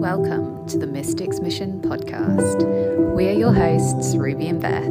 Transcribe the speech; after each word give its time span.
Welcome 0.00 0.66
to 0.68 0.78
the 0.78 0.86
Mystics 0.86 1.40
Mission 1.40 1.82
podcast. 1.82 3.14
We 3.14 3.28
are 3.28 3.32
your 3.32 3.52
hosts, 3.52 4.16
Ruby 4.16 4.48
and 4.48 4.58
Beth. 4.58 4.88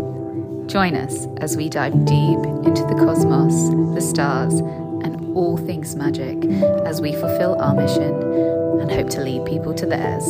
Join 0.70 0.94
us 0.94 1.26
as 1.42 1.58
we 1.58 1.68
dive 1.68 2.06
deep 2.06 2.38
into 2.64 2.84
the 2.84 2.94
cosmos, 2.94 3.72
the 3.96 4.02
stars, 4.02 4.60
and 4.60 5.36
all 5.36 5.58
things 5.58 5.96
magic 5.96 6.46
as 6.86 7.02
we 7.02 7.14
fulfill 7.14 7.60
our 7.60 7.74
mission 7.74 8.14
and 8.80 8.92
hope 8.92 9.10
to 9.10 9.22
lead 9.22 9.48
people 9.48 9.74
to 9.74 9.88
theirs. 9.88 10.24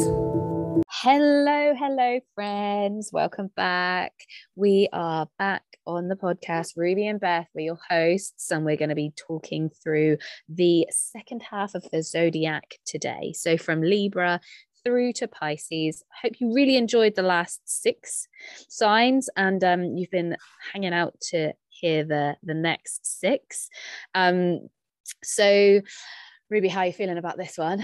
Hello, 0.90 1.74
hello, 1.78 2.22
friends. 2.34 3.10
Welcome 3.12 3.52
back. 3.58 4.14
We 4.56 4.88
are 4.94 5.28
back 5.38 5.64
on 5.86 6.08
the 6.08 6.16
podcast. 6.16 6.74
Ruby 6.78 7.08
and 7.08 7.20
Beth, 7.20 7.48
we're 7.54 7.62
your 7.62 7.80
hosts, 7.90 8.52
and 8.52 8.64
we're 8.64 8.78
going 8.78 8.90
to 8.90 8.96
be 8.96 9.12
talking 9.16 9.70
through 9.84 10.18
the 10.48 10.88
second 10.92 11.42
half 11.50 11.74
of 11.74 11.86
the 11.92 12.04
zodiac 12.04 12.76
today. 12.86 13.34
So, 13.34 13.58
from 13.58 13.82
Libra 13.82 14.40
through 14.84 15.14
to 15.14 15.28
Pisces. 15.28 16.04
Hope 16.22 16.40
you 16.40 16.54
really 16.54 16.78
enjoyed 16.78 17.16
the 17.16 17.22
last 17.22 17.62
six 17.66 18.28
signs 18.68 19.30
and 19.36 19.64
um, 19.64 19.98
you've 19.98 20.12
been 20.12 20.38
hanging 20.74 20.94
out 20.94 21.20
to 21.30 21.54
hear 21.68 22.04
the, 22.04 22.36
the 22.44 22.54
next 22.54 23.20
six. 23.20 23.70
Um, 24.14 24.70
so, 25.24 25.82
Ruby, 26.50 26.68
how 26.68 26.82
are 26.82 26.88
you 26.88 26.94
feeling 26.94 27.18
about 27.18 27.38
this 27.38 27.58
one? 27.58 27.82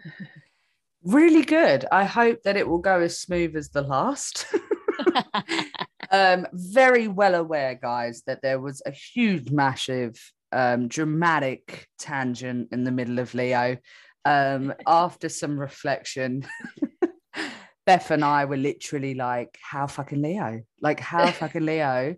really 1.04 1.42
good. 1.42 1.86
I 1.90 2.04
hope 2.04 2.42
that 2.42 2.56
it 2.56 2.68
will 2.68 2.78
go 2.78 3.00
as 3.00 3.18
smooth 3.18 3.56
as 3.56 3.70
the 3.70 3.82
last. 3.82 4.46
um, 6.10 6.46
very 6.52 7.08
well 7.08 7.34
aware, 7.34 7.74
guys, 7.74 8.22
that 8.26 8.42
there 8.42 8.60
was 8.60 8.82
a 8.86 8.90
huge, 8.90 9.50
massive, 9.50 10.32
um, 10.52 10.88
dramatic 10.88 11.88
tangent 11.98 12.68
in 12.72 12.84
the 12.84 12.90
middle 12.90 13.18
of 13.18 13.34
Leo. 13.34 13.76
Um, 14.24 14.74
after 14.86 15.28
some 15.28 15.58
reflection, 15.58 16.46
Beth 17.86 18.10
and 18.10 18.24
I 18.24 18.44
were 18.44 18.56
literally 18.56 19.14
like, 19.14 19.58
how 19.62 19.86
fucking 19.86 20.22
Leo? 20.22 20.62
Like, 20.80 21.00
how 21.00 21.26
fucking 21.30 21.64
Leo 21.64 22.16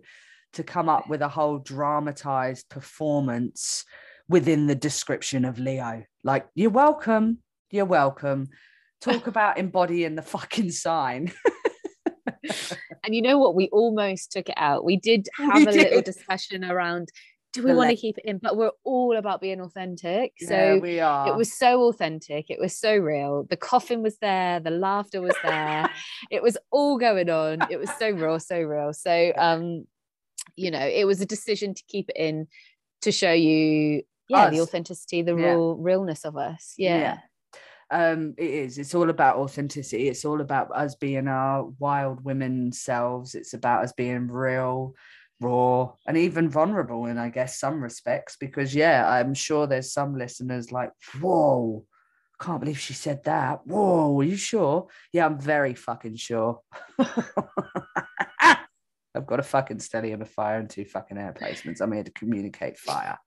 to 0.53 0.63
come 0.63 0.89
up 0.89 1.09
with 1.09 1.21
a 1.21 1.27
whole 1.27 1.59
dramatized 1.59 2.69
performance 2.69 3.85
within 4.27 4.67
the 4.67 4.75
description 4.75 5.45
of 5.45 5.59
Leo? 5.59 6.03
Like, 6.23 6.47
you're 6.55 6.69
welcome. 6.69 7.39
You're 7.71 7.85
welcome. 7.85 8.49
Talk 9.01 9.27
about 9.27 9.57
embodying 9.57 10.15
the 10.15 10.21
fucking 10.21 10.71
sign. 10.71 11.31
and 13.03 13.15
you 13.15 13.21
know 13.21 13.37
what? 13.37 13.55
We 13.55 13.69
almost 13.69 14.31
took 14.31 14.49
it 14.49 14.55
out. 14.57 14.85
We 14.85 14.97
did 14.97 15.27
have 15.37 15.55
we 15.55 15.63
a 15.63 15.71
did. 15.71 15.83
little 15.83 16.01
discussion 16.01 16.63
around 16.63 17.09
do 17.53 17.63
we 17.63 17.73
want 17.73 17.91
to 17.91 17.95
keep 17.95 18.17
it 18.17 18.25
in? 18.25 18.39
But 18.39 18.57
we're 18.57 18.71
all 18.83 19.15
about 19.15 19.39
being 19.39 19.61
authentic. 19.61 20.33
So 20.39 20.53
yeah, 20.55 20.77
we 20.77 20.99
are. 20.99 21.27
It 21.27 21.35
was 21.35 21.53
so 21.53 21.83
authentic. 21.83 22.49
It 22.49 22.59
was 22.59 22.75
so 22.75 22.97
real. 22.97 23.45
The 23.47 23.57
coffin 23.57 24.01
was 24.01 24.17
there. 24.17 24.59
The 24.59 24.71
laughter 24.71 25.21
was 25.21 25.35
there. 25.43 25.89
it 26.31 26.41
was 26.41 26.57
all 26.71 26.97
going 26.97 27.29
on. 27.29 27.59
It 27.69 27.79
was 27.79 27.91
so 27.99 28.09
raw, 28.09 28.39
so 28.39 28.59
real. 28.59 28.91
So, 28.91 29.31
um, 29.37 29.85
you 30.55 30.71
know, 30.71 30.85
it 30.85 31.05
was 31.05 31.21
a 31.21 31.27
decision 31.27 31.75
to 31.75 31.83
keep 31.87 32.09
it 32.09 32.17
in 32.17 32.47
to 33.01 33.11
show 33.11 33.31
you, 33.31 34.01
yeah, 34.29 34.45
us. 34.45 34.51
the 34.51 34.61
authenticity, 34.61 35.21
the 35.21 35.35
yeah. 35.35 35.49
real 35.49 35.75
realness 35.75 36.25
of 36.25 36.35
us. 36.35 36.73
Yeah. 36.77 36.97
yeah. 36.97 37.17
Um, 37.91 38.33
it 38.39 38.49
is. 38.49 38.79
It's 38.79 38.95
all 38.95 39.11
about 39.11 39.37
authenticity. 39.37 40.09
It's 40.09 40.25
all 40.25 40.41
about 40.41 40.75
us 40.75 40.95
being 40.95 41.27
our 41.27 41.65
wild 41.77 42.25
women 42.25 42.71
selves. 42.71 43.35
It's 43.35 43.53
about 43.53 43.83
us 43.83 43.93
being 43.93 44.27
real 44.27 44.95
raw 45.43 45.91
and 46.07 46.17
even 46.17 46.49
vulnerable 46.49 47.05
in 47.05 47.17
i 47.17 47.29
guess 47.29 47.59
some 47.59 47.81
respects 47.81 48.37
because 48.39 48.73
yeah 48.73 49.07
i'm 49.07 49.33
sure 49.33 49.67
there's 49.67 49.91
some 49.91 50.17
listeners 50.17 50.71
like 50.71 50.91
whoa 51.21 51.85
can't 52.43 52.59
believe 52.59 52.79
she 52.79 52.93
said 52.93 53.23
that. 53.23 53.65
Whoa 53.65 54.19
are 54.19 54.23
you 54.23 54.35
sure? 54.35 54.87
Yeah 55.11 55.25
i'm 55.25 55.39
very 55.39 55.73
fucking 55.73 56.17
sure. 56.17 56.59
I've 59.15 59.27
got 59.27 59.39
a 59.39 59.43
fucking 59.43 59.77
stellium 59.77 60.15
of 60.15 60.21
a 60.21 60.25
fire 60.25 60.57
and 60.57 60.69
two 60.69 60.85
fucking 60.85 61.17
air 61.17 61.33
placements. 61.39 61.81
I'm 61.81 61.91
here 61.91 62.03
to 62.03 62.11
communicate 62.11 62.79
fire. 62.79 63.17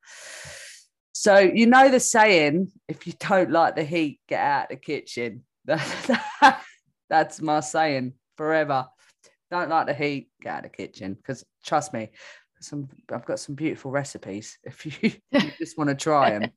So 1.12 1.38
you 1.38 1.66
know 1.66 1.88
the 1.88 2.00
saying 2.00 2.72
if 2.88 3.06
you 3.06 3.14
don't 3.18 3.50
like 3.50 3.76
the 3.76 3.84
heat 3.84 4.20
get 4.28 4.40
out 4.40 4.68
the 4.68 4.76
kitchen. 4.76 5.44
That's 7.08 7.40
my 7.40 7.60
saying 7.60 8.14
forever 8.36 8.86
don't 9.60 9.70
like 9.70 9.86
the 9.86 9.94
heat, 9.94 10.28
get 10.40 10.52
out 10.52 10.64
of 10.64 10.70
the 10.70 10.76
kitchen. 10.76 11.14
Because 11.14 11.44
trust 11.64 11.92
me, 11.92 12.10
some 12.60 12.88
I've 13.12 13.24
got 13.24 13.40
some 13.40 13.54
beautiful 13.54 13.90
recipes. 13.90 14.58
If 14.64 14.86
you, 14.86 15.12
you 15.30 15.52
just 15.58 15.78
want 15.78 15.88
to 15.90 15.96
try 15.96 16.38
them, 16.38 16.50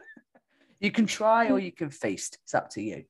you 0.80 0.90
can 0.90 1.06
try 1.06 1.50
or 1.50 1.58
you 1.58 1.72
can 1.72 1.90
feast. 1.90 2.38
It's 2.44 2.54
up 2.54 2.70
to 2.70 2.82
you. 2.82 3.04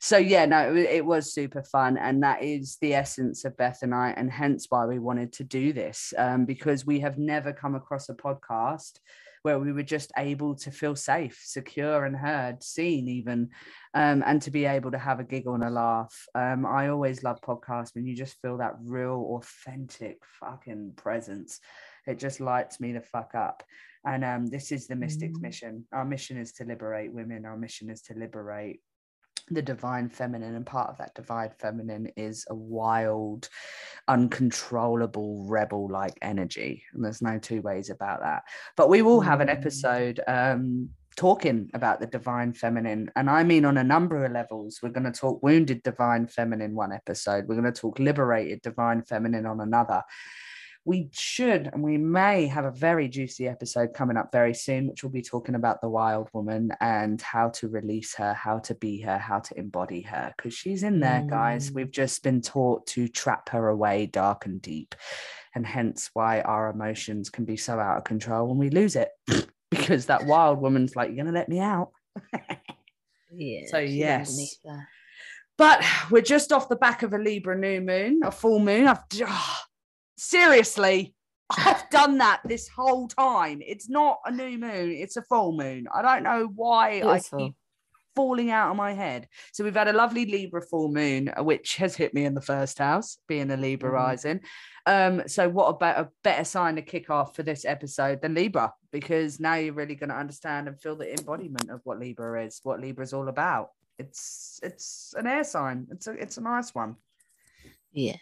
So 0.00 0.18
yeah, 0.18 0.44
no, 0.46 0.74
it, 0.74 0.86
it, 0.90 1.04
was 1.04 1.32
super 1.32 1.62
fun, 1.62 1.96
and 1.96 2.22
that 2.22 2.42
is 2.42 2.76
the 2.80 2.94
essence 2.94 3.44
of 3.44 3.56
Beth 3.56 3.80
and 3.82 3.94
I, 3.94 4.10
and 4.10 4.30
hence 4.30 4.66
why 4.68 4.86
we 4.86 4.98
wanted 4.98 5.32
to 5.34 5.44
do 5.44 5.72
this 5.72 6.12
um, 6.18 6.44
because 6.44 6.86
we 6.86 7.00
have 7.00 7.18
never 7.18 7.52
come 7.52 7.74
across 7.74 8.08
a 8.08 8.14
podcast 8.14 8.98
where 9.42 9.58
we 9.58 9.72
were 9.72 9.82
just 9.82 10.12
able 10.16 10.54
to 10.54 10.70
feel 10.70 10.96
safe, 10.96 11.40
secure, 11.44 12.04
and 12.04 12.16
heard, 12.16 12.62
seen 12.62 13.08
even, 13.08 13.50
um, 13.94 14.22
and 14.24 14.40
to 14.42 14.50
be 14.50 14.64
able 14.64 14.90
to 14.90 14.98
have 14.98 15.20
a 15.20 15.24
giggle 15.24 15.54
and 15.54 15.64
a 15.64 15.70
laugh. 15.70 16.26
Um, 16.34 16.64
I 16.64 16.88
always 16.88 17.22
love 17.22 17.40
podcasts 17.40 17.94
when 17.94 18.06
you 18.06 18.16
just 18.16 18.40
feel 18.40 18.58
that 18.58 18.76
real, 18.82 19.40
authentic 19.40 20.18
fucking 20.40 20.92
presence. 20.96 21.60
It 22.06 22.18
just 22.18 22.40
lights 22.40 22.80
me 22.80 22.92
the 22.92 23.00
fuck 23.00 23.34
up. 23.34 23.62
And 24.04 24.24
um, 24.24 24.46
this 24.46 24.72
is 24.72 24.86
the 24.86 24.96
Mystics 24.96 25.38
mm. 25.38 25.42
mission. 25.42 25.84
Our 25.92 26.04
mission 26.04 26.36
is 26.36 26.52
to 26.54 26.64
liberate 26.64 27.12
women. 27.12 27.44
Our 27.44 27.56
mission 27.56 27.90
is 27.90 28.02
to 28.02 28.14
liberate 28.14 28.80
the 29.50 29.62
divine 29.62 30.08
feminine 30.08 30.54
and 30.54 30.66
part 30.66 30.90
of 30.90 30.98
that 30.98 31.14
divine 31.14 31.50
feminine 31.58 32.08
is 32.16 32.46
a 32.50 32.54
wild 32.54 33.48
uncontrollable 34.08 35.44
rebel 35.46 35.88
like 35.90 36.16
energy 36.22 36.82
and 36.94 37.04
there's 37.04 37.22
no 37.22 37.38
two 37.38 37.60
ways 37.62 37.90
about 37.90 38.20
that. 38.20 38.42
But 38.76 38.88
we 38.88 39.02
will 39.02 39.20
have 39.20 39.40
an 39.40 39.48
mm. 39.48 39.56
episode 39.56 40.20
um 40.26 40.90
talking 41.16 41.70
about 41.74 42.00
the 42.00 42.06
divine 42.06 42.54
feminine 42.54 43.10
and 43.16 43.28
i 43.28 43.42
mean 43.42 43.66
on 43.66 43.76
a 43.76 43.84
number 43.84 44.24
of 44.24 44.32
levels. 44.32 44.80
We're 44.82 44.88
going 44.90 45.10
to 45.10 45.12
talk 45.12 45.42
wounded 45.42 45.82
divine 45.82 46.26
feminine 46.26 46.74
one 46.74 46.92
episode. 46.92 47.46
We're 47.46 47.60
going 47.60 47.72
to 47.72 47.80
talk 47.80 47.98
liberated 47.98 48.62
divine 48.62 49.02
feminine 49.02 49.46
on 49.46 49.60
another 49.60 50.02
we 50.84 51.08
should 51.12 51.68
and 51.72 51.82
we 51.82 51.96
may 51.96 52.46
have 52.46 52.64
a 52.64 52.70
very 52.70 53.08
juicy 53.08 53.46
episode 53.46 53.94
coming 53.94 54.16
up 54.16 54.32
very 54.32 54.52
soon, 54.52 54.88
which 54.88 55.02
will 55.02 55.10
be 55.10 55.22
talking 55.22 55.54
about 55.54 55.80
the 55.80 55.88
wild 55.88 56.28
woman 56.32 56.72
and 56.80 57.22
how 57.22 57.50
to 57.50 57.68
release 57.68 58.14
her, 58.16 58.34
how 58.34 58.58
to 58.58 58.74
be 58.74 59.00
her, 59.00 59.16
how 59.16 59.38
to 59.38 59.58
embody 59.58 60.02
her. 60.02 60.34
Because 60.36 60.54
she's 60.54 60.82
in 60.82 60.98
there, 60.98 61.20
mm. 61.20 61.30
guys. 61.30 61.70
We've 61.70 61.90
just 61.90 62.22
been 62.24 62.40
taught 62.40 62.86
to 62.88 63.06
trap 63.06 63.48
her 63.50 63.68
away 63.68 64.06
dark 64.06 64.46
and 64.46 64.60
deep. 64.60 64.96
And 65.54 65.64
hence 65.64 66.10
why 66.14 66.40
our 66.40 66.70
emotions 66.70 67.30
can 67.30 67.44
be 67.44 67.56
so 67.56 67.78
out 67.78 67.98
of 67.98 68.04
control 68.04 68.48
when 68.48 68.58
we 68.58 68.70
lose 68.70 68.96
it. 68.96 69.10
because 69.70 70.06
that 70.06 70.26
wild 70.26 70.60
woman's 70.60 70.96
like, 70.96 71.08
You're 71.08 71.24
going 71.24 71.26
to 71.26 71.32
let 71.32 71.48
me 71.48 71.60
out. 71.60 71.92
yeah. 73.32 73.66
So, 73.66 73.78
yes. 73.78 74.58
But 75.58 75.84
we're 76.10 76.22
just 76.22 76.52
off 76.52 76.68
the 76.68 76.76
back 76.76 77.04
of 77.04 77.12
a 77.12 77.18
Libra 77.18 77.56
new 77.56 77.80
moon, 77.80 78.20
a 78.24 78.32
full 78.32 78.58
moon. 78.58 78.88
I've, 78.88 78.98
oh, 79.24 79.58
seriously, 80.16 81.14
I've 81.50 81.88
done 81.90 82.18
that 82.18 82.40
this 82.44 82.68
whole 82.68 83.08
time. 83.08 83.60
It's 83.64 83.88
not 83.88 84.20
a 84.24 84.30
new 84.30 84.58
moon, 84.58 84.92
it's 84.92 85.16
a 85.16 85.22
full 85.22 85.52
moon. 85.52 85.86
I 85.92 86.02
don't 86.02 86.22
know 86.22 86.50
why 86.54 87.02
I 87.02 87.20
keep 87.20 87.54
falling 88.14 88.50
out 88.50 88.70
of 88.70 88.76
my 88.76 88.92
head. 88.92 89.28
So 89.52 89.64
we've 89.64 89.74
had 89.74 89.88
a 89.88 89.92
lovely 89.92 90.26
Libra 90.26 90.62
full 90.62 90.90
moon, 90.92 91.30
uh, 91.36 91.42
which 91.42 91.76
has 91.76 91.96
hit 91.96 92.14
me 92.14 92.24
in 92.24 92.34
the 92.34 92.40
first 92.40 92.78
house, 92.78 93.18
being 93.26 93.50
a 93.50 93.56
Libra 93.56 93.90
mm. 93.90 93.94
rising. 93.94 94.40
Um, 94.86 95.22
so 95.26 95.48
what 95.48 95.68
about 95.68 96.00
a 96.00 96.10
better 96.24 96.44
sign 96.44 96.76
to 96.76 96.82
kick 96.82 97.10
off 97.10 97.36
for 97.36 97.42
this 97.42 97.64
episode 97.64 98.20
than 98.20 98.34
Libra? 98.34 98.72
Because 98.90 99.40
now 99.40 99.54
you're 99.54 99.74
really 99.74 99.94
going 99.94 100.10
to 100.10 100.16
understand 100.16 100.68
and 100.68 100.80
feel 100.80 100.96
the 100.96 101.10
embodiment 101.10 101.70
of 101.70 101.80
what 101.84 101.98
Libra 101.98 102.44
is, 102.44 102.60
what 102.62 102.80
Libra 102.80 103.04
is 103.04 103.12
all 103.12 103.28
about. 103.28 103.70
It's 103.98 104.58
it's 104.62 105.14
an 105.16 105.26
air 105.26 105.44
sign. 105.44 105.86
It's 105.90 106.06
a 106.06 106.12
it's 106.12 106.38
a 106.38 106.40
nice 106.40 106.74
one. 106.74 106.96
Yeah. 107.92 108.16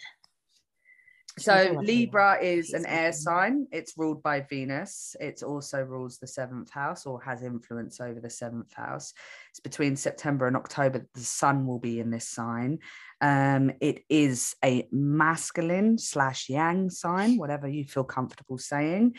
So 1.39 1.79
Libra 1.81 2.39
is 2.43 2.73
an 2.73 2.85
air 2.87 3.13
sign. 3.13 3.67
It's 3.71 3.97
ruled 3.97 4.23
by 4.23 4.41
Venus. 4.41 5.15
It 5.21 5.43
also 5.43 5.83
rules 5.83 6.19
the 6.19 6.27
seventh 6.27 6.71
house 6.71 7.07
or 7.07 7.23
has 7.23 7.43
influence 7.43 8.01
over 8.01 8.21
the 8.21 8.31
seventh 8.31 8.73
house. 8.75 9.15
It's 9.51 9.61
between 9.61 9.97
September 9.97 10.47
and 10.47 10.57
October. 10.57 11.07
The 11.15 11.21
sun 11.21 11.67
will 11.67 11.79
be 11.79 12.01
in 12.01 12.11
this 12.11 12.29
sign. 12.29 12.81
Um, 13.21 13.73
it 13.81 14.05
is 14.09 14.57
a 14.65 14.89
masculine 14.91 15.99
slash 15.99 16.49
yang 16.49 16.91
sign, 16.91 17.39
whatever 17.39 17.69
you 17.69 17.85
feel 17.85 18.05
comfortable 18.05 18.59
saying. 18.59 19.15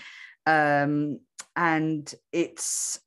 Um, 0.45 1.19
and 1.55 2.13
it's 2.31 2.99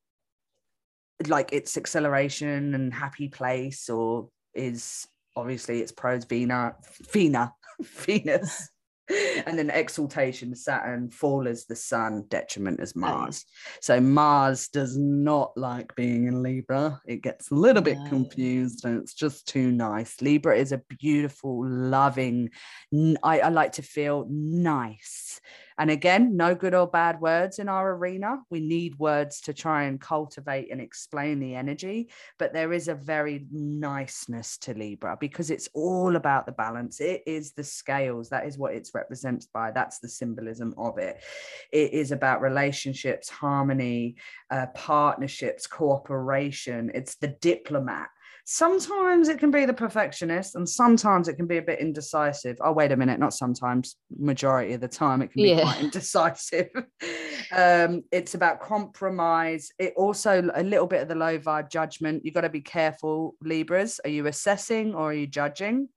like 1.26 1.52
its 1.52 1.76
acceleration 1.76 2.74
and 2.74 2.92
happy 2.92 3.28
place, 3.28 3.88
or 3.88 4.28
is 4.54 5.06
obviously 5.36 5.80
its 5.80 5.92
pros 5.92 6.24
Vena, 6.24 6.74
Vena, 7.12 7.52
Venus 7.80 8.70
and 9.46 9.58
then 9.58 9.70
exaltation 9.70 10.54
Saturn, 10.54 11.10
fall 11.10 11.46
as 11.46 11.66
the 11.66 11.76
sun, 11.76 12.24
detriment 12.28 12.80
as 12.80 12.94
oh, 12.96 13.00
Mars. 13.00 13.44
So 13.80 14.00
Mars 14.00 14.68
does 14.68 14.96
not 14.96 15.52
like 15.56 15.94
being 15.94 16.26
in 16.26 16.42
Libra. 16.42 17.00
It 17.06 17.22
gets 17.22 17.50
a 17.50 17.54
little 17.54 17.82
bit 17.82 17.98
No. 17.98 18.08
confused 18.08 18.84
and 18.84 19.00
it's 19.00 19.14
just 19.14 19.46
too 19.46 19.70
nice. 19.70 20.20
Libra 20.20 20.56
is 20.56 20.72
a 20.72 20.82
beautiful, 21.00 21.66
loving, 21.66 22.50
I 23.22 23.48
like 23.50 23.72
to 23.72 23.82
feel 23.82 24.26
nice. 24.30 25.40
And 25.78 25.90
again, 25.90 26.36
no 26.36 26.54
good 26.54 26.74
or 26.74 26.86
bad 26.86 27.20
words 27.20 27.58
in 27.58 27.68
our 27.68 27.94
arena. 27.94 28.38
We 28.48 28.60
need 28.60 28.98
words 28.98 29.40
to 29.42 29.52
try 29.52 29.84
and 29.84 30.00
cultivate 30.00 30.70
and 30.70 30.80
explain 30.80 31.40
the 31.40 31.56
energy. 31.56 32.10
But 32.38 32.52
there 32.52 32.72
is 32.72 32.88
a 32.88 32.94
very 32.94 33.46
niceness 33.50 34.56
to 34.58 34.74
Libra 34.74 35.16
because 35.18 35.50
it's 35.50 35.68
all 35.74 36.16
about 36.16 36.46
the 36.46 36.52
balance. 36.52 37.00
It 37.00 37.22
is 37.26 37.52
the 37.52 37.64
scales. 37.64 38.28
That 38.28 38.46
is 38.46 38.56
what 38.56 38.74
it's 38.74 38.94
represented 38.94 39.48
by. 39.52 39.72
That's 39.72 39.98
the 39.98 40.08
symbolism 40.08 40.74
of 40.78 40.98
it. 40.98 41.22
It 41.72 41.92
is 41.92 42.12
about 42.12 42.40
relationships, 42.40 43.28
harmony, 43.28 44.16
uh, 44.50 44.66
partnerships, 44.74 45.66
cooperation. 45.66 46.92
It's 46.94 47.16
the 47.16 47.36
diplomat. 47.40 48.08
Sometimes 48.46 49.28
it 49.28 49.38
can 49.38 49.50
be 49.50 49.64
the 49.64 49.72
perfectionist, 49.72 50.54
and 50.54 50.68
sometimes 50.68 51.28
it 51.28 51.34
can 51.34 51.46
be 51.46 51.56
a 51.56 51.62
bit 51.62 51.78
indecisive. 51.80 52.58
Oh, 52.60 52.72
wait 52.72 52.92
a 52.92 52.96
minute, 52.96 53.18
not 53.18 53.32
sometimes, 53.32 53.96
majority 54.18 54.74
of 54.74 54.82
the 54.82 54.88
time, 54.88 55.22
it 55.22 55.32
can 55.32 55.42
be 55.42 55.48
Yeah. 55.50 55.62
quite 55.62 55.80
indecisive. 55.84 56.68
um, 57.52 58.02
it's 58.12 58.34
about 58.34 58.60
compromise. 58.60 59.70
It 59.78 59.94
also 59.96 60.50
a 60.54 60.62
little 60.62 60.86
bit 60.86 61.00
of 61.02 61.08
the 61.08 61.14
low 61.14 61.38
vibe 61.38 61.70
judgment. 61.70 62.24
you've 62.24 62.34
got 62.34 62.42
to 62.42 62.50
be 62.50 62.60
careful, 62.60 63.34
Libras. 63.42 63.98
Are 64.04 64.10
you 64.10 64.26
assessing 64.26 64.94
or 64.94 65.10
are 65.10 65.14
you 65.14 65.26
judging? 65.26 65.88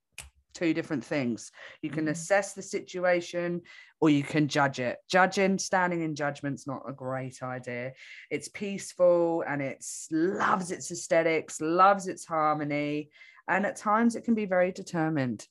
Two 0.58 0.74
different 0.74 1.04
things. 1.04 1.52
You 1.82 1.90
can 1.90 2.06
Mhm. 2.06 2.10
assess 2.10 2.52
the 2.52 2.62
situation 2.62 3.62
or 4.00 4.10
you 4.10 4.24
can 4.24 4.48
judge 4.48 4.80
it. 4.80 4.98
Judging, 5.08 5.56
standing 5.56 6.02
in 6.02 6.16
judgment's 6.16 6.66
not 6.66 6.82
a 6.84 6.92
great 6.92 7.44
idea. 7.44 7.92
It's 8.28 8.48
peaceful 8.48 9.44
and 9.46 9.62
it 9.62 9.84
loves 10.10 10.72
its 10.72 10.90
aesthetics, 10.90 11.60
loves 11.60 12.08
its 12.08 12.26
harmony, 12.26 13.10
and 13.46 13.64
at 13.66 13.76
times 13.76 14.16
it 14.16 14.24
can 14.24 14.34
be 14.34 14.46
very 14.46 14.72
determined. 14.72 15.46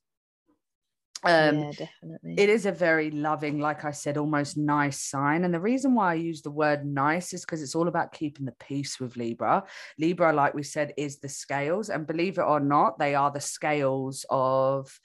Um, 1.23 1.59
yeah, 1.59 1.71
definitely. 1.71 2.35
it 2.37 2.49
is 2.49 2.65
a 2.65 2.71
very 2.71 3.09
loving, 3.11 3.59
like 3.59 3.85
I 3.85 3.91
said, 3.91 4.17
almost 4.17 4.57
nice 4.57 5.01
sign. 5.01 5.43
And 5.45 5.53
the 5.53 5.59
reason 5.59 5.95
why 5.95 6.11
I 6.11 6.15
use 6.15 6.41
the 6.41 6.51
word 6.51 6.85
nice 6.85 7.33
is 7.33 7.41
because 7.41 7.61
it's 7.61 7.75
all 7.75 7.87
about 7.87 8.13
keeping 8.13 8.45
the 8.45 8.53
peace 8.53 8.99
with 8.99 9.17
Libra. 9.17 9.63
Libra, 9.97 10.31
like 10.33 10.53
we 10.53 10.63
said, 10.63 10.93
is 10.95 11.19
the 11.19 11.29
scales. 11.29 11.89
And 11.89 12.05
believe 12.05 12.37
it 12.37 12.43
or 12.43 12.59
not, 12.59 12.99
they 12.99 13.15
are 13.15 13.31
the 13.31 13.41
scales 13.41 14.25
of 14.29 14.99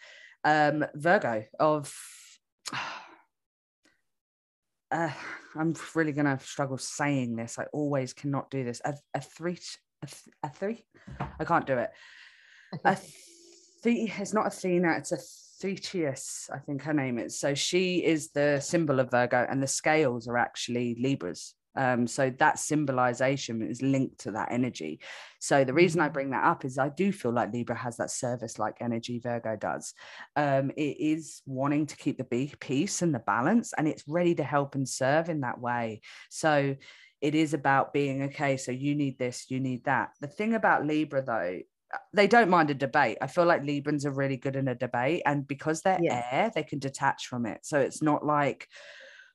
um, 0.44 0.84
Virgo, 0.94 1.44
of. 1.58 1.94
Uh, 4.90 5.10
I'm 5.56 5.74
really 5.94 6.12
going 6.12 6.26
to 6.26 6.38
struggle 6.44 6.76
saying 6.76 7.34
this. 7.34 7.58
I 7.58 7.64
always 7.72 8.12
cannot 8.12 8.50
do 8.50 8.62
this. 8.62 8.82
A, 8.84 8.94
a 9.14 9.22
three, 9.22 9.58
a, 10.02 10.06
th- 10.06 10.34
a 10.42 10.50
three, 10.50 10.84
I 11.40 11.46
can't 11.46 11.66
do 11.66 11.78
it. 11.78 11.90
A 12.84 12.98
the- 13.82 14.10
it's 14.18 14.32
not 14.32 14.46
Athena, 14.46 14.96
it's 14.98 15.12
a 15.12 15.18
Thetis, 15.62 16.50
I 16.52 16.58
think 16.58 16.82
her 16.82 16.92
name 16.92 17.18
is. 17.18 17.38
So 17.38 17.54
she 17.54 18.04
is 18.04 18.30
the 18.32 18.58
symbol 18.60 18.98
of 18.98 19.12
Virgo, 19.12 19.46
and 19.48 19.62
the 19.62 19.68
scales 19.68 20.26
are 20.26 20.36
actually 20.36 20.96
Libras. 21.00 21.54
Um, 21.74 22.06
so 22.06 22.30
that 22.38 22.58
symbolization 22.58 23.62
is 23.62 23.80
linked 23.80 24.18
to 24.20 24.32
that 24.32 24.52
energy. 24.52 25.00
So 25.38 25.64
the 25.64 25.72
reason 25.72 26.00
I 26.02 26.08
Mhm. 26.08 26.12
bring 26.12 26.30
that 26.30 26.44
up 26.44 26.66
is 26.66 26.76
I 26.76 26.90
do 26.90 27.12
feel 27.12 27.32
like 27.32 27.52
Libra 27.52 27.76
has 27.76 27.96
that 27.96 28.10
service-like 28.10 28.76
energy 28.80 29.20
Virgo 29.20 29.56
does. 29.56 29.94
Um, 30.36 30.70
it 30.76 30.96
is 30.98 31.42
wanting 31.46 31.86
to 31.86 31.96
keep 31.96 32.18
the 32.18 32.24
peace 32.60 33.00
and 33.00 33.14
the 33.14 33.20
balance, 33.20 33.72
and 33.78 33.88
it's 33.88 34.06
ready 34.06 34.34
to 34.34 34.44
help 34.44 34.74
and 34.74 34.86
serve 34.86 35.30
in 35.30 35.40
that 35.42 35.60
way. 35.60 36.02
So 36.28 36.76
it 37.22 37.34
is 37.34 37.54
about 37.54 37.92
being 37.92 38.24
okay. 38.24 38.56
So 38.56 38.72
you 38.72 38.96
need 38.96 39.16
this, 39.16 39.48
you 39.48 39.60
need 39.60 39.84
that. 39.84 40.10
The 40.20 40.26
thing 40.26 40.54
about 40.54 40.84
Libra, 40.84 41.22
though, 41.22 41.60
they 42.12 42.26
don't 42.26 42.50
mind 42.50 42.70
a 42.70 42.74
debate. 42.74 43.18
I 43.20 43.26
feel 43.26 43.44
like 43.44 43.62
Librans 43.62 44.04
are 44.04 44.10
really 44.10 44.36
good 44.36 44.56
in 44.56 44.68
a 44.68 44.74
debate, 44.74 45.22
and 45.26 45.46
because 45.46 45.82
they're 45.82 46.00
Yeah. 46.00 46.24
air, 46.30 46.50
they 46.54 46.62
can 46.62 46.78
detach 46.78 47.26
from 47.26 47.46
it. 47.46 47.64
So 47.66 47.78
it's 47.80 48.02
not 48.02 48.24
like, 48.24 48.68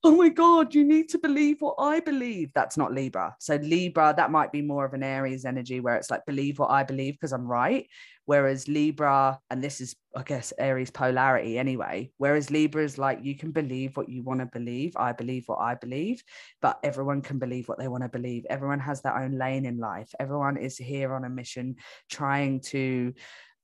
oh 0.04 0.16
my 0.16 0.30
god, 0.30 0.76
you 0.76 0.84
need 0.84 1.10
to 1.10 1.18
believe 1.18 1.58
what 1.60 1.76
I 1.80 2.00
believe. 2.00 2.52
That's 2.54 2.78
not 2.78 2.94
Libra. 2.94 3.36
So 3.40 3.56
Libra, 3.56 4.14
that 4.16 4.32
might 4.32 4.52
be 4.52 4.62
more 4.62 4.86
of 4.86 4.94
an 4.94 5.04
Aries 5.04 5.44
energy 5.44 5.80
where 5.80 5.96
it's 5.96 6.12
like 6.12 6.26
believe 6.26 6.60
what 6.60 6.70
I 6.70 6.84
believe 6.84 7.16
because 7.16 7.34
I'm 7.34 7.48
right. 7.48 7.88
Whereas 8.26 8.68
Libra, 8.68 9.40
and 9.50 9.64
this 9.64 9.82
is, 9.82 9.96
I 10.16 10.22
guess, 10.22 10.54
Aries 10.60 10.92
polarity 10.92 11.58
anyway. 11.58 12.12
Whereas 12.18 12.52
Libra 12.52 12.84
is 12.84 12.98
like 12.98 13.20
you 13.24 13.36
can 13.36 13.52
believe 13.52 13.98
what 13.98 14.10
you 14.10 14.22
want 14.22 14.42
to 14.42 14.46
believe. 14.46 14.94
I 14.98 15.14
believe 15.14 15.46
what 15.48 15.60
I 15.60 15.76
believe, 15.76 16.22
but 16.62 16.80
everyone 16.84 17.22
can 17.22 17.40
believe 17.40 17.68
what 17.68 17.80
they 17.80 17.88
want 17.88 18.04
to 18.04 18.10
believe. 18.10 18.46
Everyone 18.50 18.80
has 18.80 19.02
their 19.02 19.18
own 19.18 19.38
lane 19.38 19.66
in 19.66 19.78
life. 19.78 20.10
Everyone 20.20 20.58
is 20.58 20.78
here 20.78 21.14
on 21.14 21.26
a 21.26 21.30
mission 21.30 21.76
trying 22.10 22.62
to 22.62 23.14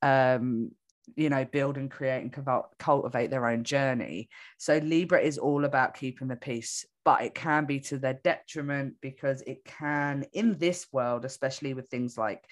um 0.01 0.71
you 1.15 1.29
know 1.29 1.45
build 1.45 1.77
and 1.77 1.91
create 1.91 2.21
and 2.21 2.47
cultivate 2.79 3.29
their 3.29 3.47
own 3.47 3.63
journey. 3.63 4.29
So 4.57 4.77
libra 4.77 5.21
is 5.21 5.37
all 5.37 5.65
about 5.65 5.95
keeping 5.95 6.27
the 6.27 6.35
peace 6.35 6.85
but 7.05 7.21
it 7.21 7.35
can 7.35 7.65
be 7.65 7.79
to 7.81 7.97
their 7.97 8.19
detriment 8.23 8.95
because 9.01 9.41
it 9.41 9.65
can 9.65 10.25
in 10.33 10.57
this 10.57 10.87
world 10.91 11.25
especially 11.25 11.73
with 11.73 11.89
things 11.89 12.17
like 12.17 12.43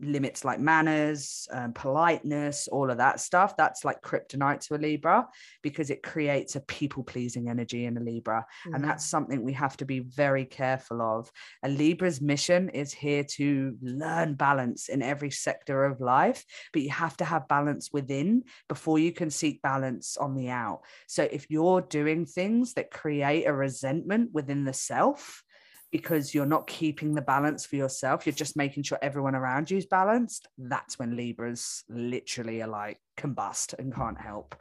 limits 0.00 0.44
like 0.44 0.60
manners 0.60 1.48
um, 1.50 1.72
politeness 1.72 2.68
all 2.68 2.90
of 2.90 2.98
that 2.98 3.20
stuff 3.20 3.56
that's 3.56 3.84
like 3.84 4.02
kryptonite 4.02 4.60
to 4.60 4.74
a 4.74 4.76
libra 4.76 5.26
because 5.62 5.90
it 5.90 6.02
creates 6.02 6.56
a 6.56 6.60
people 6.60 7.02
pleasing 7.02 7.48
energy 7.48 7.86
in 7.86 7.96
a 7.96 8.00
libra 8.00 8.44
and 8.74 8.84
that's 8.84 9.04
something 9.04 9.42
we 9.42 9.52
have 9.54 9.76
to 9.76 9.84
be 9.84 10.00
very 10.00 10.44
careful 10.44 11.00
of. 11.02 11.30
A 11.62 11.68
Libra's 11.68 12.20
mission 12.20 12.68
is 12.70 12.92
here 12.92 13.24
to 13.24 13.76
learn 13.82 14.34
balance 14.34 14.88
in 14.88 15.02
every 15.02 15.30
sector 15.30 15.84
of 15.84 16.00
life, 16.00 16.44
but 16.72 16.82
you 16.82 16.90
have 16.90 17.16
to 17.18 17.24
have 17.24 17.48
balance 17.48 17.90
within 17.92 18.44
before 18.68 18.98
you 18.98 19.12
can 19.12 19.30
seek 19.30 19.62
balance 19.62 20.16
on 20.16 20.34
the 20.34 20.50
out. 20.50 20.82
So 21.06 21.22
if 21.30 21.46
you're 21.50 21.80
doing 21.80 22.26
things 22.26 22.74
that 22.74 22.90
create 22.90 23.44
a 23.44 23.52
resentment 23.52 24.30
within 24.32 24.64
the 24.64 24.72
self, 24.72 25.42
because 25.90 26.34
you're 26.34 26.46
not 26.46 26.66
keeping 26.66 27.14
the 27.14 27.22
balance 27.22 27.64
for 27.64 27.76
yourself, 27.76 28.26
you're 28.26 28.34
just 28.34 28.56
making 28.56 28.82
sure 28.82 28.98
everyone 29.00 29.34
around 29.34 29.70
you 29.70 29.78
is 29.78 29.86
balanced. 29.86 30.46
That's 30.58 30.98
when 30.98 31.16
Libras 31.16 31.84
literally 31.88 32.62
are 32.62 32.68
like 32.68 32.98
combust 33.16 33.78
and 33.78 33.94
can't 33.94 34.20
help. 34.20 34.54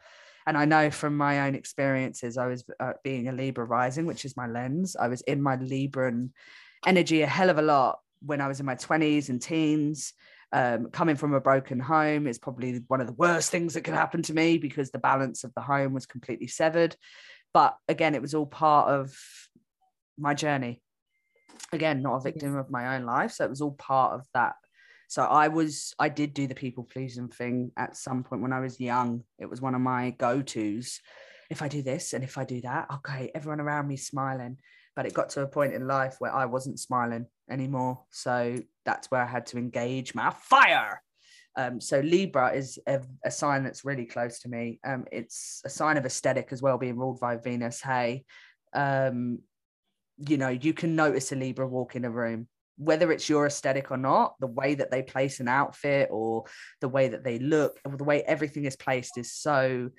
And 0.45 0.57
I 0.57 0.63
know 0.63 0.89
from 0.89 1.17
my 1.17 1.41
own 1.41 1.55
experiences, 1.55 2.37
I 2.37 2.47
was 2.47 2.63
uh, 2.79 2.93
being 3.03 3.27
a 3.27 3.33
Libra 3.33 3.65
rising, 3.65 4.05
which 4.05 4.23
is 4.23 4.37
my 4.37 4.47
lens. 4.47 4.95
I 4.95 5.09
was 5.09 5.21
in 5.21 5.41
my 5.41 5.57
Libran 5.57 6.29
energy 6.85 7.21
a 7.21 7.27
hell 7.27 7.49
of 7.49 7.57
a 7.57 7.61
lot 7.61 7.99
when 8.21 8.39
I 8.39 8.47
was 8.47 8.61
in 8.61 8.65
my 8.65 8.75
20s 8.75 9.27
and 9.27 9.41
teens. 9.41 10.13
Um, 10.53 10.89
coming 10.91 11.17
from 11.17 11.33
a 11.33 11.41
broken 11.41 11.77
home 11.77 12.25
is 12.25 12.39
probably 12.39 12.79
one 12.87 13.01
of 13.01 13.07
the 13.07 13.13
worst 13.13 13.51
things 13.51 13.73
that 13.73 13.81
could 13.81 13.93
happen 13.93 14.21
to 14.23 14.33
me 14.33 14.57
because 14.57 14.91
the 14.91 14.99
balance 14.99 15.43
of 15.43 15.53
the 15.53 15.61
home 15.61 15.93
was 15.93 16.05
completely 16.05 16.47
severed. 16.47 16.95
But 17.53 17.75
again, 17.89 18.15
it 18.15 18.21
was 18.21 18.33
all 18.33 18.45
part 18.45 18.87
of 18.87 19.13
my 20.17 20.33
journey. 20.33 20.81
Again, 21.71 22.01
not 22.01 22.17
a 22.17 22.21
victim 22.21 22.55
of 22.55 22.71
my 22.71 22.95
own 22.95 23.05
life. 23.05 23.33
So 23.33 23.45
it 23.45 23.49
was 23.49 23.61
all 23.61 23.71
part 23.71 24.13
of 24.13 24.25
that 24.33 24.55
so 25.07 25.23
I 25.23 25.47
was, 25.47 25.93
I 25.97 26.09
did 26.09 26.33
do 26.33 26.47
the 26.47 26.55
people 26.55 26.83
pleasing 26.83 27.29
thing 27.29 27.71
at 27.77 27.95
some 27.95 28.23
point 28.23 28.41
when 28.41 28.51
I 28.51 28.59
was 28.59 28.79
young. 28.79 29.23
It 29.39 29.49
was 29.49 29.61
one 29.61 29.73
of 29.73 29.81
my 29.81 30.11
go 30.11 30.41
tos. 30.41 30.99
If 31.49 31.61
I 31.61 31.69
do 31.69 31.81
this 31.81 32.13
and 32.13 32.25
if 32.25 32.37
I 32.37 32.43
do 32.43 32.59
that, 32.61 32.87
okay, 32.95 33.31
everyone 33.33 33.61
around 33.61 33.87
me 33.87 33.95
smiling. 33.95 34.57
But 34.97 35.05
it 35.05 35.13
got 35.13 35.29
to 35.29 35.41
a 35.41 35.47
point 35.47 35.73
in 35.73 35.87
life 35.87 36.17
where 36.19 36.35
I 36.35 36.45
wasn't 36.45 36.79
smiling 36.79 37.27
anymore. 37.49 38.03
So 38.11 38.57
that's 38.83 39.09
where 39.09 39.21
I 39.21 39.27
had 39.27 39.45
to 39.47 39.57
engage 39.57 40.13
my 40.13 40.31
fire. 40.31 41.01
Um, 41.55 41.79
so 41.79 42.01
Libra 42.01 42.53
is 42.53 42.77
a, 42.85 42.99
a 43.23 43.31
sign 43.31 43.63
that's 43.63 43.85
really 43.85 44.05
close 44.05 44.39
to 44.39 44.49
me. 44.49 44.79
Um, 44.85 45.05
it's 45.11 45.61
a 45.63 45.69
sign 45.69 45.95
of 45.95 46.05
aesthetic 46.05 46.49
as 46.51 46.61
well, 46.61 46.77
being 46.77 46.97
ruled 46.97 47.19
by 47.21 47.37
Venus. 47.37 47.81
Hey, 47.81 48.25
um, 48.73 49.39
you 50.17 50.37
know, 50.37 50.49
you 50.49 50.73
can 50.73 50.95
notice 50.95 51.31
a 51.31 51.35
Libra 51.35 51.67
walk 51.67 51.95
in 51.95 52.05
a 52.05 52.09
room 52.09 52.47
whether 52.79 53.11
it's 53.11 53.27
your 53.27 53.47
aesthetic 53.47 53.89
or 53.89 53.97
not, 53.97 54.35
the 54.39 54.45
way 54.45 54.75
that 54.75 54.91
they 54.91 55.01
place 55.01 55.39
an 55.39 55.47
outfit 55.47 56.09
or 56.11 56.43
the 56.79 56.87
way 56.87 57.07
that 57.07 57.23
they 57.23 57.39
look, 57.39 57.79
or 57.83 57.97
the 57.97 58.03
way 58.03 58.21
everything 58.21 58.65
is 58.65 58.75
placed 58.75 59.17
is 59.17 59.33
so 59.33 59.89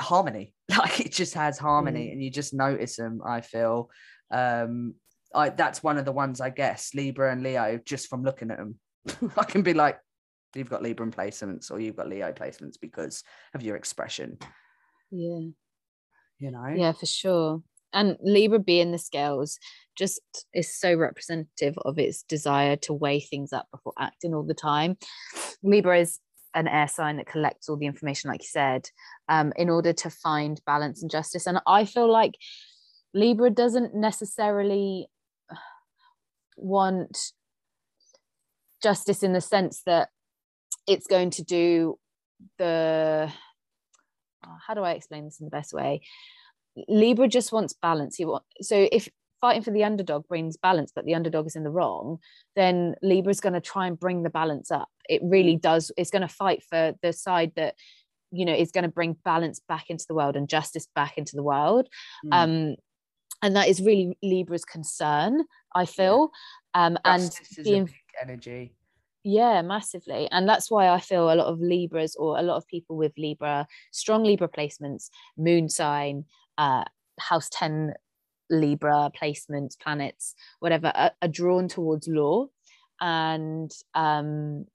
harmony. 0.00 0.54
Like 0.70 1.00
it 1.00 1.12
just 1.12 1.34
has 1.34 1.58
harmony, 1.58 2.06
Mm. 2.08 2.12
and 2.12 2.22
you 2.22 2.30
just 2.30 2.54
notice 2.54 2.96
them. 2.96 3.20
I 3.26 3.40
feel 3.42 3.90
um, 4.30 4.94
I 5.34 5.50
that's 5.50 5.82
one 5.82 5.98
of 5.98 6.04
the 6.04 6.12
ones 6.12 6.40
I 6.40 6.48
guess 6.50 6.94
Libra 6.94 7.30
and 7.32 7.42
Leo. 7.42 7.78
Just 7.84 8.08
from 8.08 8.22
looking 8.22 8.50
at 8.50 8.56
them, 8.56 8.78
I 9.36 9.44
can 9.44 9.62
be 9.62 9.74
like, 9.74 9.98
you've 10.54 10.70
got 10.70 10.82
Libra 10.82 11.06
placements 11.08 11.70
or 11.70 11.78
you've 11.80 11.96
got 11.96 12.08
Leo 12.08 12.32
placements 12.32 12.76
because 12.80 13.22
of 13.52 13.62
your 13.62 13.76
expression. 13.76 14.38
yeah. 15.10 15.40
You 16.38 16.50
know, 16.52 16.68
Yeah, 16.74 16.92
for 16.92 17.04
sure. 17.06 17.62
And 17.92 18.16
Libra 18.22 18.58
being 18.58 18.92
the 18.92 18.98
scales 18.98 19.58
just 19.96 20.20
is 20.54 20.74
so 20.74 20.94
representative 20.94 21.76
of 21.84 21.98
its 21.98 22.22
desire 22.22 22.76
to 22.76 22.92
weigh 22.92 23.20
things 23.20 23.52
up 23.52 23.66
before 23.70 23.92
acting 23.98 24.34
all 24.34 24.44
the 24.44 24.54
time. 24.54 24.96
Libra 25.62 26.00
is 26.00 26.20
an 26.54 26.66
air 26.66 26.88
sign 26.88 27.16
that 27.16 27.26
collects 27.26 27.68
all 27.68 27.76
the 27.76 27.86
information, 27.86 28.30
like 28.30 28.42
you 28.42 28.48
said, 28.48 28.88
um, 29.28 29.52
in 29.56 29.68
order 29.68 29.92
to 29.92 30.10
find 30.10 30.60
balance 30.66 31.02
and 31.02 31.10
justice. 31.10 31.46
And 31.46 31.60
I 31.66 31.84
feel 31.84 32.10
like 32.10 32.34
Libra 33.14 33.50
doesn't 33.50 33.94
necessarily 33.94 35.08
want 36.56 37.16
justice 38.82 39.22
in 39.22 39.32
the 39.32 39.40
sense 39.40 39.82
that 39.86 40.08
it's 40.86 41.06
going 41.06 41.30
to 41.30 41.44
do 41.44 41.98
the 42.58 43.30
how 44.66 44.74
do 44.74 44.82
I 44.82 44.92
explain 44.92 45.24
this 45.24 45.38
in 45.38 45.44
the 45.44 45.50
best 45.50 45.72
way? 45.72 46.00
Libra 46.88 47.28
just 47.28 47.52
wants 47.52 47.74
balance. 47.74 48.16
He 48.16 48.24
want, 48.24 48.44
so 48.60 48.88
if 48.92 49.08
fighting 49.40 49.62
for 49.62 49.70
the 49.70 49.84
underdog 49.84 50.28
brings 50.28 50.56
balance, 50.56 50.92
but 50.94 51.04
the 51.04 51.14
underdog 51.14 51.46
is 51.46 51.56
in 51.56 51.64
the 51.64 51.70
wrong, 51.70 52.18
then 52.56 52.94
Libra 53.02 53.30
is 53.30 53.40
going 53.40 53.54
to 53.54 53.60
try 53.60 53.86
and 53.86 53.98
bring 53.98 54.22
the 54.22 54.30
balance 54.30 54.70
up. 54.70 54.88
It 55.08 55.22
really 55.24 55.56
does. 55.56 55.90
It's 55.96 56.10
going 56.10 56.22
to 56.22 56.28
fight 56.28 56.62
for 56.68 56.94
the 57.02 57.12
side 57.12 57.52
that 57.56 57.74
you 58.32 58.44
know 58.44 58.54
is 58.54 58.70
going 58.70 58.84
to 58.84 58.90
bring 58.90 59.16
balance 59.24 59.60
back 59.68 59.90
into 59.90 60.04
the 60.06 60.14
world 60.14 60.36
and 60.36 60.48
justice 60.48 60.86
back 60.94 61.18
into 61.18 61.36
the 61.36 61.42
world. 61.42 61.88
Mm. 62.24 62.32
Um, 62.32 62.76
and 63.42 63.56
that 63.56 63.68
is 63.68 63.80
really 63.80 64.16
Libra's 64.22 64.64
concern. 64.64 65.44
I 65.74 65.86
feel, 65.86 66.30
yeah. 66.74 66.86
um, 66.86 66.98
and 67.04 67.30
being 67.64 67.90
energy 68.20 68.72
yeah 69.22 69.60
massively 69.60 70.28
and 70.30 70.48
that's 70.48 70.70
why 70.70 70.88
i 70.88 70.98
feel 70.98 71.30
a 71.30 71.34
lot 71.34 71.46
of 71.46 71.60
libras 71.60 72.16
or 72.16 72.38
a 72.38 72.42
lot 72.42 72.56
of 72.56 72.66
people 72.66 72.96
with 72.96 73.12
libra 73.18 73.66
strong 73.92 74.24
libra 74.24 74.48
placements 74.48 75.10
moon 75.36 75.68
sign 75.68 76.24
uh, 76.60 76.84
house 77.18 77.48
10 77.52 77.94
libra 78.50 79.10
placements 79.20 79.78
planets 79.78 80.34
whatever 80.58 80.92
are, 80.94 81.12
are 81.22 81.28
drawn 81.28 81.68
towards 81.68 82.06
law. 82.06 82.46
And 83.00 83.70
um, 83.94 84.66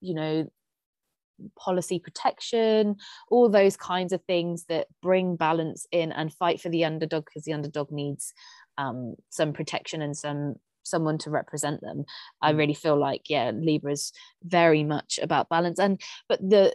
you 0.00 0.14
know 0.14 0.50
policy 1.56 2.00
protection 2.00 2.96
all 3.30 3.48
those 3.48 3.76
kinds 3.76 4.12
of 4.12 4.20
things 4.24 4.64
that 4.64 4.88
bring 5.00 5.36
balance 5.36 5.86
in 5.92 6.10
and 6.10 6.34
fight 6.34 6.60
for 6.60 6.68
the 6.68 6.84
underdog 6.84 7.24
because 7.26 7.44
the 7.44 7.52
underdog 7.52 7.92
needs 7.92 8.34
um, 8.76 9.14
some 9.30 9.52
protection 9.52 10.02
and 10.02 10.16
some 10.16 10.56
someone 10.82 11.18
to 11.18 11.30
represent 11.30 11.80
them. 11.82 12.04
I 12.40 12.52
mm. 12.52 12.58
really 12.58 12.74
feel 12.74 12.98
like 12.98 13.22
yeah 13.28 13.52
libra's 13.54 14.12
very 14.42 14.82
much 14.84 15.18
about 15.22 15.48
balance. 15.48 15.78
And 15.78 16.00
but 16.28 16.40
the 16.40 16.74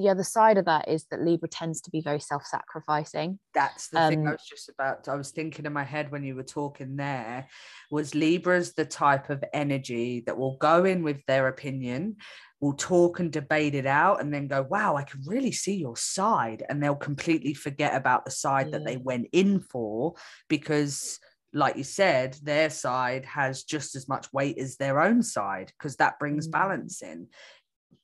the 0.00 0.08
other 0.08 0.24
side 0.24 0.56
of 0.56 0.64
that 0.64 0.88
is 0.88 1.04
that 1.10 1.22
libra 1.22 1.48
tends 1.48 1.80
to 1.80 1.90
be 1.90 2.00
very 2.00 2.20
self-sacrificing 2.20 3.38
that's 3.54 3.88
the 3.88 4.00
um, 4.00 4.08
thing 4.08 4.26
i 4.26 4.32
was 4.32 4.46
just 4.48 4.68
about 4.68 5.06
i 5.08 5.14
was 5.14 5.30
thinking 5.30 5.66
in 5.66 5.72
my 5.72 5.84
head 5.84 6.10
when 6.10 6.24
you 6.24 6.34
were 6.34 6.42
talking 6.42 6.96
there 6.96 7.46
was 7.90 8.14
libra's 8.14 8.72
the 8.72 8.84
type 8.84 9.30
of 9.30 9.44
energy 9.52 10.22
that 10.26 10.36
will 10.36 10.56
go 10.56 10.84
in 10.84 11.02
with 11.02 11.18
their 11.26 11.48
opinion 11.48 12.16
will 12.60 12.74
talk 12.74 13.20
and 13.20 13.32
debate 13.32 13.74
it 13.74 13.86
out 13.86 14.20
and 14.20 14.32
then 14.32 14.46
go 14.46 14.62
wow 14.62 14.96
i 14.96 15.02
can 15.02 15.20
really 15.26 15.52
see 15.52 15.76
your 15.76 15.96
side 15.96 16.62
and 16.68 16.82
they'll 16.82 16.94
completely 16.94 17.54
forget 17.54 17.94
about 17.94 18.24
the 18.24 18.30
side 18.30 18.72
that 18.72 18.84
they 18.84 18.96
went 18.96 19.26
in 19.32 19.60
for 19.60 20.14
because 20.48 21.18
like 21.52 21.76
you 21.76 21.84
said, 21.84 22.36
their 22.42 22.70
side 22.70 23.24
has 23.24 23.64
just 23.64 23.96
as 23.96 24.08
much 24.08 24.32
weight 24.32 24.58
as 24.58 24.76
their 24.76 25.00
own 25.00 25.22
side 25.22 25.72
because 25.76 25.96
that 25.96 26.18
brings 26.18 26.46
mm. 26.46 26.52
balance 26.52 27.02
in. 27.02 27.26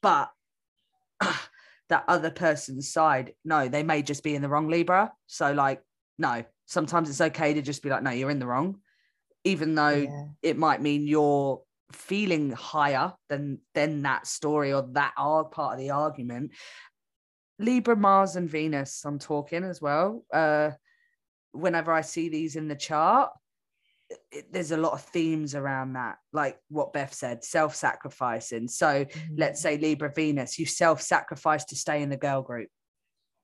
But 0.02 0.30
that 1.88 2.04
other 2.08 2.30
person's 2.30 2.90
side, 2.90 3.34
no, 3.44 3.68
they 3.68 3.82
may 3.82 4.02
just 4.02 4.22
be 4.22 4.34
in 4.34 4.42
the 4.42 4.48
wrong 4.48 4.68
Libra. 4.68 5.12
So, 5.26 5.52
like, 5.52 5.82
no, 6.18 6.44
sometimes 6.66 7.08
it's 7.08 7.20
okay 7.20 7.54
to 7.54 7.62
just 7.62 7.82
be 7.82 7.90
like, 7.90 8.02
no, 8.02 8.10
you're 8.10 8.30
in 8.30 8.38
the 8.38 8.46
wrong, 8.46 8.80
even 9.44 9.74
though 9.74 9.88
yeah. 9.88 10.24
it 10.42 10.58
might 10.58 10.82
mean 10.82 11.06
you're 11.06 11.62
feeling 11.92 12.50
higher 12.50 13.12
than 13.28 13.60
than 13.74 14.02
that 14.02 14.26
story 14.26 14.72
or 14.72 14.88
that 14.92 15.14
part 15.16 15.74
of 15.74 15.78
the 15.78 15.90
argument. 15.90 16.52
Libra, 17.58 17.96
Mars, 17.96 18.36
and 18.36 18.50
Venus, 18.50 19.02
I'm 19.04 19.18
talking 19.18 19.64
as 19.64 19.80
well. 19.80 20.24
Uh, 20.32 20.72
whenever 21.52 21.90
I 21.92 22.02
see 22.02 22.28
these 22.28 22.56
in 22.56 22.68
the 22.68 22.74
chart, 22.74 23.30
it, 24.30 24.52
there's 24.52 24.72
a 24.72 24.76
lot 24.76 24.92
of 24.92 25.02
themes 25.02 25.54
around 25.54 25.94
that, 25.94 26.16
like 26.32 26.58
what 26.68 26.92
Beth 26.92 27.14
said, 27.14 27.44
self 27.44 27.74
sacrificing. 27.74 28.68
So 28.68 29.04
mm-hmm. 29.04 29.34
let's 29.36 29.60
say 29.60 29.78
Libra 29.78 30.12
Venus, 30.14 30.58
you 30.58 30.66
self 30.66 31.02
sacrifice 31.02 31.64
to 31.66 31.76
stay 31.76 32.02
in 32.02 32.10
the 32.10 32.16
girl 32.16 32.42
group. 32.42 32.68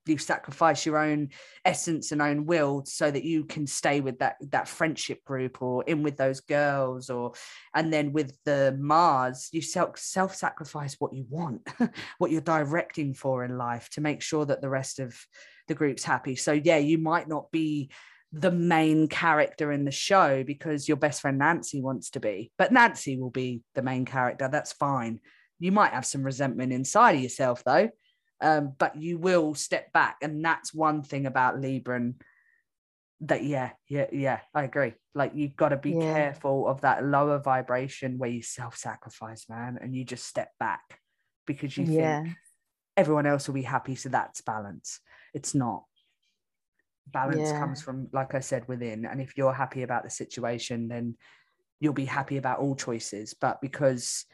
You 0.04 0.18
sacrifice 0.18 0.84
your 0.84 0.98
own 0.98 1.28
essence 1.64 2.10
and 2.10 2.20
own 2.20 2.44
will 2.44 2.82
so 2.84 3.08
that 3.08 3.22
you 3.22 3.44
can 3.44 3.68
stay 3.68 4.00
with 4.00 4.18
that 4.18 4.34
that 4.50 4.66
friendship 4.66 5.24
group 5.24 5.62
or 5.62 5.84
in 5.84 6.02
with 6.02 6.16
those 6.16 6.40
girls 6.40 7.08
or 7.08 7.34
and 7.72 7.92
then 7.92 8.12
with 8.12 8.36
the 8.44 8.76
Mars 8.80 9.48
you 9.52 9.62
self 9.62 10.00
self 10.00 10.34
sacrifice 10.34 10.96
what 10.98 11.12
you 11.12 11.24
want 11.30 11.62
what 12.18 12.32
you're 12.32 12.40
directing 12.40 13.14
for 13.14 13.44
in 13.44 13.56
life 13.56 13.88
to 13.90 14.00
make 14.00 14.22
sure 14.22 14.44
that 14.44 14.60
the 14.60 14.68
rest 14.68 14.98
of 14.98 15.16
the 15.68 15.74
group's 15.74 16.04
happy. 16.04 16.36
So 16.36 16.52
yeah, 16.52 16.78
you 16.78 16.98
might 16.98 17.28
not 17.28 17.50
be 17.50 17.90
the 18.32 18.50
main 18.50 19.08
character 19.08 19.70
in 19.72 19.84
the 19.84 19.90
show 19.90 20.42
because 20.42 20.88
your 20.88 20.96
best 20.96 21.20
friend 21.20 21.38
Nancy 21.38 21.82
wants 21.82 22.10
to 22.10 22.20
be, 22.20 22.50
but 22.56 22.72
Nancy 22.72 23.18
will 23.18 23.30
be 23.30 23.62
the 23.74 23.82
main 23.82 24.04
character. 24.04 24.48
That's 24.50 24.72
fine. 24.72 25.20
You 25.58 25.70
might 25.70 25.92
have 25.92 26.06
some 26.06 26.22
resentment 26.22 26.72
inside 26.72 27.14
of 27.14 27.20
yourself 27.20 27.62
though, 27.64 27.90
um, 28.40 28.72
but 28.78 28.96
you 28.96 29.18
will 29.18 29.54
step 29.54 29.92
back, 29.92 30.16
and 30.22 30.44
that's 30.44 30.72
one 30.72 31.02
thing 31.02 31.26
about 31.26 31.60
Libra. 31.60 32.12
that 33.20 33.44
yeah, 33.44 33.70
yeah, 33.88 34.06
yeah, 34.12 34.40
I 34.54 34.64
agree. 34.64 34.94
Like 35.14 35.32
you've 35.34 35.56
got 35.56 35.68
to 35.68 35.76
be 35.76 35.90
yeah. 35.90 36.14
careful 36.14 36.66
of 36.66 36.80
that 36.80 37.04
lower 37.04 37.38
vibration 37.38 38.18
where 38.18 38.30
you 38.30 38.42
self-sacrifice, 38.42 39.46
man, 39.48 39.78
and 39.80 39.94
you 39.94 40.04
just 40.04 40.26
step 40.26 40.50
back 40.58 40.98
because 41.46 41.76
you 41.76 41.84
yeah. 41.84 42.22
think 42.22 42.34
everyone 42.96 43.26
else 43.26 43.46
will 43.46 43.54
be 43.54 43.62
happy, 43.62 43.94
so 43.94 44.08
that's 44.08 44.40
balance 44.40 45.00
it's 45.34 45.54
not 45.54 45.84
balance 47.08 47.50
yeah. 47.50 47.58
comes 47.58 47.82
from 47.82 48.08
like 48.12 48.34
i 48.34 48.40
said 48.40 48.66
within 48.68 49.04
and 49.04 49.20
if 49.20 49.36
you're 49.36 49.52
happy 49.52 49.82
about 49.82 50.04
the 50.04 50.10
situation 50.10 50.88
then 50.88 51.16
you'll 51.80 51.92
be 51.92 52.04
happy 52.04 52.36
about 52.36 52.58
all 52.58 52.74
choices 52.74 53.34
but 53.34 53.60
because 53.60 54.24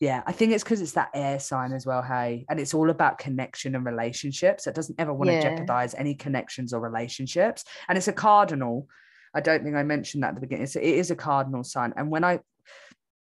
yeah 0.00 0.22
i 0.26 0.32
think 0.32 0.52
it's 0.52 0.64
because 0.64 0.80
it's 0.80 0.92
that 0.92 1.10
air 1.14 1.38
sign 1.38 1.72
as 1.72 1.86
well 1.86 2.02
hey 2.02 2.44
and 2.48 2.58
it's 2.58 2.74
all 2.74 2.90
about 2.90 3.18
connection 3.18 3.74
and 3.74 3.84
relationships 3.84 4.66
it 4.66 4.74
doesn't 4.74 4.98
ever 4.98 5.12
want 5.12 5.30
yeah. 5.30 5.40
to 5.40 5.50
jeopardize 5.50 5.94
any 5.94 6.14
connections 6.14 6.72
or 6.72 6.80
relationships 6.80 7.64
and 7.88 7.98
it's 7.98 8.08
a 8.08 8.12
cardinal 8.12 8.88
i 9.34 9.40
don't 9.40 9.62
think 9.62 9.76
i 9.76 9.82
mentioned 9.82 10.22
that 10.22 10.30
at 10.30 10.34
the 10.34 10.40
beginning 10.40 10.64
it's, 10.64 10.76
it 10.76 10.82
is 10.82 11.10
a 11.10 11.16
cardinal 11.16 11.62
sign 11.62 11.92
and 11.96 12.10
when 12.10 12.24
i 12.24 12.40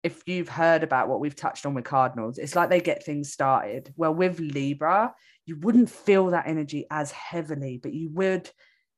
if 0.02 0.22
you've 0.26 0.50
heard 0.50 0.82
about 0.82 1.08
what 1.08 1.18
we've 1.18 1.36
touched 1.36 1.66
on 1.66 1.74
with 1.74 1.84
cardinals 1.84 2.38
it's 2.38 2.54
like 2.54 2.70
they 2.70 2.80
get 2.80 3.04
things 3.04 3.32
started 3.32 3.92
well 3.96 4.14
with 4.14 4.38
libra 4.38 5.12
you 5.46 5.56
wouldn't 5.56 5.90
feel 5.90 6.30
that 6.30 6.46
energy 6.46 6.86
as 6.90 7.10
heavily, 7.10 7.78
but 7.82 7.92
you 7.92 8.10
would 8.10 8.50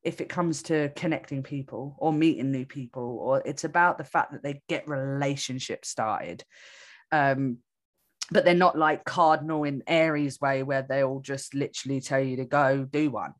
if 0.07 0.21
it 0.21 0.29
comes 0.29 0.63
to 0.63 0.89
connecting 0.95 1.43
people 1.43 1.97
or 1.99 2.13
meeting 2.13 2.49
new 2.49 2.65
people, 2.65 3.19
or 3.21 3.41
it's 3.45 3.65
about 3.65 3.97
the 3.97 4.05
fact 4.05 4.31
that 4.31 4.41
they 4.41 4.61
get 4.69 4.87
relationships 4.87 5.89
started. 5.89 6.45
Um, 7.11 7.57
but 8.31 8.45
they're 8.45 8.53
not 8.53 8.77
like 8.77 9.03
cardinal 9.03 9.65
in 9.65 9.83
Aries 9.85 10.39
way 10.39 10.63
where 10.63 10.81
they'll 10.81 11.19
just 11.19 11.53
literally 11.53 11.99
tell 11.99 12.21
you 12.21 12.37
to 12.37 12.45
go 12.45 12.85
do 12.85 13.11
one. 13.11 13.33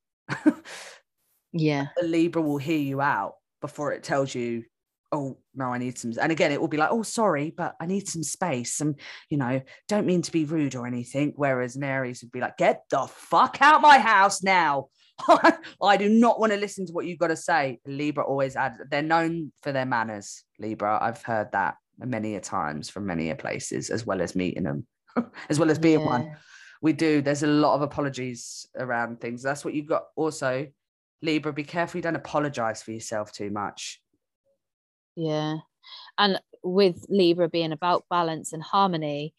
yeah. 1.54 1.88
The 1.96 2.06
Libra 2.06 2.42
will 2.42 2.58
hear 2.58 2.80
you 2.80 3.00
out 3.00 3.36
before 3.62 3.94
it 3.94 4.04
tells 4.04 4.36
you 4.36 4.66
oh 5.14 5.38
no 5.56 5.68
i 5.68 5.78
need 5.78 5.98
some 5.98 6.12
and 6.22 6.34
again 6.34 6.52
it 6.52 6.60
will 6.60 6.68
be 6.68 6.76
like 6.76 6.92
oh 6.92 7.02
sorry 7.02 7.54
but 7.56 7.76
i 7.80 7.86
need 7.86 8.08
some 8.08 8.24
space 8.24 8.82
and 8.82 9.00
you 9.30 9.38
know 9.38 9.62
don't 9.88 10.06
mean 10.06 10.22
to 10.22 10.34
be 10.34 10.44
rude 10.44 10.76
or 10.76 10.86
anything 10.86 11.32
whereas 11.38 11.78
an 11.78 11.84
aries 11.84 12.22
would 12.22 12.32
be 12.32 12.42
like 12.42 12.58
get 12.58 12.84
the 12.90 13.08
fuck 13.08 13.58
out 13.62 13.82
my 13.82 14.00
house 14.00 14.44
now 14.44 14.88
i 15.82 15.98
do 15.98 16.10
not 16.10 16.40
want 16.40 16.52
to 16.52 16.60
listen 16.60 16.86
to 16.86 16.94
what 16.94 17.06
you've 17.06 17.20
got 17.20 17.28
to 17.28 17.36
say. 17.36 17.80
Libra 17.86 18.24
always 18.24 18.56
add 18.56 18.78
they're 18.90 19.02
known 19.02 19.52
for 19.62 19.72
their 19.72 19.86
manners 19.86 20.44
libra. 20.60 20.98
I've 21.02 21.24
heard 21.24 21.52
that 21.52 21.76
many 22.00 22.36
a 22.36 22.40
times 22.40 22.90
from 22.90 23.06
many 23.06 23.32
a 23.32 23.36
places 23.36 23.90
as 23.90 24.06
well 24.06 24.22
as 24.22 24.36
meeting 24.36 24.64
them 24.64 24.86
as 25.50 25.60
well 25.60 25.72
as 25.72 25.80
being 25.80 26.02
yeah. 26.02 26.06
one 26.06 26.36
we 26.82 26.94
do 26.94 27.22
there's 27.22 27.44
a 27.44 27.48
lot 27.48 27.76
of 27.76 27.82
apologies 27.82 28.68
around 28.78 29.20
things. 29.20 29.42
That's 29.42 29.66
what 29.66 29.74
you've 29.74 29.88
got. 29.88 30.04
Also 30.16 30.68
libra 31.22 31.52
be 31.52 31.64
careful 31.64 31.98
you 31.98 32.04
don't 32.04 32.16
apologize 32.16 32.84
for 32.84 32.92
yourself 32.92 33.32
too 33.32 33.50
much. 33.50 34.00
Yeah. 35.16 35.58
And 36.18 36.40
with 36.64 37.06
Libra 37.10 37.50
being 37.50 37.72
about 37.72 38.06
balance 38.10 38.54
and 38.54 38.62
harmony, 38.62 39.34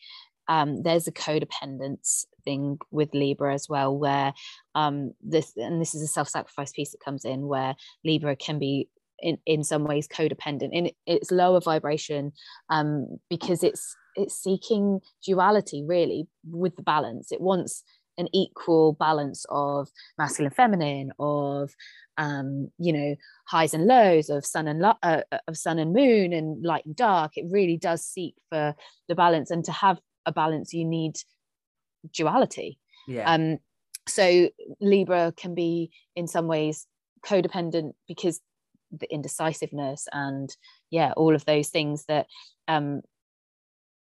um, 0.49 0.83
there's 0.83 1.07
a 1.07 1.13
codependence 1.13 2.25
thing 2.49 2.79
with 2.91 3.13
Libra 3.13 3.53
as 3.53 3.69
well, 3.69 3.97
where 3.97 4.33
um, 4.75 5.13
this 5.21 5.53
and 5.57 5.81
this 5.81 5.95
is 5.95 6.03
a 6.03 6.07
self-sacrifice 6.07 6.73
piece 6.73 6.93
that 6.93 7.05
comes 7.05 7.25
in 7.27 7.47
where 7.47 7.75
Libra 8.05 8.37
can 8.37 8.59
be 8.59 8.89
in, 9.21 9.37
in 9.45 9.65
some 9.65 9.85
ways 9.85 10.09
codependent 10.09 10.71
in 10.73 10.91
its 11.07 11.31
lower 11.31 11.61
vibration 11.61 12.33
um, 12.71 13.19
because 13.29 13.63
it's 13.63 13.95
it's 14.17 14.43
seeking 14.43 15.01
duality 15.25 15.85
really 15.87 16.27
with 16.51 16.75
the 16.77 16.83
balance. 16.83 17.31
It 17.31 17.41
wants 17.41 17.85
an 18.17 18.29
equal 18.33 18.95
balance 18.95 19.45
of 19.51 19.89
masculine 20.17 20.53
feminine 20.53 21.13
of 21.19 21.71
um, 22.17 22.71
you 22.79 22.93
know 22.93 23.15
highs 23.47 23.75
and 23.75 23.87
lows 23.87 24.31
of 24.31 24.47
sun 24.47 24.67
and 24.67 24.81
lo- 24.81 25.03
uh, 25.03 25.21
uh, 25.31 25.39
of 25.47 25.57
sun 25.57 25.79
and 25.79 25.93
moon 25.93 26.33
and 26.33 26.65
light 26.65 26.85
and 26.87 26.97
dark 26.97 27.33
it 27.37 27.45
really 27.49 27.77
does 27.77 28.05
seek 28.05 28.35
for 28.51 28.75
the 29.09 29.15
balance 29.15 29.51
and 29.53 29.65
to 29.65 29.73
have 29.73 30.01
a 30.27 30.33
balance 30.33 30.75
you 30.75 30.85
need 30.85 31.15
duality 32.13 32.79
Yeah. 33.07 33.33
um 33.33 33.59
so 34.07 34.49
libra 34.81 35.33
can 35.37 35.55
be 35.55 35.91
in 36.17 36.27
some 36.27 36.47
ways 36.47 36.87
codependent 37.25 37.93
because 38.07 38.41
the 38.91 39.13
indecisiveness 39.13 40.09
and 40.13 40.57
yeah 40.91 41.13
all 41.17 41.35
of 41.35 41.45
those 41.45 41.69
things 41.69 42.05
that 42.07 42.27
um 42.69 43.03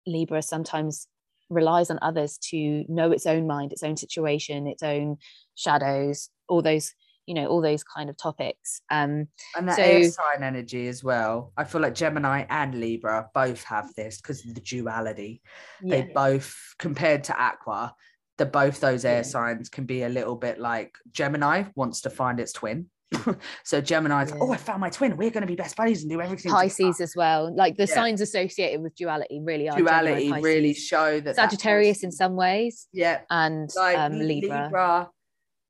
libra 0.06 0.42
sometimes 0.42 1.06
relies 1.50 1.90
on 1.90 1.98
others 2.00 2.38
to 2.38 2.84
know 2.88 3.10
its 3.12 3.26
own 3.26 3.46
mind 3.46 3.72
its 3.72 3.82
own 3.82 3.96
situation 3.96 4.66
its 4.66 4.82
own 4.82 5.16
shadows 5.54 6.30
all 6.48 6.62
those 6.62 6.94
you 7.26 7.34
know 7.34 7.46
all 7.46 7.60
those 7.60 7.84
kind 7.84 8.10
of 8.10 8.16
topics 8.16 8.82
um 8.90 9.26
and 9.56 9.68
that 9.68 9.76
so- 9.76 9.82
air 9.82 10.04
sign 10.10 10.42
energy 10.42 10.88
as 10.88 11.04
well. 11.04 11.52
I 11.56 11.64
feel 11.64 11.80
like 11.80 11.94
Gemini 11.94 12.44
and 12.50 12.74
Libra 12.74 13.28
both 13.34 13.62
have 13.64 13.94
this 13.94 14.20
because 14.20 14.44
of 14.46 14.54
the 14.54 14.60
duality. 14.60 15.42
yeah 15.82 16.02
They 16.02 16.12
both, 16.12 16.54
compared 16.78 17.24
to 17.24 17.40
Aqua, 17.40 17.94
the 18.38 18.46
both 18.46 18.80
those 18.80 19.04
air 19.04 19.16
Yeah. 19.18 19.22
signs 19.22 19.68
can 19.68 19.84
be 19.84 20.02
a 20.02 20.08
little 20.08 20.36
bit 20.36 20.58
like 20.58 20.96
Gemini 21.12 21.64
wants 21.76 22.00
to 22.02 22.10
find 22.10 22.40
its 22.40 22.52
twin. 22.52 22.86
so 23.62 23.80
Gemini's, 23.80 24.30
Yeah. 24.30 24.38
oh, 24.40 24.52
I 24.52 24.56
found 24.56 24.80
my 24.80 24.88
twin. 24.88 25.16
We're 25.18 25.30
going 25.30 25.42
to 25.42 25.46
be 25.46 25.54
best 25.54 25.76
buddies 25.76 26.02
and 26.02 26.10
do 26.10 26.20
everything. 26.20 26.50
Pisces 26.50 27.00
as 27.00 27.14
well 27.14 27.54
like 27.54 27.76
the 27.76 27.84
Yeah. 27.86 27.94
signs 27.94 28.20
associated 28.22 28.80
with 28.82 28.94
duality 28.96 29.38
really 29.44 29.68
are 29.68 29.76
Gemini, 29.76 30.00
duality 30.28 30.42
really 30.42 30.74
show 30.74 31.20
that 31.20 31.36
that 31.36 31.50
Sagittarius 31.50 32.02
in 32.02 32.10
some 32.10 32.34
ways 32.36 32.88
yeah 32.92 33.20
and 33.30 33.70
like 33.76 33.98
um 33.98 34.18
Libra, 34.18 34.64
Libra 34.64 35.10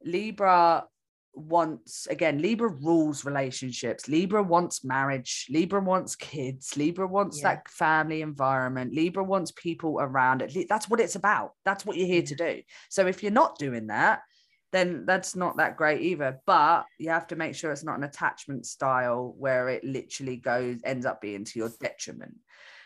Libra 0.05 0.85
wants 1.35 2.07
again 2.09 2.41
Libra 2.43 2.69
rules 2.69 3.25
relationships. 3.25 4.09
Libra 4.09 4.43
wants 4.43 4.85
marriage. 4.85 5.47
Libra 5.51 5.81
wants 5.81 6.15
kids. 6.17 6.77
Libra 6.77 7.07
wants 7.07 7.41
Yeah. 7.41 7.55
that 7.55 7.69
family 7.69 8.23
environment. 8.23 8.95
Libra 8.95 9.25
wants 9.25 9.53
people 9.53 9.99
around 10.01 10.43
it. 10.43 10.69
That's 10.69 10.89
what 10.89 11.01
it's 11.01 11.17
about. 11.17 11.53
That's 11.65 11.87
what 11.87 11.97
you're 11.97 12.07
here 12.07 12.23
to 12.23 12.35
do. 12.35 12.63
So 12.91 13.07
if 13.07 13.23
you're 13.23 13.33
not 13.33 13.59
doing 13.59 13.87
that 13.89 14.21
then 14.73 15.05
that's 15.07 15.37
not 15.37 15.59
that 15.59 15.77
great 15.77 16.01
either. 16.01 16.41
But 16.47 16.87
you 16.99 17.11
have 17.11 17.27
to 17.29 17.37
make 17.37 17.55
sure 17.55 17.71
it's 17.71 17.85
not 17.85 17.99
an 17.99 18.05
attachment 18.05 18.67
style 18.67 19.35
where 19.39 19.69
it 19.69 19.85
literally 19.85 20.37
goes 20.37 20.81
ends 20.85 21.07
up 21.07 21.21
being 21.21 21.45
to 21.45 21.59
your 21.59 21.71
detriment. 21.81 22.37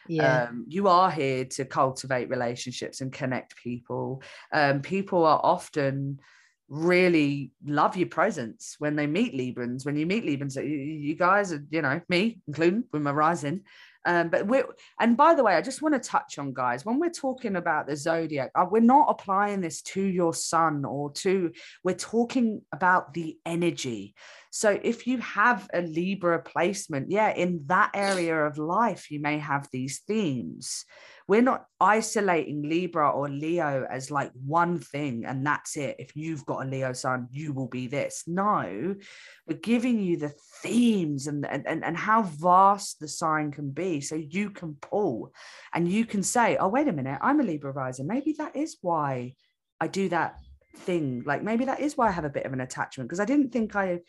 Yeah. 0.08 0.48
Um, 0.48 0.66
you 0.68 0.88
are 0.88 1.10
here 1.10 1.44
to 1.44 1.64
cultivate 1.64 2.28
relationships 2.28 3.00
and 3.00 3.12
connect 3.12 3.56
people. 3.56 4.22
Um, 4.52 4.80
people 4.82 5.24
are 5.24 5.40
often 5.42 6.20
really 6.68 7.52
love 7.64 7.96
your 7.96 8.08
presence 8.08 8.76
when 8.78 8.96
they 8.96 9.06
meet 9.06 9.35
Librans. 9.35 9.87
When 9.87 9.96
you 9.96 10.06
meet 10.06 10.25
Librans, 10.25 10.56
you, 10.56 11.14
guys 11.14 11.52
are, 11.52 11.64
you 11.70 11.82
know, 11.82 12.00
me 12.08 12.40
including 12.46 12.85
with 12.92 13.02
my 13.02 13.12
rising. 13.12 13.62
Um, 14.04 14.28
but 14.28 14.46
we're, 14.46 14.66
and 15.00 15.16
by 15.16 15.35
the 15.35 15.42
way, 15.42 15.54
I 15.54 15.61
just 15.61 15.82
want 15.82 15.94
to 15.94 16.08
touch 16.08 16.38
on 16.38 16.54
guys 16.54 16.85
when 16.85 17.00
we're 17.00 17.11
talking 17.11 17.56
about 17.56 17.88
the 17.88 17.96
zodiac, 17.96 18.52
uh, 18.54 18.64
we're 18.70 18.80
not 18.80 19.08
applying 19.08 19.61
this 19.61 19.82
to 19.82 20.00
your 20.00 20.32
sun 20.32 20.85
or 20.85 21.11
to, 21.14 21.50
we're 21.82 21.96
talking 21.96 22.62
about 22.73 23.14
the 23.14 23.37
energy. 23.44 24.14
So 24.52 24.78
if 24.80 25.08
you 25.08 25.18
have 25.18 25.68
a 25.75 25.82
Libra 25.82 26.40
placement, 26.40 27.11
yeah, 27.11 27.35
in 27.35 27.64
that 27.66 27.90
area 27.94 28.46
of 28.46 28.58
life, 28.58 29.11
you 29.11 29.20
may 29.20 29.38
have 29.38 29.68
these 29.73 29.99
themes. 30.06 30.85
We're 31.28 31.42
not 31.42 31.66
isolating 31.80 32.62
Libra 32.62 33.11
or 33.11 33.28
Leo 33.28 33.87
as 33.90 34.11
like 34.11 34.30
one 34.45 34.78
thing 34.78 35.25
and 35.25 35.45
that's 35.45 35.76
it. 35.76 35.97
If 35.99 36.14
you've 36.14 36.47
got 36.47 36.64
a 36.64 36.68
Leo 36.68 36.92
sun, 36.92 37.28
you 37.33 37.52
will 37.52 37.66
be 37.66 37.88
this. 37.88 38.25
No, 38.26 38.95
we're 39.47 39.59
giving 39.59 40.00
you 40.00 40.16
the 40.16 40.33
themes 40.62 41.26
and, 41.26 41.45
and, 41.47 41.66
and, 41.66 41.85
and 41.85 41.97
how 41.97 42.23
vast 42.23 43.00
the 43.00 43.09
sign 43.09 43.50
can 43.50 43.71
be. 43.71 44.00
So 44.00 44.14
you 44.14 44.50
can 44.50 44.76
pull 44.80 45.33
and 45.75 45.88
you 45.88 46.06
can 46.06 46.23
say, 46.23 46.56
oh, 46.56 46.68
wait 46.68 46.88
a 46.88 46.92
minute, 46.92 47.18
I'm 47.21 47.40
a 47.40 47.45
Libra 47.45 47.73
rising. 47.73 48.06
Maybe 48.06 48.35
that 48.38 48.54
is 48.54 48.76
why 48.80 49.35
I 49.80 49.88
do 49.88 50.09
that 50.11 50.37
thing. 50.76 51.23
Like 51.26 51.42
maybe 51.42 51.64
that 51.64 51.80
is 51.80 51.97
why 51.97 52.09
I 52.09 52.12
have 52.12 52.25
a 52.25 52.30
bit 52.30 52.47
of 52.47 52.52
an 52.52 52.61
attachment 52.61 53.09
because 53.09 53.21
I 53.21 53.25
didn't 53.25 53.52
think 53.52 53.75
I 53.75 54.00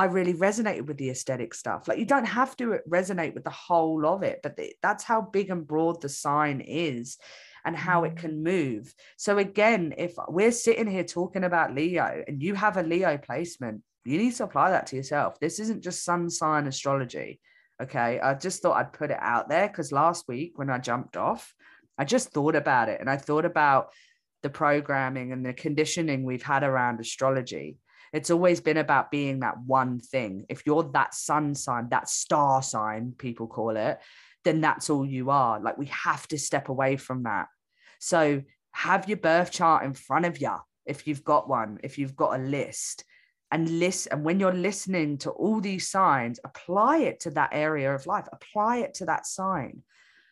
I 0.00 0.06
really 0.06 0.32
resonated 0.32 0.86
with 0.86 0.96
the 0.96 1.10
aesthetic 1.10 1.52
stuff. 1.52 1.86
Like 1.86 1.98
you 1.98 2.06
don't 2.06 2.24
have 2.24 2.56
to 2.56 2.78
resonate 2.88 3.34
with 3.34 3.44
the 3.44 3.50
whole 3.50 4.06
of 4.06 4.22
it, 4.22 4.40
but 4.42 4.58
that's 4.80 5.04
how 5.04 5.20
big 5.20 5.50
and 5.50 5.66
broad 5.66 6.00
the 6.00 6.08
sign 6.08 6.62
is 6.62 7.18
and 7.66 7.76
how 7.76 8.04
it 8.04 8.14
mm. 8.14 8.16
can 8.16 8.42
move. 8.42 8.94
So 9.18 9.36
again, 9.36 9.92
if 9.98 10.14
we're 10.26 10.52
sitting 10.52 10.86
here 10.86 11.04
talking 11.04 11.44
about 11.44 11.74
Leo 11.74 12.24
and 12.26 12.42
you 12.42 12.54
have 12.54 12.78
a 12.78 12.82
Leo 12.82 13.18
placement, 13.18 13.82
you 14.06 14.16
need 14.16 14.34
to 14.36 14.44
apply 14.44 14.70
that 14.70 14.86
to 14.86 14.96
yourself. 14.96 15.38
This 15.38 15.60
isn't 15.60 15.84
just 15.84 16.02
sun 16.02 16.30
sign 16.30 16.66
astrology. 16.66 17.38
Okay. 17.82 18.18
I 18.20 18.32
just 18.32 18.62
thought 18.62 18.78
I'd 18.78 18.94
put 18.94 19.10
it 19.10 19.18
out 19.20 19.50
there 19.50 19.68
because 19.68 19.92
last 19.92 20.26
week 20.28 20.52
when 20.56 20.70
I 20.70 20.78
jumped 20.78 21.18
off, 21.18 21.54
I 21.98 22.06
just 22.06 22.30
thought 22.30 22.56
about 22.56 22.88
it 22.88 23.02
and 23.02 23.10
I 23.10 23.18
thought 23.18 23.44
about 23.44 23.90
the 24.42 24.48
programming 24.48 25.30
and 25.32 25.44
the 25.44 25.52
conditioning 25.52 26.24
we've 26.24 26.42
had 26.42 26.62
around 26.62 27.00
astrology 27.00 27.76
it's 28.12 28.30
always 28.30 28.60
been 28.60 28.76
about 28.76 29.10
being 29.10 29.40
that 29.40 29.56
one 29.64 30.00
thing. 30.00 30.46
If 30.48 30.66
you're 30.66 30.82
that 30.94 31.14
sun 31.14 31.54
sign, 31.54 31.88
that 31.90 32.08
star 32.08 32.62
sign, 32.62 33.14
people 33.16 33.46
call 33.46 33.76
it, 33.76 33.98
then 34.44 34.60
that's 34.60 34.90
all 34.90 35.06
you 35.06 35.30
are. 35.30 35.60
Like 35.60 35.78
we 35.78 35.86
have 35.86 36.26
to 36.28 36.38
step 36.38 36.68
away 36.68 36.96
from 36.96 37.24
that. 37.24 37.46
So 38.00 38.42
have 38.72 39.08
your 39.08 39.18
birth 39.18 39.52
chart 39.52 39.84
in 39.84 39.94
front 39.94 40.26
of 40.26 40.40
you 40.40 40.56
if 40.86 41.06
you've 41.06 41.24
got 41.24 41.48
one, 41.48 41.78
if 41.82 41.98
you've 41.98 42.16
got 42.16 42.38
a 42.38 42.42
list. 42.42 43.04
And 43.52 43.80
list, 43.80 44.06
and 44.12 44.24
when 44.24 44.38
you're 44.38 44.52
listening 44.52 45.18
to 45.18 45.30
all 45.30 45.60
these 45.60 45.88
signs, 45.88 46.38
apply 46.44 46.98
it 46.98 47.20
to 47.20 47.30
that 47.30 47.50
area 47.52 47.92
of 47.92 48.06
life, 48.06 48.28
apply 48.32 48.78
it 48.78 48.94
to 48.94 49.06
that 49.06 49.26
sign. 49.26 49.82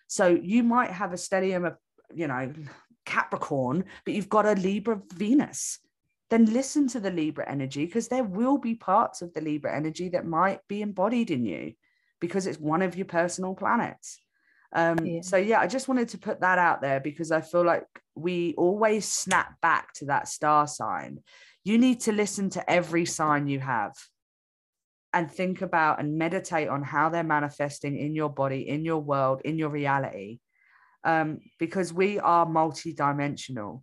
So 0.06 0.28
you 0.28 0.62
might 0.62 0.90
have 0.90 1.12
a 1.12 1.16
stellium 1.16 1.66
of, 1.66 1.76
you 2.14 2.28
know, 2.28 2.52
Capricorn, 3.04 3.84
but 4.04 4.14
you've 4.14 4.28
got 4.28 4.46
a 4.46 4.52
Libra 4.52 5.00
Venus 5.14 5.80
then 6.30 6.44
listen 6.46 6.88
to 6.88 7.00
the 7.00 7.10
Libra 7.10 7.48
energy 7.48 7.86
because 7.86 8.08
there 8.08 8.24
will 8.24 8.58
be 8.58 8.74
parts 8.74 9.22
of 9.22 9.32
the 9.32 9.40
Libra 9.40 9.74
energy 9.74 10.10
that 10.10 10.26
might 10.26 10.60
be 10.68 10.82
embodied 10.82 11.30
in 11.30 11.44
you 11.44 11.72
because 12.20 12.46
it's 12.46 12.58
one 12.58 12.82
of 12.82 12.96
your 12.96 13.06
personal 13.06 13.54
planets. 13.54 14.18
Um, 14.72 14.98
Yeah. 15.04 15.20
So, 15.22 15.36
yeah, 15.36 15.60
I 15.60 15.66
just 15.66 15.88
wanted 15.88 16.10
to 16.10 16.18
put 16.18 16.40
that 16.40 16.58
out 16.58 16.82
there 16.82 17.00
because 17.00 17.32
I 17.32 17.40
feel 17.40 17.64
like 17.64 17.86
we 18.14 18.54
always 18.58 19.10
snap 19.10 19.60
back 19.60 19.94
to 19.94 20.06
that 20.06 20.28
star 20.28 20.66
sign. 20.66 21.20
You 21.64 21.78
need 21.78 22.00
to 22.00 22.12
listen 22.12 22.50
to 22.50 22.70
every 22.70 23.06
sign 23.06 23.46
you 23.46 23.60
have 23.60 23.94
and 25.14 25.30
think 25.30 25.62
about 25.62 26.00
and 26.00 26.18
meditate 26.18 26.68
on 26.68 26.82
how 26.82 27.08
they're 27.08 27.22
manifesting 27.24 27.96
in 27.96 28.14
your 28.14 28.28
body, 28.28 28.68
in 28.68 28.84
your 28.84 28.98
world, 28.98 29.40
in 29.44 29.58
your 29.58 29.70
reality. 29.70 30.40
Um, 31.04 31.38
because 31.58 31.92
we 31.92 32.18
are 32.18 32.44
multidimensional 32.44 33.82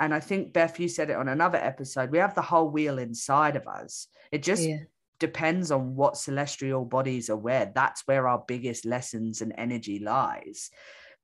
and 0.00 0.14
I 0.14 0.20
think 0.20 0.52
Beth, 0.52 0.78
you 0.78 0.88
said 0.88 1.10
it 1.10 1.16
on 1.16 1.28
another 1.28 1.58
episode. 1.58 2.10
We 2.10 2.18
have 2.18 2.34
the 2.34 2.42
whole 2.42 2.70
wheel 2.70 2.98
inside 2.98 3.56
of 3.56 3.66
us. 3.66 4.08
It 4.32 4.42
just 4.42 4.62
yeah 4.62 4.78
depends 5.18 5.70
on 5.72 5.96
what 5.96 6.16
celestial 6.16 6.84
bodies 6.84 7.28
are 7.28 7.36
where. 7.36 7.72
That's 7.74 8.06
where 8.06 8.28
our 8.28 8.44
biggest 8.46 8.84
lessons 8.86 9.40
and 9.40 9.52
energy 9.58 9.98
lies. 9.98 10.70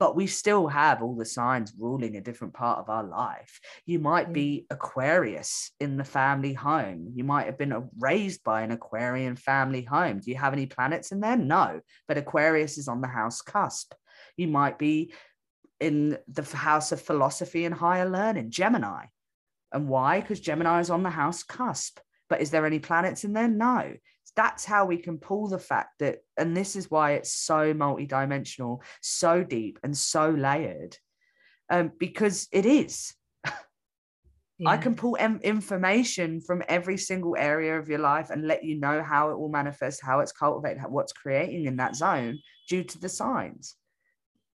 But 0.00 0.16
we 0.16 0.26
still 0.26 0.66
have 0.66 1.00
all 1.00 1.14
the 1.14 1.24
signs 1.24 1.72
ruling 1.78 2.16
a 2.16 2.20
different 2.20 2.54
part 2.54 2.80
of 2.80 2.90
our 2.90 3.04
life. 3.04 3.60
You 3.86 4.00
might 4.00 4.26
Yeah. 4.26 4.32
be 4.32 4.66
Aquarius 4.68 5.70
in 5.78 5.96
the 5.96 6.04
family 6.04 6.52
home. 6.52 7.12
You 7.14 7.22
might 7.22 7.46
have 7.46 7.56
been 7.56 7.88
raised 8.00 8.42
by 8.42 8.62
an 8.62 8.72
Aquarian 8.72 9.36
family 9.36 9.82
home. 9.82 10.18
Do 10.18 10.30
you 10.32 10.36
have 10.36 10.52
any 10.52 10.66
planets 10.66 11.12
in 11.12 11.20
there? 11.20 11.36
No, 11.36 11.80
but 12.08 12.18
Aquarius 12.18 12.76
is 12.78 12.88
on 12.88 13.00
the 13.00 13.08
house 13.08 13.40
cusp. 13.42 13.94
You 14.36 14.48
might 14.48 14.76
be 14.78 15.14
in 15.80 16.18
the 16.28 16.42
house 16.42 16.92
of 16.92 17.00
philosophy 17.00 17.64
and 17.64 17.74
higher 17.74 18.08
learning, 18.08 18.50
Gemini. 18.50 19.06
And 19.72 19.88
why? 19.88 20.20
Because 20.20 20.40
Gemini 20.40 20.80
is 20.80 20.90
on 20.90 21.02
the 21.02 21.10
house 21.10 21.42
cusp. 21.42 21.98
But 22.28 22.40
is 22.40 22.50
there 22.50 22.64
any 22.64 22.78
planets 22.78 23.24
in 23.24 23.32
there? 23.32 23.48
No. 23.48 23.92
That's 24.36 24.64
how 24.64 24.86
we 24.86 24.96
can 24.96 25.18
pull 25.18 25.48
the 25.48 25.58
fact 25.58 25.98
that, 26.00 26.18
and 26.36 26.56
this 26.56 26.74
is 26.74 26.90
why 26.90 27.12
it's 27.12 27.32
so 27.32 27.72
multidimensional, 27.72 28.82
so 29.00 29.44
deep, 29.44 29.78
and 29.84 29.96
so 29.96 30.30
layered, 30.30 30.96
um, 31.70 31.92
because 32.00 32.48
it 32.50 32.66
is. 32.66 33.14
I 34.66 34.76
can 34.76 34.96
pull 34.96 35.16
em- 35.20 35.40
information 35.42 36.40
from 36.40 36.64
every 36.68 36.96
single 36.96 37.36
area 37.36 37.78
of 37.78 37.88
your 37.88 38.00
life 38.00 38.30
and 38.30 38.46
let 38.46 38.64
you 38.64 38.80
know 38.80 39.04
how 39.04 39.30
it 39.30 39.38
will 39.38 39.50
manifest, 39.50 40.02
how 40.02 40.18
it's 40.18 40.32
cultivated, 40.32 40.78
how, 40.78 40.88
what's 40.88 41.12
creating 41.12 41.66
in 41.66 41.76
that 41.76 41.94
zone 41.94 42.40
due 42.68 42.82
to 42.82 42.98
the 42.98 43.08
signs. 43.08 43.76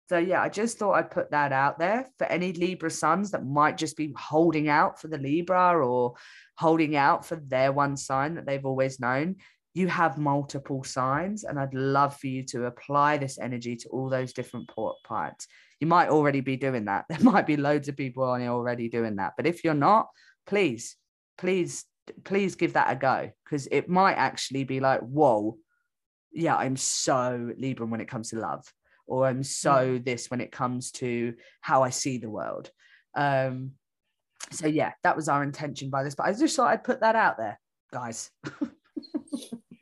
So 0.08 0.16
yeah, 0.16 0.40
I 0.40 0.48
just 0.48 0.78
thought 0.78 0.94
I'd 0.94 1.10
put 1.10 1.30
that 1.32 1.52
out 1.52 1.78
there 1.78 2.06
for 2.16 2.26
any 2.28 2.54
Libra 2.54 2.90
suns 2.90 3.30
that 3.32 3.44
might 3.44 3.76
just 3.76 3.94
be 3.94 4.14
holding 4.16 4.70
out 4.70 4.98
for 4.98 5.08
the 5.08 5.18
Libra 5.18 5.86
or 5.86 6.14
holding 6.56 6.96
out 6.96 7.26
for 7.26 7.36
their 7.36 7.72
one 7.72 7.94
sign 7.94 8.34
that 8.36 8.46
they've 8.46 8.64
always 8.64 9.00
known. 9.00 9.36
You 9.74 9.86
have 9.88 10.16
multiple 10.16 10.82
signs, 10.82 11.44
and 11.44 11.60
I'd 11.60 11.74
love 11.74 12.16
for 12.16 12.26
you 12.26 12.42
to 12.44 12.64
apply 12.64 13.18
this 13.18 13.38
energy 13.38 13.76
to 13.76 13.88
all 13.90 14.08
those 14.08 14.32
different 14.32 14.70
parts. 15.04 15.46
You 15.78 15.86
might 15.86 16.08
already 16.08 16.40
be 16.40 16.56
doing 16.56 16.86
that. 16.86 17.04
There 17.10 17.20
might 17.20 17.46
be 17.46 17.58
loads 17.58 17.88
of 17.88 17.96
people 17.96 18.24
on 18.24 18.40
here 18.40 18.50
already 18.50 18.88
doing 18.88 19.16
that. 19.16 19.34
But 19.36 19.46
if 19.46 19.62
you're 19.62 19.74
not, 19.74 20.08
please, 20.46 20.96
please, 21.36 21.84
please 22.24 22.54
give 22.54 22.72
that 22.72 22.90
a 22.90 22.96
go 22.96 23.30
because 23.44 23.68
it 23.70 23.90
might 23.90 24.14
actually 24.14 24.64
be 24.64 24.80
like, 24.80 25.00
whoa, 25.00 25.58
yeah, 26.32 26.56
I'm 26.56 26.76
so 26.76 27.52
Libra 27.58 27.86
when 27.86 28.00
it 28.00 28.08
comes 28.08 28.30
to 28.30 28.38
love 28.38 28.64
or 29.08 29.26
I'm 29.26 29.42
so 29.42 29.98
this 30.02 30.30
when 30.30 30.40
it 30.40 30.52
comes 30.52 30.92
to 30.92 31.34
how 31.60 31.82
I 31.82 31.90
see 31.90 32.18
the 32.18 32.30
world. 32.30 32.70
Um, 33.14 33.72
So 34.52 34.66
yeah, 34.66 34.92
that 35.02 35.16
was 35.16 35.28
our 35.28 35.42
intention 35.42 35.90
by 35.90 36.04
this. 36.04 36.14
But 36.14 36.26
I 36.26 36.32
just 36.32 36.54
thought 36.54 36.70
I'd 36.70 36.84
put 36.84 37.00
that 37.00 37.16
out 37.16 37.36
there, 37.38 37.58
guys. 37.92 38.30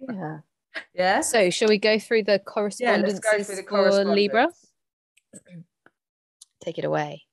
Yeah. 0.08 0.38
yeah. 0.94 1.20
So, 1.20 1.50
shall 1.50 1.68
we 1.68 1.78
go 1.78 1.98
through 1.98 2.24
the 2.24 2.32
Yeah, 2.32 2.38
correspondence 2.44 3.14
let's 3.14 3.32
go 3.32 3.42
through 3.42 3.56
the 3.56 3.62
for 3.64 4.04
Libra? 4.04 4.48
Take 6.62 6.78
it 6.78 6.84
away. 6.84 7.24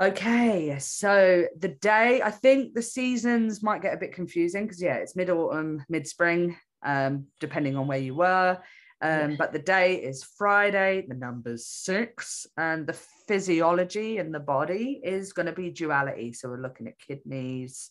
Okay, 0.00 0.76
so 0.78 1.46
the 1.58 1.68
day 1.68 2.20
I 2.22 2.30
think 2.30 2.74
the 2.74 2.82
seasons 2.82 3.62
might 3.62 3.82
get 3.82 3.94
a 3.94 3.96
bit 3.96 4.12
confusing 4.12 4.64
because 4.64 4.82
yeah, 4.82 4.96
it's 4.96 5.16
mid 5.16 5.30
autumn, 5.30 5.84
mid 5.88 6.06
spring, 6.06 6.56
um, 6.84 7.26
depending 7.40 7.76
on 7.76 7.86
where 7.86 7.98
you 7.98 8.14
were. 8.14 8.58
Um, 9.02 9.30
Yeah. 9.32 9.36
But 9.38 9.52
the 9.52 9.58
day 9.58 9.96
is 9.96 10.24
Friday, 10.24 11.04
the 11.06 11.14
number's 11.14 11.66
six, 11.66 12.46
and 12.56 12.86
the 12.86 12.96
physiology 13.28 14.18
in 14.18 14.32
the 14.32 14.40
body 14.40 15.00
is 15.04 15.32
going 15.32 15.46
to 15.46 15.52
be 15.52 15.70
duality. 15.70 16.32
So 16.32 16.48
we're 16.48 16.62
looking 16.62 16.88
at 16.88 16.98
kidneys 16.98 17.90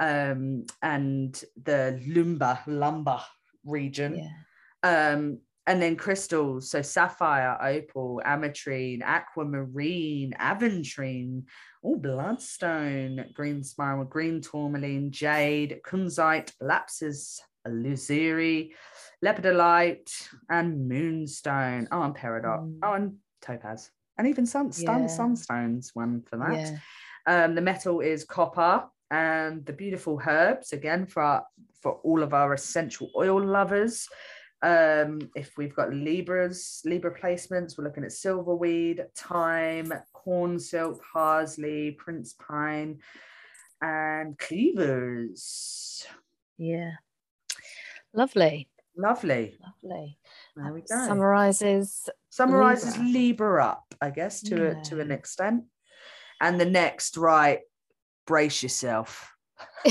um, 0.00 0.64
and 0.82 1.42
the 1.62 2.00
lumbar, 2.06 2.60
lumbar 2.66 3.24
region 3.64 4.16
Yeah. 4.82 5.12
um, 5.12 5.38
and 5.66 5.80
then 5.82 5.94
crystals 5.96 6.70
so 6.70 6.80
sapphire 6.80 7.58
opal 7.62 8.22
ametrine 8.24 9.02
aquamarine 9.02 10.32
aventurine 10.40 11.42
oh 11.84 11.96
bloodstone 11.96 13.26
green 13.34 13.62
spiral 13.62 14.06
green 14.06 14.40
tourmaline 14.40 15.10
jade 15.10 15.80
kunzite 15.86 16.52
lapis 16.62 17.40
lazuli 17.68 18.72
lepidolite 19.24 20.10
and 20.48 20.88
moonstone 20.88 21.88
oh 21.92 22.02
and 22.02 22.14
peridot 22.14 22.60
Mm. 22.60 22.78
oh 22.82 22.92
and 22.94 23.16
topaz 23.42 23.90
and 24.18 24.26
even 24.26 24.46
sun, 24.46 24.72
sun 24.72 25.02
Yeah. 25.02 25.06
sunstones 25.08 25.90
one 25.94 26.22
for 26.22 26.36
that 26.38 26.58
Yeah. 27.26 27.44
um, 27.44 27.54
the 27.54 27.60
metal 27.62 28.00
is 28.00 28.24
copper, 28.24 28.86
and 29.10 29.64
the 29.66 29.72
beautiful 29.72 30.20
herbs 30.26 30.72
again 30.72 31.04
for 31.06 31.22
our, 31.22 31.44
for 31.82 31.92
all 32.04 32.22
of 32.22 32.32
our 32.32 32.54
essential 32.54 33.10
oil 33.16 33.42
lovers. 33.42 34.08
Um, 34.62 35.20
if 35.34 35.56
we've 35.58 35.74
got 35.74 35.92
Libras, 35.92 36.80
Libra 36.84 37.12
placements, 37.18 37.76
we're 37.76 37.84
looking 37.84 38.04
at 38.04 38.10
silverweed, 38.10 39.04
thyme, 39.16 39.92
corn 40.12 40.58
silk, 40.58 41.02
parsley, 41.12 41.92
prince 41.92 42.34
pine, 42.34 43.00
and 43.82 44.38
cleavers. 44.38 46.06
Yeah. 46.58 46.92
Lovely. 48.12 48.68
Lovely. 48.96 49.56
Lovely. 49.64 50.18
There 50.56 50.72
we 50.72 50.80
go. 50.80 51.06
Summarizes. 51.06 52.08
Summarizes 52.30 52.96
Libra. 52.98 53.12
Libra 53.12 53.64
up, 53.64 53.94
I 54.00 54.10
guess, 54.10 54.42
to 54.42 54.70
a, 54.70 54.82
to 54.84 55.00
an 55.00 55.10
extent. 55.10 55.64
And 56.40 56.60
the 56.60 56.66
next, 56.66 57.16
right, 57.16 57.60
brace 58.26 58.62
yourself. 58.62 59.34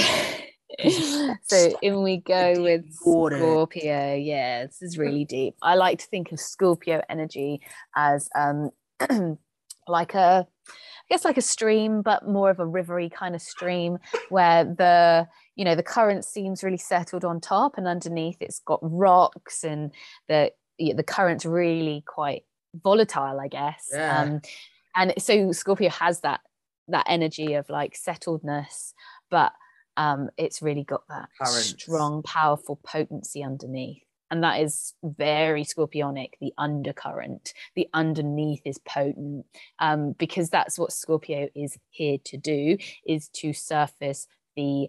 so 1.44 1.74
in 1.82 2.02
we 2.04 2.18
go 2.18 2.62
with. 2.62 2.92
Scorpio. 2.94 4.16
Yeah, 4.16 4.66
this 4.66 4.82
is 4.82 4.98
really 4.98 5.26
deep. 5.26 5.56
I 5.62 5.76
like 5.76 6.00
to 6.00 6.08
think 6.08 6.32
of 6.32 6.40
Scorpio 6.40 7.02
energy 7.10 7.62
as 7.96 8.30
um 8.36 8.72
like 9.88 10.14
a 10.14 10.48
I 10.70 11.16
guess 11.16 11.26
like 11.26 11.38
a 11.38 11.42
stream, 11.42 12.04
but 12.04 12.28
more 12.28 12.52
of 12.52 12.60
a 12.60 12.66
rivery 12.66 13.12
kind 13.12 13.34
of 13.34 13.42
stream 13.42 13.98
where 14.30 14.64
the 14.64 15.28
you 15.60 15.66
know 15.66 15.76
the 15.76 15.84
current 15.84 16.24
seems 16.24 16.64
really 16.64 16.78
settled 16.78 17.26
on 17.26 17.42
top 17.42 17.78
and 17.78 17.86
underneath 17.86 18.38
it's 18.40 18.62
got 18.62 18.80
rocks 18.82 19.66
and 19.66 19.92
the 20.30 20.54
the 20.80 21.04
current's 21.04 21.46
really 21.46 22.02
quite 22.08 22.44
volatile, 22.82 23.38
I 23.42 23.50
guess. 23.50 23.90
Yeah. 23.92 24.22
Um 24.22 24.42
and 24.96 25.14
so 25.20 25.52
Scorpio 25.52 25.90
has 25.90 26.22
that 26.22 26.40
that 26.88 27.06
energy 27.10 27.56
of 27.56 27.70
like 27.70 27.94
settledness, 27.94 28.94
but 29.30 29.52
um, 29.98 30.30
it's 30.38 30.62
really 30.62 30.86
got 30.86 31.04
that 31.10 31.28
strong, 31.50 32.24
powerful 32.24 32.80
potency 32.82 33.44
underneath. 33.44 34.02
And 34.32 34.44
that 34.44 34.62
is 34.62 34.94
very 35.04 35.66
scorpionic, 35.66 36.30
the 36.40 36.54
undercurrent. 36.58 37.54
The 37.76 37.90
underneath 37.94 38.62
is 38.64 38.78
potent 38.78 39.46
um, 39.80 40.14
because 40.18 40.50
that's 40.50 40.80
what 40.80 40.94
Scorpio 40.94 41.50
is 41.54 41.78
here 41.90 42.18
to 42.26 42.38
do, 42.38 42.78
is 43.06 43.28
to 43.30 43.52
surface 43.52 44.28
the 44.56 44.88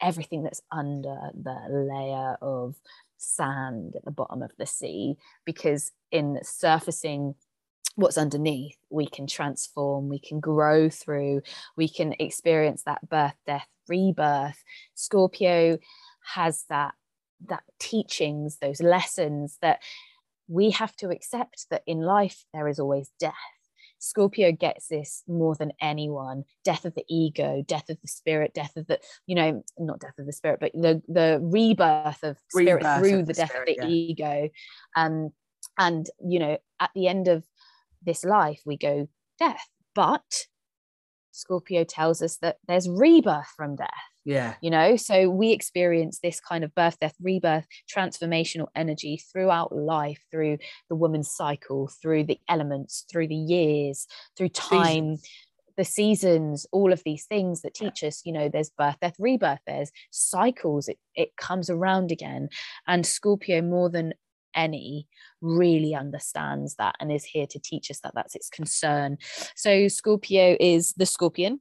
everything 0.00 0.42
that's 0.42 0.62
under 0.70 1.16
the 1.34 1.56
layer 1.70 2.36
of 2.42 2.76
sand 3.16 3.94
at 3.96 4.04
the 4.04 4.10
bottom 4.10 4.42
of 4.42 4.50
the 4.58 4.66
sea. 4.66 5.16
Because 5.44 5.92
in 6.10 6.38
surfacing 6.42 7.34
what's 7.96 8.18
underneath, 8.18 8.76
we 8.90 9.06
can 9.06 9.26
transform, 9.26 10.08
we 10.08 10.18
can 10.18 10.40
grow 10.40 10.88
through, 10.88 11.42
we 11.76 11.88
can 11.88 12.14
experience 12.18 12.82
that 12.84 13.08
birth, 13.08 13.34
death, 13.46 13.66
rebirth. 13.88 14.62
Scorpio 14.94 15.78
has 16.34 16.64
that 16.68 16.94
that 17.48 17.64
teachings, 17.78 18.58
those 18.58 18.80
lessons 18.80 19.58
that 19.60 19.80
we 20.48 20.70
have 20.70 20.96
to 20.96 21.10
accept 21.10 21.66
that 21.70 21.82
in 21.86 22.00
life 22.00 22.44
there 22.52 22.68
is 22.68 22.78
always 22.78 23.10
death. 23.18 23.34
Scorpio 24.06 24.52
gets 24.52 24.86
this 24.86 25.24
more 25.26 25.56
than 25.56 25.72
anyone 25.80 26.44
death 26.64 26.84
of 26.84 26.94
the 26.94 27.04
ego, 27.08 27.64
death 27.66 27.90
of 27.90 28.00
the 28.00 28.08
spirit, 28.08 28.54
death 28.54 28.76
of 28.76 28.86
the, 28.86 29.00
you 29.26 29.34
know, 29.34 29.64
not 29.78 29.98
death 29.98 30.18
of 30.18 30.26
the 30.26 30.32
spirit, 30.32 30.60
but 30.60 30.72
the, 30.74 31.02
the 31.08 31.40
rebirth 31.42 32.22
of 32.22 32.36
spirit 32.48 32.84
Rebirth 32.84 32.98
through 33.00 33.20
of 33.20 33.26
the, 33.26 33.32
the 33.32 33.36
death 33.40 33.50
spirit, 33.50 33.68
of 33.70 33.76
the 33.76 33.88
yeah. 33.88 34.10
ego. 34.10 34.48
Um, 34.94 35.30
and, 35.76 36.06
you 36.24 36.38
know, 36.38 36.56
at 36.78 36.90
the 36.94 37.08
end 37.08 37.26
of 37.26 37.44
this 38.04 38.24
life, 38.24 38.60
we 38.64 38.76
go 38.76 39.08
death. 39.38 39.68
But 39.94 40.46
Scorpio 41.32 41.82
tells 41.82 42.22
us 42.22 42.36
that 42.38 42.58
there's 42.68 42.88
rebirth 42.88 43.52
from 43.56 43.74
death 43.74 43.90
Yeah. 44.26 44.54
you 44.60 44.70
know? 44.70 44.96
So 44.96 45.30
we 45.30 45.52
experience 45.52 46.18
this 46.18 46.40
kind 46.40 46.64
of 46.64 46.74
birth 46.74 46.98
death 47.00 47.14
rebirth 47.22 47.66
transformational 47.90 48.66
energy 48.74 49.22
throughout 49.32 49.74
life 49.74 50.20
through 50.30 50.58
the 50.90 50.96
woman's 50.96 51.30
cycle 51.30 51.88
through 52.02 52.24
the 52.24 52.38
elements 52.48 53.04
through 53.10 53.28
the 53.28 53.34
years 53.34 54.06
through 54.36 54.48
time 54.50 55.16
Seasons. 55.16 55.28
the 55.76 55.84
seasons 55.84 56.66
all 56.72 56.92
of 56.92 57.02
these 57.04 57.24
things 57.26 57.62
that 57.62 57.74
teach 57.74 58.02
us 58.02 58.22
you 58.24 58.32
know 58.32 58.48
there's 58.48 58.70
birth 58.70 58.96
death 59.00 59.14
rebirth 59.18 59.60
there's 59.66 59.92
cycles 60.10 60.88
it, 60.88 60.98
it 61.14 61.36
comes 61.36 61.70
around 61.70 62.10
again. 62.10 62.48
And 62.86 63.06
scorpio 63.06 63.62
more 63.62 63.88
than 63.88 64.12
any 64.56 65.06
really 65.40 65.94
understands 65.94 66.74
that 66.76 66.96
and 66.98 67.12
is 67.12 67.24
here 67.24 67.46
to 67.46 67.60
teach 67.60 67.90
us 67.90 68.00
that 68.00 68.12
that's 68.14 68.34
its 68.34 68.48
concern. 68.48 69.18
So 69.54 69.86
scorpio 69.86 70.56
is 70.58 70.94
the 70.94 71.06
scorpion 71.06 71.60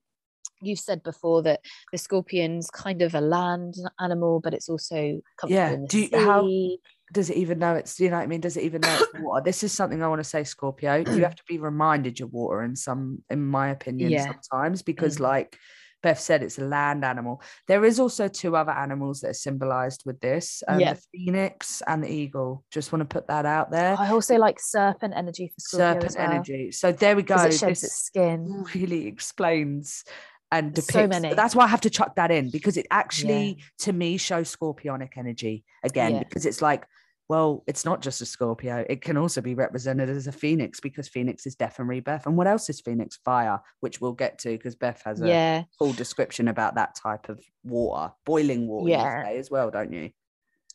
you've 0.62 0.80
said 0.80 1.04
before 1.04 1.42
that 1.44 1.60
the 1.92 1.98
scorpion's 1.98 2.70
kind 2.70 3.02
of 3.02 3.14
a 3.16 3.22
land 3.22 3.76
animal 4.00 4.40
but 4.40 4.54
it's 4.54 4.70
also 4.70 5.20
comfortable 5.40 5.50
Yeah, 5.50 5.78
do 5.88 6.00
you- 6.00 6.10
how- 6.26 6.78
Does 7.14 7.30
it 7.30 7.38
even 7.38 7.60
know 7.60 7.76
it's, 7.76 8.00
you 8.00 8.10
know 8.10 8.18
what 8.18 8.24
I 8.24 8.28
mean? 8.28 8.42
Does 8.42 8.58
it 8.58 8.64
even 8.64 8.82
know 8.82 8.98
it's 9.00 9.20
water? 9.22 9.44
This 9.46 9.64
is 9.64 9.72
something 9.72 10.02
I 10.02 10.08
want 10.08 10.20
to 10.22 10.30
say, 10.30 10.44
Scorpio. 10.44 11.04
You 11.16 11.24
have 11.24 11.36
to 11.36 11.44
be 11.48 11.60
reminded 11.60 12.18
you're 12.20 12.28
water 12.28 12.64
in 12.64 12.76
some, 12.76 13.24
in 13.30 13.46
my 13.46 13.70
opinion, 13.70 14.10
Yeah. 14.10 14.26
sometimes 14.26 14.82
because, 14.82 15.18
Mm. 15.18 15.22
like 15.22 15.56
Beth 16.02 16.20
said, 16.20 16.42
it's 16.42 16.58
a 16.58 16.66
land 16.66 17.06
animal. 17.06 17.42
There 17.68 17.86
is 17.86 18.00
also 18.00 18.28
two 18.28 18.56
other 18.56 18.72
animals 18.72 19.22
that 19.22 19.30
are 19.30 19.34
symbolized 19.34 20.02
with 20.06 20.20
this 20.20 20.64
um, 20.68 20.80
Yeah. 20.80 20.94
the 20.94 21.02
phoenix 21.12 21.84
and 21.88 22.04
the 22.04 22.10
eagle. 22.12 22.64
Just 22.72 22.92
want 22.92 23.02
to 23.08 23.14
put 23.16 23.28
that 23.28 23.46
out 23.46 23.70
there. 23.72 23.96
i 24.00 24.10
also 24.10 24.36
like 24.38 24.60
serpent 24.60 25.14
energy 25.16 25.48
for 25.54 25.60
scorpio 25.60 25.94
Serpent 26.10 26.16
well, 26.18 26.32
energy. 26.32 26.72
So 26.72 26.92
there 26.92 27.16
we 27.16 27.22
go. 27.22 27.36
it 27.36 27.54
sheds 27.54 27.82
This- 27.82 27.84
its 27.84 27.96
skin 28.08 28.66
really 28.74 29.06
explains 29.14 30.04
and 30.52 30.74
depicts. 30.74 30.94
so 30.94 31.08
many. 31.08 31.34
That's 31.34 31.56
why 31.56 31.64
I 31.66 31.68
have 31.68 31.82
to 31.82 31.90
chuck 31.90 32.16
that 32.16 32.32
in 32.32 32.50
because 32.52 32.78
it 32.78 32.88
actually, 32.92 33.58
to 33.80 33.94
me, 33.94 34.18
shows 34.18 34.56
scorpionic 34.56 35.18
energy 35.18 35.64
again 35.84 36.14
Yeah. 36.16 36.20
because 36.20 36.46
it's 36.46 36.62
like, 36.62 36.86
well, 37.28 37.64
it's 37.66 37.86
not 37.86 38.04
just 38.04 38.22
a 38.22 38.26
Scorpio. 38.26 38.86
It 38.88 39.02
can 39.02 39.18
also 39.18 39.42
be 39.42 39.56
represented 39.56 40.10
as 40.10 40.28
a 40.28 40.32
phoenix 40.32 40.80
because 40.80 41.08
phoenix 41.08 41.48
is 41.48 41.56
death 41.56 41.80
and 41.80 41.90
rebirth. 41.90 42.28
And 42.28 42.38
what 42.38 42.46
else 42.46 42.70
is 42.70 42.80
phoenix? 42.82 43.18
Fire, 43.26 43.60
which 43.80 44.00
we'll 44.00 44.14
get 44.14 44.38
to 44.40 44.50
because 44.50 44.76
Beth 44.76 45.02
has 45.06 45.22
a 45.22 45.28
yeah 45.28 45.64
full 45.80 45.92
description 45.94 46.48
about 46.48 46.76
that 46.76 46.94
type 46.96 47.28
of 47.30 47.42
water, 47.64 48.14
boiling 48.26 48.68
water, 48.68 48.90
Yeah. 48.92 49.24
as 49.28 49.50
well, 49.50 49.72
don't 49.72 49.92
you? 49.92 50.12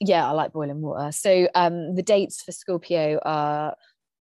yeah 0.03 0.27
i 0.27 0.31
like 0.31 0.51
boiling 0.55 0.81
water 0.81 1.13
so 1.13 1.47
um 1.55 1.95
the 1.95 2.03
dates 2.03 2.41
for 2.43 2.53
scorpio 2.53 3.19
are 3.23 3.77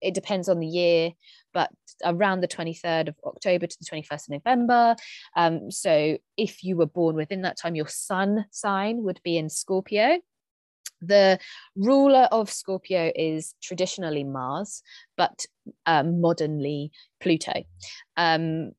it 0.04 0.14
depends 0.14 0.48
on 0.48 0.60
the 0.60 0.66
year 0.66 1.10
but 1.52 1.70
around 2.04 2.40
the 2.40 2.48
23rd 2.48 3.08
of 3.08 3.14
october 3.24 3.66
to 3.66 3.76
the 3.80 3.86
21st 3.86 4.28
of 4.28 4.30
november. 4.30 4.96
Um 5.36 5.70
so 5.70 6.18
if 6.36 6.62
you 6.62 6.76
were 6.76 6.86
born 6.86 7.16
within 7.16 7.42
that 7.42 7.58
time 7.58 7.74
your 7.74 7.88
sun 7.88 8.44
sign 8.50 9.02
would 9.02 9.20
be 9.24 9.36
in 9.36 9.48
scorpio. 9.48 10.20
The 11.00 11.38
ruler 11.76 12.28
of 12.30 12.50
scorpio 12.50 13.12
is 13.14 13.54
traditionally 13.62 14.24
mars 14.24 14.82
but 15.16 15.46
um, 15.86 16.20
modernly 16.20 16.92
pluto. 17.20 17.64
Um 18.16 18.72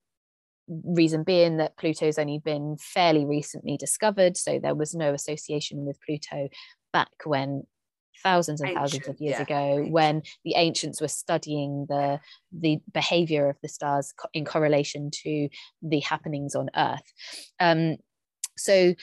reason 0.68 1.24
being 1.24 1.58
that 1.58 1.78
pluto's 1.78 2.18
only 2.18 2.40
been 2.40 2.76
fairly 2.80 3.24
recently 3.24 3.78
discovered 3.78 4.36
so 4.36 4.58
there 4.58 4.74
was 4.74 4.96
no 4.96 5.14
association 5.14 5.86
with 5.86 6.02
pluto 6.02 6.50
back 6.92 7.12
when 7.24 7.64
thousands 8.24 8.62
and 8.62 8.74
thousands 8.74 9.08
of 9.08 9.20
years 9.20 9.38
yeah, 9.38 9.42
ago 9.42 9.86
when 9.90 10.22
the 10.44 10.56
ancients 10.56 11.02
were 11.02 11.08
studying 11.08 11.86
the 11.90 12.20
the 12.52 12.80
behavior 12.94 13.50
of 13.50 13.58
the 13.62 13.70
stars 13.70 14.14
co- 14.18 14.30
in 14.34 14.46
correlation 14.46 15.10
to 15.12 15.50
the 15.82 16.00
happenings 16.00 16.56
on 16.56 16.70
earth 16.76 17.14
um 17.60 17.96
so 18.58 18.94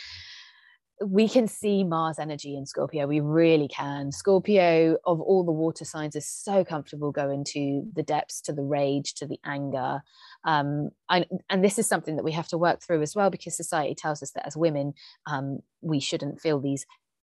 we 1.05 1.29
can 1.29 1.49
see 1.49 1.85
Mars 1.85 2.19
energy 2.19 2.57
in 2.57 2.67
Scorpio. 2.67 3.07
We 3.07 3.21
really 3.21 3.69
can. 3.69 4.13
Scorpio, 4.13 4.97
of 5.05 5.21
all 5.21 5.45
the 5.45 5.53
water 5.53 5.85
signs, 5.85 6.17
is 6.17 6.29
so 6.29 6.65
comfortable 6.65 7.11
going 7.13 7.45
to 7.49 7.85
the 7.95 8.03
depths, 8.03 8.41
to 8.43 8.53
the 8.53 8.63
rage, 8.63 9.15
to 9.15 9.27
the 9.27 9.39
anger. 9.45 10.03
Um, 10.45 10.91
and, 11.11 11.27
and 11.51 11.65
this 11.65 11.79
is 11.79 11.87
something 11.87 12.17
that 12.17 12.25
we 12.25 12.33
have 12.33 12.49
to 12.49 12.59
work 12.59 12.83
through 12.83 13.03
as 13.03 13.15
well 13.15 13.31
because 13.31 13.57
society 13.57 13.95
tells 13.95 14.23
us 14.23 14.33
that 14.33 14.47
as 14.47 14.57
women, 14.57 14.95
um, 15.27 15.61
we 15.81 16.01
shouldn't 16.01 16.41
feel 16.41 16.61
these. 16.61 16.87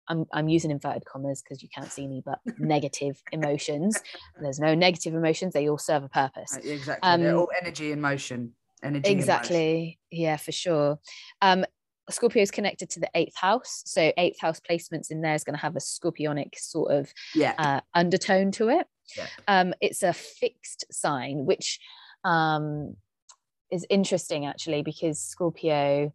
I'm, 0.09 0.25
I'm 0.33 0.49
using 0.49 0.71
inverted 0.71 1.05
commas 1.05 1.43
because 1.43 1.63
you 1.63 1.69
can't 1.75 1.91
see 1.91 2.07
me, 2.09 2.23
but 2.25 2.39
negative 2.59 3.23
emotions. 3.33 3.99
There's 4.41 4.59
no 4.59 4.75
negative 4.75 5.15
emotions, 5.15 5.53
they 5.53 5.69
all 5.69 5.79
serve 5.79 6.05
a 6.05 6.09
purpose. 6.09 6.53
Right, 6.57 6.65
Exactly. 6.67 7.23
They're 7.23 7.33
Um, 7.35 7.39
all 7.41 7.49
energy 7.61 7.93
in 7.93 8.01
motion. 8.01 8.55
Energy 8.83 8.97
in 9.11 9.17
motion. 9.17 9.19
Exactly. 9.19 9.99
Yeah, 10.11 10.37
for 10.37 10.53
sure. 10.53 10.99
Um, 11.43 11.65
Scorpio 12.09 12.43
is 12.43 12.51
connected 12.51 12.91
to 12.91 13.01
the 13.01 13.09
eighth 13.15 13.37
house. 13.37 13.83
So, 13.87 14.13
eighth 14.17 14.41
house 14.41 14.61
placements 14.69 15.13
in 15.13 15.21
there 15.21 15.35
is 15.35 15.45
going 15.45 15.55
to 15.55 15.61
have 15.63 15.77
a 15.77 15.81
scorpionic 15.81 16.57
sort 16.57 16.91
of 16.93 17.13
Yeah. 17.37 17.55
uh, 17.57 17.81
undertone 17.95 18.51
to 18.53 18.69
it. 18.71 18.87
Yeah. 19.17 19.27
Um, 19.47 19.75
it's 19.81 20.03
a 20.03 20.13
fixed 20.13 20.87
sign, 20.91 21.45
which 21.45 21.79
um, 22.25 22.97
is 23.71 23.87
interesting 23.89 24.45
actually 24.47 24.83
because 24.83 25.21
Scorpio 25.21 26.13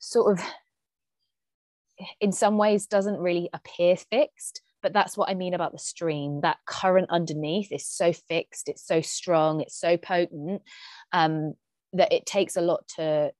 sort 0.00 0.38
of, 0.38 0.44
in 2.20 2.32
some 2.32 2.58
ways, 2.58 2.86
doesn't 2.86 3.18
really 3.18 3.48
appear 3.52 3.96
fixed. 3.96 4.62
But 4.80 4.92
that's 4.92 5.16
what 5.16 5.28
I 5.28 5.34
mean 5.34 5.54
about 5.54 5.72
the 5.72 5.78
stream. 5.78 6.40
That 6.42 6.58
current 6.64 7.10
underneath 7.10 7.72
is 7.72 7.84
so 7.84 8.12
fixed, 8.12 8.68
it's 8.68 8.86
so 8.86 9.00
strong, 9.00 9.60
it's 9.60 9.78
so 9.78 9.96
potent 9.96 10.62
um, 11.12 11.54
that 11.94 12.12
it 12.12 12.26
takes 12.26 12.56
a 12.56 12.60
lot 12.60 12.86
to 12.96 13.32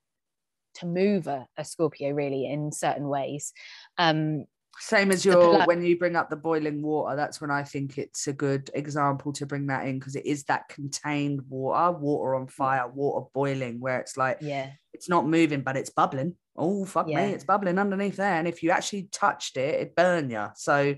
to 0.75 0.87
move 0.87 1.27
a, 1.27 1.47
a 1.57 1.65
Scorpio 1.65 2.11
really 2.11 2.47
in 2.47 2.73
certain 2.73 3.09
ways. 3.09 3.53
Um, 3.99 4.47
Same 4.79 5.11
as 5.11 5.25
your 5.25 5.65
when 5.65 5.85
you 5.85 5.99
bring 5.99 6.17
up 6.17 6.31
the 6.31 6.37
boiling 6.37 6.83
water, 6.83 7.17
that's 7.17 7.41
when 7.41 7.51
I 7.51 7.63
think 7.63 7.99
it's 7.99 8.27
a 8.27 8.33
good 8.33 8.71
example 8.75 9.33
to 9.35 9.47
bring 9.47 9.67
that 9.69 9.87
in 9.87 9.99
because 9.99 10.17
it 10.17 10.27
is 10.27 10.45
that 10.45 10.69
contained 10.69 11.43
water, 11.49 11.97
water 11.97 12.35
on 12.35 12.47
fire, 12.47 12.89
water 12.89 13.29
boiling, 13.35 13.81
where 13.81 14.01
it's 14.01 14.17
like 14.17 14.39
yeah, 14.41 14.71
it's 14.93 15.09
not 15.09 15.27
moving, 15.27 15.63
but 15.63 15.77
it's 15.77 15.91
bubbling. 15.91 16.35
Oh 16.59 16.85
fuck 16.85 17.09
Yeah. 17.09 17.27
me, 17.27 17.33
it's 17.33 17.45
bubbling 17.45 17.79
underneath 17.79 18.17
there. 18.17 18.35
And 18.35 18.49
if 18.49 18.63
you 18.63 18.71
actually 18.71 19.05
touched 19.13 19.57
it, 19.57 19.77
it'd 19.77 19.95
burn 19.95 20.29
you. 20.31 20.49
So 20.57 20.97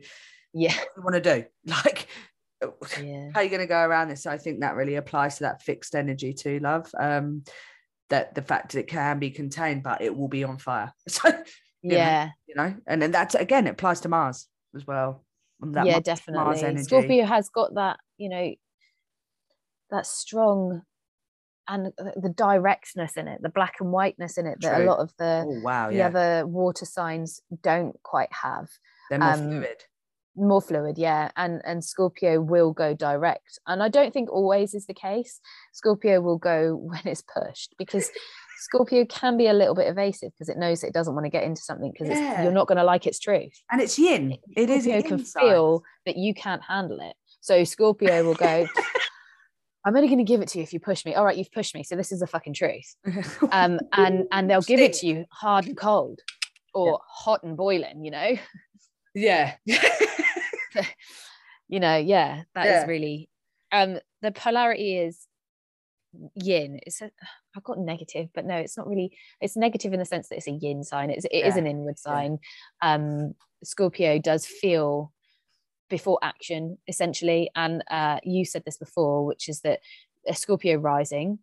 yeah, 0.53 0.75
what 0.75 0.85
do 0.85 0.91
you 0.97 1.03
want 1.03 1.25
to 1.25 1.41
do? 1.41 1.45
Like 1.67 2.09
yeah, 3.03 3.31
how 3.33 3.41
are 3.41 3.43
you 3.43 3.49
going 3.49 3.61
to 3.61 3.67
go 3.67 3.81
around 3.81 4.09
this? 4.09 4.25
So 4.25 4.31
I 4.31 4.37
think 4.39 4.61
that 4.61 4.75
really 4.75 4.97
applies 4.97 5.39
to 5.39 5.45
that 5.45 5.63
fixed 5.63 5.95
energy 5.95 6.35
too, 6.35 6.59
love. 6.59 6.91
Um, 6.99 7.45
that 8.11 8.35
the 8.35 8.43
fact 8.43 8.73
that 8.73 8.81
it 8.81 8.89
can 8.89 9.19
be 9.19 9.31
contained, 9.31 9.83
but 9.83 10.03
it 10.03 10.15
will 10.15 10.29
be 10.29 10.45
on 10.45 10.59
fire. 10.59 10.93
So 11.09 11.29
you 11.83 11.93
know, 11.93 11.97
yeah. 11.97 12.31
you 12.47 12.55
know, 12.57 12.75
and 12.87 13.01
then 13.01 13.11
that's 13.11 13.35
again, 13.35 13.67
it 13.67 13.71
applies 13.71 14.01
to 14.03 14.11
Mars 14.11 14.47
as 14.75 14.87
well. 14.87 15.25
That 15.61 15.87
yeah, 15.87 15.93
Mars- 15.95 16.05
definitely. 16.05 16.45
Mars 16.45 16.63
energy. 16.63 16.85
Scorpio 16.85 17.25
has 17.25 17.49
got 17.49 17.75
that, 17.75 17.99
you 18.19 18.29
know, 18.29 18.55
that 19.91 20.07
strong 20.07 20.83
and 21.71 21.93
the 21.97 22.35
directness 22.37 23.17
in 23.17 23.29
it, 23.29 23.41
the 23.43 23.49
black 23.49 23.75
and 23.81 23.93
whiteness 23.93 24.37
in 24.37 24.47
it 24.47 24.59
that 24.61 24.75
True. 24.77 24.85
a 24.85 24.89
lot 24.91 24.99
of 24.99 25.11
the, 25.19 25.45
Oh 25.47 25.61
wow, 25.63 25.89
the 25.89 25.97
yeah, 25.97 26.07
other 26.09 26.47
water 26.47 26.85
signs 26.85 27.41
don't 27.63 27.97
quite 28.03 28.33
have. 28.33 28.69
they're 29.09 29.19
more 29.19 29.33
um, 29.33 29.49
fluid. 29.49 29.85
More 30.37 30.63
fluid, 30.63 30.97
yeah. 30.99 31.31
And 31.37 31.61
and 31.65 31.85
Scorpio 31.85 32.41
will 32.41 32.73
go 32.73 32.95
direct. 32.95 33.59
And 33.67 33.83
I 33.83 33.89
don't 33.89 34.13
think 34.13 34.31
always 34.31 34.75
is 34.75 34.87
the 34.87 34.95
case. 34.95 35.41
Scorpio 35.73 36.21
will 36.21 36.39
go 36.39 36.77
when 36.91 37.03
it's 37.05 37.23
pushed 37.23 37.75
because 37.79 38.11
Scorpio 38.61 39.05
can 39.07 39.37
be 39.39 39.47
a 39.47 39.53
little 39.55 39.75
bit 39.75 39.89
evasive 39.89 40.33
because 40.33 40.49
it 40.51 40.59
knows 40.59 40.85
it 40.85 40.93
doesn't 40.93 41.15
want 41.15 41.25
to 41.25 41.31
get 41.31 41.45
into 41.45 41.63
something 41.63 41.93
because 41.93 42.09
Yeah. 42.11 42.43
you're 42.43 42.53
not 42.53 42.67
going 42.69 42.77
to 42.79 42.85
like 42.85 43.07
its 43.07 43.19
truth. 43.19 43.53
And 43.73 43.81
it's 43.81 43.99
yin. 43.99 44.37
It 44.57 44.69
is 44.69 44.85
Scorpio 44.85 45.09
can 45.09 45.19
feel 45.25 45.83
that 46.07 46.17
you 46.17 46.35
can't 46.35 46.63
handle 46.63 46.99
it. 47.01 47.17
So 47.41 47.65
Scorpio 47.65 48.23
will 48.23 48.35
go, 48.35 48.67
I'm 49.85 49.97
only 49.97 50.09
going 50.09 50.19
to 50.19 50.25
give 50.25 50.41
it 50.43 50.49
to 50.49 50.59
you 50.59 50.63
if 50.65 50.73
you 50.73 50.81
push 50.81 51.05
me. 51.07 51.15
All 51.15 51.25
right, 51.25 51.37
you've 51.37 51.53
pushed 51.53 51.75
me. 51.75 51.83
So 51.83 51.97
this 51.97 52.13
is 52.13 52.21
the 52.21 52.27
fucking 52.27 52.55
truth. 52.55 52.95
Um, 53.53 53.81
and 53.93 54.27
and 54.33 54.51
they'll 54.51 54.61
give 54.63 54.81
it 54.81 54.93
to 54.95 55.07
you 55.07 55.25
hard 55.31 55.67
and 55.67 55.77
cold 55.77 56.21
or 56.75 57.01
hot 57.09 57.43
and 57.43 57.57
boiling, 57.57 58.05
you 58.05 58.11
know? 58.11 58.37
yeah. 59.15 59.55
you 61.69 61.81
know, 61.81 61.97
yeah, 61.97 62.43
that 62.55 62.67
is 62.67 62.83
Yeah. 62.83 62.87
really 62.87 63.29
um 63.73 63.99
the 64.23 64.33
polarity 64.33 64.99
is 64.99 65.27
yin. 66.35 66.81
It's 66.87 67.01
a, 67.01 67.11
I've 67.57 67.63
got 67.65 67.79
negative, 67.79 68.29
but 68.35 68.45
no, 68.45 68.57
it's 68.57 68.77
not 68.77 68.87
really 68.89 69.17
it's 69.41 69.57
negative 69.57 69.93
in 69.93 69.99
the 69.99 70.05
sense 70.05 70.29
that 70.29 70.37
it's 70.37 70.47
a 70.49 70.53
yin 70.53 70.83
sign. 70.85 71.11
It's 71.11 71.25
it 71.25 71.39
is 71.45 71.55
Yeah. 71.55 71.61
an 71.61 71.67
inward 71.67 71.99
sign. 71.99 72.39
Um 72.83 73.35
Scorpio 73.65 74.19
does 74.19 74.47
feel 74.47 75.13
before 75.91 76.19
action 76.23 76.79
essentially. 76.89 77.51
And 77.55 77.85
uh 77.91 78.21
you 78.23 78.47
said 78.47 78.63
this 78.65 78.79
before 78.79 79.27
which 79.27 79.49
is 79.49 79.61
that 79.61 79.81
a 80.27 80.35
Scorpio 80.35 80.77
rising 80.77 81.41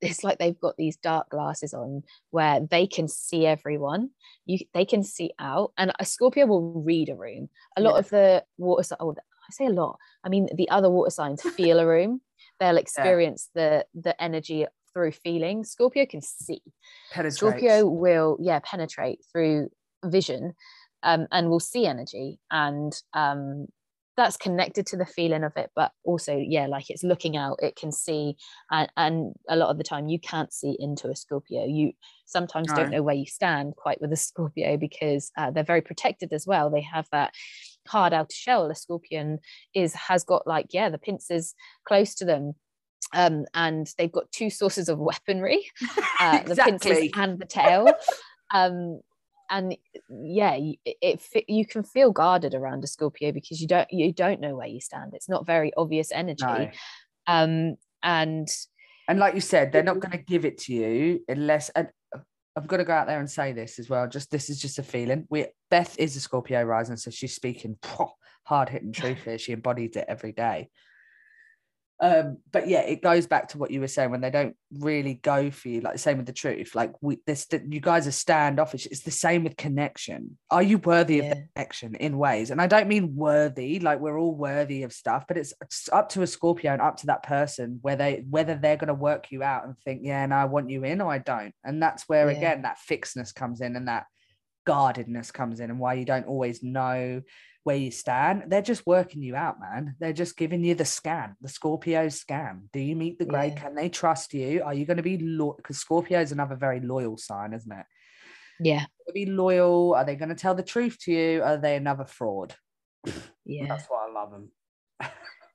it's 0.00 0.22
like 0.22 0.38
they've 0.38 0.60
got 0.60 0.76
these 0.76 0.96
dark 0.96 1.30
glasses 1.30 1.72
on 1.72 2.02
where 2.30 2.60
they 2.60 2.86
can 2.86 3.08
see 3.08 3.46
everyone. 3.46 4.10
You 4.44 4.58
they 4.74 4.84
can 4.84 5.02
see 5.02 5.32
out 5.38 5.72
and 5.78 5.92
a 5.98 6.04
scorpio 6.04 6.46
will 6.46 6.82
read 6.82 7.08
a 7.08 7.14
room. 7.14 7.48
A 7.76 7.80
lot 7.80 7.94
Yeah. 7.94 7.98
of 7.98 8.08
the 8.10 8.44
water 8.58 8.96
oh, 9.00 9.14
i 9.18 9.50
say 9.52 9.66
a 9.66 9.70
lot. 9.70 9.98
I 10.22 10.28
mean 10.28 10.48
the 10.54 10.68
other 10.68 10.90
water 10.90 11.10
signs 11.10 11.42
feel 11.56 11.78
a 11.78 11.86
room. 11.86 12.20
They'll 12.60 12.76
experience 12.76 13.48
the 13.54 13.86
the 13.94 14.20
energy 14.22 14.66
through 14.92 15.12
feeling. 15.12 15.64
Scorpio 15.64 16.06
can 16.06 16.20
see. 16.20 16.62
Penetrates. 17.12 17.36
Scorpio 17.38 17.86
will, 17.86 18.36
yeah, 18.40 18.60
penetrate 18.62 19.24
through 19.32 19.70
vision 20.04 20.54
um, 21.04 21.26
and 21.30 21.48
will 21.48 21.60
see 21.60 21.86
energy. 21.86 22.40
And 22.50 22.92
um, 23.12 23.66
that's 24.16 24.36
connected 24.36 24.86
to 24.86 24.96
the 24.96 25.06
feeling 25.06 25.44
of 25.44 25.56
it, 25.56 25.70
but 25.74 25.92
also, 26.04 26.36
yeah, 26.36 26.66
like 26.66 26.88
it's 26.88 27.04
looking 27.04 27.36
out, 27.36 27.58
it 27.62 27.76
can 27.76 27.92
see. 27.92 28.36
And, 28.70 28.88
and 28.96 29.34
a 29.48 29.56
lot 29.56 29.70
of 29.70 29.78
the 29.78 29.84
time, 29.84 30.08
you 30.08 30.18
can't 30.18 30.52
see 30.52 30.76
into 30.78 31.08
a 31.08 31.16
Scorpio. 31.16 31.64
You 31.66 31.92
sometimes 32.26 32.72
don't 32.72 32.90
know 32.90 33.02
where 33.02 33.14
you 33.14 33.26
stand 33.26 33.76
quite 33.76 34.00
with 34.00 34.12
a 34.12 34.16
Scorpio 34.16 34.76
because 34.76 35.30
uh, 35.36 35.50
they're 35.50 35.64
very 35.64 35.82
protected 35.82 36.32
as 36.32 36.46
well. 36.46 36.70
They 36.70 36.82
have 36.82 37.06
that 37.12 37.34
hard 37.88 38.12
outer 38.12 38.34
shell. 38.34 38.70
A 38.70 38.74
scorpion 38.74 39.40
is 39.74 39.94
has 39.94 40.24
got 40.24 40.46
like, 40.46 40.68
yeah, 40.70 40.88
the 40.90 40.98
pincers 40.98 41.54
close 41.86 42.14
to 42.16 42.24
them. 42.24 42.54
Um, 43.12 43.44
and 43.54 43.92
they've 43.98 44.10
got 44.10 44.32
two 44.32 44.50
sources 44.50 44.88
of 44.88 44.98
weaponry 44.98 45.70
uh, 46.20 46.42
the 46.42 46.56
pincers 46.56 47.10
and 47.16 47.38
the 47.38 47.46
tail. 47.46 47.92
um, 48.52 49.00
and 49.50 49.76
yeah, 50.08 50.54
it, 50.54 50.78
it 50.84 51.44
you 51.48 51.66
can 51.66 51.82
feel 51.82 52.12
guarded 52.12 52.54
around 52.54 52.84
a 52.84 52.86
Scorpio 52.86 53.32
because 53.32 53.60
you 53.60 53.68
don't 53.68 53.90
you 53.92 54.12
don't 54.12 54.40
know 54.40 54.56
where 54.56 54.66
you 54.66 54.80
stand. 54.80 55.14
It's 55.14 55.28
not 55.28 55.46
very 55.46 55.72
obvious 55.76 56.10
energy. 56.12 56.44
No. 56.44 56.70
Um, 57.26 57.76
and 58.02 58.48
And 59.08 59.18
like 59.18 59.34
you 59.34 59.40
said, 59.40 59.72
they're 59.72 59.82
not 59.82 60.00
going 60.00 60.12
to 60.12 60.24
give 60.24 60.44
it 60.44 60.58
to 60.62 60.74
you 60.74 61.20
unless. 61.28 61.68
And 61.70 61.88
I've 62.56 62.66
got 62.66 62.78
to 62.78 62.84
go 62.84 62.92
out 62.92 63.06
there 63.06 63.18
and 63.18 63.30
say 63.30 63.52
this 63.52 63.78
as 63.78 63.90
well. 63.90 64.08
Just 64.08 64.30
this 64.30 64.48
is 64.48 64.60
just 64.60 64.78
a 64.78 64.82
feeling. 64.82 65.26
We 65.28 65.46
Beth 65.70 65.98
is 65.98 66.16
a 66.16 66.20
Scorpio 66.20 66.62
rising, 66.62 66.96
so 66.96 67.10
she's 67.10 67.34
speaking 67.34 67.76
hard 68.44 68.68
hitting 68.68 68.92
truth 68.92 69.24
here. 69.24 69.38
She 69.38 69.52
embodies 69.52 69.96
it 69.96 70.04
every 70.08 70.32
day. 70.32 70.70
Um, 72.00 72.38
but 72.50 72.66
yeah, 72.68 72.80
it 72.80 73.02
goes 73.02 73.26
back 73.26 73.48
to 73.48 73.58
what 73.58 73.70
you 73.70 73.80
were 73.80 73.88
saying 73.88 74.10
when 74.10 74.20
they 74.20 74.30
don't 74.30 74.56
really 74.72 75.14
go 75.14 75.50
for 75.50 75.68
you, 75.68 75.80
like 75.80 75.92
the 75.92 75.98
same 75.98 76.16
with 76.16 76.26
the 76.26 76.32
truth. 76.32 76.74
Like 76.74 76.92
we, 77.00 77.18
this, 77.24 77.46
you 77.52 77.80
guys 77.80 78.06
are 78.08 78.12
standoffish. 78.12 78.86
It's 78.86 79.02
the 79.02 79.12
same 79.12 79.44
with 79.44 79.56
connection. 79.56 80.36
Are 80.50 80.62
you 80.62 80.78
worthy 80.78 81.20
of 81.20 81.26
Yeah. 81.26 81.34
the 81.34 81.48
connection 81.54 81.94
in 81.94 82.18
ways? 82.18 82.50
And 82.50 82.60
I 82.60 82.66
don't 82.66 82.88
mean 82.88 83.14
worthy, 83.14 83.78
like 83.78 84.00
we're 84.00 84.18
all 84.18 84.34
worthy 84.34 84.82
of 84.82 84.92
stuff, 84.92 85.24
but 85.28 85.36
it's, 85.38 85.54
it's 85.62 85.88
up 85.92 86.08
to 86.10 86.22
a 86.22 86.26
Scorpio 86.26 86.72
and 86.72 86.82
up 86.82 86.96
to 86.98 87.06
that 87.06 87.22
person 87.22 87.78
where 87.82 87.96
they 87.96 88.24
whether 88.28 88.56
they're 88.56 88.76
going 88.76 88.88
to 88.88 88.94
work 88.94 89.30
you 89.30 89.44
out 89.44 89.64
and 89.64 89.78
think, 89.78 90.00
yeah, 90.02 90.26
no, 90.26 90.36
I 90.36 90.46
want 90.46 90.70
you 90.70 90.84
in 90.84 91.00
or 91.00 91.12
I 91.12 91.18
don't. 91.18 91.54
And 91.62 91.80
that's 91.80 92.08
where 92.08 92.28
Yeah. 92.28 92.36
again 92.36 92.62
that 92.62 92.78
fixedness 92.80 93.32
comes 93.32 93.60
in 93.60 93.76
and 93.76 93.86
that 93.86 94.06
guardedness 94.66 95.30
comes 95.30 95.60
in 95.60 95.70
and 95.70 95.78
why 95.78 95.94
you 95.94 96.04
don't 96.04 96.26
always 96.26 96.62
know 96.62 97.22
where 97.64 97.76
you 97.76 97.90
stand. 97.90 98.44
They're 98.48 98.62
just 98.62 98.86
working 98.86 99.22
you 99.22 99.34
out, 99.34 99.58
man. 99.58 99.96
They're 99.98 100.12
just 100.12 100.36
giving 100.36 100.62
you 100.62 100.74
the 100.74 100.84
scan, 100.84 101.34
the 101.40 101.48
Scorpio 101.48 102.08
scan. 102.10 102.68
Do 102.72 102.78
you 102.78 102.94
meet 102.94 103.18
the 103.18 103.24
grade? 103.24 103.54
Yeah. 103.56 103.62
Can 103.62 103.74
they 103.74 103.88
trust 103.88 104.32
you? 104.34 104.62
Are 104.62 104.74
you 104.74 104.84
going 104.84 104.98
to 104.98 105.02
be 105.02 105.18
loyal? 105.18 105.54
Because 105.56 105.78
Scorpio 105.78 106.20
is 106.20 106.30
another 106.30 106.56
very 106.56 106.80
loyal 106.80 107.16
sign, 107.16 107.52
isn't 107.54 107.72
it? 107.72 107.86
yeah, 108.60 108.84
Be 109.12 109.26
loyal. 109.26 109.94
Are 109.94 110.04
they 110.04 110.14
going 110.14 110.28
to 110.28 110.34
tell 110.34 110.54
the 110.54 110.62
truth 110.62 110.98
to 111.00 111.12
you? 111.12 111.42
Are 111.42 111.56
they 111.56 111.76
another 111.76 112.04
fraud? 112.04 112.54
yeah, 113.44 113.66
That's 113.66 113.86
why 113.86 114.06
I 114.08 114.12
love 114.12 114.30
them. 114.30 114.50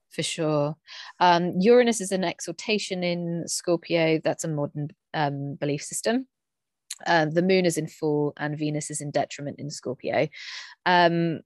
for 0.10 0.24
sure. 0.24 0.76
Um, 1.20 1.54
Uranus 1.60 2.02
is 2.02 2.12
an 2.12 2.24
exaltation 2.24 3.04
in 3.04 3.48
Scorpio. 3.48 4.20
That's 4.24 4.44
a 4.44 4.50
modern 4.50 4.90
um, 5.14 5.56
belief 5.56 5.84
system. 5.84 6.28
Uh, 7.06 7.26
the 7.26 7.42
moon 7.42 7.66
is 7.66 7.78
in 7.78 7.88
fall 7.88 8.34
and 8.38 8.58
Venus 8.58 8.92
is 8.92 9.00
in 9.00 9.12
detriment 9.12 9.60
in 9.60 9.70
Scorpio. 9.70 10.28
Um, 10.86 11.42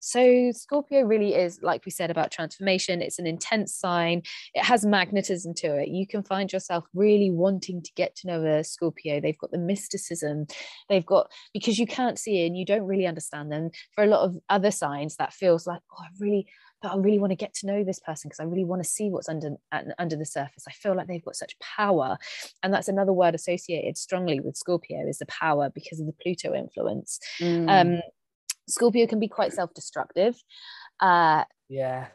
so 0.00 0.50
Scorpio 0.52 1.02
really 1.02 1.34
is, 1.34 1.60
like 1.62 1.84
we 1.84 1.90
said 1.90 2.10
about 2.10 2.30
transformation, 2.30 3.02
it's 3.02 3.18
an 3.18 3.26
intense 3.26 3.74
sign. 3.74 4.22
It 4.54 4.64
has 4.64 4.84
magnetism 4.84 5.54
to 5.54 5.76
it. 5.76 5.88
You 5.88 6.06
can 6.06 6.22
find 6.22 6.52
yourself 6.52 6.84
really 6.94 7.30
wanting 7.30 7.82
to 7.82 7.90
get 7.96 8.14
to 8.16 8.26
know 8.26 8.44
a 8.44 8.64
Scorpio. 8.64 9.20
They've 9.20 9.38
got 9.38 9.50
the 9.50 9.58
mysticism, 9.58 10.46
they've 10.88 11.06
got, 11.06 11.30
because 11.52 11.78
you 11.78 11.86
can't 11.86 12.18
see 12.18 12.42
it 12.42 12.46
and 12.46 12.56
you 12.56 12.64
don't 12.64 12.86
really 12.86 13.06
understand 13.06 13.50
them. 13.50 13.70
For 13.94 14.04
a 14.04 14.08
lot 14.08 14.20
of 14.20 14.36
other 14.48 14.70
signs, 14.70 15.16
that 15.16 15.32
feels 15.32 15.66
like, 15.66 15.80
oh, 15.92 16.02
I 16.02 16.08
really, 16.18 16.46
but 16.82 16.92
I 16.92 16.96
really 16.96 17.18
want 17.18 17.30
to 17.30 17.36
get 17.36 17.54
to 17.54 17.66
know 17.66 17.84
this 17.84 17.98
person 17.98 18.28
because 18.28 18.40
I 18.40 18.44
really 18.44 18.64
want 18.64 18.82
to 18.82 18.88
see 18.88 19.08
what's 19.08 19.28
under 19.28 19.56
under 19.72 20.16
the 20.16 20.26
surface. 20.26 20.64
I 20.68 20.72
feel 20.72 20.94
like 20.94 21.06
they've 21.06 21.24
got 21.24 21.34
such 21.36 21.58
power, 21.58 22.18
and 22.62 22.72
that's 22.72 22.88
another 22.88 23.12
word 23.12 23.34
associated 23.34 23.96
strongly 23.96 24.40
with 24.40 24.56
Scorpio 24.56 25.06
is 25.08 25.18
the 25.18 25.26
power 25.26 25.70
because 25.74 26.00
of 26.00 26.06
the 26.06 26.12
Pluto 26.12 26.54
influence. 26.54 27.18
Mm. 27.40 27.70
Um, 27.70 28.00
Scorpio 28.68 29.06
can 29.06 29.20
be 29.20 29.28
quite 29.28 29.52
self-destructive. 29.52 30.36
Uh, 31.00 31.44
yeah, 31.68 32.08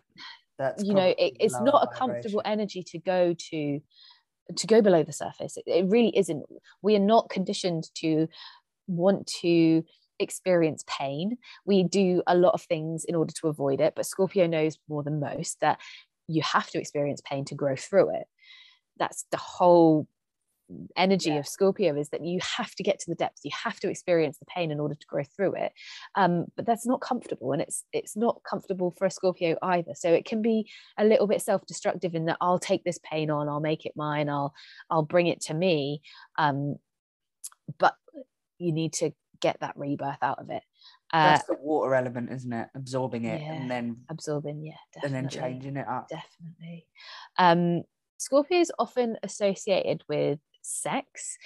that's 0.57 0.83
you 0.83 0.93
know, 0.93 1.13
it, 1.17 1.33
it's 1.39 1.59
not 1.59 1.83
a 1.83 1.95
comfortable 1.95 2.41
vibration. 2.43 2.59
energy 2.59 2.83
to 2.83 2.99
go 2.99 3.35
to 3.49 3.81
to 4.55 4.67
go 4.67 4.81
below 4.81 5.03
the 5.03 5.13
surface. 5.13 5.57
It, 5.57 5.63
it 5.65 5.85
really 5.87 6.15
isn't. 6.17 6.43
We 6.81 6.95
are 6.95 6.99
not 6.99 7.29
conditioned 7.29 7.85
to 7.95 8.27
want 8.87 9.27
to 9.41 9.83
experience 10.19 10.83
pain. 10.87 11.37
We 11.65 11.83
do 11.83 12.21
a 12.27 12.35
lot 12.35 12.53
of 12.53 12.61
things 12.61 13.05
in 13.05 13.15
order 13.15 13.33
to 13.41 13.47
avoid 13.47 13.81
it, 13.81 13.93
but 13.95 14.05
Scorpio 14.05 14.47
knows 14.47 14.77
more 14.87 15.03
than 15.03 15.19
most 15.19 15.59
that 15.61 15.79
you 16.27 16.41
have 16.43 16.69
to 16.71 16.79
experience 16.79 17.21
pain 17.25 17.45
to 17.45 17.55
grow 17.55 17.75
through 17.75 18.15
it. 18.15 18.27
That's 18.97 19.25
the 19.31 19.37
whole 19.37 20.07
energy 20.95 21.29
Yeah. 21.31 21.37
of 21.39 21.47
Scorpio 21.47 21.95
is 21.97 22.09
that 22.09 22.23
you 22.25 22.39
have 22.57 22.73
to 22.75 22.83
get 22.83 22.99
to 22.99 23.09
the 23.11 23.15
depths, 23.15 23.41
you 23.43 23.51
have 23.63 23.79
to 23.81 23.89
experience 23.89 24.37
the 24.39 24.45
pain 24.45 24.71
in 24.71 24.79
order 24.79 24.95
to 24.95 25.07
grow 25.07 25.23
through 25.23 25.55
it. 25.55 25.73
Um, 26.15 26.45
but 26.55 26.65
that's 26.65 26.85
not 26.85 27.01
comfortable, 27.01 27.51
and 27.51 27.61
it's 27.61 27.83
it's 27.93 28.15
not 28.15 28.41
comfortable 28.43 28.91
for 28.97 29.05
a 29.05 29.11
Scorpio 29.11 29.57
either. 29.61 29.93
So 29.95 30.11
it 30.11 30.25
can 30.25 30.41
be 30.41 30.69
a 30.97 31.05
little 31.05 31.27
bit 31.27 31.41
self-destructive 31.41 32.15
in 32.15 32.25
that 32.25 32.37
I'll 32.41 32.59
take 32.59 32.83
this 32.83 32.99
pain 33.03 33.29
on, 33.29 33.49
I'll 33.49 33.59
make 33.59 33.85
it 33.85 33.93
mine, 33.95 34.29
I'll 34.29 34.53
I'll 34.89 35.03
bring 35.03 35.27
it 35.27 35.41
to 35.41 35.53
me. 35.53 36.01
Um, 36.37 36.77
but 37.77 37.95
you 38.57 38.71
need 38.71 38.93
to 38.93 39.11
get 39.39 39.57
that 39.61 39.75
rebirth 39.75 40.21
out 40.21 40.39
of 40.39 40.49
it. 40.51 40.61
Uh, 41.11 41.31
That's 41.33 41.47
the 41.47 41.55
water 41.59 41.95
element, 41.95 42.31
isn't 42.31 42.53
it? 42.53 42.67
Absorbing 42.75 43.25
it 43.25 43.41
Yeah. 43.41 43.53
and 43.53 43.69
then 43.71 43.97
absorbing, 44.09 44.63
yeah, 44.63 44.75
and 45.03 45.13
then 45.13 45.27
changing 45.29 45.77
it 45.77 45.87
up. 45.87 46.07
definitely. 46.09 46.87
Um, 47.37 47.83
Scorpio 48.17 48.59
is 48.59 48.71
often 48.77 49.17
associated 49.23 50.03
with 50.07 50.39
sex 50.61 51.37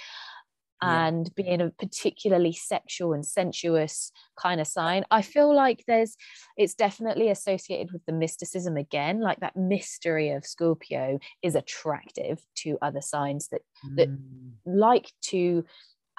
Yeah. 0.81 1.07
and 1.07 1.33
being 1.35 1.61
a 1.61 1.69
particularly 1.71 2.51
sexual 2.51 3.13
and 3.13 3.25
sensuous 3.25 4.11
kind 4.37 4.59
of 4.61 4.67
sign. 4.67 5.05
I 5.09 5.21
feel 5.21 5.55
like 5.55 5.83
there's 5.87 6.15
it's 6.57 6.75
definitely 6.75 7.29
associated 7.29 7.91
with 7.93 8.05
the 8.05 8.11
mysticism 8.13 8.75
again, 8.77 9.21
like 9.21 9.39
that 9.39 9.55
mystery 9.55 10.29
of 10.31 10.45
Scorpio 10.45 11.19
is 11.41 11.55
attractive 11.55 12.45
to 12.57 12.77
other 12.81 13.01
signs 13.01 13.47
that 13.49 13.61
that- 13.95 14.09
Mm. 14.09 14.51
like 14.65 15.11
to 15.31 15.65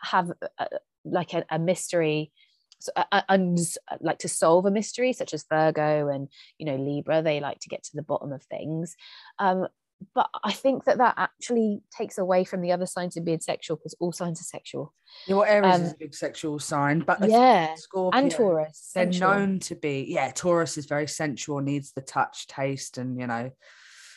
have 0.03 0.33
a, 0.59 0.69
like 1.05 1.35
a, 1.35 1.45
a 1.51 1.59
mystery 1.59 2.33
so, 2.79 2.93
a- 2.97 3.25
and 3.29 3.59
like 4.01 4.19
to 4.19 4.29
solve 4.29 4.67
a 4.67 4.71
mystery 4.71 5.13
such 5.13 5.33
as 5.33 5.45
virgo 5.49 6.09
and 6.09 6.29
you 6.59 6.67
know 6.67 6.77
libra 6.77 7.23
they 7.23 7.41
like 7.41 7.59
to 7.61 7.69
get 7.71 7.83
to 7.85 7.97
the 7.97 8.03
bottom 8.03 8.33
of 8.33 8.43
things 8.45 8.97
um 9.39 9.67
but 10.15 10.29
i 10.45 10.53
think 10.53 10.85
that 10.85 10.99
that 10.99 11.15
actually 11.17 11.81
takes 11.97 12.19
away 12.19 12.45
from 12.45 12.61
the 12.61 12.73
other 12.73 12.87
signs 12.87 13.17
of 13.17 13.25
being 13.25 13.41
sexual 13.41 13.77
because 13.77 13.95
all 14.01 14.13
signs 14.13 14.41
are 14.41 14.45
sexual 14.45 14.93
Yeah, 15.27 15.37
well, 15.37 15.45
Aries 15.45 15.75
um, 15.75 15.83
is 15.83 15.93
a 15.93 15.97
big 15.99 16.15
sexual 16.15 16.59
sign, 16.59 17.01
but 17.01 17.19
yeah 17.29 17.75
Scorpio, 17.77 18.19
and 18.19 18.31
taurus 18.31 18.91
they're 18.95 19.05
sensual. 19.05 19.31
known 19.31 19.59
to 19.61 19.75
be 19.75 20.07
yeah 20.09 20.31
taurus 20.33 20.77
is 20.77 20.87
very 20.87 21.07
sensual 21.09 21.61
needs 21.61 21.93
the 21.93 22.03
touch 22.03 22.47
taste 22.47 22.99
and 22.99 23.19
you 23.19 23.27
know 23.27 23.51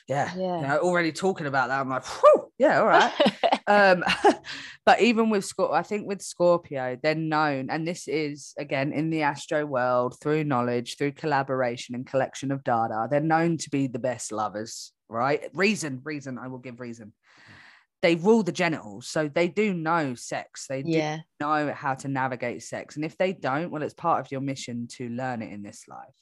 yeah, 0.08 0.32
Yeah. 0.36 0.62
You 0.62 0.68
know, 0.68 0.78
already 0.80 1.12
talking 1.12 1.46
about 1.48 1.70
that 1.70 1.80
i'm 1.80 1.90
like 1.90 2.06
Whew, 2.06 2.52
yeah 2.58 2.80
all 2.80 2.88
right 2.88 3.14
um 3.68 4.04
but 4.86 5.00
even 5.02 5.30
with 5.30 5.44
Scor- 5.46 5.74
i 5.74 5.84
think 5.84 6.08
with 6.08 6.22
scorpio 6.22 6.98
they're 7.02 7.16
known 7.16 7.70
and 7.70 7.88
this 7.88 8.08
is 8.08 8.54
again 8.58 8.92
in 8.92 9.12
the 9.12 9.22
astro 9.22 9.66
world 9.66 10.18
through 10.22 10.44
knowledge 10.44 10.98
through 10.98 11.12
collaboration 11.12 11.94
and 11.96 12.08
collection 12.08 12.52
of 12.52 12.64
data 12.64 13.08
they're 13.10 13.22
known 13.22 13.58
to 13.58 13.70
be 13.70 13.86
the 13.88 14.00
best 14.00 14.32
lovers 14.32 14.92
right 15.10 15.50
reason 15.54 16.00
reason 16.04 16.38
i 16.38 16.48
will 16.48 16.60
give 16.60 16.80
reason 16.80 17.14
they 18.02 18.16
rule 18.16 18.44
the 18.44 18.52
genitals 18.52 19.08
so 19.08 19.28
they 19.28 19.48
do 19.48 19.74
know 19.74 20.16
sex 20.16 20.68
they 20.70 20.84
do 20.84 20.92
yeah 20.92 21.18
know 21.40 21.72
how 21.74 21.94
to 21.96 22.08
navigate 22.08 22.64
sex. 22.64 22.96
And 22.96 23.06
if 23.06 23.18
they 23.18 23.34
don't, 23.34 23.72
well, 23.72 23.84
it's 23.84 23.94
part 23.94 24.20
of 24.20 24.32
your 24.32 24.42
mission 24.42 24.88
to 24.94 25.10
learn 25.10 25.42
it 25.42 25.52
in 25.52 25.64
this 25.64 25.86
life. 25.88 26.16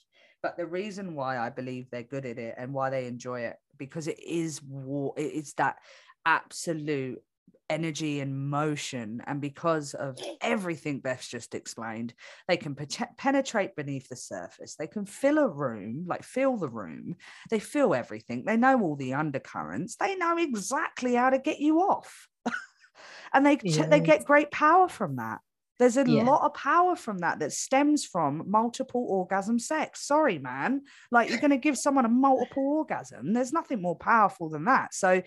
But 0.43 0.57
the 0.57 0.67
reason 0.67 1.15
why 1.15 1.37
I 1.37 1.49
believe 1.49 1.89
they're 1.89 2.03
good 2.03 2.25
at 2.25 2.37
it 2.37 2.55
and 2.57 2.73
why 2.73 2.89
they 2.89 3.07
enjoy 3.07 3.41
it, 3.41 3.55
because 3.77 4.07
it 4.07 4.19
is 4.23 4.61
war, 4.61 5.13
it 5.17 5.33
is 5.33 5.53
that 5.53 5.77
absolute 6.25 7.21
energy 7.69 8.19
and 8.19 8.49
motion. 8.49 9.21
And 9.25 9.41
because 9.41 9.93
of 9.93 10.17
everything 10.41 10.99
Beth's 10.99 11.27
just 11.27 11.55
explained, 11.55 12.13
they 12.47 12.57
can 12.57 12.75
pe- 12.75 13.05
penetrate 13.17 13.75
beneath 13.75 14.09
the 14.09 14.15
surface. 14.15 14.75
They 14.75 14.87
can 14.87 15.05
fill 15.05 15.37
a 15.37 15.47
room, 15.47 16.05
like 16.07 16.23
fill 16.23 16.57
the 16.57 16.69
room. 16.69 17.15
They 17.49 17.59
feel 17.59 17.93
everything. 17.93 18.45
They 18.45 18.57
know 18.57 18.81
all 18.81 18.95
the 18.95 19.13
undercurrents. 19.13 19.95
They 19.95 20.15
know 20.15 20.37
exactly 20.37 21.15
how 21.15 21.29
to 21.29 21.39
get 21.39 21.59
you 21.59 21.79
off. 21.79 22.27
and 23.33 23.45
they 23.45 23.57
they 23.57 23.99
get 23.99 24.25
great 24.25 24.51
power 24.51 24.87
from 24.87 25.17
that. 25.17 25.39
There's 25.79 25.97
a 25.97 26.09
Yeah. 26.09 26.23
lot 26.23 26.41
of 26.43 26.53
power 26.55 26.95
from 26.95 27.19
that 27.19 27.39
that 27.39 27.53
stems 27.53 28.03
from 28.03 28.49
multiple 28.49 29.05
orgasm 29.07 29.59
sex. 29.59 30.07
Sorry, 30.07 30.39
man. 30.39 30.81
Like 31.11 31.29
you're 31.29 31.39
going 31.39 31.51
to 31.51 31.57
give 31.57 31.77
someone 31.77 32.05
a 32.05 32.09
multiple 32.09 32.63
orgasm. 32.63 33.33
There's 33.33 33.53
nothing 33.53 33.81
more 33.81 33.95
powerful 33.95 34.49
than 34.49 34.65
that. 34.65 34.95
So 34.95 35.21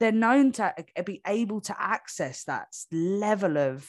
they're 0.00 0.12
known 0.12 0.52
to 0.52 0.74
be 1.04 1.20
able 1.26 1.60
to 1.62 1.74
access 1.80 2.44
that 2.44 2.68
level 2.92 3.56
of, 3.56 3.88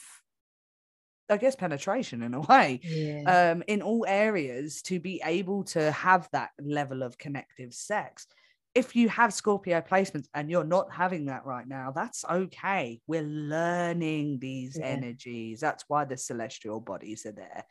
I 1.28 1.36
guess, 1.36 1.54
penetration 1.56 2.22
in 2.22 2.34
a 2.34 2.40
way 2.40 2.80
yeah 2.82 3.52
um, 3.52 3.62
in 3.66 3.82
all 3.82 4.04
areas 4.08 4.82
to 4.82 4.98
be 5.00 5.20
able 5.24 5.64
to 5.64 5.90
have 5.92 6.28
that 6.32 6.50
level 6.60 7.02
of 7.02 7.18
connective 7.18 7.74
sex. 7.74 8.26
If 8.74 8.94
you 8.94 9.08
have 9.08 9.34
Scorpio 9.34 9.80
placements 9.80 10.26
and 10.34 10.50
you're 10.50 10.62
not 10.62 10.92
having 10.92 11.26
that 11.26 11.44
right 11.44 11.66
now, 11.66 11.90
that's 11.90 12.24
okay. 12.24 13.00
We're 13.06 13.22
learning 13.22 14.38
these 14.38 14.76
Yeah. 14.78 14.86
energies. 14.86 15.60
That's 15.60 15.84
why 15.88 16.04
the 16.04 16.16
celestial 16.16 16.78
bodies 16.80 17.26
are 17.26 17.32
there. 17.32 17.64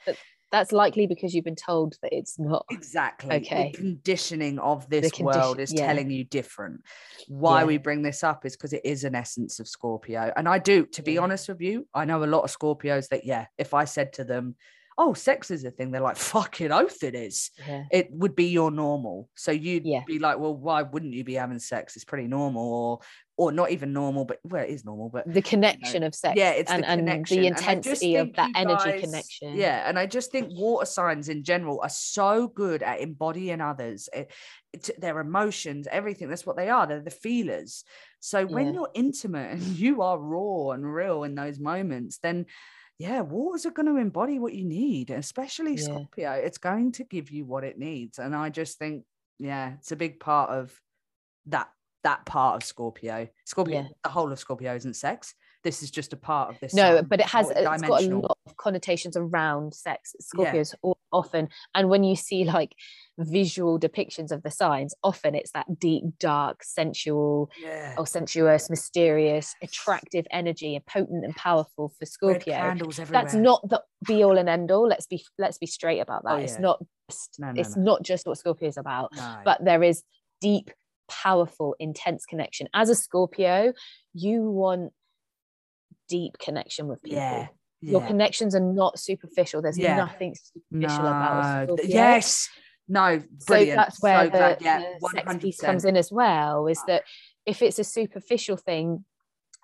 That's 0.52 0.72
likely 0.72 1.08
because 1.08 1.34
you've 1.34 1.46
been 1.46 1.56
told 1.56 1.96
that 2.02 2.14
it's 2.14 2.40
not 2.40 2.66
Exactly. 2.72 3.36
Okay. 3.36 3.72
The 3.74 3.78
conditioning 3.78 4.60
of 4.60 4.90
this 4.90 5.12
condi- 5.12 5.24
world 5.24 5.60
is 5.60 5.74
yeah. 5.74 5.88
telling 5.88 6.10
you 6.10 6.24
different. 6.24 6.82
Why 7.28 7.62
Yeah. 7.62 7.66
we 7.68 7.78
bring 7.78 8.02
this 8.02 8.24
up 8.24 8.46
is 8.46 8.56
because 8.56 8.74
it 8.74 8.82
is 8.86 9.04
an 9.04 9.16
essence 9.16 9.60
of 9.60 9.68
Scorpio. 9.68 10.32
And 10.36 10.48
I 10.48 10.60
do, 10.60 10.86
to 10.88 11.04
be 11.04 11.14
Yeah. 11.14 11.22
honest 11.22 11.50
with 11.50 11.62
you, 11.62 11.88
I 11.94 12.06
know 12.06 12.24
a 12.24 12.26
lot 12.26 12.44
of 12.44 12.52
Scorpios 12.58 13.10
that, 13.10 13.26
yeah, 13.26 13.48
if 13.58 13.74
I 13.74 13.86
said 13.86 14.14
to 14.14 14.24
them, 14.24 14.56
oh, 15.00 15.14
sex 15.14 15.52
is 15.52 15.64
a 15.64 15.70
thing, 15.72 15.92
they're 15.92 16.02
like, 16.02 16.18
fucking 16.18 16.72
oath 16.72 17.04
it 17.04 17.14
is. 17.14 17.52
yeah 17.68 17.84
It 17.92 18.08
would 18.12 18.36
be 18.36 18.48
your 18.48 18.72
normal. 18.72 19.30
So 19.36 19.52
you'd 19.52 19.86
Yeah. 19.86 20.02
be 20.08 20.18
like, 20.20 20.40
well, 20.40 20.56
why 20.56 20.82
wouldn't 20.82 21.14
you 21.14 21.24
be 21.24 21.36
having 21.36 21.60
sex? 21.60 21.96
It's 21.96 22.06
pretty 22.06 22.28
normal, 22.28 22.64
or 22.74 23.00
or 23.40 23.52
not 23.52 23.70
even 23.70 23.94
normal, 23.94 24.26
but 24.26 24.40
well, 24.44 24.64
it 24.64 24.72
is 24.72 24.84
normal, 24.84 25.10
but 25.10 25.32
the 25.32 25.44
connection 25.44 26.02
of 26.02 26.16
sex 26.16 26.36
yeah, 26.36 26.50
it's 26.50 26.72
and, 26.72 26.82
the 26.84 26.88
connection. 26.88 27.38
the 27.42 27.48
And 27.50 27.56
just 27.56 27.68
intensity 27.70 28.16
of 28.16 28.34
that 28.34 28.48
you 28.48 28.54
energy 28.56 28.90
guys- 28.94 29.02
connection 29.02 29.56
Yeah, 29.56 29.88
and 29.88 30.00
I 30.00 30.08
just 30.08 30.32
think 30.32 30.50
water 30.54 30.88
signs 30.88 31.30
in 31.30 31.44
general 31.44 31.80
are 31.84 31.90
so 31.90 32.48
good 32.48 32.82
at 32.82 33.00
embodying 33.00 33.62
others, 33.62 34.10
eh, 34.12 34.22
it, 34.22 34.32
it's 34.74 34.92
their 34.98 35.20
emotions, 35.20 35.88
everything. 35.92 36.30
That's 36.30 36.48
what 36.48 36.58
they 36.58 36.70
are. 36.70 36.88
They're 36.88 37.00
the 37.02 37.12
feelers. 37.12 37.84
So 38.20 38.48
when 38.48 38.68
Yeah. 38.68 38.74
you're 38.74 38.90
intimate 38.96 39.52
and 39.52 39.62
you 39.84 40.02
are 40.02 40.18
raw 40.18 40.72
and 40.72 40.92
real 40.92 41.24
in 41.24 41.36
those 41.36 41.60
moments, 41.60 42.18
then 42.24 42.48
yeah, 43.00 43.22
waters 43.22 43.66
are 43.66 43.72
going 43.72 43.86
to 43.88 43.98
embody 43.98 44.40
what 44.40 44.54
you 44.54 44.66
need, 44.66 45.10
especially 45.12 45.76
Yeah. 45.76 45.84
Scorpio. 45.84 46.32
It's 46.32 46.58
going 46.58 46.92
to 46.94 47.04
give 47.04 47.30
you 47.32 47.46
what 47.46 47.64
it 47.64 47.78
needs, 47.78 48.20
and 48.20 48.36
I 48.36 48.50
just 48.50 48.78
think 48.80 49.04
yeah, 49.40 49.74
it's 49.78 49.92
a 49.92 49.96
big 49.96 50.20
part 50.20 50.50
of 50.50 50.74
that 51.48 51.70
that 52.04 52.26
part 52.26 52.56
of 52.56 52.64
Scorpio. 52.64 53.28
Scorpio, 53.46 53.82
Yeah. 53.82 53.88
the 54.04 54.10
whole 54.10 54.32
of 54.32 54.40
Scorpio 54.40 54.76
isn't 54.76 54.96
sex. 54.96 55.34
This 55.64 55.84
is 55.84 55.92
just 55.92 56.14
a 56.14 56.18
part 56.18 56.50
of 56.54 56.60
this. 56.60 56.74
no 56.74 56.96
sign. 56.98 57.06
but 57.06 57.20
it 57.20 57.26
has 57.26 57.50
it's 57.50 57.62
got 57.82 58.02
a 58.04 58.10
lot 58.16 58.38
of 58.46 58.56
connotations 58.58 59.18
around 59.18 59.74
sex 59.74 60.16
scorpios 60.22 60.74
o- 60.84 60.96
often 61.12 61.50
and 61.76 61.89
when 61.89 62.04
you 62.04 62.16
see 62.16 62.45
like 62.45 62.74
visual 63.20 63.80
depictions 63.80 64.32
of 64.32 64.43
the 64.43 64.51
signs 64.51 64.93
often 65.03 65.34
it's 65.34 65.51
that 65.51 65.80
deep 65.80 66.03
dark 66.20 66.63
sensual 66.63 67.49
Yeah. 67.59 67.95
or 67.97 68.05
sensuous 68.05 68.70
mysterious 68.70 69.55
attractive 69.63 70.28
energy 70.30 70.76
and 70.76 70.86
potent 70.86 71.26
and 71.26 71.36
powerful 71.36 71.89
for 71.97 72.05
scorpio 72.05 72.76
that's 73.09 73.34
not 73.34 73.68
the 73.68 73.82
be 74.07 74.24
all 74.24 74.38
and 74.38 74.47
end 74.47 74.70
all 74.72 74.88
let's 74.88 75.07
be 75.07 75.24
let's 75.39 75.57
be 75.57 75.65
straight 75.65 75.99
about 75.99 76.24
that 76.26 76.34
Oh, 76.34 76.38
it's 76.38 76.59
not 76.59 76.80
just, 77.09 77.39
No, 77.39 77.51
no, 77.51 77.59
it's 77.59 77.76
no. 77.76 77.84
not 77.84 78.03
just 78.03 78.28
what 78.28 78.38
scorpio 78.38 78.68
is 78.70 78.78
about 78.78 79.11
but 79.43 79.65
there 79.65 79.82
is 79.82 80.03
deep 80.39 80.70
powerful 81.09 81.76
intense 81.80 82.26
connection 82.26 82.68
as 82.76 82.89
a 82.89 82.95
scorpio 82.95 83.74
you 84.13 84.43
want 84.43 84.93
deep 86.09 86.38
connection 86.38 86.88
with 86.88 87.01
people 87.01 87.18
yeah, 87.18 87.47
your 87.82 88.01
Yeah. 88.01 88.07
connections 88.07 88.53
are 88.55 88.59
not 88.59 88.99
superficial 88.99 89.61
there's 89.61 89.78
Yeah. 89.80 89.95
nothing 89.95 90.36
superficial 90.36 91.07
about 91.07 91.43
No, 91.43 91.65
Scorpio. 91.65 91.86
yes. 91.88 92.49
No, 92.88 93.22
so 93.40 93.66
that's 93.66 94.02
where 94.02 94.20
So 94.20 94.24
the, 94.26 94.30
glad. 94.30 94.58
Yeah, 94.62 94.94
the 95.00 95.10
sex 95.10 95.36
piece 95.38 95.60
comes 95.60 95.86
in 95.86 95.98
as 95.98 96.12
well 96.12 96.68
is 96.68 96.82
that 96.88 97.04
if 97.46 97.62
it's 97.62 97.80
a 97.80 97.84
superficial 97.84 98.58
thing 98.58 99.06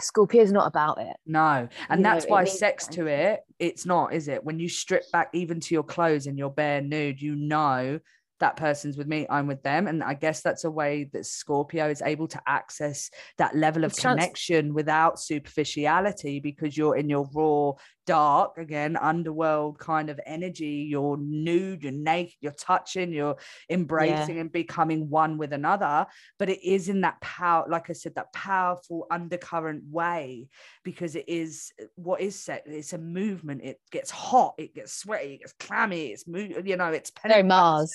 Scorpio's 0.02 0.52
not 0.52 0.68
about 0.68 1.00
it 1.00 1.16
No, 1.26 1.68
and 1.90 2.00
You 2.00 2.04
that's 2.04 2.26
it 2.26 2.32
why 2.32 2.46
sex 2.46 2.88
to 2.88 3.06
it, 3.06 3.42
it's 3.60 3.86
not, 3.86 4.14
is 4.14 4.28
it? 4.28 4.44
When 4.44 4.60
you 4.60 4.68
strip 4.68 5.04
back 5.12 5.30
even 5.34 5.60
to 5.62 5.74
your 5.74 5.84
clothes 5.84 6.26
and 6.28 6.38
you're 6.38 6.50
bare 6.50 6.82
nude, 6.82 7.22
you 7.22 7.36
know 7.36 8.00
that 8.40 8.58
person's 8.58 8.98
with 8.98 9.08
me, 9.08 9.26
I'm 9.30 9.48
with 9.48 9.64
them. 9.64 9.88
And 9.88 10.04
I 10.04 10.16
guess 10.16 10.42
that's 10.42 10.66
a 10.66 10.72
way 10.72 11.10
that 11.14 11.26
Scorpio 11.26 11.90
is 11.90 12.02
able 12.02 12.28
to 12.30 12.42
access 12.46 13.10
that 13.38 13.56
level 13.56 13.86
of 13.86 13.92
It's 13.92 14.02
trans- 14.02 14.20
connection 14.20 14.74
without 14.74 15.20
superficiality 15.20 16.40
because 16.40 16.76
you're 16.76 16.98
in 16.98 17.10
your 17.10 17.30
raw, 17.34 17.74
dark, 18.06 18.58
again, 18.58 18.97
underworld 18.97 19.80
kind 19.80 20.10
of 20.10 20.20
energy. 20.26 20.88
You're 20.89 21.18
nude, 21.18 21.84
you're 21.84 21.91
naked, 21.91 22.36
you're 22.41 22.51
touching, 22.51 23.12
you're 23.14 23.38
embracing 23.70 24.39
and 24.39 24.51
becoming 24.51 25.10
one 25.10 25.38
with 25.38 25.54
another. 25.54 26.06
But 26.39 26.49
it 26.49 26.64
is 26.64 26.89
in 26.89 27.01
that 27.01 27.20
power, 27.22 27.66
like 27.70 27.89
I 27.89 27.93
said, 27.93 28.16
that 28.16 28.34
powerful 28.34 29.08
undercurrent 29.12 29.84
way 29.89 30.47
because 30.84 31.16
it 31.16 31.26
is 31.28 31.72
what 31.95 32.22
is 32.22 32.39
set. 32.39 32.64
It's 32.66 32.93
a 32.93 32.97
movement. 32.97 33.62
It 33.64 33.80
gets 33.91 34.12
hot, 34.12 34.56
it 34.58 34.74
gets 34.76 34.93
sweaty, 34.93 35.36
it 35.36 35.39
gets 35.39 35.54
clammy. 35.54 36.08
It's 36.08 36.26
you 36.28 36.78
know, 36.78 36.91
it's 36.91 37.12
Very 37.24 37.43
penetrating, 37.43 37.47
like 37.49 37.64
I 37.64 37.64
Mars. 37.64 37.93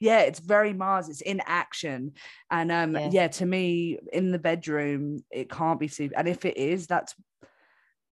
Yeah, 0.00 0.20
it's 0.20 0.40
very 0.40 0.72
Mars. 0.72 1.08
It's 1.08 1.20
in 1.20 1.40
action, 1.46 2.12
and 2.50 2.72
um, 2.72 2.94
Yeah. 2.94 3.08
yeah. 3.12 3.28
to 3.28 3.46
me, 3.46 3.98
in 4.12 4.30
the 4.32 4.38
bedroom, 4.38 5.24
it 5.30 5.50
can't 5.50 5.80
be 5.80 5.88
super. 5.88 6.14
And 6.16 6.28
if 6.28 6.44
it 6.44 6.56
is, 6.56 6.86
that's 6.86 7.14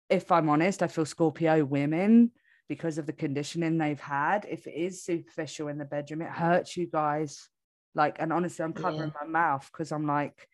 if 0.08 0.30
I'm 0.30 0.48
honest, 0.48 0.82
I 0.82 0.86
feel 0.86 1.04
Scorpio 1.06 1.64
women 1.64 2.30
because 2.68 2.98
of 2.98 3.06
the 3.06 3.12
conditioning 3.12 3.78
they've 3.78 4.00
had. 4.00 4.46
If 4.48 4.66
it 4.66 4.74
is 4.74 5.04
superficial 5.04 5.68
in 5.68 5.78
the 5.78 5.84
bedroom, 5.84 6.22
it 6.22 6.30
hurts 6.30 6.76
you 6.76 6.86
guys. 6.86 7.48
Like, 7.94 8.16
and 8.18 8.32
honestly, 8.32 8.64
I'm 8.64 8.72
covering 8.72 9.12
my 9.20 9.26
mouth 9.26 9.68
because 9.72 9.92
I'm 9.92 10.06
like, 10.06 10.48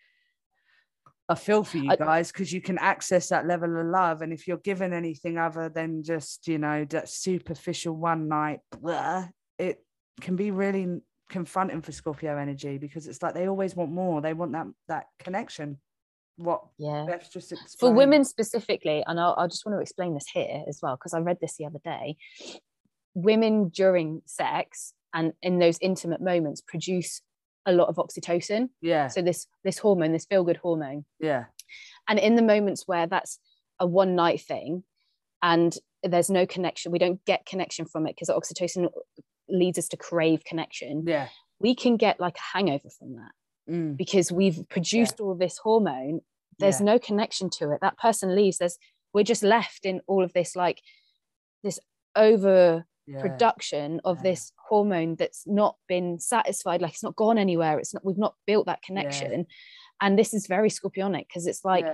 I 1.28 1.36
feel 1.36 1.62
for 1.62 1.78
you 1.78 1.92
I- 1.92 1.96
guys 1.96 2.32
because 2.32 2.52
you 2.52 2.60
can 2.60 2.78
access 2.78 3.28
that 3.28 3.46
level 3.46 3.78
of 3.78 3.86
love. 3.86 4.22
And 4.22 4.32
if 4.32 4.48
you're 4.48 4.58
given 4.58 4.92
anything 4.92 5.38
other 5.38 5.68
than 5.68 6.02
just, 6.02 6.48
you 6.48 6.58
know, 6.58 6.84
that 6.90 7.08
superficial 7.08 7.94
one 7.96 8.28
night, 8.28 8.60
blah, 8.80 9.28
it 9.58 9.84
can 10.20 10.36
be 10.36 10.50
really 10.50 11.00
confronting 11.28 11.80
for 11.80 11.92
Scorpio 11.92 12.36
energy 12.36 12.78
because 12.78 13.06
it's 13.06 13.22
like 13.22 13.34
they 13.34 13.48
always 13.48 13.76
want 13.76 13.92
more. 13.92 14.20
They 14.20 14.34
want 14.34 14.52
that 14.52 14.66
that 14.88 15.06
connection. 15.20 15.78
What 16.40 16.62
yeah 16.78 17.04
Beth's 17.06 17.28
just 17.28 17.52
for 17.78 17.92
women 17.92 18.24
specifically, 18.24 19.04
and 19.06 19.20
I'll, 19.20 19.34
I 19.36 19.46
just 19.46 19.66
want 19.66 19.76
to 19.76 19.82
explain 19.82 20.14
this 20.14 20.26
here 20.32 20.62
as 20.66 20.80
well 20.82 20.96
because 20.96 21.12
I 21.12 21.18
read 21.20 21.36
this 21.40 21.56
the 21.58 21.66
other 21.66 21.80
day. 21.84 22.16
Women 23.14 23.68
during 23.68 24.22
sex 24.24 24.94
and 25.12 25.32
in 25.42 25.58
those 25.58 25.76
intimate 25.80 26.22
moments 26.22 26.60
produce 26.60 27.20
a 27.66 27.72
lot 27.72 27.88
of 27.88 27.96
oxytocin. 27.96 28.70
Yeah, 28.80 29.08
So 29.08 29.20
this 29.20 29.46
this 29.64 29.78
hormone, 29.78 30.12
this 30.12 30.24
feel 30.24 30.44
good 30.44 30.56
hormone, 30.56 31.04
yeah, 31.18 31.44
and 32.08 32.18
in 32.18 32.36
the 32.36 32.42
moments 32.42 32.84
where 32.86 33.06
that's 33.06 33.38
a 33.78 33.86
one 33.86 34.14
night 34.16 34.40
thing, 34.40 34.84
and 35.42 35.76
there's 36.02 36.30
no 36.30 36.46
connection, 36.46 36.90
we 36.92 36.98
don't 36.98 37.22
get 37.26 37.44
connection 37.44 37.84
from 37.84 38.06
it 38.06 38.16
because 38.16 38.28
oxytocin 38.30 38.88
leads 39.48 39.78
us 39.78 39.88
to 39.88 39.96
crave 39.96 40.42
connection. 40.44 41.04
yeah. 41.06 41.28
We 41.58 41.74
can 41.74 41.98
get 41.98 42.18
like 42.18 42.38
a 42.38 42.56
hangover 42.56 42.88
from 42.98 43.16
that 43.16 43.32
Mm, 43.70 43.96
because 43.96 44.32
we've 44.32 44.66
produced 44.68 45.20
all 45.20 45.34
this 45.34 45.58
hormone 45.58 46.22
there's 46.60 46.80
yeah. 46.80 46.86
no 46.86 46.98
connection 46.98 47.50
to 47.50 47.72
it. 47.72 47.78
That 47.80 47.98
person 47.98 48.34
leaves. 48.34 48.58
There's 48.58 48.78
we're 49.12 49.24
just 49.24 49.42
left 49.42 49.84
in 49.84 50.00
all 50.06 50.22
of 50.22 50.32
this 50.32 50.54
like 50.54 50.80
this 51.64 51.78
over 52.14 52.84
yeah. 53.06 53.20
production 53.20 54.00
of 54.04 54.18
Yeah. 54.18 54.30
this 54.30 54.52
hormone 54.68 55.16
that's 55.16 55.44
not 55.46 55.76
been 55.88 56.18
satisfied 56.20 56.80
like 56.80 56.92
it's 56.92 57.02
not 57.02 57.16
gone 57.16 57.38
anywhere. 57.38 57.78
It's 57.78 57.92
not 57.92 58.04
we've 58.04 58.18
not 58.18 58.34
built 58.46 58.66
that 58.66 58.82
connection. 58.82 59.46
And 60.00 60.18
this 60.18 60.32
is 60.32 60.46
very 60.46 60.70
scorpionic 60.70 61.26
because 61.28 61.46
it's 61.46 61.64
like 61.64 61.86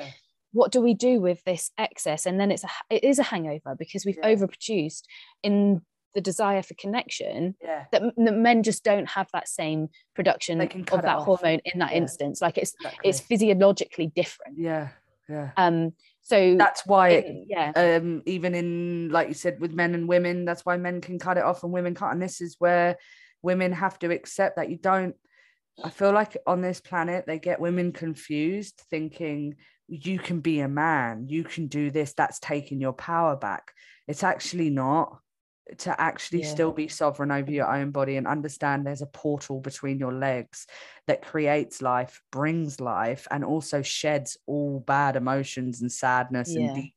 what 0.53 0.73
do 0.73 0.81
we 0.81 0.95
do 0.95 1.21
with 1.21 1.43
this 1.45 1.71
excess? 1.77 2.25
And 2.25 2.41
then 2.41 2.51
it's 2.51 2.64
a 2.64 2.69
it 2.91 3.05
is 3.05 3.19
a 3.19 3.25
hangover 3.25 3.75
because 3.79 4.05
we've 4.05 4.21
overproduced 4.23 5.03
in 5.43 5.83
the 6.17 6.21
desire 6.21 6.62
for 6.62 6.75
connection 6.75 7.55
yeah. 7.62 7.85
that, 7.93 8.03
that 8.17 8.35
men 8.35 8.62
just 8.64 8.83
don't 8.83 9.09
have 9.09 9.29
that 9.33 9.47
same 9.47 9.89
production 10.14 10.59
They 10.59 10.67
can 10.67 10.85
cut 10.85 10.99
of 11.01 11.03
that 11.05 11.19
hormone 11.19 11.61
in 11.64 11.79
that 11.79 11.93
Yeah. 11.93 11.99
instance. 11.99 12.41
Like 12.41 12.59
it's 12.59 12.75
Exactly. 12.81 13.09
it's 13.09 13.21
physiologically 13.21 14.09
different. 14.09 14.59
Yeah, 14.59 14.89
yeah. 15.29 15.51
um 15.57 15.93
so 16.23 16.57
That's 16.57 16.85
why 16.87 17.09
it, 17.11 17.27
yeah. 17.49 17.71
um 17.77 18.23
even 18.27 18.55
in 18.55 19.11
like 19.12 19.29
you 19.29 19.35
said 19.35 19.61
with 19.61 19.73
men 19.73 19.95
and 19.95 20.09
women 20.09 20.45
that's 20.45 20.64
why 20.67 20.77
men 20.77 21.01
can 21.01 21.19
cut 21.21 21.37
it 21.39 21.45
off 21.45 21.62
and 21.62 21.73
women 21.73 21.95
can't. 21.95 22.14
And 22.14 22.23
this 22.23 22.41
is 22.41 22.57
where 22.59 22.97
women 23.43 23.73
have 23.73 23.99
to 24.01 24.11
accept 24.11 24.57
that 24.57 24.71
you 24.71 24.79
don't 24.79 25.14
i 25.85 25.91
feel 25.91 26.11
like 26.11 26.37
on 26.47 26.62
this 26.62 26.81
planet 26.81 27.27
they 27.27 27.39
get 27.39 27.61
women 27.61 27.93
confused 27.93 28.83
thinking 28.91 29.55
you 29.89 30.19
can 30.19 30.41
be 30.41 30.61
a 30.61 30.69
man. 30.69 31.27
You 31.29 31.45
can 31.45 31.69
do 31.69 31.91
this. 31.91 32.12
That's 32.12 32.39
taking 32.41 32.81
your 32.81 32.93
power 32.93 33.37
back. 33.37 33.73
It's 34.09 34.25
actually 34.25 34.71
not 34.71 35.19
to 35.79 36.01
actually 36.01 36.43
Yeah. 36.43 36.49
still 36.49 36.73
be 36.73 36.89
sovereign 36.89 37.31
over 37.33 37.51
your 37.51 37.73
own 37.73 37.91
body 37.91 38.17
and 38.17 38.27
understand 38.27 38.87
there's 38.87 39.03
a 39.03 39.07
portal 39.07 39.61
between 39.61 39.99
your 39.99 40.12
legs 40.12 40.67
that 41.07 41.23
creates 41.25 41.83
life 41.83 42.23
brings 42.31 42.81
life 42.81 43.27
and 43.31 43.45
also 43.45 43.83
sheds 43.83 44.39
all 44.47 44.81
bad 44.81 45.17
emotions 45.17 45.81
and 45.83 45.91
sadness 45.91 46.55
Yeah. 46.55 46.67
and 46.67 46.75
deep 46.77 46.95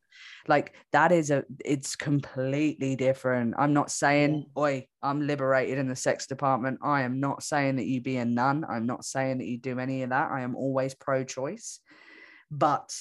like 0.48 0.74
that 0.92 1.12
is 1.12 1.32
a 1.32 1.44
it's 1.64 1.96
completely 1.96 2.96
different. 2.96 3.54
I'm 3.58 3.74
not 3.74 3.90
saying 3.92 4.46
oi 4.58 4.88
i'm 5.02 5.26
liberated 5.26 5.78
in 5.78 5.88
the 5.88 5.96
sex 5.96 6.28
department. 6.28 6.80
I 6.82 7.04
am 7.04 7.20
not 7.20 7.44
saying 7.44 7.78
that 7.78 7.86
you 7.86 8.02
be 8.02 8.18
a 8.18 8.26
nun. 8.26 8.66
I'm 8.68 8.86
not 8.86 9.06
saying 9.06 9.38
that 9.40 9.48
you 9.48 9.58
do 9.58 9.80
any 9.80 10.04
of 10.04 10.10
that. 10.10 10.32
I 10.32 10.42
am 10.42 10.56
always 10.56 10.94
pro-choice 10.94 11.80
but 12.52 12.96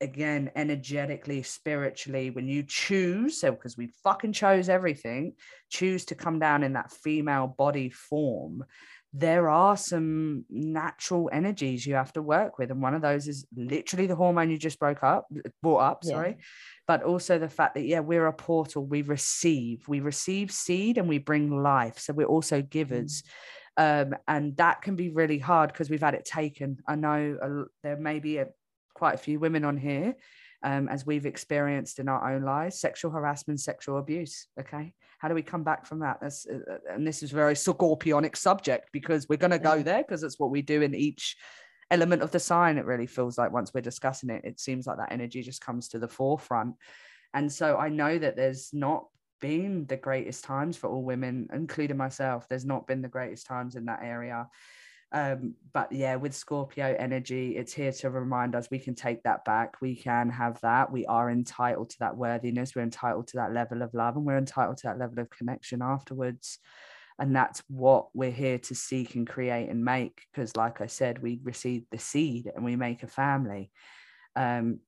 again 0.00 0.50
energetically 0.56 1.42
spiritually 1.42 2.30
when 2.30 2.48
you 2.48 2.62
choose 2.62 3.40
so 3.40 3.50
because 3.50 3.76
we 3.76 3.88
fucking 4.02 4.32
chose 4.32 4.68
everything 4.68 5.34
choose 5.70 6.04
to 6.06 6.14
come 6.14 6.38
down 6.38 6.62
in 6.62 6.72
that 6.72 6.90
female 6.90 7.46
body 7.46 7.90
form 7.90 8.64
there 9.16 9.48
are 9.48 9.76
some 9.76 10.44
natural 10.50 11.30
energies 11.32 11.86
you 11.86 11.94
have 11.94 12.12
to 12.14 12.20
work 12.20 12.58
with. 12.58 12.72
And 12.72 12.82
one 12.82 12.94
of 12.94 13.00
those 13.02 13.28
is 13.28 13.46
literally 13.54 14.08
the 14.08 14.16
hormone 14.16 14.50
you 14.50 14.58
just 14.58 14.80
broke 14.80 15.04
up 15.04 15.28
brought 15.62 15.78
up 15.78 16.00
Yeah. 16.02 16.10
sorry. 16.10 16.36
But 16.88 17.04
also 17.04 17.38
the 17.38 17.48
fact 17.48 17.76
that 17.76 17.84
yeah 17.84 18.00
we're 18.00 18.26
a 18.26 18.32
portal 18.32 18.84
we 18.84 19.02
receive 19.02 19.86
we 19.86 20.00
receive 20.00 20.50
seed 20.50 20.98
and 20.98 21.08
we 21.08 21.18
bring 21.18 21.62
life. 21.62 22.00
So 22.00 22.12
we're 22.12 22.26
also 22.26 22.60
givers. 22.60 23.22
Um, 23.76 24.16
and 24.26 24.56
that 24.56 24.82
can 24.82 24.96
be 24.96 25.10
really 25.10 25.38
hard 25.38 25.72
because 25.72 25.90
we've 25.90 26.00
had 26.00 26.14
it 26.14 26.24
taken. 26.24 26.78
I 26.88 26.96
know 26.96 27.38
l- 27.40 27.66
there 27.84 27.96
may 27.96 28.18
be 28.18 28.38
a, 28.38 28.46
quite 28.94 29.14
a 29.14 29.18
few 29.18 29.38
women 29.38 29.64
on 29.64 29.76
here 29.76 30.14
um, 30.62 30.88
as 30.88 31.04
we've 31.04 31.26
experienced 31.26 31.98
in 31.98 32.08
our 32.08 32.32
own 32.32 32.42
lives 32.42 32.80
sexual 32.80 33.10
harassment 33.10 33.60
sexual 33.60 33.98
abuse 33.98 34.46
okay? 34.58 34.92
How 35.18 35.28
do 35.28 35.34
we 35.34 35.42
come 35.42 35.64
back 35.64 35.86
from 35.86 36.00
that? 36.00 36.18
That's, 36.20 36.46
uh, 36.46 36.58
uh, 36.70 36.94
and 36.94 37.06
this 37.06 37.22
is 37.22 37.32
a 37.32 37.34
very 37.34 37.54
scorpionic 37.54 38.36
subject 38.36 38.90
because 38.92 39.28
we're 39.28 39.36
going 39.36 39.52
to 39.52 39.58
go 39.58 39.82
there 39.82 40.02
because 40.02 40.22
it's 40.22 40.38
what 40.38 40.50
we 40.50 40.62
do 40.62 40.82
in 40.82 40.94
each 40.94 41.36
element 41.90 42.22
of 42.22 42.30
the 42.30 42.40
sign 42.40 42.78
it 42.78 42.86
really 42.86 43.06
feels 43.06 43.36
like 43.36 43.52
once 43.52 43.72
we're 43.72 43.80
discussing 43.80 44.30
it 44.30 44.42
it 44.44 44.58
seems 44.58 44.86
like 44.86 44.96
that 44.96 45.12
energy 45.12 45.42
just 45.42 45.60
comes 45.60 45.88
to 45.88 45.98
the 45.98 46.08
forefront. 46.08 46.74
And 47.32 47.52
so 47.52 47.76
i 47.76 47.88
know 47.88 48.18
that 48.18 48.36
there's 48.36 48.70
not 48.72 49.06
been 49.40 49.84
the 49.86 49.96
greatest 49.96 50.44
times 50.44 50.76
for 50.76 50.88
all 50.88 51.02
women 51.02 51.48
including 51.52 51.98
myself. 51.98 52.48
There's 52.48 52.64
not 52.64 52.86
been 52.86 53.02
the 53.02 53.08
greatest 53.08 53.46
times 53.46 53.76
in 53.76 53.84
that 53.86 54.00
area 54.02 54.48
um 55.14 55.54
but 55.72 55.90
yeah 55.92 56.16
with 56.16 56.34
scorpio 56.34 56.94
energy 56.98 57.56
it's 57.56 57.72
here 57.72 57.92
to 57.92 58.10
remind 58.10 58.56
us 58.56 58.68
we 58.70 58.80
can 58.80 58.94
take 58.96 59.22
that 59.22 59.44
back. 59.44 59.80
We 59.80 59.94
can 59.94 60.28
have 60.28 60.60
that. 60.62 60.90
We 60.90 61.06
are 61.06 61.30
entitled 61.30 61.90
to 61.90 61.98
that 62.00 62.16
worthiness. 62.16 62.74
We're 62.74 62.82
entitled 62.82 63.28
to 63.28 63.36
that 63.36 63.54
level 63.54 63.82
of 63.82 63.94
love 63.94 64.16
and 64.16 64.26
we're 64.26 64.36
entitled 64.36 64.78
to 64.78 64.88
that 64.88 64.98
level 64.98 65.20
of 65.20 65.30
connection 65.30 65.82
afterwards. 65.82 66.58
And 67.18 67.34
that's 67.34 67.62
what 67.68 68.08
we're 68.12 68.32
here 68.32 68.58
to 68.58 68.74
seek 68.74 69.14
and 69.14 69.26
create 69.26 69.68
and 69.70 69.84
make 69.84 70.20
because 70.32 70.56
like 70.56 70.80
i 70.80 70.86
said 70.86 71.22
we 71.22 71.38
receive 71.44 71.84
the 71.92 71.98
seed 71.98 72.50
and 72.54 72.64
we 72.64 72.74
make 72.74 73.04
a 73.04 73.06
family. 73.06 73.70
Um 74.34 74.80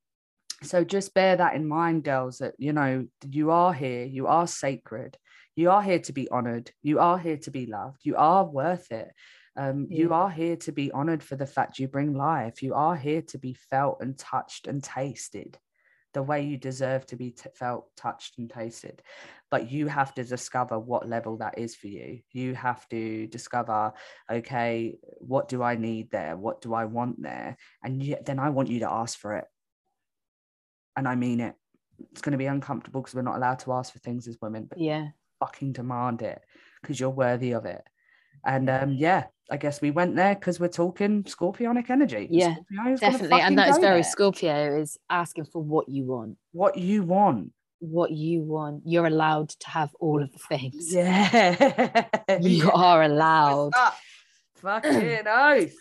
so 0.63 0.83
just 0.83 1.15
bear 1.15 1.37
that 1.37 1.55
in 1.55 1.69
mind 1.69 2.03
girls 2.03 2.39
that 2.39 2.55
you 2.59 2.73
know 2.73 3.07
you 3.31 3.53
are 3.53 3.73
here. 3.73 4.05
You 4.05 4.27
are 4.27 4.49
sacred. 4.49 5.17
You 5.55 5.71
are 5.71 5.83
here 5.83 6.01
to 6.01 6.13
be 6.13 6.29
honored. 6.29 6.73
You 6.83 6.99
are 6.99 7.19
here 7.19 7.37
to 7.39 7.51
be 7.53 7.67
loved. 7.67 8.01
You 8.03 8.17
are 8.17 8.45
worth 8.45 8.91
it 8.91 9.09
um, 9.57 9.87
you 9.91 10.13
are 10.13 10.31
here 10.31 10.57
to 10.57 10.73
be 10.73 10.91
honored 10.93 11.23
for 11.23 11.37
the 11.37 11.47
fact 11.47 11.79
you 11.79 11.89
bring 11.89 12.15
life. 12.15 12.63
You 12.63 12.75
are 12.75 12.97
here 12.97 13.23
to 13.23 13.39
be 13.39 13.55
felt 13.55 13.99
and 14.01 14.19
touched 14.19 14.67
and 14.67 14.83
tasted 14.83 15.59
the 16.17 16.23
way 16.23 16.41
you 16.41 16.57
deserve 16.57 17.05
to 17.05 17.15
be 17.15 17.31
t- 17.31 17.51
felt 17.55 17.95
touched 17.95 18.39
and 18.39 18.49
tasted. 18.49 19.03
But 19.51 19.71
you 19.71 19.87
have 19.87 20.15
to 20.15 20.25
discover 20.25 20.79
what 20.79 21.07
level 21.07 21.37
that 21.37 21.59
is 21.59 21.77
for 21.77 21.89
you. 21.89 22.21
You 22.33 22.55
have 22.55 22.89
to 22.89 23.27
discover 23.27 23.93
okay 24.33 24.97
what 25.19 25.49
do 25.49 25.63
i 25.63 25.77
need 25.77 26.11
there? 26.11 26.35
What 26.35 26.63
do 26.63 26.73
i 26.73 26.87
want 26.87 27.21
there? 27.21 27.59
And 27.85 28.03
yet 28.03 28.25
then 28.25 28.39
i 28.39 28.49
want 28.49 28.71
you 28.71 28.81
to 28.81 28.91
ask 28.91 29.19
for 29.19 29.37
it. 29.37 29.45
And 30.97 31.07
i 31.07 31.17
mean 31.17 31.41
it. 31.41 31.55
It's 32.13 32.23
going 32.23 32.33
to 32.33 32.39
be 32.39 32.47
uncomfortable 32.47 33.03
because 33.03 33.15
we're 33.15 33.21
not 33.21 33.37
allowed 33.37 33.59
to 33.61 33.75
ask 33.75 33.93
for 33.93 33.99
things 33.99 34.27
as 34.27 34.39
women, 34.41 34.65
but 34.71 34.81
yeah. 34.81 35.09
fucking 35.39 35.73
demand 35.73 36.23
it 36.23 36.41
because 36.81 36.99
you're 36.99 37.11
worthy 37.11 37.53
of 37.53 37.67
it. 37.67 37.83
And 38.45 38.69
um, 38.71 38.93
yeah, 38.93 39.25
I 39.51 39.57
guess 39.57 39.81
we 39.81 39.91
went 39.91 40.17
there 40.17 40.35
because 40.35 40.59
we're 40.59 40.69
talking 40.69 41.23
scorpionic 41.25 41.91
energy. 41.91 42.29
Yeah, 42.31 42.55
Scorpio's 42.55 43.01
definitely 43.01 43.41
and 43.41 43.59
that 43.59 43.69
is 43.71 43.79
very 43.79 43.97
there. 43.97 44.05
scorpio 44.05 44.81
is 44.81 44.99
asking 45.09 45.47
for 45.47 45.63
what 45.63 45.89
you 45.89 46.05
want 46.05 46.37
what 46.53 46.77
you 46.77 47.03
want. 47.03 47.53
what 47.79 48.11
you 48.11 48.43
want 48.43 48.83
you're 48.85 49.07
allowed 49.07 49.51
to 49.51 49.69
have 49.69 49.91
all 50.01 50.23
of 50.23 50.33
the 50.33 50.39
things 50.49 50.93
Yeah. 50.93 52.07
you 52.41 52.71
are 52.75 53.03
allowed? 53.03 53.73
Fucking 54.57 55.27
oath. 55.29 55.75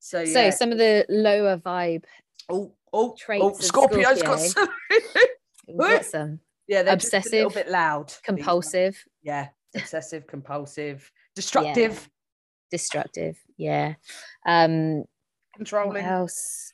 So 0.00 0.24
so 0.24 0.50
some 0.50 0.72
of 0.72 0.78
the 0.78 1.06
lower 1.08 1.56
vibe 1.56 2.04
oh, 2.48 2.74
oh, 2.92 3.14
traits 3.18 3.44
oh, 3.44 3.54
Scorpio's 3.54 4.22
got 4.22 4.40
Scorpio. 4.40 4.68
some. 5.66 5.76
got 5.78 6.04
some 6.04 6.40
yeah, 6.68 6.82
they're 6.82 6.96
just 6.96 7.14
a 7.14 7.22
little 7.30 7.50
bit 7.50 7.70
loud. 7.70 8.12
compulsive 8.24 9.02
Yeah, 9.22 9.48
obsessive, 9.74 10.26
compulsive, 10.26 11.10
destructive, 11.36 12.08
destructive 12.70 13.36
yeah 13.58 13.94
um 14.46 15.04
controlling. 15.54 16.04
else 16.04 16.72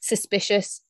suspicious 0.00 0.82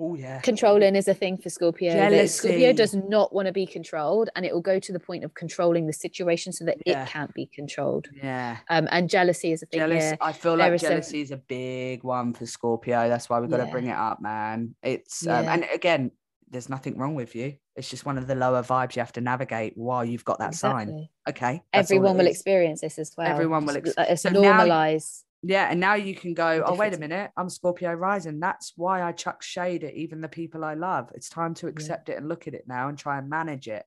Oh 0.00 0.14
yeah. 0.14 0.38
controlling 0.42 0.94
is 0.94 1.08
a 1.08 1.14
thing 1.14 1.38
for 1.38 1.50
Scorpio. 1.50 1.92
that 1.92 2.30
Scorpio 2.30 2.72
does 2.72 2.94
not 2.94 3.34
want 3.34 3.46
to 3.46 3.52
be 3.52 3.66
controlled, 3.66 4.28
and 4.36 4.46
it 4.46 4.52
will 4.54 4.60
go 4.60 4.78
to 4.78 4.92
the 4.92 5.00
point 5.00 5.24
of 5.24 5.34
controlling 5.34 5.88
the 5.88 5.92
situation 5.92 6.52
so 6.52 6.64
that 6.66 6.76
Yeah. 6.86 7.02
it 7.02 7.08
can't 7.08 7.34
be 7.34 7.46
controlled. 7.52 8.06
Yeah. 8.14 8.58
Um, 8.68 8.86
and 8.92 9.10
jealousy 9.10 9.50
is 9.50 9.64
a 9.64 9.66
thing. 9.66 9.80
Jealous. 9.80 10.04
Yeah, 10.04 10.16
I 10.20 10.30
feel 10.32 10.56
there 10.56 10.70
like 10.70 10.78
some- 10.80 10.90
jealousy 10.90 11.20
is 11.22 11.32
a 11.32 11.36
big 11.38 12.04
one 12.04 12.32
for 12.32 12.46
Scorpio. 12.46 13.08
That's 13.08 13.28
why 13.28 13.40
we've 13.40 13.50
got 13.50 13.56
to 13.64 13.72
bring 13.72 13.86
it 13.88 13.96
up, 13.96 14.20
man. 14.20 14.76
It's 14.84 15.26
um, 15.26 15.44
Yeah. 15.44 15.52
and 15.54 15.66
again, 15.74 16.12
there's 16.50 16.68
nothing 16.68 16.96
wrong 16.98 17.14
with 17.14 17.34
you. 17.34 17.56
It's 17.76 17.88
just 17.90 18.06
one 18.06 18.18
of 18.18 18.26
the 18.26 18.34
lower 18.34 18.62
vibes 18.62 18.96
you 18.96 19.00
have 19.00 19.12
to 19.12 19.20
navigate 19.20 19.74
while 19.76 20.04
you've 20.04 20.24
got 20.24 20.38
that 20.40 20.54
sign. 20.54 21.08
Okay. 21.28 21.62
Everyone 21.72 22.16
will 22.16 22.26
experience 22.26 22.80
this 22.80 22.98
as 22.98 23.12
well. 23.16 23.26
Everyone 23.26 23.66
will 23.66 23.74
Just, 23.80 23.98
ex- 23.98 24.08
uh, 24.08 24.12
It's 24.12 24.22
so 24.22 24.30
now- 24.30 24.40
normalize. 24.64 25.22
Yeah, 25.44 25.68
and 25.70 25.78
now 25.78 25.94
you 25.94 26.16
can 26.16 26.34
go, 26.34 26.64
oh, 26.66 26.74
wait 26.74 26.94
a 26.94 26.98
minute, 26.98 27.30
I'm 27.36 27.48
Scorpio 27.48 27.92
rising. 27.92 28.40
That's 28.40 28.72
why 28.74 29.04
I 29.04 29.12
chuck 29.12 29.40
shade 29.40 29.84
at 29.84 29.94
even 29.94 30.20
the 30.20 30.28
people 30.28 30.64
I 30.64 30.74
love. 30.74 31.12
It's 31.14 31.28
time 31.28 31.54
to 31.54 31.68
accept 31.68 32.08
it 32.08 32.16
and 32.18 32.28
look 32.28 32.48
at 32.48 32.54
it 32.54 32.64
now 32.66 32.88
and 32.88 32.98
try 32.98 33.18
and 33.18 33.28
manage 33.30 33.68
it. 33.68 33.84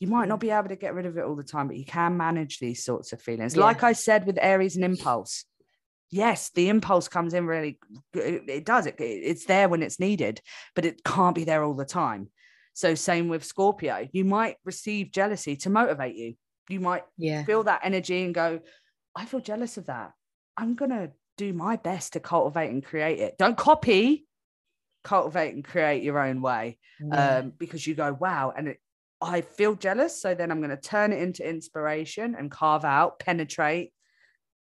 You 0.00 0.08
might 0.08 0.26
not 0.26 0.40
be 0.40 0.50
able 0.50 0.68
to 0.70 0.76
get 0.76 0.94
rid 0.94 1.06
of 1.06 1.16
it 1.16 1.24
all 1.24 1.36
the 1.36 1.44
time, 1.44 1.68
but 1.68 1.76
you 1.76 1.84
can 1.84 2.16
manage 2.16 2.58
these 2.58 2.84
sorts 2.84 3.12
of 3.12 3.22
feelings. 3.22 3.54
Yeah. 3.54 3.62
Like 3.62 3.84
I 3.84 3.92
said 3.92 4.26
with 4.26 4.38
Aries 4.40 4.74
and 4.74 4.84
impulse. 4.84 5.44
Yes, 6.10 6.50
the 6.54 6.68
impulse 6.68 7.08
comes 7.08 7.34
in 7.34 7.46
really, 7.46 7.78
it, 8.14 8.64
does. 8.64 8.86
It, 8.86 8.96
it's 8.98 9.44
there 9.44 9.68
when 9.68 9.82
it's 9.82 10.00
needed, 10.00 10.40
but 10.74 10.84
it 10.84 11.04
can't 11.04 11.34
be 11.34 11.44
there 11.44 11.62
all 11.64 11.74
the 11.74 11.84
time. 11.84 12.30
So, 12.72 12.94
same 12.94 13.28
with 13.28 13.44
Scorpio. 13.44 14.08
You 14.12 14.24
might 14.24 14.56
receive 14.64 15.10
jealousy 15.10 15.56
to 15.56 15.70
motivate 15.70 16.16
you. 16.16 16.34
You 16.68 16.80
might 16.80 17.02
Yeah. 17.16 17.44
feel 17.44 17.64
that 17.64 17.80
energy 17.82 18.24
and 18.24 18.34
go, 18.34 18.60
I 19.14 19.24
feel 19.24 19.40
jealous 19.40 19.76
of 19.76 19.86
that. 19.86 20.12
I'm 20.56 20.74
going 20.76 20.92
to 20.92 21.10
do 21.36 21.52
my 21.52 21.76
best 21.76 22.12
to 22.14 22.20
cultivate 22.20 22.70
and 22.70 22.84
create 22.84 23.18
it. 23.18 23.36
Don't 23.38 23.56
copy, 23.56 24.26
cultivate 25.04 25.54
and 25.54 25.64
create 25.64 26.02
your 26.02 26.18
own 26.18 26.40
way 26.40 26.78
yeah. 27.00 27.38
um, 27.38 27.52
because 27.58 27.86
you 27.86 27.94
go, 27.94 28.16
wow. 28.18 28.52
And 28.56 28.68
it, 28.68 28.78
I 29.20 29.40
feel 29.40 29.74
jealous. 29.74 30.20
So 30.20 30.34
then 30.34 30.50
I'm 30.50 30.60
going 30.60 30.70
to 30.70 30.76
turn 30.76 31.12
it 31.12 31.20
into 31.22 31.48
inspiration 31.48 32.36
and 32.38 32.50
carve 32.50 32.84
out, 32.84 33.18
penetrate, 33.18 33.92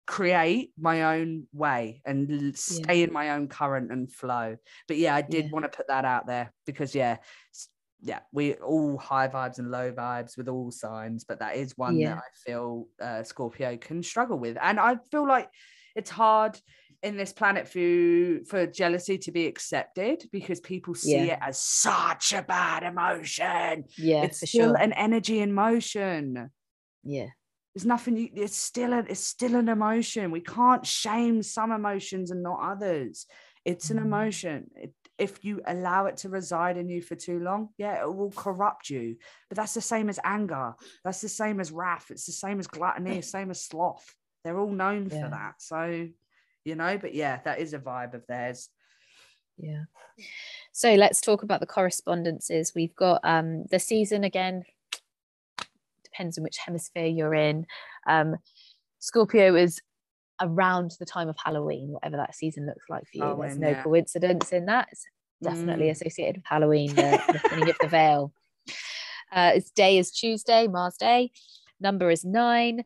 create 0.08 0.72
my 0.80 1.18
own 1.18 1.48
way 1.54 2.02
and 2.06 2.58
stay 2.58 3.04
in 3.04 3.12
my 3.12 3.32
own 3.32 3.48
current 3.48 3.92
and 3.92 4.12
flow. 4.12 4.56
But 4.88 4.98
yeah, 4.98 5.14
I 5.16 5.22
did 5.22 5.46
Yeah. 5.46 5.52
want 5.52 5.66
to 5.66 5.78
put 5.78 5.88
that 5.90 6.06
out 6.06 6.26
there 6.28 6.54
because, 6.66 6.96
yeah. 6.96 7.18
Yeah, 8.00 8.20
we 8.32 8.54
all 8.54 8.96
high 8.98 9.28
vibes 9.28 9.58
and 9.58 9.72
low 9.72 9.92
vibes 9.92 10.38
with 10.38 10.48
all 10.48 10.70
signs, 10.70 11.24
but 11.24 11.40
that 11.40 11.56
is 11.56 11.76
one 11.78 11.98
Yeah. 11.98 12.10
that 12.16 12.18
I 12.20 12.30
feel 12.46 12.88
uh, 13.02 13.24
Scorpio 13.24 13.76
can 13.78 14.04
struggle 14.04 14.38
with, 14.38 14.56
and 14.62 14.80
I 14.80 14.98
feel 15.12 15.28
like 15.28 15.50
it's 15.96 16.12
hard 16.12 16.60
in 17.02 17.18
this 17.18 17.34
planet 17.34 17.68
for 17.68 17.80
you, 17.80 18.46
for 18.46 18.68
jealousy 18.68 19.18
to 19.18 19.32
be 19.32 19.48
accepted 19.48 20.24
because 20.32 20.60
people 20.60 20.94
see 20.94 21.16
Yeah. 21.26 21.34
it 21.34 21.40
as 21.42 21.60
such 21.60 22.34
a 22.34 22.44
bad 22.44 22.84
emotion. 22.84 23.86
yeah, 23.98 24.24
it's 24.24 24.48
still 24.48 24.70
sure. 24.74 24.78
an 24.78 24.94
energy 24.94 25.40
in 25.40 25.52
motion. 25.54 26.52
yeah. 27.04 27.28
There's 27.78 27.86
nothing. 27.86 28.18
You, 28.18 28.30
it's 28.34 28.58
still 28.58 28.92
a, 28.92 29.06
it's 29.08 29.24
still 29.24 29.54
an 29.56 29.70
emotion. 29.70 30.32
We 30.32 30.42
can't 30.42 30.84
shame 30.84 31.44
some 31.44 31.72
emotions 31.72 32.32
and 32.32 32.42
not 32.42 32.60
others. 32.60 33.28
It's 33.66 33.92
an 33.92 34.00
Mm. 34.00 34.06
emotion. 34.06 34.72
It, 34.76 34.94
if 35.20 35.46
you 35.46 35.62
allow 35.64 36.08
it 36.08 36.18
to 36.18 36.30
reside 36.30 36.78
in 36.78 36.90
you 36.90 37.04
for 37.04 37.14
too 37.14 37.40
long, 37.40 37.70
yeah, 37.78 38.02
it 38.02 38.12
will 38.12 38.32
corrupt 38.32 38.90
you. 38.90 39.18
But 39.48 39.58
that's 39.58 39.76
the 39.76 39.82
same 39.82 40.10
as 40.10 40.20
anger. 40.24 40.74
That's 41.04 41.22
the 41.22 41.30
same 41.30 41.60
as 41.60 41.72
wrath. 41.72 42.10
It's 42.10 42.26
the 42.26 42.32
same 42.32 42.58
as 42.60 42.66
gluttony. 42.66 43.22
Same 43.38 43.52
as 43.52 43.64
sloth. 43.64 44.12
They're 44.44 44.58
all 44.58 44.72
known 44.72 45.12
Yeah. 45.12 45.26
for 45.26 45.30
that. 45.30 45.54
So, 45.60 46.08
you 46.66 46.74
know. 46.76 46.98
But 46.98 47.14
yeah, 47.14 47.42
that 47.46 47.60
is 47.60 47.76
a 47.76 47.80
vibe 47.80 48.16
of 48.16 48.26
theirs. 48.26 48.70
Yeah. 49.60 49.84
So 50.72 50.96
let's 50.96 51.22
talk 51.22 51.44
about 51.44 51.60
the 51.60 51.68
correspondences. 51.68 52.74
We've 52.74 52.96
got 52.96 53.20
um 53.24 53.66
the 53.70 53.78
season 53.78 54.24
again. 54.24 54.64
Depends 56.18 56.38
on 56.40 56.44
which 56.44 56.58
hemisphere 56.58 57.06
you're 57.06 57.36
in. 57.36 57.66
Um, 58.08 58.38
Scorpio 59.00 59.56
is 59.56 59.80
around 60.42 60.96
the 61.00 61.06
time 61.06 61.30
of 61.30 61.36
Halloween, 61.44 61.90
whatever 61.90 62.18
that 62.18 62.34
season 62.36 62.66
looks 62.66 62.86
like 62.90 63.04
for 63.04 63.18
you. 63.18 63.38
There's 63.40 63.58
no 63.60 63.76
coincidence 63.84 64.52
in 64.52 64.66
that. 64.66 64.88
It's 64.92 65.06
definitely 65.44 65.88
Mm. 65.88 65.92
associated 65.92 66.38
with 66.38 66.46
Halloween, 66.46 66.96
the 66.96 67.22
lifting 67.34 67.70
of 67.70 67.78
the 67.80 67.88
veil. 67.88 68.34
Uh, 69.32 69.52
its 69.56 69.70
day 69.72 70.00
is 70.00 70.10
Tuesday, 70.12 70.68
Mars 70.68 70.98
Day. 70.98 71.32
Number 71.80 72.10
is 72.10 72.26
nine. 72.26 72.84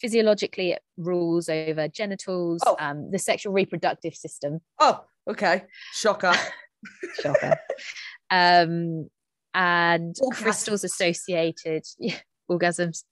Physiologically, 0.00 0.72
it 0.72 0.82
rules 0.96 1.48
over 1.48 1.86
genitals, 1.86 2.62
Oh. 2.66 2.74
um, 2.80 3.12
the 3.12 3.18
sexual 3.20 3.52
reproductive 3.52 4.14
system. 4.16 4.60
Oh, 4.80 5.04
okay. 5.28 5.64
Shocker. 5.92 6.34
Shocker. 7.22 7.56
um, 8.30 9.08
and 9.54 10.16
Orgasms. 10.16 10.42
crystals 10.42 10.82
associated, 10.84 11.84
yeah, 11.98 12.16
orgasms, 12.50 13.04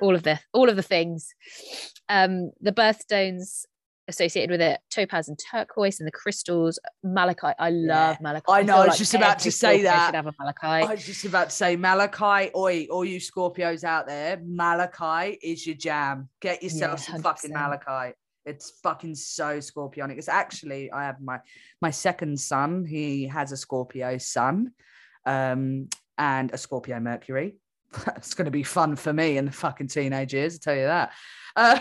all 0.00 0.14
of 0.14 0.22
the 0.22 0.38
all 0.52 0.68
of 0.68 0.76
the 0.76 0.82
things. 0.82 1.28
Um, 2.08 2.50
the 2.60 2.72
birthstones 2.72 3.64
associated 4.10 4.50
with 4.50 4.60
it, 4.60 4.80
topaz 4.90 5.28
and 5.28 5.38
turquoise, 5.38 6.00
and 6.00 6.06
the 6.06 6.12
crystals, 6.12 6.78
malachite. 7.02 7.56
I 7.58 7.70
love 7.70 8.20
malachite. 8.20 8.44
I 8.48 8.62
know, 8.62 8.74
feel 8.74 8.82
I 8.82 8.86
was 8.86 8.98
just 8.98 9.14
about 9.14 9.38
to 9.40 9.52
say 9.52 9.82
that. 9.82 10.06
Should 10.06 10.14
have 10.16 10.26
a 10.26 10.34
malachite. 10.38 10.88
I 10.88 10.94
was 10.94 11.06
just 11.06 11.24
about 11.24 11.50
to 11.50 11.56
say 11.56 11.76
malachite 11.76 12.52
oi, 12.54 12.86
all 12.90 13.04
you 13.04 13.18
Scorpios 13.18 13.84
out 13.84 14.06
there, 14.06 14.38
malachite 14.44 15.38
is 15.42 15.66
your 15.66 15.76
jam. 15.76 16.28
Get 16.40 16.62
yourself 16.62 17.00
Yeah, 17.00 17.14
some 17.14 17.22
fucking 17.22 17.52
100%. 17.52 18.12
It's 18.46 18.70
fucking 18.82 19.14
so 19.14 19.58
Scorpionic. 19.58 20.18
It's 20.18 20.28
actually 20.28 20.90
I 20.90 21.04
have 21.04 21.20
my 21.20 21.40
my 21.80 21.90
second 21.90 22.38
son. 22.40 22.84
He 22.84 23.26
has 23.28 23.52
a 23.52 23.56
Scorpio 23.56 24.18
sun, 24.18 24.72
um, 25.26 25.88
and 26.18 26.52
a 26.52 26.58
Scorpio 26.58 26.98
Mercury. 27.00 27.56
It's 28.16 28.34
going 28.34 28.46
to 28.46 28.50
be 28.50 28.62
fun 28.62 28.96
for 28.96 29.12
me 29.12 29.36
in 29.36 29.46
the 29.46 29.52
fucking 29.52 29.88
teenage 29.88 30.34
years. 30.34 30.56
I 30.56 30.58
tell 30.58 30.76
you 30.76 30.84
that. 30.84 31.12
Um, 31.56 31.80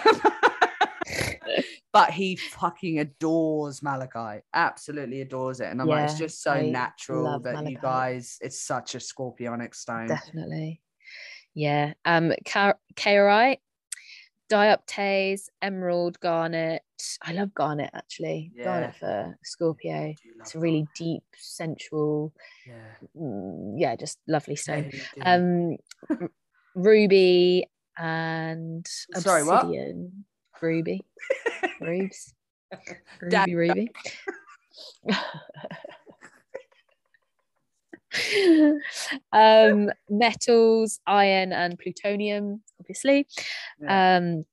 but 1.94 2.12
he 2.12 2.36
fucking 2.36 3.00
adores 3.00 3.82
malachite. 3.82 4.44
Absolutely 4.54 5.22
adores 5.22 5.60
it, 5.60 5.68
and 5.68 5.82
I'm 5.82 5.88
like, 5.88 6.10
it's 6.10 6.18
just 6.18 6.42
so 6.42 6.52
I 6.52 6.70
natural 6.70 7.40
that 7.40 7.70
you 7.70 7.78
guys. 7.78 8.38
It's 8.42 8.62
such 8.62 8.96
a 8.96 9.00
Scorpionic 9.00 9.76
stone. 9.76 10.08
Definitely. 10.08 10.82
Yeah. 11.54 11.94
Um, 12.06 12.34
Ka- 12.46 12.76
Kaorite, 12.96 13.60
dioptase, 14.52 15.48
emerald, 15.62 16.20
garnet. 16.20 16.82
I 17.22 17.34
love 17.34 17.54
garnet 17.54 17.90
actually. 17.94 18.52
Yeah. 18.56 18.64
Garnet 18.66 18.96
for 18.96 19.38
Scorpio. 19.44 20.14
It's 20.40 20.56
a 20.56 20.60
really 20.60 20.84
that. 20.84 20.94
deep, 20.96 21.24
sensual, 21.36 22.34
Yeah. 22.68 23.08
mm, 23.18 23.74
yeah, 23.78 23.96
just 23.96 24.20
lovely 24.28 24.56
stone. 24.56 24.92
Yeah. 25.16 25.34
Um, 25.34 25.78
ruby 26.76 27.66
and 27.98 28.86
Sorry, 29.16 29.44
what? 29.44 29.64
obsidian. 29.66 30.26
Ruby. 30.62 31.02
Rubes. 31.80 32.34
Dad- 33.30 33.48
Ruby, 33.50 33.56
ruby. 33.56 33.92
um, 39.32 39.90
metals, 40.10 41.00
iron, 41.06 41.54
and 41.54 41.78
plutonium, 41.78 42.62
obviously. 42.80 43.28
Um, 43.88 44.46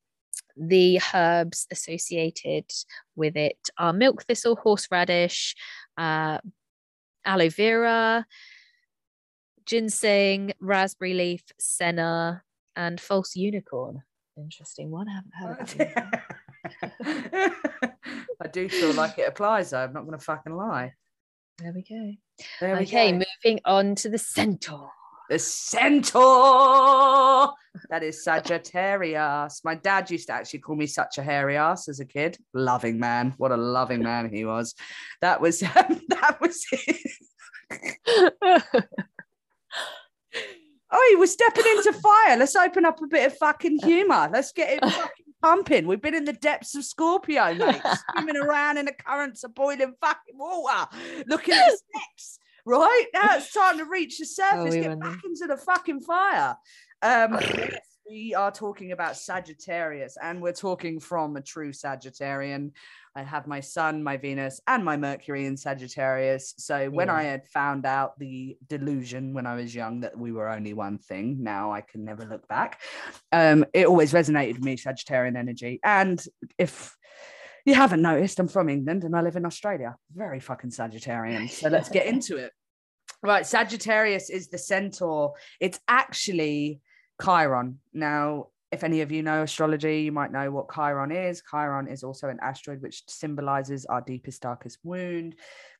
the 0.57 1.01
herbs 1.15 1.67
associated 1.71 2.65
with 3.15 3.37
it 3.37 3.59
are 3.79 3.93
milk 3.93 4.25
thistle, 4.25 4.57
horseradish, 4.57 5.55
uh, 5.99 6.39
aloe 7.25 7.51
vera, 7.51 8.25
ginseng, 9.65 10.53
raspberry 10.61 11.15
leaf, 11.15 11.43
senna, 11.59 12.43
and 12.75 13.01
false 13.01 13.37
unicorn. 13.37 14.03
Interesting 14.37 14.91
one. 14.91 15.09
I 15.09 15.15
haven't 15.15 15.35
heard 15.35 15.61
of 15.61 15.79
that. 15.79 17.53
I 18.43 18.49
do 18.49 18.69
feel 18.69 18.93
like 18.93 19.19
it 19.19 19.29
applies 19.29 19.71
though. 19.71 19.79
I'm 19.83 19.93
not 19.93 20.05
going 20.07 20.19
to 20.19 20.25
fucking 20.25 20.55
lie. 20.55 20.93
There 21.59 21.73
we 21.73 21.83
go. 21.83 22.13
There 22.61 22.77
we 22.77 22.83
Okay, 22.83 23.13
go. 23.13 23.23
moving 23.45 23.61
on 23.65 23.95
to 23.97 24.11
the 24.11 24.19
centaur. 24.19 24.91
The 25.29 25.39
centaur. 25.39 26.23
That 27.91 28.03
is 28.03 28.25
Sagittarius. 28.25 29.63
My 29.65 29.75
dad 29.75 30.11
used 30.11 30.29
to 30.29 30.33
actually 30.33 30.61
call 30.61 30.77
me 30.77 30.87
such 30.87 31.19
a 31.19 31.23
hairy 31.23 31.57
ass 31.57 31.89
as 31.89 32.01
a 32.01 32.05
kid. 32.05 32.39
Loving 32.55 32.99
man. 32.99 33.35
What 33.37 33.53
a 33.53 33.57
loving 33.57 34.03
man 34.03 34.31
he 34.33 34.45
was. 34.45 34.75
That 35.21 35.41
was 35.41 35.61
that 35.61 36.39
was. 36.41 36.65
Oh, 40.89 41.17
we're 41.19 41.27
stepping 41.27 41.65
into 41.67 41.93
fire. 41.93 42.37
Let's 42.39 42.55
open 42.55 42.85
up 42.85 43.03
a 43.03 43.07
bit 43.07 43.27
of 43.27 43.37
fucking 43.39 43.81
humor. 43.83 44.31
Let's 44.33 44.53
get 44.53 44.71
it 44.71 44.85
fucking 44.85 45.35
pumping. 45.43 45.87
We've 45.87 46.01
been 46.01 46.15
in 46.15 46.25
the 46.25 46.33
depths 46.33 46.77
of 46.77 46.85
Scorpio, 46.85 47.55
mate, 47.55 47.83
swimming 48.13 48.37
around 48.37 48.79
in 48.79 48.87
the 48.87 48.93
currents 48.93 49.43
of 49.43 49.55
boiling 49.55 49.95
fucking 50.01 50.39
water, 50.39 50.89
looking 51.27 51.55
at 51.55 51.67
the. 51.67 52.39
Right 52.67 53.07
now, 53.15 53.37
it's 53.37 53.53
time 53.53 53.79
to 53.79 53.85
reach 53.85 54.19
the 54.19 54.27
surface. 54.27 54.75
get 54.75 54.99
back 54.99 55.21
into 55.25 55.47
the 55.47 55.57
fucking 55.57 56.01
fire. 56.01 56.57
Um, 57.01 57.35
yes, 57.41 57.97
we 58.11 58.35
are 58.35 58.51
talking 58.51 58.91
about 58.91 59.17
Sagittarius, 59.17 60.19
and 60.21 60.43
we're 60.43 60.53
talking 60.53 60.99
from 60.99 61.37
a 61.37 61.41
true 61.41 61.71
Sagittarian. 61.71 62.73
I 63.15 63.23
have 63.23 63.47
my 63.47 63.61
Sun, 63.61 64.03
my 64.03 64.17
Venus, 64.17 64.61
and 64.67 64.85
my 64.85 64.97
Mercury 64.97 65.47
in 65.47 65.57
Sagittarius. 65.57 66.55
So 66.59 66.91
when 66.91 67.07
Yeah. 67.07 67.15
I 67.15 67.23
had 67.23 67.47
found 67.47 67.87
out 67.87 68.19
the 68.19 68.59
delusion 68.67 69.33
when 69.33 69.47
I 69.47 69.55
was 69.55 69.73
young 69.73 70.01
that 70.01 70.19
we 70.19 70.33
were 70.33 70.49
only 70.49 70.75
one 70.75 70.99
thing, 70.99 71.43
now 71.45 71.73
I 71.73 71.83
can 71.83 72.05
never 72.05 72.25
look 72.25 72.49
back. 72.49 72.81
Um, 73.31 73.65
it 73.73 73.87
always 73.87 74.13
resonated 74.13 74.55
with 74.55 74.65
me, 74.65 74.77
Sagittarian 74.77 75.37
energy. 75.37 75.79
And 75.85 76.23
if 76.59 76.96
you 77.67 77.75
haven't 77.75 78.01
noticed, 78.01 78.39
I'm 78.39 78.49
from 78.49 78.69
England 78.69 79.05
and 79.05 79.15
I 79.15 79.21
live 79.21 79.37
in 79.37 79.45
Australia. 79.45 79.97
Very 80.15 80.41
fucking 80.41 80.71
Sagittarian. 80.71 81.51
So 81.51 81.69
let's 81.69 81.89
get 81.89 82.07
into 82.07 82.37
it. 82.37 82.53
Right, 83.23 83.45
Sagittarius 83.45 84.31
is 84.31 84.49
the 84.49 84.59
centaur. 84.59 85.35
It's 85.61 85.81
actually 85.89 86.81
Chiron. 87.21 87.81
Now, 87.93 88.49
if 88.71 88.85
any 88.85 89.01
of 89.01 89.11
you 89.11 89.23
know 89.23 89.43
astrology, 89.43 90.03
you 90.03 90.13
might 90.13 90.31
know 90.31 90.51
what 90.51 90.73
Chiron 90.73 91.11
is. 91.11 91.43
Chiron 91.51 91.89
is 91.89 92.05
also 92.05 92.29
an 92.29 92.39
asteroid 92.41 92.83
which 92.83 93.03
symbolizes 93.09 93.85
our 93.87 94.01
deepest, 94.01 94.43
darkest 94.43 94.79
wound. 94.85 95.35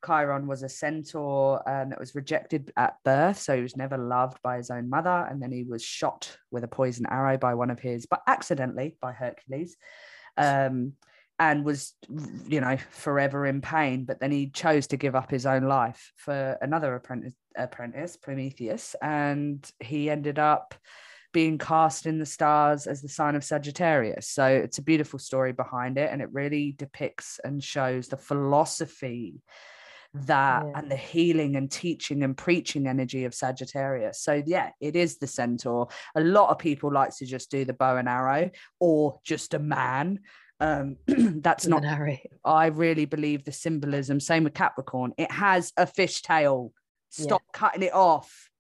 Chiron 0.05 0.49
was 0.49 0.65
a 0.65 0.69
centaur 0.69 1.63
um, 1.69 1.91
that 1.91 2.01
was 2.01 2.15
rejected 2.17 2.73
at 2.77 2.97
birth, 3.05 3.39
so 3.39 3.55
he 3.55 3.63
was 3.63 3.77
never 3.77 3.99
loved 3.99 4.39
by 4.43 4.57
his 4.57 4.71
own 4.71 4.89
mother, 4.89 5.27
and 5.31 5.41
then 5.41 5.53
he 5.53 5.63
was 5.63 5.85
shot 5.85 6.37
with 6.51 6.65
a 6.65 6.69
poison 6.69 7.07
arrow 7.11 7.37
by 7.37 7.55
one 7.55 7.71
of 7.71 7.79
his, 7.79 8.07
but 8.07 8.23
accidentally 8.27 8.97
by 9.01 9.13
Hercules. 9.13 9.77
Um, 10.37 10.95
and 11.39 11.65
was 11.65 11.93
you 12.47 12.61
know 12.61 12.77
forever 12.91 13.47
in 13.47 13.61
pain 13.61 14.05
but 14.05 14.21
then 14.21 14.33
he 14.33 14.49
chose 14.49 14.87
to 14.87 14.97
give 14.97 15.15
up 15.15 15.31
his 15.31 15.47
own 15.47 15.65
life 15.65 16.13
for 16.17 16.57
another 16.63 16.95
apprentice 16.95 17.35
apprentice 17.57 18.17
prometheus 18.17 18.95
and 19.03 19.71
he 19.81 20.09
ended 20.11 20.39
up 20.39 20.75
being 21.33 21.59
cast 21.59 22.07
in 22.07 22.19
the 22.19 22.27
stars 22.27 22.87
as 22.87 23.03
the 23.03 23.09
sign 23.09 23.35
of 23.35 23.45
sagittarius 23.45 24.29
so 24.29 24.47
it's 24.47 24.79
a 24.79 24.83
beautiful 24.83 25.19
story 25.19 25.53
behind 25.53 25.99
it 25.99 26.11
and 26.11 26.23
it 26.23 26.29
really 26.33 26.73
depicts 26.79 27.39
and 27.45 27.63
shows 27.63 28.09
the 28.09 28.17
philosophy 28.17 29.43
that 30.15 30.65
Yeah. 30.65 30.73
and 30.79 30.91
the 30.91 30.97
healing 30.97 31.57
and 31.57 31.71
teaching 31.71 32.23
and 32.23 32.37
preaching 32.37 32.87
energy 32.87 33.25
of 33.25 33.35
Sagittarius. 33.35 34.21
So 34.23 34.43
yeah, 34.47 34.71
it 34.81 34.97
is 34.97 35.19
the 35.19 35.27
centaur. 35.27 35.89
A 36.15 36.23
lot 36.23 36.49
of 36.49 36.59
people 36.59 36.91
like 36.91 37.15
to 37.19 37.27
just 37.27 37.51
do 37.51 37.67
the 37.67 37.75
bow 37.75 37.97
and 37.99 38.09
arrow 38.09 38.51
or 38.81 39.21
just 39.25 39.53
a 39.53 39.59
man. 39.59 40.21
Um, 40.61 40.97
that's 41.07 41.67
not. 41.67 41.83
I 42.45 42.67
really 42.67 43.05
believe 43.05 43.45
the 43.45 43.53
symbolism. 43.53 44.21
Same 44.21 44.45
with 44.45 44.55
Capricorn. 44.55 45.13
It 45.19 45.31
has 45.31 45.73
a 45.77 45.87
fish 45.87 46.23
tail 46.23 46.73
Stop 47.11 47.43
cutting 47.53 47.83
it 47.83 47.95
off. 47.95 48.51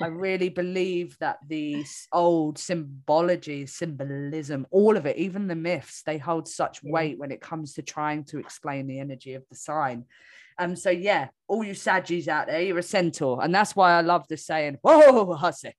I 0.00 0.06
really 0.06 0.48
believe 0.48 1.16
that 1.18 1.38
the 1.48 1.84
old 2.12 2.58
symbology, 2.58 3.66
symbolism, 3.66 4.66
all 4.70 4.96
of 4.96 5.06
it, 5.06 5.16
even 5.16 5.48
the 5.48 5.56
myths, 5.56 6.02
they 6.02 6.18
hold 6.18 6.46
such 6.46 6.80
Yeah. 6.82 6.92
weight 6.92 7.18
when 7.18 7.32
it 7.32 7.40
comes 7.40 7.74
to 7.74 7.82
trying 7.82 8.24
to 8.26 8.38
explain 8.38 8.86
the 8.86 9.00
energy 9.00 9.34
of 9.34 9.44
the 9.48 9.56
sign. 9.56 10.04
Um, 10.58 10.76
so 10.76 10.90
yeah, 10.90 11.28
all 11.48 11.64
you 11.64 11.72
Saggies 11.74 12.28
out 12.28 12.46
there, 12.46 12.62
you're 12.62 12.78
a 12.78 12.82
centaur. 12.82 13.42
And 13.42 13.52
that's 13.52 13.74
why 13.74 13.92
I 13.92 14.02
love 14.02 14.28
the 14.28 14.36
saying, 14.36 14.78
whoa, 14.82 15.34
hussy. 15.34 15.74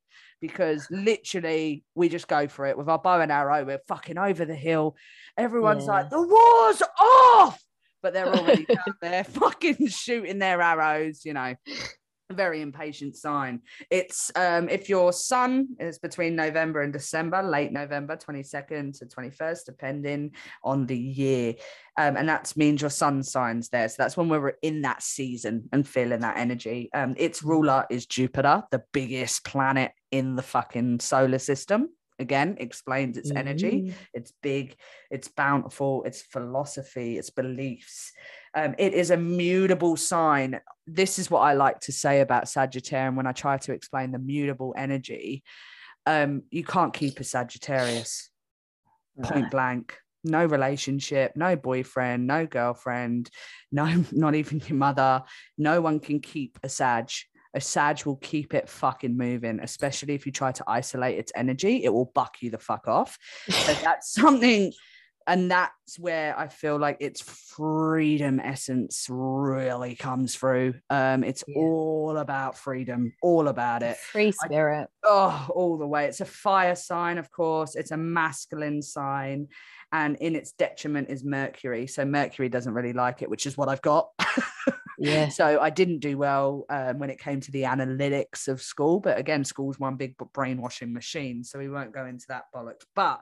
Because 0.47 0.87
literally 0.91 1.83
we 1.95 2.09
just 2.09 2.27
go 2.27 2.47
for 2.47 2.65
it 2.65 2.77
with 2.77 2.87
our 2.89 2.99
bow 2.99 3.19
and 3.21 3.31
arrow, 3.31 3.63
we're 3.65 3.81
fucking 3.87 4.17
over 4.17 4.45
the 4.45 4.55
hill. 4.55 4.95
Everyone's 5.37 5.85
Yeah. 5.85 5.91
like, 5.91 6.09
the 6.09 6.21
war's 6.21 6.81
off, 6.99 7.61
but 8.01 8.13
they're 8.13 8.27
already 8.33 8.65
down 8.69 8.95
there 9.01 9.23
fucking 9.23 9.87
shooting 9.87 10.39
their 10.39 10.61
arrows, 10.61 11.25
you 11.25 11.33
know 11.33 11.55
very 12.33 12.61
impatient 12.61 13.15
sign. 13.15 13.61
It's 13.91 14.31
um, 14.35 14.67
if 14.69 14.89
your 14.89 15.13
sun 15.13 15.67
is 15.79 15.99
between 15.99 16.35
November 16.35 16.81
and 16.81 16.91
December, 16.91 17.43
late 17.43 17.71
November, 17.71 18.17
22nd 18.17 18.97
to 18.99 19.05
21st, 19.05 19.65
depending 19.65 20.31
on 20.63 20.87
the 20.87 20.97
year. 20.97 21.55
Um, 21.97 22.17
and 22.17 22.27
that 22.27 22.51
means 22.57 22.81
your 22.81 22.89
sun 22.89 23.23
signs 23.23 23.69
there. 23.69 23.87
So 23.87 23.95
that's 23.99 24.17
when 24.17 24.29
we're 24.29 24.57
in 24.61 24.81
that 24.81 25.03
season 25.03 25.69
and 25.71 25.87
feeling 25.87 26.21
that 26.21 26.37
energy. 26.37 26.89
Um, 26.93 27.13
its 27.17 27.43
ruler 27.43 27.85
is 27.89 28.05
Jupiter, 28.05 28.63
the 28.71 28.83
biggest 28.91 29.45
planet 29.45 29.91
in 30.11 30.35
the 30.35 30.43
fucking 30.43 30.99
solar 31.01 31.39
system. 31.39 31.89
Again, 32.17 32.55
explains 32.59 33.17
its 33.17 33.29
energy 33.29 33.89
Ooh. 33.89 33.93
it's 34.13 34.31
big, 34.41 34.77
it's 35.11 35.27
bountiful, 35.27 36.03
it's 36.05 36.21
philosophy, 36.21 37.17
it's 37.17 37.29
beliefs. 37.29 38.13
Um, 38.55 38.73
it 38.77 38.93
is 38.93 39.11
a 39.11 39.17
mutable 39.17 39.97
sign. 39.97 40.61
This 40.87 41.19
is 41.19 41.29
what 41.29 41.41
I 41.41 41.53
like 41.53 41.81
to 41.81 41.91
say 41.91 42.21
about 42.21 42.45
Sagittarian 42.45 43.15
when 43.15 43.27
I 43.27 43.33
try 43.33 43.57
to 43.57 43.73
explain 43.73 44.11
the 44.11 44.19
mutable 44.19 44.73
energy. 44.77 45.43
Um, 46.05 46.43
you 46.51 46.63
can't 46.63 46.93
keep 46.93 47.19
a 47.19 47.23
Sagittarius 47.25 48.29
point 49.21 49.51
blank. 49.51 49.97
No 50.23 50.45
relationship, 50.45 51.33
no 51.35 51.55
boyfriend, 51.55 52.25
no 52.25 52.45
girlfriend, 52.47 53.29
no, 53.71 54.03
not 54.11 54.35
even 54.35 54.61
your 54.67 54.77
mother. 54.77 55.23
No 55.57 55.81
one 55.81 55.99
can 55.99 56.19
keep 56.19 56.57
a 56.63 56.69
Sag. 56.69 57.09
A 57.53 57.61
Sag 57.61 58.05
will 58.05 58.17
keep 58.17 58.53
it 58.53 58.67
fucking 58.67 59.15
moving, 59.15 59.59
especially 59.61 60.13
if 60.13 60.25
you 60.25 60.31
try 60.31 60.51
to 60.51 60.63
isolate 60.67 61.17
its 61.17 61.31
energy. 61.35 61.83
It 61.83 61.93
will 61.93 62.11
buck 62.13 62.37
you 62.41 62.49
the 62.49 62.57
fuck 62.57 62.87
off. 62.87 63.17
So 63.49 63.73
that's 63.83 64.13
something, 64.13 64.73
and 65.27 65.49
that's 65.49 65.97
where 65.99 66.37
I 66.37 66.47
feel 66.47 66.77
like 66.77 66.97
its 66.99 67.21
freedom 67.21 68.39
essence 68.39 69.07
really 69.09 69.95
comes 69.95 70.35
through. 70.35 70.75
Um, 70.89 71.23
it's 71.23 71.43
Yeah. 71.47 71.57
all 71.57 72.17
about 72.17 72.57
freedom, 72.57 73.13
all 73.21 73.47
about 73.47 73.81
it 73.83 73.97
Free 73.97 74.31
spirit. 74.31 74.87
oh 75.03 75.47
all 75.49 75.77
the 75.77 75.87
way 75.87 76.05
it's 76.05 76.21
a 76.21 76.25
fire 76.25 76.75
sign 76.75 77.17
of 77.17 77.31
course 77.31 77.75
it's 77.75 77.91
a 77.91 77.97
masculine 77.97 78.81
sign 78.81 79.47
and 79.91 80.15
in 80.17 80.35
its 80.35 80.51
detriment 80.53 81.09
is 81.09 81.23
mercury 81.23 81.87
so 81.87 82.03
mercury 82.05 82.49
doesn't 82.49 82.73
really 82.73 82.93
like 82.93 83.21
it 83.21 83.29
which 83.29 83.45
is 83.45 83.55
what 83.57 83.69
i've 83.69 83.81
got 83.81 84.09
Yeah. 84.97 85.27
so 85.29 85.59
i 85.59 85.69
didn't 85.69 85.99
do 85.99 86.17
well 86.17 86.65
um, 86.69 86.99
when 86.99 87.09
it 87.09 87.19
came 87.19 87.39
to 87.41 87.51
the 87.51 87.63
analytics 87.63 88.47
of 88.47 88.61
school 88.61 88.99
but 88.99 89.17
again 89.19 89.43
school's 89.43 89.79
one 89.79 89.95
big 89.95 90.15
brainwashing 90.33 90.93
machine 90.93 91.43
so 91.43 91.59
we 91.59 91.69
won't 91.69 91.93
go 91.93 92.05
into 92.05 92.25
that 92.29 92.43
bollocks 92.53 92.85
but 92.95 93.21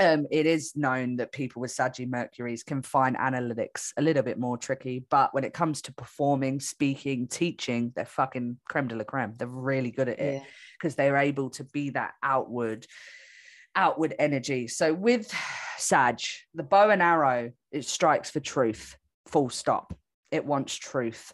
um, 0.00 0.26
it 0.30 0.46
is 0.46 0.76
known 0.76 1.16
that 1.16 1.32
people 1.32 1.60
with 1.60 1.70
Saggy 1.70 2.06
Mercuries 2.06 2.62
can 2.62 2.82
find 2.82 3.16
analytics 3.16 3.92
a 3.96 4.02
little 4.02 4.22
bit 4.22 4.38
more 4.38 4.56
tricky, 4.56 5.04
but 5.10 5.34
when 5.34 5.44
it 5.44 5.52
comes 5.52 5.82
to 5.82 5.92
performing, 5.92 6.60
speaking, 6.60 7.26
teaching, 7.26 7.92
they're 7.94 8.04
fucking 8.04 8.58
creme 8.68 8.88
de 8.88 8.96
la 8.96 9.04
creme. 9.04 9.34
They're 9.36 9.48
really 9.48 9.90
good 9.90 10.08
at 10.08 10.20
it 10.20 10.34
Yeah. 10.34 10.44
because 10.78 10.94
they're 10.94 11.16
able 11.16 11.50
to 11.50 11.64
be 11.64 11.90
that 11.90 12.14
outward 12.22 12.86
outward 13.76 14.14
energy 14.18 14.66
so 14.66 14.92
with 14.92 15.32
sag 15.76 16.18
the 16.54 16.64
bow 16.64 16.90
and 16.90 17.02
arrow 17.02 17.52
it 17.70 17.84
strikes 17.84 18.30
for 18.30 18.40
truth 18.40 18.96
full 19.26 19.48
stop 19.50 19.94
it 20.32 20.44
wants 20.44 20.74
truth 20.74 21.32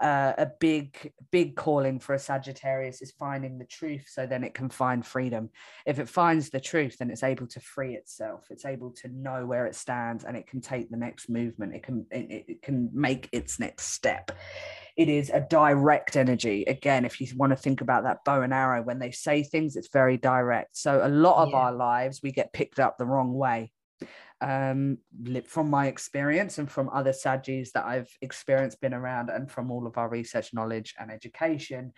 uh, 0.00 0.34
a 0.36 0.46
big 0.60 1.12
big 1.30 1.56
calling 1.56 1.98
for 1.98 2.14
a 2.14 2.18
sagittarius 2.18 3.00
is 3.00 3.12
finding 3.12 3.58
the 3.58 3.64
truth 3.64 4.04
so 4.08 4.26
then 4.26 4.44
it 4.44 4.52
can 4.52 4.68
find 4.68 5.06
freedom. 5.06 5.48
If 5.86 5.98
it 5.98 6.08
finds 6.08 6.50
the 6.50 6.60
truth 6.60 6.96
then 6.98 7.10
it's 7.10 7.22
able 7.22 7.46
to 7.48 7.60
free 7.60 7.94
itself. 7.94 8.46
It's 8.50 8.66
able 8.66 8.90
to 9.02 9.08
know 9.08 9.46
where 9.46 9.66
it 9.66 9.74
stands 9.74 10.24
and 10.24 10.36
it 10.36 10.46
can 10.46 10.60
take 10.60 10.90
the 10.90 10.98
next 10.98 11.30
movement. 11.30 11.74
It 11.74 11.82
can 11.82 12.06
it, 12.10 12.44
it- 12.48 12.62
can 12.62 12.90
make 12.92 13.28
its 13.32 13.58
next 13.58 13.92
step. 13.92 14.32
It 14.96 15.08
is 15.08 15.30
a 15.30 15.46
direct 15.48 16.16
energy. 16.16 16.64
Again 16.64 17.04
if 17.06 17.20
you 17.20 17.28
want 17.36 17.50
to 17.52 17.56
think 17.56 17.80
about 17.80 18.04
that 18.04 18.24
bow 18.24 18.42
and 18.42 18.52
arrow 18.52 18.82
when 18.82 18.98
they 18.98 19.10
say 19.12 19.42
things 19.42 19.76
it's 19.76 19.88
very 19.88 20.18
direct. 20.18 20.76
So 20.76 21.00
a 21.02 21.08
lot 21.08 21.42
of 21.42 21.50
Yeah. 21.50 21.56
our 21.56 21.72
lives 21.72 22.20
we 22.22 22.32
get 22.32 22.52
picked 22.52 22.78
up 22.80 22.98
the 22.98 23.06
wrong 23.06 23.32
way 23.32 23.72
um 24.40 24.98
from 25.46 25.70
my 25.70 25.86
experience 25.86 26.58
and 26.58 26.70
from 26.70 26.90
other 26.90 27.12
sagis 27.12 27.72
that 27.72 27.86
i've 27.86 28.10
experienced 28.20 28.80
been 28.80 28.92
around 28.92 29.30
and 29.30 29.50
from 29.50 29.70
all 29.70 29.86
of 29.86 29.96
our 29.96 30.10
research 30.10 30.52
knowledge 30.52 30.94
and 30.98 31.10
education 31.10 31.92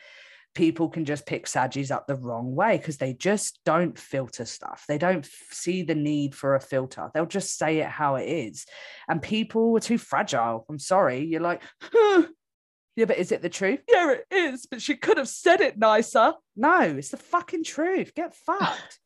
people 0.54 0.88
can 0.88 1.04
just 1.04 1.24
pick 1.24 1.46
Saggies 1.46 1.92
up 1.92 2.06
the 2.06 2.16
wrong 2.16 2.54
way 2.54 2.78
because 2.78 2.96
they 2.98 3.12
just 3.12 3.60
don't 3.64 3.96
filter 3.96 4.44
stuff. 4.44 4.84
They 4.88 4.98
don't 4.98 5.24
f- 5.24 5.48
see 5.50 5.82
the 5.82 5.94
need 5.94 6.34
for 6.34 6.56
a 6.56 6.60
filter. 6.60 7.10
They'll 7.14 7.26
just 7.26 7.56
say 7.56 7.78
it 7.78 7.88
how 7.88 8.16
it 8.16 8.24
is. 8.24 8.66
And 9.08 9.22
people 9.22 9.76
are 9.76 9.80
too 9.80 9.98
fragile. 9.98 10.66
I'm 10.68 10.80
sorry. 10.80 11.24
You're 11.24 11.40
like, 11.40 11.62
huh. 11.80 12.24
yeah, 12.96 13.04
but 13.04 13.18
is 13.18 13.30
it 13.30 13.40
the 13.40 13.48
truth? 13.48 13.80
Yeah, 13.88 14.14
it 14.14 14.26
is. 14.34 14.66
But 14.66 14.82
she 14.82 14.96
could 14.96 15.18
have 15.18 15.28
said 15.28 15.60
it 15.60 15.78
nicer. 15.78 16.34
No, 16.56 16.80
it's 16.80 17.10
the 17.10 17.18
fucking 17.18 17.62
truth. 17.62 18.12
Get 18.14 18.34
fucked. 18.34 18.98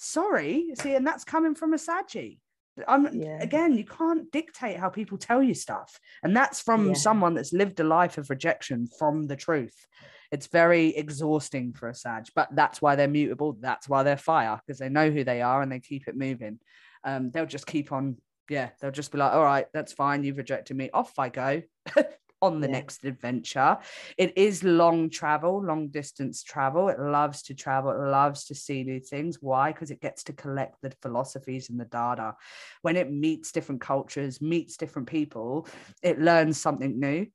Sorry. 0.00 0.70
See, 0.74 0.94
and 0.94 1.06
that's 1.06 1.24
coming 1.24 1.54
from 1.54 1.74
a 1.74 1.78
Saggy. 1.78 2.40
I'm 2.88 3.06
Yeah. 3.12 3.38
again, 3.40 3.76
you 3.76 3.84
can't 3.84 4.30
dictate 4.32 4.78
how 4.78 4.88
people 4.88 5.18
tell 5.18 5.42
you 5.42 5.54
stuff. 5.54 6.00
And 6.22 6.34
that's 6.34 6.60
from 6.60 6.88
Yeah. 6.88 6.94
someone 6.94 7.34
that's 7.34 7.52
lived 7.52 7.78
a 7.80 7.84
life 7.84 8.16
of 8.16 8.30
rejection 8.30 8.86
from 8.98 9.26
the 9.26 9.36
truth. 9.36 9.86
It's 10.32 10.46
very 10.46 10.88
exhausting 10.96 11.74
for 11.74 11.88
a 11.88 11.94
Sag, 11.94 12.26
but 12.34 12.48
that's 12.54 12.80
why 12.80 12.96
they're 12.96 13.08
mutable. 13.08 13.52
That's 13.60 13.88
why 13.88 14.02
they're 14.02 14.16
fire, 14.16 14.60
because 14.64 14.78
they 14.78 14.88
know 14.88 15.10
who 15.10 15.24
they 15.24 15.42
are 15.42 15.60
and 15.60 15.70
they 15.70 15.80
keep 15.80 16.08
it 16.08 16.16
moving. 16.16 16.60
Um, 17.04 17.30
they'll 17.30 17.46
just 17.46 17.66
keep 17.66 17.92
on, 17.92 18.16
yeah, 18.48 18.70
they'll 18.80 18.92
just 18.92 19.12
be 19.12 19.18
like, 19.18 19.32
all 19.32 19.44
right, 19.44 19.66
that's 19.74 19.92
fine, 19.92 20.24
you've 20.24 20.38
rejected 20.38 20.76
me. 20.76 20.88
Off 20.94 21.18
I 21.18 21.28
go 21.28 21.62
on 22.42 22.60
the 22.60 22.68
Yeah. 22.68 22.72
next 22.72 23.04
adventure. 23.04 23.78
It 24.16 24.36
is 24.36 24.64
long 24.64 25.10
travel, 25.10 25.62
long 25.62 25.88
distance 25.88 26.42
travel. 26.42 26.88
It 26.88 26.98
loves 26.98 27.42
to 27.44 27.54
travel, 27.54 27.90
it 27.90 28.10
loves 28.10 28.44
to 28.46 28.54
see 28.54 28.82
new 28.82 29.00
things. 29.00 29.38
Why? 29.40 29.72
Because 29.72 29.90
it 29.90 30.00
gets 30.00 30.24
to 30.24 30.32
collect 30.32 30.80
the 30.80 30.92
philosophies 31.02 31.70
and 31.70 31.78
the 31.78 31.84
data. 31.84 32.34
When 32.82 32.96
it 32.96 33.10
meets 33.10 33.52
different 33.52 33.80
cultures, 33.80 34.40
meets 34.40 34.76
different 34.76 35.08
people, 35.08 35.68
it 36.02 36.18
learns 36.20 36.60
something 36.60 36.98
new. 36.98 37.26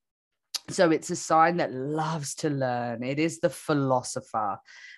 So 0.70 0.90
it's 0.90 1.12
a 1.12 1.16
sign 1.16 1.58
that 1.58 1.72
loves 1.72 2.34
to 2.36 2.50
learn. 2.50 3.04
It 3.04 3.20
is 3.20 3.40
the 3.40 3.52
philosopher. 3.52 4.58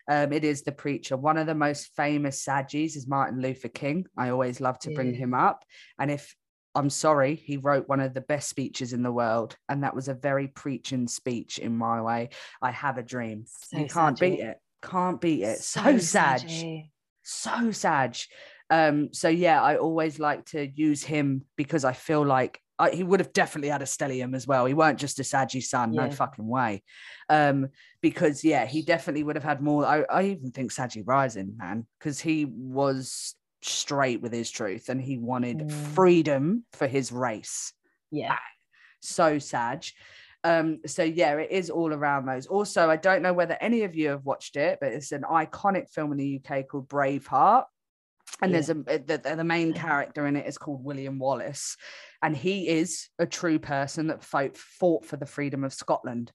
Um, 0.10 0.32
it 0.32 0.46
is 0.46 0.62
the 0.62 0.72
preacher. 0.72 1.18
One 1.18 1.38
of 1.38 1.46
the 1.46 1.56
most 1.56 1.94
famous 1.94 2.46
Saggies 2.46 2.96
is 2.96 3.06
Martin 3.06 3.42
Luther 3.42 3.68
King. 3.68 4.06
I 4.18 4.30
always 4.30 4.62
love 4.62 4.80
to 4.80 4.92
bring 4.92 5.14
him 5.14 5.34
up. 5.34 5.66
And 6.00 6.10
if 6.10 6.34
I'm 6.78 6.92
sorry, 6.92 7.36
he 7.36 7.58
wrote 7.58 7.90
one 7.90 8.00
of 8.00 8.14
the 8.14 8.22
best 8.22 8.50
speeches 8.50 8.94
in 8.94 9.02
the 9.02 9.12
world. 9.12 9.56
And 9.68 9.84
that 9.84 9.96
was 9.96 10.08
a 10.08 10.14
very 10.14 10.48
preaching 10.48 11.08
speech 11.08 11.58
in 11.58 11.76
my 11.76 12.02
way. 12.02 12.30
I 12.62 12.72
have 12.72 13.00
a 13.00 13.04
dream. 13.04 13.46
So 13.48 13.80
you 13.80 13.88
can't 13.88 14.20
beat 14.20 14.40
it. 14.40 14.60
Can't 14.84 15.20
beat 15.20 15.42
it. 15.44 15.58
So, 15.60 15.98
sad 15.98 16.42
saggy. 16.42 16.92
so 17.24 17.72
sad. 17.72 18.18
Um, 18.70 19.10
so 19.12 19.28
yeah, 19.28 19.62
I 19.62 19.78
always 19.78 20.20
like 20.20 20.46
to 20.48 20.68
use 20.68 21.04
him 21.04 21.46
because 21.56 21.84
I 21.84 21.94
feel 21.94 22.24
like 22.24 22.62
I, 22.80 22.92
he 22.92 23.04
would 23.04 23.22
have 23.22 23.34
definitely 23.34 23.70
had 23.70 23.82
a 23.82 23.86
stellium 23.86 24.36
as 24.36 24.46
well. 24.46 24.66
He 24.66 24.76
weren't 24.76 25.00
just 25.00 25.20
a 25.20 25.24
Saggy 25.24 25.62
sun, 25.62 25.94
no 25.94 26.12
fucking 26.12 26.48
way. 26.48 26.84
Um, 27.28 27.70
because 28.02 28.44
yeah, 28.44 28.68
he 28.68 28.84
definitely 28.84 29.24
would 29.24 29.36
have 29.36 29.44
had 29.44 29.62
more. 29.62 29.84
I, 29.84 30.04
I 30.04 30.24
even 30.26 30.52
think 30.52 30.72
Saggy 30.72 31.02
Rising, 31.02 31.56
man, 31.58 31.88
because 31.98 32.20
he 32.20 32.46
was 32.46 33.34
straight 33.70 34.22
with 34.22 34.34
his 34.34 34.50
truth 34.50 34.90
and 34.90 35.02
he 35.02 35.18
wanted 35.18 35.60
Mm. 35.60 35.72
freedom 35.72 36.66
for 36.74 36.88
his 36.88 37.12
race 37.12 37.74
Yeah. 38.12 38.38
so 39.02 39.40
sad. 39.40 39.86
Um, 40.44 40.80
so 40.86 41.04
yeah, 41.04 41.36
it 41.36 41.52
is 41.52 41.70
all 41.70 41.94
around 41.94 42.26
those. 42.26 42.48
Also, 42.48 42.90
I 42.90 42.96
don't 42.96 43.22
know 43.22 43.34
whether 43.34 43.58
any 43.60 43.84
of 43.84 43.96
you 43.96 44.10
have 44.10 44.26
watched 44.26 44.56
it, 44.56 44.80
but 44.80 44.94
it's 44.94 45.12
an 45.12 45.24
iconic 45.24 45.90
film 45.90 46.12
in 46.12 46.18
the 46.18 46.42
UK 46.42 46.64
called 46.68 46.88
Braveheart. 46.88 47.66
And 48.42 48.52
Yeah. 48.52 48.62
there's 48.62 48.70
a 48.70 48.74
the, 48.74 49.36
the 49.36 49.44
main 49.44 49.74
character 49.74 50.28
in 50.28 50.36
it 50.36 50.46
is 50.46 50.58
called 50.58 50.84
William 50.84 51.18
Wallace, 51.18 51.76
and 52.22 52.36
he 52.38 52.68
is 52.68 53.10
a 53.18 53.26
true 53.26 53.58
person 53.58 54.08
that 54.08 54.24
fought 54.24 54.56
fought 54.58 55.06
for 55.06 55.18
the 55.18 55.26
freedom 55.26 55.64
of 55.64 55.74
Scotland, 55.74 56.32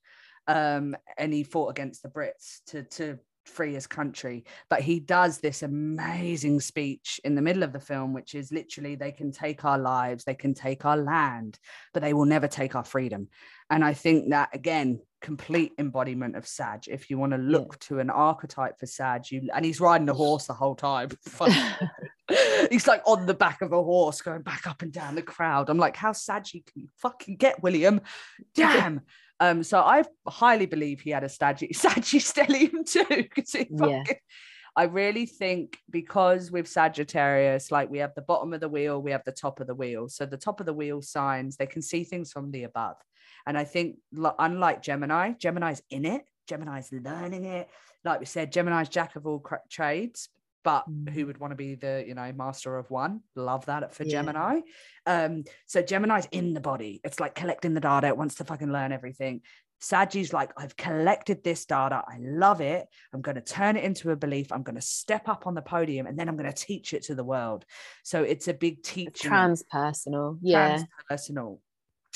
um, 0.46 0.96
and 1.16 1.32
he 1.32 1.44
fought 1.44 1.70
against 1.70 2.02
the 2.02 2.08
Brits 2.08 2.60
to 2.68 2.82
to 2.82 3.18
free 3.44 3.74
his 3.74 3.86
country. 3.86 4.44
But 4.68 4.80
he 4.80 5.00
does 5.00 5.38
this 5.38 5.62
amazing 5.62 6.60
speech 6.60 7.20
in 7.24 7.34
the 7.34 7.42
middle 7.42 7.62
of 7.62 7.72
the 7.72 7.80
film, 7.80 8.12
which 8.12 8.34
is 8.34 8.52
literally 8.52 8.94
they 8.94 9.12
can 9.12 9.32
take 9.32 9.64
our 9.64 9.78
lives, 9.78 10.24
they 10.24 10.34
can 10.34 10.54
take 10.54 10.84
our 10.84 10.96
land, 10.96 11.58
but 11.92 12.02
they 12.02 12.14
will 12.14 12.24
never 12.24 12.48
take 12.48 12.74
our 12.74 12.84
freedom. 12.84 13.28
And 13.72 13.82
I 13.82 13.94
think 13.94 14.30
that 14.30 14.50
again, 14.54 15.00
complete 15.22 15.72
embodiment 15.78 16.36
of 16.36 16.46
Sag. 16.46 16.88
If 16.88 17.08
you 17.08 17.16
want 17.16 17.32
to 17.32 17.38
look 17.38 17.78
to 17.80 18.00
an 18.00 18.10
archetype 18.10 18.78
for 18.78 18.86
Sag, 18.86 19.30
you 19.30 19.48
and 19.54 19.64
he's 19.64 19.80
riding 19.80 20.08
a 20.10 20.14
horse 20.14 20.46
the 20.46 20.52
whole 20.52 20.74
time. 20.74 21.08
He's 22.70 22.86
like 22.86 23.02
on 23.06 23.26
the 23.26 23.34
back 23.34 23.62
of 23.62 23.72
a 23.72 23.82
horse 23.82 24.20
going 24.20 24.42
back 24.42 24.66
up 24.66 24.82
and 24.82 24.92
down 24.92 25.14
the 25.14 25.22
crowd. 25.22 25.68
I'm 25.70 25.78
like, 25.78 25.96
how 25.96 26.12
saggy 26.12 26.62
can 26.70 26.82
you 26.82 26.88
fucking 26.98 27.36
get, 27.36 27.62
William? 27.62 28.00
Damn. 28.54 29.00
Um, 29.40 29.64
so 29.64 29.80
I 29.80 30.04
highly 30.28 30.66
believe 30.66 31.00
he 31.00 31.10
had 31.10 31.24
a 31.24 31.28
saggy, 31.28 31.72
saggy 31.72 32.20
stellium 32.20 32.86
too. 32.88 33.24
'cause 33.24 33.50
he 33.50 33.66
Yeah. 33.68 34.04
I 34.76 34.84
really 34.84 35.26
think 35.26 35.78
because 35.90 36.52
with 36.52 36.68
Sagittarius, 36.68 37.72
like 37.72 37.90
we 37.90 37.98
have 37.98 38.14
the 38.14 38.22
bottom 38.22 38.52
of 38.52 38.60
the 38.60 38.68
wheel, 38.68 39.02
we 39.02 39.10
have 39.10 39.24
the 39.24 39.32
top 39.32 39.58
of 39.58 39.66
the 39.66 39.74
wheel. 39.74 40.08
So 40.08 40.26
the 40.26 40.36
top 40.36 40.60
of 40.60 40.66
the 40.66 40.72
wheel 40.72 41.02
signs, 41.02 41.56
they 41.56 41.66
can 41.66 41.82
see 41.82 42.04
things 42.04 42.30
from 42.30 42.52
the 42.52 42.62
above. 42.62 42.96
And 43.46 43.56
I 43.58 43.64
think, 43.64 43.96
unlike 44.38 44.82
Gemini, 44.82 45.32
Gemini's 45.32 45.82
in 45.90 46.04
it, 46.04 46.22
Gemini's 46.48 46.90
learning 46.92 47.44
it. 47.44 47.68
Like 48.04 48.20
we 48.20 48.26
said, 48.26 48.52
Gemini's 48.52 48.88
jack 48.88 49.16
of 49.16 49.26
all 49.26 49.38
cra- 49.40 49.60
trades, 49.70 50.28
but 50.64 50.84
who 50.86 51.22
Mm. 51.22 51.26
would 51.26 51.38
want 51.38 51.50
to 51.52 51.56
be 51.56 51.74
the, 51.74 52.04
you 52.06 52.14
know, 52.14 52.32
master 52.32 52.76
of 52.76 52.90
one? 52.90 53.20
Love 53.36 53.66
that 53.66 53.92
for 53.94 54.04
Yeah. 54.04 54.10
Gemini. 54.22 54.60
Um, 55.06 55.44
so 55.66 55.82
Gemini's 55.82 56.26
in 56.32 56.54
the 56.54 56.60
body. 56.60 57.00
It's 57.04 57.20
like 57.20 57.34
collecting 57.34 57.74
the 57.74 57.80
data. 57.80 58.08
It 58.08 58.16
wants 58.16 58.36
to 58.36 58.44
fucking 58.44 58.70
learn 58.72 58.92
everything. 58.92 59.42
Saggy's 59.80 60.32
like, 60.32 60.52
I've 60.56 60.76
collected 60.76 61.42
this 61.42 61.64
data. 61.66 62.04
I 62.06 62.18
love 62.20 62.60
it. 62.60 62.86
I'm 63.12 63.20
going 63.20 63.34
to 63.34 63.40
turn 63.40 63.76
it 63.76 63.82
into 63.82 64.12
a 64.12 64.16
belief. 64.16 64.52
I'm 64.52 64.62
going 64.62 64.76
to 64.76 64.80
step 64.80 65.28
up 65.28 65.44
on 65.48 65.54
the 65.54 65.62
podium 65.62 66.06
and 66.06 66.16
then 66.16 66.28
I'm 66.28 66.36
going 66.36 66.48
to 66.50 66.56
teach 66.56 66.94
it 66.94 67.02
to 67.04 67.16
the 67.16 67.24
world. 67.24 67.64
So 68.04 68.22
it's 68.22 68.46
a 68.46 68.54
big 68.54 68.84
teaching. 68.84 69.30
transpersonal. 69.32 70.38
Yeah, 70.40 70.84
Transpersonal. 71.10 71.58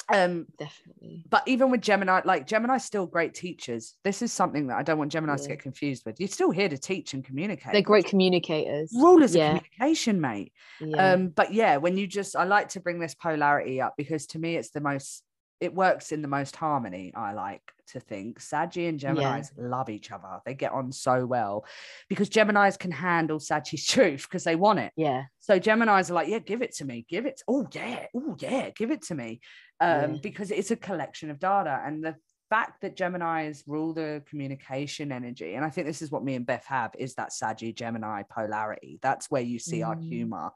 Um, 0.08 0.46
definitely. 0.58 1.24
but 1.28 1.42
even 1.46 1.70
with 1.70 1.80
Gemini, 1.80 2.20
like 2.24 2.46
Gemini's 2.46 2.84
still 2.84 3.06
great 3.06 3.34
teachers. 3.34 3.94
This 4.04 4.22
is 4.22 4.32
something 4.32 4.68
that 4.68 4.76
I 4.76 4.82
don't 4.82 4.98
want 4.98 5.10
Gemini's 5.10 5.42
to 5.42 5.48
get 5.48 5.58
confused 5.60 6.04
with. 6.06 6.20
You're 6.20 6.28
still 6.28 6.50
here 6.52 6.68
to 6.68 6.78
teach 6.78 7.12
and 7.14 7.24
communicate. 7.24 7.72
They're 7.72 7.82
great 7.82 8.06
communicators. 8.06 8.92
Rulers 8.94 9.34
Yeah. 9.34 9.56
of 9.56 9.62
communication, 9.62 10.20
mate. 10.20 10.52
Yeah. 10.80 11.12
Um, 11.12 11.28
but 11.28 11.52
yeah, 11.52 11.78
when 11.78 11.96
you 11.96 12.06
just 12.06 12.36
I 12.36 12.44
like 12.44 12.68
to 12.70 12.80
bring 12.80 13.00
this 13.00 13.14
polarity 13.14 13.80
up 13.80 13.94
because 13.96 14.26
to 14.28 14.38
me 14.38 14.54
it's 14.56 14.70
the 14.70 14.80
most 14.80 15.24
it 15.60 15.74
works 15.74 16.12
in 16.12 16.20
the 16.22 16.28
most 16.28 16.54
harmony, 16.56 17.12
I 17.14 17.32
like 17.32 17.62
to 17.88 18.00
think. 18.00 18.40
Saggy 18.40 18.86
and 18.86 18.98
Geminis 19.00 19.50
love 19.56 19.88
each 19.88 20.10
other. 20.10 20.40
They 20.44 20.54
get 20.54 20.72
on 20.72 20.92
so 20.92 21.24
well 21.24 21.64
because 22.08 22.28
Geminis 22.28 22.78
can 22.78 22.90
handle 22.90 23.38
Saggy's 23.40 23.86
truth 23.94 24.22
because 24.28 24.44
they 24.44 24.56
want 24.56 24.80
it. 24.80 24.92
yeah. 24.96 25.24
So 25.38 25.58
Gemini's 25.58 26.10
are 26.10 26.14
like, 26.14 26.28
yeah, 26.28 26.40
give 26.40 26.60
it 26.62 26.74
to 26.76 26.84
me. 26.84 27.06
Give 27.08 27.24
it. 27.24 27.40
Oh, 27.48 27.66
yeah. 27.72 28.06
Oh, 28.14 28.36
yeah. 28.38 28.70
Give 28.70 28.90
it 28.90 29.02
to 29.02 29.14
me. 29.14 29.40
Um, 29.80 30.14
Yeah. 30.14 30.18
because 30.22 30.50
it's 30.50 30.70
a 30.72 30.76
collection 30.76 31.30
of 31.30 31.38
data. 31.38 31.80
And 31.86 32.02
the 32.04 32.16
fact 32.50 32.82
that 32.82 32.96
Geminis 32.96 33.62
rule 33.66 33.94
the 33.94 34.22
communication 34.28 35.10
energy, 35.12 35.54
and 35.54 35.64
I 35.64 35.70
think 35.70 35.86
this 35.86 36.02
is 36.02 36.10
what 36.10 36.24
me 36.24 36.34
and 36.34 36.44
Beth 36.44 36.64
have, 36.66 36.90
is 36.98 37.14
that 37.14 37.32
Saggy 37.32 37.72
Gemini 37.72 38.22
polarity. 38.28 38.98
That's 39.02 39.30
where 39.30 39.42
you 39.42 39.58
see 39.58 39.82
our 39.82 39.96
Mm. 39.96 40.08
humor 40.08 40.50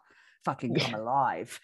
fucking 0.44 0.74
Yeah. 0.74 0.84
come 0.90 1.00
alive 1.00 1.60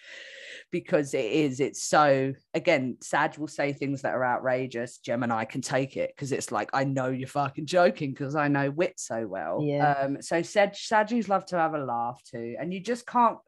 because 0.71 1.15
it 1.15 1.25
is 1.25 1.61
it's 1.61 1.83
so 1.83 2.33
again 2.55 2.97
sag 3.01 3.39
will 3.39 3.49
say 3.49 3.73
things 3.73 4.03
that 4.03 4.15
are 4.15 4.25
outrageous 4.25 4.99
gemini 4.99 5.45
can 5.45 5.61
take 5.63 5.97
it 5.97 6.13
because 6.15 6.33
it's 6.33 6.53
like 6.53 6.71
i 6.75 6.85
know 6.85 7.09
you're 7.09 7.29
fucking 7.29 7.67
joking 7.67 8.11
because 8.11 8.35
i 8.37 8.49
know 8.49 8.71
wit 8.71 8.95
so 8.97 9.27
well 9.27 9.61
Yeah. 9.63 9.93
um 9.93 10.21
so 10.21 10.43
sag 10.43 10.73
saggies 10.73 11.29
love 11.29 11.47
to 11.47 11.57
have 11.57 11.75
a 11.75 11.79
laugh 11.85 12.21
too 12.31 12.57
and 12.61 12.73
you 12.75 12.81
just 12.81 13.07
can't 13.07 13.39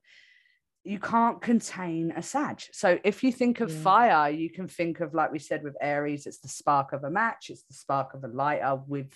you 0.84 0.98
can't 0.98 1.42
contain 1.42 2.12
a 2.16 2.22
sag 2.22 2.62
so 2.72 2.98
if 3.04 3.22
you 3.22 3.30
think 3.32 3.60
of 3.60 3.70
Yeah. 3.70 3.80
fire 3.82 4.30
you 4.30 4.48
can 4.48 4.66
think 4.68 5.00
of 5.00 5.12
like 5.12 5.30
we 5.32 5.38
said 5.38 5.62
with 5.62 5.76
aries 5.82 6.26
it's 6.26 6.38
the 6.38 6.48
spark 6.48 6.92
of 6.94 7.04
a 7.04 7.10
match 7.10 7.50
it's 7.50 7.64
the 7.64 7.74
spark 7.74 8.14
of 8.14 8.24
a 8.24 8.28
lighter 8.28 8.80
with 8.86 9.12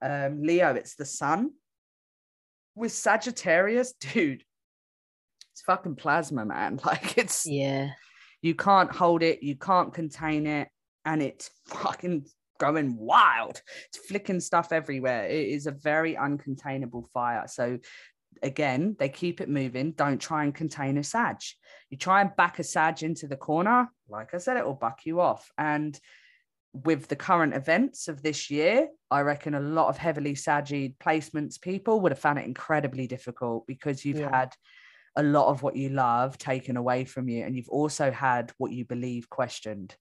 um 0.00 0.40
leo 0.42 0.72
it's 0.74 0.94
the 0.94 1.04
sun 1.04 1.50
with 2.74 2.92
sagittarius 2.92 3.92
dude 4.00 4.44
it's 5.52 5.62
fucking 5.62 5.96
plasma 5.96 6.44
man 6.44 6.78
like 6.86 7.18
it's 7.18 7.46
Yeah. 7.46 7.90
you 8.42 8.54
can't 8.54 8.90
hold 8.90 9.22
it, 9.22 9.42
you 9.42 9.56
can't 9.56 9.92
contain 9.92 10.46
it, 10.46 10.68
and 11.04 11.22
it's 11.22 11.50
fucking 11.66 12.26
going 12.58 12.96
wild. 12.96 13.60
It's 13.88 14.06
flicking 14.06 14.38
stuff 14.40 14.70
everywhere. 14.72 15.24
It 15.26 15.48
is 15.48 15.66
a 15.66 15.70
very 15.72 16.14
uncontainable 16.14 17.08
fire. 17.10 17.44
So 17.48 17.78
again, 18.42 18.96
they 18.98 19.08
keep 19.08 19.40
it 19.40 19.48
moving. 19.48 19.92
Don't 19.92 20.20
try 20.20 20.44
and 20.44 20.54
contain 20.54 20.98
a 20.98 21.02
sag. 21.04 21.36
You 21.88 21.96
try 21.96 22.20
and 22.20 22.36
back 22.36 22.58
a 22.58 22.64
sag 22.64 23.02
into 23.02 23.26
the 23.26 23.36
corner, 23.36 23.88
like 24.08 24.34
I 24.34 24.38
said, 24.38 24.56
it 24.58 24.64
will 24.66 24.74
buck 24.74 25.00
you 25.06 25.20
off. 25.20 25.50
And 25.56 25.98
with 26.72 27.08
the 27.08 27.16
current 27.16 27.54
events 27.54 28.06
of 28.08 28.22
this 28.22 28.50
year, 28.50 28.88
I 29.10 29.22
reckon 29.22 29.54
a 29.54 29.60
lot 29.60 29.88
of 29.88 29.96
heavily 29.96 30.34
saggy 30.34 30.94
placements 31.02 31.60
people 31.60 32.00
would 32.00 32.12
have 32.12 32.18
found 32.18 32.38
it 32.38 32.44
incredibly 32.46 33.06
difficult 33.06 33.66
because 33.66 34.04
you've 34.04 34.18
Yeah. 34.20 34.36
had 34.36 34.54
a 35.16 35.22
lot 35.22 35.48
of 35.48 35.62
what 35.62 35.76
you 35.76 35.88
love 35.88 36.38
taken 36.38 36.76
away 36.76 37.04
from 37.04 37.28
you 37.28 37.44
and 37.44 37.56
you've 37.56 37.68
also 37.68 38.10
had 38.10 38.52
what 38.58 38.72
you 38.72 38.84
believe 38.84 39.28
questioned 39.28 39.94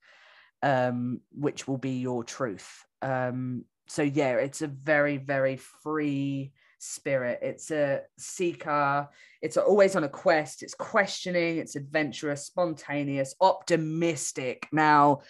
um 0.62 1.20
which 1.32 1.68
will 1.68 1.78
be 1.78 2.00
your 2.00 2.24
truth 2.24 2.86
um 3.02 3.64
so 3.90 4.04
yeah, 4.04 4.36
it's 4.36 4.62
a 4.62 4.68
very, 4.68 5.18
very 5.18 5.58
free 5.58 6.54
spirit. 6.78 7.40
It's 7.42 7.72
a 7.72 8.02
seeker. 8.18 9.10
It's 9.42 9.58
always 9.58 9.96
on 9.96 10.04
a 10.04 10.10
quest. 10.10 10.62
It's 10.62 10.76
questioning. 10.76 11.58
It's 11.58 11.76
adventurous, 11.76 12.46
spontaneous, 12.46 13.34
optimistic. 13.42 14.68
Now, 14.72 15.22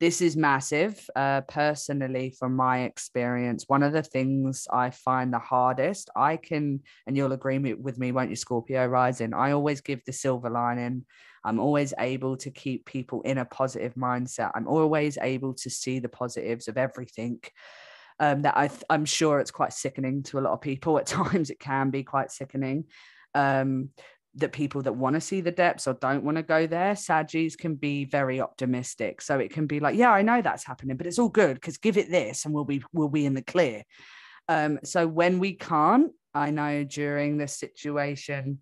this 0.00 0.20
is 0.20 0.36
massive. 0.36 1.08
Uh, 1.16 1.40
personally, 1.42 2.34
from 2.38 2.54
my 2.54 2.82
experience, 2.82 3.64
one 3.66 3.82
of 3.82 3.92
the 3.92 4.02
things 4.02 4.66
I 4.72 4.90
find 4.90 5.32
the 5.32 5.38
hardest, 5.38 6.08
I 6.14 6.36
can, 6.36 6.80
and 7.06 7.16
you'll 7.16 7.32
agree 7.32 7.58
with 7.58 7.98
me, 7.98 8.12
won't 8.12 8.30
you, 8.30 8.36
Scorpio 8.36 8.86
rising? 8.86 9.34
I 9.34 9.52
always 9.52 9.80
give 9.80 10.04
the 10.04 10.12
silver 10.12 10.50
lining. 10.50 11.04
I'm 11.44 11.58
always 11.58 11.94
able 11.98 12.36
to 12.38 12.50
keep 12.50 12.84
people 12.84 13.22
in 13.22 13.38
a 13.38 13.44
positive 13.44 13.94
mindset. 13.94 14.52
I'm 14.54 14.68
always 14.68 15.18
able 15.20 15.54
to 15.54 15.70
see 15.70 15.98
the 15.98 16.08
positives 16.08 16.68
of 16.68 16.76
everything. 16.76 17.40
Um, 18.20 18.42
that 18.42 18.56
I 18.56 18.68
I'm 18.90 19.04
sure 19.04 19.38
it's 19.38 19.52
quite 19.52 19.72
sickening 19.72 20.24
to 20.24 20.38
a 20.38 20.42
lot 20.42 20.52
of 20.52 20.60
people. 20.60 20.98
At 20.98 21.06
times, 21.20 21.50
it 21.50 21.60
can 21.60 21.90
be 21.90 22.02
quite 22.02 22.30
sickening. 22.32 22.84
Um, 23.34 23.90
that 24.34 24.52
people 24.52 24.82
that 24.82 24.92
want 24.92 25.14
to 25.14 25.20
see 25.20 25.40
the 25.40 25.50
depths 25.50 25.86
or 25.86 25.94
don't 25.94 26.24
want 26.24 26.36
to 26.36 26.42
go 26.42 26.66
there, 26.66 26.94
Sagis 26.94 27.56
can 27.56 27.74
be 27.74 28.04
very 28.04 28.40
optimistic. 28.40 29.20
So 29.20 29.38
it 29.38 29.52
can 29.52 29.66
be 29.66 29.80
like, 29.80 29.96
yeah, 29.96 30.10
I 30.10 30.22
know 30.22 30.42
that's 30.42 30.64
happening, 30.64 30.96
but 30.96 31.06
it's 31.06 31.18
all 31.18 31.28
good 31.28 31.54
because 31.54 31.78
give 31.78 31.96
it 31.96 32.10
this 32.10 32.44
and 32.44 32.54
we'll 32.54 32.64
be 32.64 32.82
we'll 32.92 33.08
be 33.08 33.26
in 33.26 33.34
the 33.34 33.42
clear. 33.42 33.82
Um, 34.48 34.78
so 34.84 35.06
when 35.06 35.38
we 35.38 35.54
can't, 35.54 36.12
I 36.34 36.50
know 36.50 36.84
during 36.84 37.36
this 37.36 37.58
situation, 37.58 38.60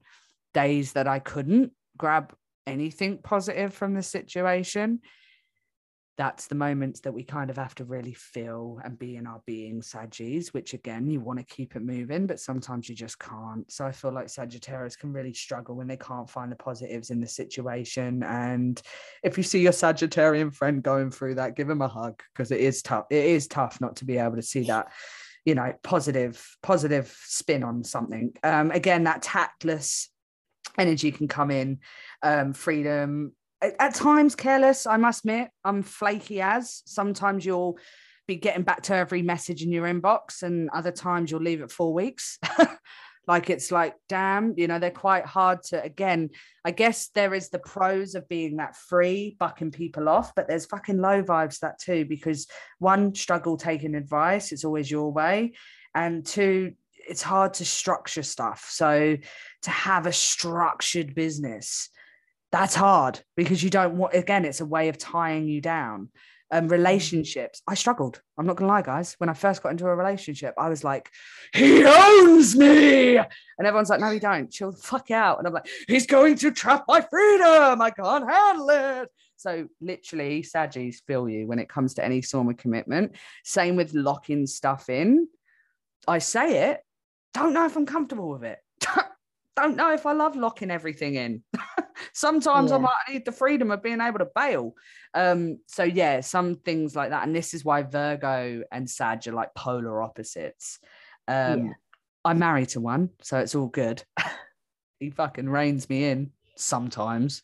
days 0.55 0.93
that 0.93 1.07
I 1.07 1.19
couldn't 1.19 1.73
grab 1.97 2.35
anything 2.67 3.19
positive 3.23 3.75
from 3.75 3.95
the 3.95 4.03
situation, 4.03 5.01
that's 6.17 6.47
the 6.47 6.55
moments 6.55 7.01
that 7.01 7.12
we 7.12 7.23
kind 7.23 7.51
of 7.51 7.57
have 7.57 7.75
to 7.75 7.85
really 7.85 8.14
feel 8.14 8.81
and 8.85 8.99
be 8.99 9.17
in 9.17 9.27
our 9.27 9.43
being 9.45 9.83
Saggies, 9.83 10.49
which 10.49 10.73
again, 10.73 11.07
you 11.07 11.21
want 11.21 11.39
to 11.39 11.45
keep 11.45 11.77
it 11.77 11.83
moving, 11.83 12.27
but 12.27 12.41
sometimes 12.41 12.89
you 12.89 12.95
just 12.95 13.19
can't. 13.19 13.71
So 13.71 13.85
I 13.85 13.93
feel 13.93 14.12
like 14.12 14.31
Sagittarius 14.31 14.97
can 14.97 15.12
really 15.12 15.35
struggle 15.35 15.77
when 15.77 15.87
they 15.87 15.99
can't 15.99 16.29
find 16.29 16.51
the 16.51 16.57
positives 16.57 17.11
in 17.11 17.21
the 17.21 17.27
situation. 17.27 18.23
And 18.23 18.81
if 19.23 19.37
you 19.37 19.43
see 19.43 19.61
your 19.61 19.73
Sagittarian 19.73 20.55
friend 20.55 20.83
going 20.83 21.11
through 21.11 21.35
that, 21.35 21.55
give 21.55 21.69
them 21.69 21.83
a 21.83 21.89
hug 21.89 22.23
because 22.33 22.51
it 22.51 22.61
is 22.61 22.81
tough. 22.81 23.05
It 23.11 23.25
is 23.25 23.47
tough 23.47 23.79
not 23.83 23.97
to 23.97 24.07
be 24.07 24.17
able 24.17 24.37
to 24.37 24.43
see 24.43 24.62
that, 24.64 24.93
you 25.45 25.55
know, 25.55 25.75
positive, 25.83 26.43
positive 26.62 27.14
spin 27.25 27.62
on 27.62 27.85
something. 27.85 28.33
Um, 28.43 28.71
again, 28.71 29.05
that 29.05 29.21
tactless 29.21 30.09
energy 30.79 31.11
can 31.11 31.29
come 31.29 31.51
in 31.51 31.81
um, 32.23 32.55
freedom 32.55 33.33
at 33.62 33.94
times 33.94 34.34
careless 34.34 34.86
i 34.86 34.96
must 34.96 35.24
admit 35.24 35.48
i'm 35.64 35.82
flaky 35.82 36.40
as. 36.40 36.82
Sometimes 36.86 37.44
you'll 37.44 37.78
be 38.26 38.36
getting 38.36 38.62
back 38.62 38.82
to 38.82 38.94
every 38.94 39.22
message 39.22 39.62
in 39.62 39.70
your 39.70 39.86
inbox 39.86 40.42
and 40.42 40.68
other 40.70 40.90
times 40.90 41.30
you'll 41.30 41.40
leave 41.40 41.62
it 41.62 41.70
four 41.70 41.94
weeks. 41.94 42.38
Like 43.28 43.50
it's 43.50 43.72
like 43.72 43.96
damn 44.09 44.54
you 44.57 44.68
know 44.68 44.78
they're 44.78 44.92
quite 44.92 45.26
hard 45.26 45.64
to 45.70 45.82
again 45.82 46.30
i 46.64 46.70
guess 46.70 47.09
there 47.09 47.34
is 47.34 47.48
the 47.48 47.59
pros 47.59 48.14
of 48.14 48.28
being 48.28 48.59
that 48.59 48.76
free 48.76 49.34
bucking 49.40 49.72
people 49.72 50.09
off 50.09 50.32
but 50.36 50.46
there's 50.46 50.66
fucking 50.66 50.98
low 50.98 51.24
vibes 51.24 51.59
that 51.59 51.80
too 51.80 52.04
because 52.04 52.46
one 52.78 53.16
struggle 53.16 53.57
taking 53.57 53.96
advice 53.96 54.52
it's 54.52 54.64
always 54.64 54.88
your 54.88 55.11
way 55.11 55.54
and 55.92 56.24
two 56.24 56.74
it's 57.07 57.22
hard 57.22 57.54
to 57.54 57.64
structure 57.64 58.22
stuff. 58.22 58.66
So 58.70 59.16
to 59.62 59.70
have 59.70 60.07
a 60.07 60.12
structured 60.12 61.14
business 61.14 61.88
that's 62.53 62.74
hard 62.74 63.20
because 63.36 63.62
you 63.62 63.70
don't 63.70 63.97
want 63.97 64.14
again 64.14 64.44
it's 64.44 64.61
a 64.61 64.66
way 64.66 64.88
of 64.88 64.99
tying 64.99 65.49
you 65.49 65.61
down. 65.61 66.11
Um, 66.53 66.68
relationships 66.68 67.61
i 67.66 67.74
struggled. 67.74 68.22
I'm 68.38 68.47
not 68.47 68.57
gonna 68.57 68.70
lie 68.70 68.82
guys. 68.82 69.16
When 69.18 69.28
i 69.28 69.34
first 69.34 69.62
got 69.62 69.70
into 69.70 69.86
a 69.86 69.94
relationship 69.94 70.55
i 70.57 70.68
was 70.68 70.84
like 70.84 71.11
he 71.53 71.84
owns 71.84 72.55
me! 72.57 73.16
And 73.16 73.26
everyone's 73.59 73.90
like 73.90 74.01
no 74.01 74.11
he 74.11 74.20
don't. 74.20 74.51
Chill 74.51 74.72
the 74.72 74.78
fuck 74.78 75.11
out. 75.11 75.38
And 75.38 75.47
i'm 75.49 75.53
like 75.53 75.68
he's 75.88 76.07
going 76.07 76.36
to 76.36 76.53
trap 76.53 76.84
my 76.86 77.01
freedom. 77.01 77.82
I 77.82 77.90
can't 77.90 78.30
handle 78.30 78.70
it. 78.70 79.09
So 79.36 79.66
literally 79.80 80.42
sagis 80.42 81.03
feel 81.07 81.28
you 81.28 81.49
when 81.49 81.59
it 81.59 81.68
comes 81.68 81.94
to 81.94 82.05
any 82.05 82.22
form 82.22 82.49
of 82.49 82.57
commitment. 82.57 83.16
Same 83.42 83.74
with 83.74 83.92
locking 83.92 84.47
stuff 84.47 84.88
in. 84.88 85.26
I 86.07 86.18
say 86.18 86.70
it 86.70 86.80
don't 87.36 87.53
know 87.53 87.66
if 87.66 87.76
i'm 87.76 87.86
comfortable 87.86 88.30
with 88.30 88.44
it. 88.44 88.59
Don't 89.57 89.76
know 89.76 89.92
if 89.92 90.05
i 90.07 90.12
love 90.12 90.36
locking 90.36 90.70
everything 90.70 91.14
in 91.14 91.42
Sometimes 92.17 92.71
yeah. 92.71 92.77
I 92.77 92.81
might 92.81 92.97
need 93.11 93.27
the 93.27 93.33
freedom 93.33 93.71
of 93.71 93.83
being 93.83 94.01
able 94.01 94.21
to 94.21 94.29
bail. 94.35 94.75
Um, 95.12 95.59
so 95.67 95.85
yeah, 95.85 96.23
some 96.23 96.55
things 96.57 96.97
like 96.97 97.11
that. 97.11 97.25
And 97.27 97.37
this 97.37 97.53
is 97.53 97.62
why 97.62 97.83
Virgo 97.83 98.62
and 98.73 98.89
Sag 98.89 99.29
are 99.29 99.33
like 99.33 99.55
polar 99.55 100.01
opposites. 100.03 100.79
Um, 101.29 101.67
yeah. 101.67 101.73
I'm 102.25 102.39
married 102.39 102.71
to 102.71 102.81
one, 102.81 103.11
so 103.21 103.39
it's 103.39 103.55
all 103.55 103.67
good. 103.67 104.03
he 104.99 105.11
fucking 105.11 105.47
reins 105.47 105.91
me 105.91 106.05
in 106.05 106.31
sometimes. 106.57 107.43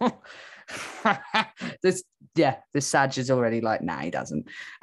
this 1.80 2.02
yeah, 2.34 2.56
this 2.74 2.88
Sag 2.88 3.16
is 3.18 3.30
already 3.30 3.60
like, 3.60 3.82
nah, 3.82 4.00
he 4.00 4.10
doesn't. 4.10 4.48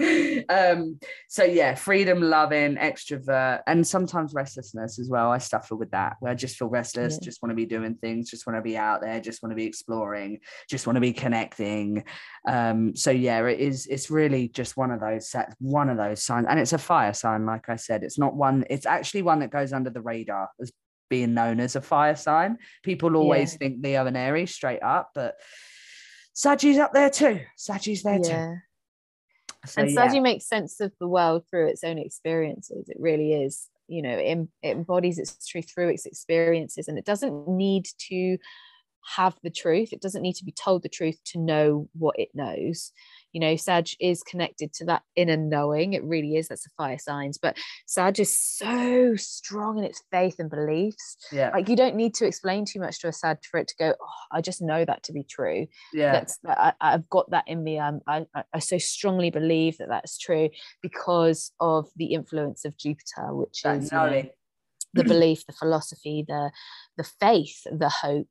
um, 0.48 0.98
so 1.28 1.44
yeah, 1.44 1.74
freedom 1.74 2.20
loving, 2.20 2.76
extrovert, 2.76 3.60
and 3.66 3.86
sometimes 3.86 4.34
restlessness 4.34 4.98
as 4.98 5.08
well. 5.08 5.30
I 5.30 5.38
suffer 5.38 5.76
with 5.76 5.90
that 5.90 6.16
where 6.20 6.32
I 6.32 6.34
just 6.34 6.56
feel 6.56 6.68
restless, 6.68 7.14
yeah. 7.14 7.24
just 7.24 7.42
want 7.42 7.50
to 7.50 7.56
be 7.56 7.66
doing 7.66 7.94
things, 7.96 8.30
just 8.30 8.46
want 8.46 8.56
to 8.56 8.62
be 8.62 8.76
out 8.76 9.00
there, 9.02 9.20
just 9.20 9.42
want 9.42 9.52
to 9.52 9.56
be 9.56 9.66
exploring, 9.66 10.40
just 10.68 10.86
want 10.86 10.96
to 10.96 11.00
be 11.00 11.12
connecting. 11.12 12.04
Um, 12.48 12.96
so 12.96 13.10
yeah, 13.10 13.46
it 13.46 13.60
is, 13.60 13.86
it's 13.86 14.10
really 14.10 14.48
just 14.48 14.76
one 14.76 14.90
of 14.90 15.00
those 15.00 15.28
set, 15.28 15.54
one 15.58 15.88
of 15.88 15.96
those 15.96 16.22
signs. 16.22 16.46
And 16.48 16.58
it's 16.58 16.72
a 16.72 16.78
fire 16.78 17.12
sign, 17.12 17.46
like 17.46 17.68
I 17.68 17.76
said. 17.76 18.02
It's 18.02 18.18
not 18.18 18.34
one, 18.34 18.64
it's 18.70 18.86
actually 18.86 19.22
one 19.22 19.40
that 19.40 19.50
goes 19.50 19.72
under 19.72 19.90
the 19.90 20.00
radar 20.00 20.48
as 20.60 20.72
being 21.10 21.34
known 21.34 21.60
as 21.60 21.76
a 21.76 21.82
fire 21.82 22.16
sign. 22.16 22.56
People 22.82 23.16
always 23.16 23.52
yeah. 23.52 23.58
think 23.58 23.84
Leo 23.84 24.06
and 24.06 24.16
Aries 24.16 24.54
straight 24.54 24.82
up, 24.82 25.10
but 25.14 25.34
Sagi's 26.32 26.78
up 26.78 26.94
there 26.94 27.10
too. 27.10 27.40
Sagi's 27.56 28.02
there 28.02 28.20
yeah. 28.24 28.46
too. 28.46 28.56
So, 29.66 29.82
and 29.82 29.90
yeah. 29.90 30.20
makes 30.20 30.46
sense 30.46 30.80
of 30.80 30.92
the 30.98 31.08
world 31.08 31.44
through 31.48 31.68
its 31.68 31.84
own 31.84 31.98
experiences. 31.98 32.88
It 32.88 32.96
really 32.98 33.32
is, 33.32 33.68
you 33.88 34.02
know, 34.02 34.16
it, 34.16 34.38
it 34.62 34.76
embodies 34.76 35.18
its 35.18 35.46
truth 35.46 35.70
through 35.72 35.90
its 35.90 36.06
experiences, 36.06 36.88
and 36.88 36.98
it 36.98 37.04
doesn't 37.04 37.48
need 37.48 37.86
to 38.10 38.38
have 39.16 39.36
the 39.42 39.50
truth. 39.50 39.92
It 39.92 40.00
doesn't 40.00 40.22
need 40.22 40.34
to 40.34 40.44
be 40.44 40.52
told 40.52 40.82
the 40.82 40.88
truth 40.88 41.18
to 41.26 41.38
know 41.38 41.88
what 41.92 42.18
it 42.18 42.30
knows 42.34 42.92
you 43.32 43.40
know 43.40 43.56
sag 43.56 43.88
is 44.00 44.22
connected 44.22 44.72
to 44.74 44.84
that 44.86 45.02
inner 45.16 45.36
knowing. 45.36 45.92
It 45.92 46.04
really 46.04 46.36
is 46.36 46.48
that's 46.48 46.66
a 46.66 46.70
fire 46.76 46.98
signs 46.98 47.38
but 47.38 47.56
sag 47.86 48.20
is 48.20 48.38
so 48.38 49.14
strong 49.16 49.78
in 49.78 49.84
its 49.84 50.02
faith 50.10 50.36
and 50.38 50.50
beliefs. 50.50 51.16
Yeah. 51.30 51.50
Like 51.52 51.68
you 51.68 51.76
don't 51.76 51.96
need 51.96 52.14
to 52.14 52.26
explain 52.26 52.64
too 52.64 52.80
much 52.80 53.00
to 53.00 53.08
a 53.08 53.12
sag 53.12 53.38
for 53.50 53.58
it 53.58 53.68
to 53.68 53.74
go 53.78 53.94
oh, 54.00 54.06
i 54.32 54.40
just 54.40 54.62
know 54.62 54.84
that 54.84 55.02
to 55.04 55.12
be 55.12 55.24
true. 55.24 55.66
Yeah. 55.92 56.12
That's 56.12 56.38
I, 56.46 56.72
have 56.80 57.08
got 57.08 57.30
that 57.30 57.44
in 57.46 57.62
me. 57.64 57.78
Um, 57.78 58.00
I, 58.06 58.26
I 58.52 58.58
so 58.58 58.78
strongly 58.78 59.30
believe 59.30 59.78
that 59.78 59.88
that's 59.88 60.18
true 60.18 60.50
because 60.82 61.52
of 61.60 61.88
the 61.96 62.12
influence 62.12 62.64
of 62.64 62.76
jupiter 62.76 63.34
which 63.34 63.62
that 63.62 63.78
is 63.78 63.90
the 64.94 65.04
belief 65.04 65.46
the 65.46 65.52
philosophy 65.52 66.24
the 66.26 66.50
the 66.96 67.04
faith 67.04 67.62
the 67.64 67.88
hope 67.88 68.28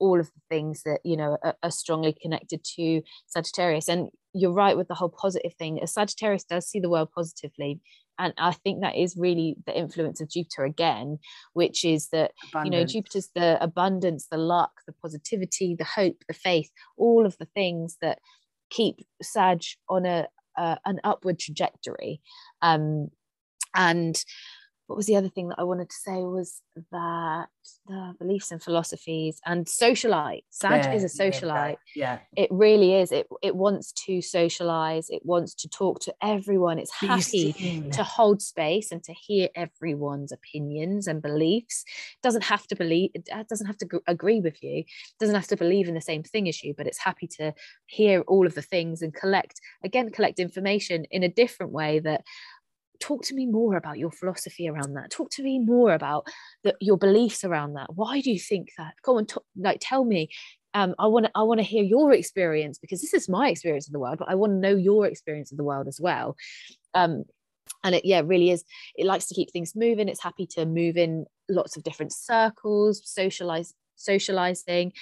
all 0.00 0.18
of 0.18 0.26
the 0.26 0.40
things 0.48 0.82
that 0.84 1.00
you 1.04 1.16
know 1.16 1.36
are, 1.44 1.54
are, 1.62 1.70
strongly 1.70 2.16
connected 2.20 2.64
to 2.76 3.02
Sagittarius. 3.26 3.88
And 3.88 4.08
you're 4.32 4.52
right 4.52 4.76
with 4.76 4.88
the 4.88 4.94
whole 4.94 5.08
positive 5.10 5.54
thing. 5.54 5.78
A 5.82 5.86
Sagittarius 5.86 6.44
does 6.44 6.66
see 6.66 6.80
the 6.80 6.90
world 6.90 7.10
positively. 7.14 7.80
And 8.18 8.34
I 8.36 8.52
think 8.52 8.82
that 8.82 8.96
is 8.96 9.16
really 9.16 9.56
the 9.66 9.76
influence 9.76 10.20
of 10.20 10.28
Jupiter 10.28 10.64
again, 10.64 11.18
which 11.54 11.84
is 11.84 12.08
that, 12.08 12.32
abundance. 12.50 12.64
you 12.64 12.70
know, 12.70 12.86
Jupiter's 12.86 13.30
the 13.34 13.62
abundance, 13.62 14.26
the 14.30 14.36
luck, 14.36 14.72
the 14.86 14.92
positivity, 14.92 15.74
the 15.74 15.84
hope, 15.84 16.16
the 16.28 16.34
faith, 16.34 16.70
all 16.98 17.24
of 17.24 17.38
the 17.38 17.46
things 17.46 17.96
that 18.02 18.18
keep 18.68 18.96
Sag 19.22 19.62
on 19.88 20.04
a, 20.04 20.28
uh, 20.58 20.76
an 20.84 21.00
upward 21.02 21.38
trajectory. 21.38 22.20
Um, 22.60 23.08
and 23.74 24.22
what 24.90 24.96
was 24.96 25.06
the 25.06 25.14
other 25.14 25.28
thing 25.28 25.50
that 25.50 25.58
I 25.60 25.62
wanted 25.62 25.88
to 25.88 25.94
say 25.94 26.16
was 26.16 26.62
that 26.90 27.46
the 27.86 28.14
beliefs 28.18 28.50
and 28.50 28.60
philosophies 28.60 29.40
and 29.46 29.64
socialite. 29.64 30.42
Sag 30.50 30.84
yeah, 30.84 30.92
is 30.92 31.04
a 31.04 31.22
socialite. 31.22 31.76
Yeah, 31.94 32.18
yeah, 32.34 32.42
It 32.42 32.48
really 32.50 32.94
is. 32.94 33.12
It 33.12 33.28
it 33.40 33.54
wants 33.54 33.92
to 34.06 34.20
socialize. 34.20 35.08
It 35.08 35.22
wants 35.24 35.54
to 35.54 35.68
talk 35.68 36.00
to 36.00 36.14
everyone. 36.20 36.80
It's 36.80 36.92
happy 36.92 37.52
to 37.92 38.02
hold 38.02 38.42
space 38.42 38.90
and 38.90 39.00
to 39.04 39.12
hear 39.12 39.48
everyone's 39.54 40.32
opinions 40.32 41.06
and 41.06 41.22
beliefs. 41.22 41.84
It 41.86 42.22
doesn't 42.24 42.42
have 42.42 42.66
to 42.66 42.74
believe. 42.74 43.12
It 43.14 43.30
doesn't 43.48 43.68
have 43.68 43.78
to 43.78 44.00
agree 44.08 44.40
with 44.40 44.60
you. 44.60 44.78
It 44.78 45.20
doesn't 45.20 45.36
have 45.36 45.46
to 45.48 45.56
believe 45.56 45.86
in 45.86 45.94
the 45.94 46.00
same 46.00 46.24
thing 46.24 46.48
as 46.48 46.64
you. 46.64 46.74
But 46.76 46.88
it's 46.88 46.98
happy 46.98 47.28
to 47.38 47.54
hear 47.86 48.22
all 48.22 48.44
of 48.44 48.56
the 48.56 48.62
things 48.62 49.02
and 49.02 49.14
collect 49.14 49.60
again 49.84 50.10
collect 50.10 50.40
information 50.40 51.04
in 51.12 51.22
a 51.22 51.28
different 51.28 51.70
way 51.70 52.00
that 52.00 52.24
talk 53.00 53.24
to 53.24 53.34
me 53.34 53.46
more 53.46 53.76
about 53.76 53.98
your 53.98 54.10
philosophy 54.10 54.68
around 54.68 54.94
that. 54.94 55.10
Talk 55.10 55.30
to 55.32 55.42
me 55.42 55.58
more 55.58 55.92
about 55.92 56.26
the, 56.62 56.74
your 56.80 56.98
beliefs 56.98 57.44
around 57.44 57.74
that. 57.74 57.94
Why 57.94 58.20
do 58.20 58.30
you 58.30 58.38
think 58.38 58.68
that? 58.78 58.94
Go 59.02 59.18
and 59.18 59.28
talk, 59.28 59.44
like 59.56 59.78
tell 59.80 60.04
me 60.04 60.28
um, 60.74 60.94
I 60.98 61.06
want 61.06 61.26
to 61.26 61.32
I 61.34 61.42
want 61.42 61.58
to 61.58 61.64
hear 61.64 61.82
your 61.82 62.12
experience 62.12 62.78
because 62.78 63.00
this 63.00 63.14
is 63.14 63.28
my 63.28 63.48
experience 63.48 63.88
of 63.88 63.92
the 63.92 63.98
world, 63.98 64.18
but 64.18 64.28
I 64.28 64.34
want 64.34 64.52
to 64.52 64.58
know 64.58 64.76
your 64.76 65.06
experience 65.06 65.50
of 65.50 65.58
the 65.58 65.64
world 65.64 65.88
as 65.88 65.98
well. 66.00 66.36
Um, 66.94 67.24
and 67.82 67.94
it 67.94 68.04
yeah 68.04 68.22
really 68.24 68.50
is 68.50 68.64
it 68.94 69.06
likes 69.06 69.26
to 69.26 69.34
keep 69.34 69.50
things 69.50 69.74
moving. 69.74 70.08
It's 70.08 70.22
happy 70.22 70.46
to 70.52 70.66
move 70.66 70.96
in 70.96 71.26
lots 71.48 71.76
of 71.76 71.82
different 71.82 72.12
circles 72.12 73.02
socialize 73.04 73.74
socializing. 73.96 74.92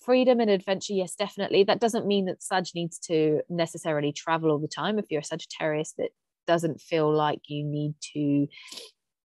Freedom 0.00 0.40
and 0.40 0.50
adventure 0.50 0.94
yes 0.94 1.14
definitely. 1.14 1.64
That 1.64 1.80
doesn't 1.80 2.06
mean 2.06 2.24
that 2.24 2.42
sag 2.42 2.66
needs 2.74 2.98
to 3.00 3.42
necessarily 3.48 4.12
travel 4.12 4.50
all 4.50 4.58
the 4.58 4.68
time 4.68 4.98
if 4.98 5.06
you're 5.10 5.20
a 5.20 5.24
sagittarius 5.24 5.94
that 5.98 6.10
doesn't 6.48 6.80
feel 6.80 7.14
like 7.14 7.40
you 7.46 7.62
need 7.62 7.94
to 8.14 8.48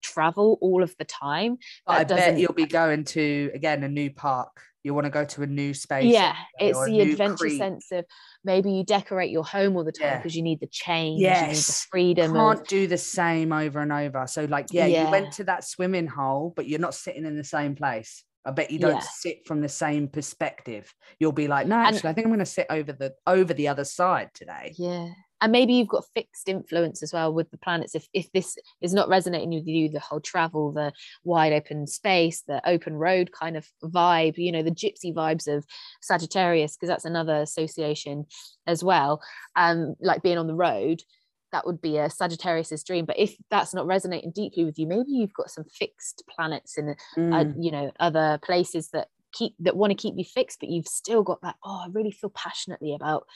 travel 0.02 0.58
all 0.60 0.82
of 0.82 0.92
the 0.98 1.04
time 1.04 1.58
But 1.86 1.92
i 1.92 2.04
bet 2.04 2.38
you'll 2.38 2.52
be 2.52 2.66
going 2.66 3.04
to 3.04 3.52
again 3.54 3.84
a 3.84 3.88
new 3.88 4.10
park 4.10 4.50
you 4.82 4.92
want 4.94 5.04
to 5.04 5.10
go 5.10 5.24
to 5.24 5.42
a 5.42 5.46
new 5.46 5.74
space 5.74 6.12
yeah 6.12 6.34
it's 6.58 6.84
the 6.86 7.00
adventure 7.00 7.50
sense 7.50 7.92
of 7.92 8.04
maybe 8.42 8.72
you 8.72 8.84
decorate 8.84 9.30
your 9.30 9.44
home 9.44 9.76
all 9.76 9.84
the 9.84 9.92
time 9.92 10.18
because 10.18 10.34
yeah. 10.34 10.38
you 10.38 10.42
need 10.42 10.58
the 10.58 10.66
change 10.66 11.20
yes. 11.20 11.40
you 11.40 11.46
need 11.46 11.56
the 11.56 11.86
freedom 11.90 12.34
You 12.34 12.40
can't 12.40 12.68
do 12.68 12.86
the 12.88 12.98
same 12.98 13.52
over 13.52 13.78
and 13.78 13.92
over 13.92 14.26
so 14.26 14.44
like 14.46 14.68
yeah, 14.72 14.86
yeah, 14.86 15.04
you 15.04 15.10
went 15.10 15.32
to 15.34 15.44
that 15.44 15.62
swimming 15.62 16.08
hole 16.08 16.52
but 16.56 16.66
you're 16.66 16.80
not 16.80 16.94
sitting 16.94 17.24
in 17.24 17.36
the 17.36 17.44
same 17.44 17.76
place 17.76 18.24
I 18.44 18.50
bet 18.50 18.70
you 18.70 18.78
don't 18.78 18.94
yeah. 18.94 19.00
sit 19.00 19.46
from 19.46 19.60
the 19.60 19.68
same 19.68 20.08
perspective. 20.08 20.92
You'll 21.20 21.30
be 21.30 21.46
like, 21.46 21.66
no, 21.68 21.76
actually, 21.76 22.00
and, 22.00 22.08
I 22.08 22.12
think 22.12 22.26
I'm 22.26 22.32
going 22.32 22.40
to 22.40 22.46
sit 22.46 22.66
over 22.70 22.92
the 22.92 23.14
over 23.26 23.54
the 23.54 23.68
other 23.68 23.84
side 23.84 24.30
today. 24.34 24.74
Yeah, 24.76 25.10
and 25.42 25.50
maybe 25.52 25.74
you've 25.74 25.88
got 25.88 26.04
fixed 26.14 26.48
influence 26.48 27.02
as 27.02 27.12
well 27.12 27.34
with 27.34 27.50
the 27.50 27.58
planets 27.58 27.94
if, 27.94 28.06
if 28.14 28.30
this 28.32 28.56
is 28.80 28.94
not 28.94 29.08
resonating 29.08 29.50
with 29.50 29.66
you 29.66 29.88
the 29.88 30.00
whole 30.00 30.20
travel 30.20 30.72
the 30.72 30.92
wide 31.24 31.52
open 31.52 31.86
space 31.86 32.42
the 32.46 32.66
open 32.66 32.94
road 32.94 33.30
kind 33.32 33.56
of 33.56 33.66
vibe 33.84 34.38
you 34.38 34.52
know 34.52 34.62
the 34.62 34.70
gypsy 34.70 35.12
vibes 35.12 35.46
of 35.48 35.66
sagittarius 36.00 36.76
because 36.76 36.88
that's 36.88 37.04
another 37.04 37.36
association 37.36 38.24
as 38.66 38.82
well 38.82 39.20
um 39.56 39.94
like 40.00 40.22
being 40.22 40.38
on 40.38 40.46
the 40.46 40.54
road 40.54 41.02
that 41.50 41.66
would 41.66 41.82
be 41.82 41.98
a 41.98 42.08
sagittarius's 42.08 42.82
dream 42.84 43.04
but 43.04 43.18
if 43.18 43.36
that's 43.50 43.74
not 43.74 43.86
resonating 43.86 44.32
deeply 44.34 44.64
with 44.64 44.78
you 44.78 44.86
maybe 44.86 45.10
you've 45.10 45.34
got 45.34 45.50
some 45.50 45.64
fixed 45.64 46.22
planets 46.30 46.78
in 46.78 46.90
uh, 46.90 46.94
mm. 47.16 47.34
uh, 47.34 47.52
you 47.60 47.70
know 47.70 47.90
other 48.00 48.38
places 48.42 48.88
that 48.90 49.08
keep 49.32 49.54
that 49.58 49.76
want 49.76 49.90
to 49.90 49.94
keep 49.94 50.14
you 50.16 50.24
fixed 50.24 50.60
but 50.60 50.68
you've 50.68 50.86
still 50.86 51.22
got 51.22 51.40
that 51.42 51.56
oh 51.64 51.82
i 51.84 51.88
really 51.92 52.10
feel 52.10 52.30
passionately 52.30 52.94
about 52.94 53.26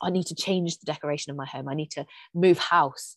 I 0.00 0.10
need 0.10 0.26
to 0.26 0.34
change 0.34 0.78
the 0.78 0.86
decoration 0.86 1.30
of 1.30 1.36
my 1.36 1.46
home. 1.46 1.68
I 1.68 1.74
need 1.74 1.90
to 1.92 2.06
move 2.34 2.58
house. 2.58 3.16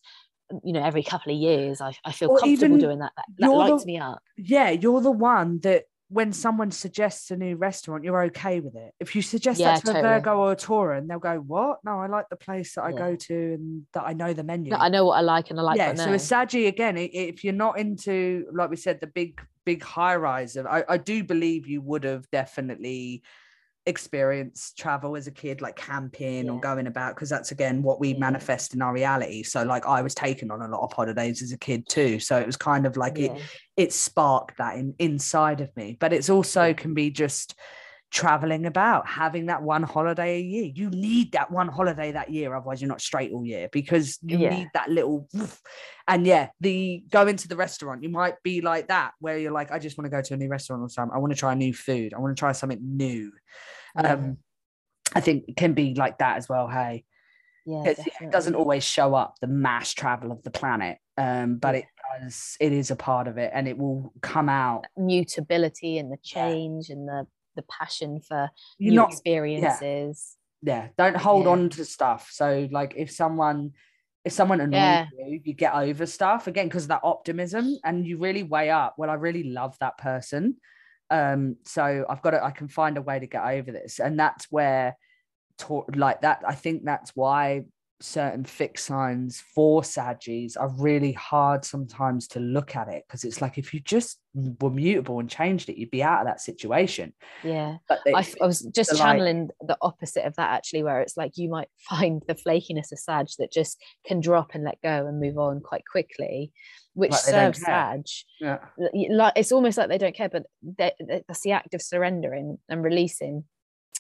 Um, 0.52 0.62
you 0.64 0.74
know, 0.74 0.84
every 0.84 1.04
couple 1.04 1.34
of 1.34 1.40
years, 1.40 1.82
I, 1.82 1.94
I 2.04 2.12
feel 2.12 2.30
or 2.30 2.40
comfortable 2.40 2.78
doing 2.78 3.00
that. 3.00 3.14
That, 3.16 3.26
that 3.40 3.50
lights 3.52 3.84
the, 3.84 3.94
me 3.94 3.98
up. 4.00 4.22
Yeah, 4.38 4.70
you're 4.70 5.02
the 5.02 5.12
one 5.12 5.60
that 5.62 5.86
when 6.10 6.32
someone 6.32 6.70
suggests 6.70 7.32
a 7.32 7.36
new 7.36 7.56
restaurant, 7.56 8.04
you're 8.04 8.24
okay 8.26 8.60
with 8.60 8.76
it. 8.76 8.94
If 9.00 9.16
you 9.16 9.22
suggest 9.22 9.60
yeah, 9.60 9.74
that 9.74 9.80
to 9.82 9.86
totally. 9.88 10.00
a 10.00 10.20
Virgo 10.20 10.38
or 10.38 10.52
a 10.52 10.56
Taurean, 10.56 11.08
they'll 11.08 11.20
go, 11.20 11.38
"What? 11.38 11.80
No, 11.84 12.00
I 12.00 12.08
like 12.08 12.30
the 12.30 12.36
place 12.36 12.76
that 12.76 12.84
I 12.84 12.92
go 12.92 13.16
to 13.16 13.34
and 13.34 13.86
that 13.94 14.04
I 14.06 14.14
know 14.14 14.32
the 14.34 14.44
menu. 14.44 14.74
I 14.74 14.90
know 14.90 15.06
what 15.06 15.18
I 15.18 15.22
like 15.22 15.50
and 15.50 15.60
I 15.60 15.64
like. 15.64 15.78
Yeah. 15.78 15.96
So 15.96 16.14
a 16.14 16.20
Saggy 16.20 16.68
again, 16.68 16.96
if 16.98 17.44
you're 17.44 17.54
not 17.54 17.80
into, 17.80 18.46
like 18.54 18.70
we 18.70 18.76
said, 18.76 19.02
the 19.02 19.08
big 19.08 19.42
big 19.66 19.82
high 19.82 20.16
rise, 20.16 20.56
I, 20.58 20.84
I 20.88 20.98
do 20.98 21.24
believe 21.24 21.68
you 21.68 21.82
would 21.82 22.04
have 22.04 22.30
definitely 22.30 23.24
experience 23.88 24.74
travel 24.78 25.16
as 25.16 25.28
a 25.28 25.32
kid 25.32 25.62
like 25.62 25.76
camping 25.76 26.46
yeah. 26.46 26.52
or 26.52 26.60
going 26.60 26.88
about 26.88 27.16
because 27.16 27.30
that's 27.30 27.52
again 27.52 27.84
what 27.84 28.00
we 28.00 28.14
yeah. 28.14 28.20
manifest 28.20 28.74
in 28.74 28.82
our 28.82 28.94
reality. 28.94 29.44
So 29.44 29.64
like 29.64 29.86
i 29.86 30.02
was 30.02 30.16
taken 30.16 30.50
on 30.52 30.62
a 30.62 30.68
lot 30.68 30.82
of 30.82 30.92
holidays 30.92 31.42
as 31.42 31.52
a 31.52 31.58
kid 31.58 31.88
too. 31.88 32.20
So 32.20 32.38
it 32.38 32.46
was 32.46 32.58
kind 32.58 32.86
of 32.86 32.98
like 32.98 33.18
yeah. 33.18 33.34
it 33.34 33.42
it 33.78 33.94
sparked 33.94 34.58
that 34.58 34.78
in, 34.78 34.96
inside 34.98 35.62
of 35.62 35.76
me. 35.76 35.98
But 36.00 36.14
it's 36.14 36.30
also 36.30 36.74
can 36.74 36.94
be 36.94 37.12
just 37.12 37.56
traveling 38.12 38.66
about 38.66 39.06
having 39.08 39.48
that 39.48 39.62
one 39.62 39.84
holiday 39.84 40.38
a 40.38 40.42
year. 40.42 40.72
You 40.74 40.90
need 40.90 41.34
that 41.34 41.52
one 41.52 41.68
holiday 41.68 42.14
that 42.14 42.32
year 42.32 42.56
otherwise 42.56 42.82
you're 42.82 42.88
not 42.88 43.02
straight 43.02 43.32
all 43.32 43.46
year 43.46 43.70
because 43.72 44.18
you 44.24 44.38
need 44.38 44.70
that 44.74 44.90
little 44.90 45.28
and 46.08 46.26
yeah 46.26 46.50
the 46.62 47.04
going 47.10 47.36
to 47.36 47.48
the 47.48 47.56
restaurant 47.56 48.04
you 48.04 48.10
might 48.10 48.36
be 48.42 48.62
like 48.62 48.88
that 48.88 49.12
where 49.20 49.38
you're 49.38 49.52
like 49.52 49.72
i 49.72 49.80
just 49.80 49.98
want 49.98 50.06
to 50.06 50.10
go 50.10 50.22
to 50.22 50.34
a 50.36 50.38
new 50.38 50.48
restaurant 50.48 50.82
or 50.82 50.90
something. 50.90 51.16
I 51.16 51.20
want 51.20 51.34
to 51.34 51.40
try 51.40 51.54
new 51.56 51.74
food. 51.74 52.14
I 52.14 52.20
want 52.20 52.36
to 52.36 52.40
try 52.40 52.52
something 52.52 52.80
new 52.82 53.32
um, 53.96 54.38
I 55.14 55.22
think 55.22 55.46
it 55.48 55.56
can 55.56 55.74
be 55.74 55.94
like 55.96 56.20
that 56.20 56.38
as 56.38 56.50
well. 56.50 56.68
Hey, 56.68 57.06
yeah, 57.66 57.84
it 57.86 58.32
doesn't 58.32 58.56
always 58.56 58.84
show 58.84 59.16
up 59.16 59.36
the 59.42 59.48
mass 59.48 59.94
travel 59.94 60.32
of 60.32 60.44
the 60.44 60.52
planet, 60.52 60.98
um, 61.18 61.58
but 61.58 61.76
it 61.76 61.86
does. 62.20 62.58
It 62.60 62.74
is 62.74 62.92
a 62.92 62.96
part 62.96 63.28
of 63.28 63.38
it, 63.38 63.52
and 63.54 63.68
it 63.68 63.78
will 63.78 64.14
come 64.22 64.50
out. 64.50 64.86
Mutability 64.98 65.98
and 65.98 66.12
the 66.12 66.18
change 66.24 66.90
yeah. 66.90 66.96
and 66.96 67.08
the 67.08 67.28
the 67.56 67.64
passion 67.64 68.20
for 68.20 68.50
You're 68.78 68.92
new 68.92 68.96
not, 68.98 69.12
experiences. 69.12 70.36
Yeah. 70.62 70.88
don't 70.98 71.16
hold 71.16 71.48
on 71.48 71.70
to 71.70 71.86
stuff. 71.86 72.30
So, 72.32 72.68
like, 72.72 72.94
if 72.98 73.12
someone 73.12 73.72
if 74.26 74.34
someone 74.34 74.60
annoys 74.60 74.74
yeah. 74.74 75.06
you, 75.28 75.40
you 75.44 75.54
get 75.54 75.76
over 75.76 76.06
stuff 76.08 76.48
again 76.48 76.68
because 76.68 76.84
of 76.84 76.90
that 76.90 77.02
optimism, 77.04 77.78
and 77.84 78.06
you 78.06 78.18
really 78.18 78.44
weigh 78.44 78.70
up. 78.70 78.96
Well, 78.98 79.10
I 79.10 79.14
really 79.14 79.44
love 79.44 79.78
that 79.80 79.98
person 79.98 80.58
um 81.10 81.56
so 81.66 82.06
i've 82.10 82.22
got 82.22 82.32
to 82.32 82.44
i 82.44 82.52
can 82.52 82.68
find 82.68 82.98
a 82.98 83.02
way 83.02 83.20
to 83.20 83.28
get 83.28 83.44
over 83.44 83.72
this 83.72 84.00
and 84.00 84.20
that's 84.20 84.46
where 84.52 84.98
like 85.96 86.22
that 86.22 86.42
i 86.48 86.54
think 86.54 86.84
that's 86.84 87.12
why 87.16 87.64
certain 88.02 88.44
fixed 88.44 88.86
signs 88.86 89.42
for 89.54 89.82
Saggies 89.82 90.58
are 90.60 90.70
really 90.78 91.14
hard 91.14 91.64
sometimes 91.64 92.28
to 92.30 92.40
look 92.40 92.76
at 92.76 92.90
it 92.90 93.04
because 93.08 93.24
it's 93.24 93.42
like 93.42 93.58
if 93.58 93.74
you 93.74 93.80
just 93.80 94.20
were 94.34 94.70
mutable 94.70 95.20
and 95.20 95.30
changed 95.30 95.70
it, 95.70 95.78
you'd 95.78 95.92
be 95.92 96.04
out 96.04 96.20
of 96.20 96.28
that 96.28 96.42
situation. 96.42 97.14
Yeah. 97.44 97.78
But 97.88 98.00
they, 98.06 98.14
I, 98.14 98.26
I, 98.42 98.46
was 98.46 98.62
just 98.76 98.98
channeling 98.98 99.50
like, 99.62 99.68
the 99.68 99.78
opposite 99.82 100.26
of 100.26 100.36
that 100.36 100.52
actually, 100.52 100.84
where 100.84 101.02
it's 101.02 101.16
like 101.16 101.38
you 101.38 101.50
might 101.50 101.70
find 101.90 102.22
the 102.28 102.36
flakiness 102.36 102.92
of 102.92 103.00
Sag 103.00 103.28
that 103.40 103.52
just 103.52 103.82
can 104.06 104.20
drop 104.20 104.54
and 104.54 104.64
let 104.64 104.82
go 104.82 105.08
and 105.08 105.20
move 105.20 105.38
on 105.38 105.62
quite 105.62 105.84
quickly, 105.90 106.52
which 106.96 107.12
like 107.12 107.56
serves. 107.56 108.26
Yeah. 108.42 108.58
Like 108.78 109.34
it's 109.36 109.52
almost 109.52 109.78
like 109.78 109.90
they 109.90 110.00
don't 110.00 110.16
care, 110.16 110.30
but 110.30 110.44
that's 111.28 111.42
the 111.42 111.52
act 111.52 111.74
of 111.76 111.82
surrendering 111.82 112.58
and 112.68 112.84
releasing 112.84 113.44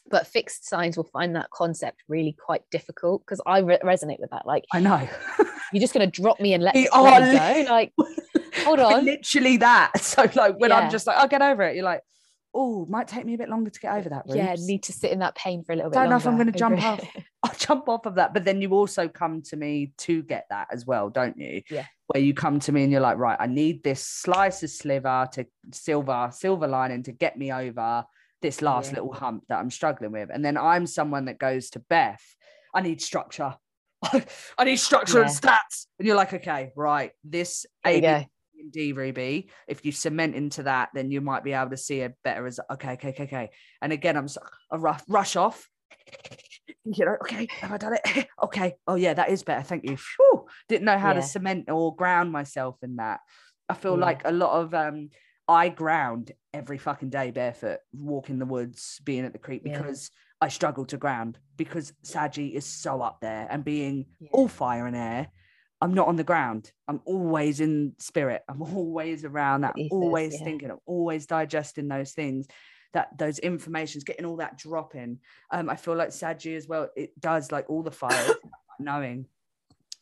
but 0.09 0.27
fixed 0.27 0.67
signs 0.67 0.97
will 0.97 1.05
find 1.05 1.35
that 1.35 1.49
concept 1.49 2.03
really 2.07 2.35
quite 2.45 2.61
difficult 2.71 3.23
because 3.25 3.41
I 3.45 3.59
re- 3.59 3.79
resonate 3.83 4.19
with 4.19 4.29
that. 4.31 4.45
Like, 4.45 4.65
I 4.71 4.79
know 4.79 5.07
you're 5.73 5.81
just 5.81 5.93
going 5.93 6.09
to 6.09 6.21
drop 6.21 6.39
me 6.39 6.53
and 6.53 6.63
let, 6.63 6.75
me 6.75 6.87
go. 6.91 7.01
Like, 7.01 7.91
hold 8.63 8.79
on, 8.79 9.05
literally 9.05 9.57
that. 9.57 9.91
So, 10.01 10.29
like, 10.35 10.59
when 10.59 10.69
yeah. 10.69 10.77
I'm 10.77 10.91
just 10.91 11.07
like, 11.07 11.17
I'll 11.17 11.27
get 11.27 11.41
over 11.41 11.63
it, 11.63 11.75
you're 11.75 11.83
like, 11.83 12.01
oh, 12.55 12.85
might 12.89 13.07
take 13.07 13.25
me 13.25 13.33
a 13.33 13.37
bit 13.37 13.49
longer 13.49 13.69
to 13.69 13.79
get 13.79 13.93
over 13.93 14.09
that. 14.09 14.23
Yeah, 14.27 14.55
need 14.57 14.83
to 14.83 14.93
sit 14.93 15.11
in 15.11 15.19
that 15.19 15.35
pain 15.35 15.63
for 15.63 15.73
a 15.73 15.75
little 15.75 15.91
bit. 15.91 15.95
Don't 15.95 16.09
know 16.09 16.15
if 16.15 16.25
I'm 16.25 16.37
going 16.37 16.51
to 16.51 16.57
jump 16.57 16.81
off. 16.81 17.03
I'll 17.43 17.53
jump 17.55 17.89
off 17.89 18.05
of 18.05 18.15
that, 18.15 18.33
but 18.33 18.45
then 18.45 18.61
you 18.61 18.71
also 18.71 19.09
come 19.09 19.41
to 19.43 19.57
me 19.57 19.91
to 19.99 20.23
get 20.23 20.45
that 20.49 20.69
as 20.71 20.85
well, 20.85 21.09
don't 21.09 21.37
you? 21.37 21.61
Yeah. 21.69 21.85
Where 22.07 22.23
you 22.23 22.33
come 22.33 22.59
to 22.61 22.71
me 22.71 22.83
and 22.83 22.91
you're 22.91 23.01
like, 23.01 23.17
right, 23.17 23.37
I 23.39 23.47
need 23.47 23.83
this 23.83 24.01
slice 24.01 24.63
of 24.63 24.69
sliver 24.69 25.27
to 25.33 25.45
silver, 25.73 26.29
silver 26.31 26.67
lining 26.67 27.03
to 27.03 27.11
get 27.11 27.37
me 27.37 27.51
over 27.51 28.05
this 28.41 28.61
last 28.61 28.91
yeah. 28.91 28.99
little 28.99 29.13
hump 29.13 29.43
that 29.49 29.59
I'm 29.59 29.69
struggling 29.69 30.13
with. 30.13 30.29
And 30.33 30.43
then 30.43 30.57
I'm 30.57 30.87
someone 30.87 31.25
that 31.25 31.37
goes 31.37 31.69
to 31.71 31.79
Beth, 31.79 32.23
I 32.73 32.81
need 32.81 33.01
structure. 33.01 33.55
I 34.57 34.63
need 34.63 34.77
structure 34.77 35.19
yeah. 35.19 35.25
and 35.25 35.33
stats. 35.33 35.87
And 35.99 36.07
you're 36.07 36.17
like, 36.17 36.33
okay, 36.33 36.71
right, 36.75 37.11
this 37.23 37.65
A, 37.85 38.27
B, 38.55 38.61
and 38.61 38.71
D, 38.71 38.93
Ruby, 38.93 39.49
if 39.67 39.85
you 39.85 39.91
cement 39.91 40.35
into 40.35 40.63
that, 40.63 40.89
then 40.93 41.11
you 41.11 41.21
might 41.21 41.43
be 41.43 41.53
able 41.53 41.71
to 41.71 41.77
see 41.77 42.01
a 42.01 42.13
better 42.23 42.45
as 42.45 42.59
okay, 42.71 42.93
okay, 42.93 43.09
okay, 43.09 43.23
okay. 43.23 43.49
And 43.81 43.91
again, 43.93 44.17
I'm 44.17 44.27
a 44.71 44.79
rough 44.79 45.03
rush 45.07 45.35
off. 45.35 45.69
You 46.83 47.05
know, 47.05 47.17
okay, 47.21 47.47
have 47.59 47.71
I 47.71 47.77
done 47.77 47.97
it? 48.03 48.27
okay. 48.43 48.75
Oh 48.87 48.95
yeah, 48.95 49.13
that 49.13 49.29
is 49.29 49.43
better. 49.43 49.63
Thank 49.63 49.83
you. 49.83 49.97
Whew. 50.17 50.47
Didn't 50.69 50.85
know 50.85 50.97
how 50.97 51.09
yeah. 51.09 51.15
to 51.15 51.23
cement 51.23 51.69
or 51.69 51.95
ground 51.95 52.31
myself 52.31 52.77
in 52.83 52.97
that. 52.97 53.19
I 53.67 53.73
feel 53.73 53.97
yeah. 53.97 54.05
like 54.05 54.21
a 54.25 54.31
lot 54.31 54.61
of 54.61 54.73
um 54.73 55.09
I 55.47 55.69
ground 55.69 56.31
every 56.53 56.77
fucking 56.77 57.09
day 57.09 57.31
barefoot, 57.31 57.79
walking 57.93 58.39
the 58.39 58.45
woods, 58.45 58.99
being 59.03 59.25
at 59.25 59.33
the 59.33 59.39
creek 59.39 59.63
because 59.63 60.11
yeah. 60.11 60.45
I 60.45 60.49
struggle 60.49 60.85
to 60.85 60.97
ground 60.97 61.37
because 61.55 61.93
Saggy 62.03 62.47
is 62.47 62.65
so 62.65 63.01
up 63.01 63.19
there 63.21 63.47
and 63.49 63.63
being 63.63 64.07
all 64.31 64.47
fire 64.47 64.87
and 64.87 64.95
air. 64.95 65.29
I'm 65.81 65.93
not 65.93 66.07
on 66.07 66.15
the 66.15 66.23
ground. 66.23 66.71
I'm 66.87 67.01
always 67.05 67.59
in 67.59 67.93
spirit. 67.97 68.43
I'm 68.47 68.61
always 68.75 69.25
around 69.25 69.61
that, 69.61 69.77
ethos, 69.77 69.91
always 69.91 70.33
yeah. 70.33 70.43
thinking, 70.45 70.71
I'm 70.71 70.79
always 70.85 71.25
digesting 71.25 71.87
those 71.87 72.13
things, 72.13 72.47
that 72.93 73.17
those 73.17 73.39
informations, 73.39 74.03
getting 74.03 74.25
all 74.25 74.37
that 74.37 74.57
dropping. 74.57 75.19
Um, 75.51 75.69
I 75.69 75.75
feel 75.75 75.95
like 75.95 76.11
Saggy 76.11 76.55
as 76.55 76.67
well, 76.67 76.89
it 76.95 77.19
does 77.19 77.51
like 77.51 77.69
all 77.69 77.83
the 77.83 77.91
fire, 78.03 78.35
knowing 78.79 79.27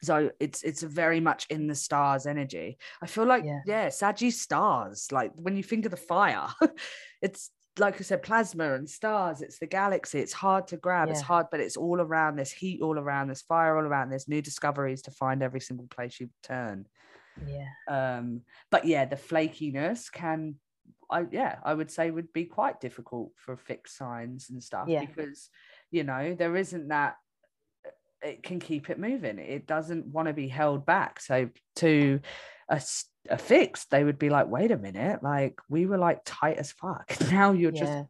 so 0.03 0.29
it's 0.39 0.63
it's 0.63 0.83
very 0.83 1.21
much 1.21 1.45
in 1.49 1.65
the 1.67 1.75
stars 1.75 2.25
energy 2.25 2.77
i 3.01 3.07
feel 3.07 3.25
like 3.25 3.43
yeah, 3.45 3.61
yeah 3.65 3.89
stars 3.89 5.07
like 5.11 5.31
when 5.35 5.55
you 5.55 5.63
think 5.63 5.85
of 5.85 5.91
the 5.91 5.97
fire 5.97 6.47
it's 7.21 7.51
like 7.79 7.95
i 7.99 8.03
said 8.03 8.21
plasma 8.21 8.73
and 8.73 8.89
stars 8.89 9.41
it's 9.41 9.57
the 9.57 9.65
galaxy 9.65 10.19
it's 10.19 10.33
hard 10.33 10.67
to 10.67 10.77
grab 10.77 11.07
yeah. 11.07 11.13
it's 11.13 11.21
hard 11.21 11.47
but 11.49 11.59
it's 11.59 11.77
all 11.77 11.99
around 11.99 12.35
There's 12.35 12.51
heat 12.51 12.81
all 12.81 12.99
around 12.99 13.27
There's 13.27 13.41
fire 13.41 13.77
all 13.77 13.83
around 13.83 14.09
there's 14.09 14.27
new 14.27 14.41
discoveries 14.41 15.01
to 15.03 15.11
find 15.11 15.41
every 15.41 15.61
single 15.61 15.87
place 15.87 16.19
you 16.19 16.29
turn 16.43 16.85
yeah 17.47 17.69
um 17.87 18.41
but 18.69 18.85
yeah 18.85 19.05
the 19.05 19.15
flakiness 19.15 20.11
can 20.11 20.55
I 21.09 21.25
yeah, 21.31 21.57
I 21.63 21.73
would 21.73 21.91
say 21.91 22.09
would 22.09 22.33
be 22.33 22.45
quite 22.45 22.81
difficult 22.81 23.31
for 23.35 23.55
fixed 23.55 23.97
signs 23.97 24.49
and 24.49 24.63
stuff 24.63 24.87
Yeah. 24.87 25.01
because 25.01 25.49
you 25.91 26.03
know 26.03 26.33
there 26.33 26.55
isn't 26.55 26.87
that 26.87 27.17
it 28.23 28.41
can 28.41 28.59
keep 28.59 28.89
it 28.89 28.97
moving. 28.97 29.37
It 29.37 29.67
doesn't 29.67 30.07
want 30.07 30.27
to 30.27 30.33
be 30.33 30.47
held 30.47 30.85
back. 30.85 31.19
So 31.19 31.49
to 31.77 32.19
a, 32.69 32.81
a 33.29 33.37
fixed, 33.37 33.89
they 33.89 34.03
would 34.03 34.19
be 34.19 34.29
like, 34.29 34.47
wait 34.47 34.71
a 34.71 34.77
minute, 34.77 35.23
like 35.23 35.59
we 35.69 35.85
were 35.85 35.97
like 35.97 36.21
tight 36.25 36.57
as 36.57 36.71
fuck. 36.71 37.15
Now 37.31 37.51
you're 37.51 37.71
just 37.71 38.05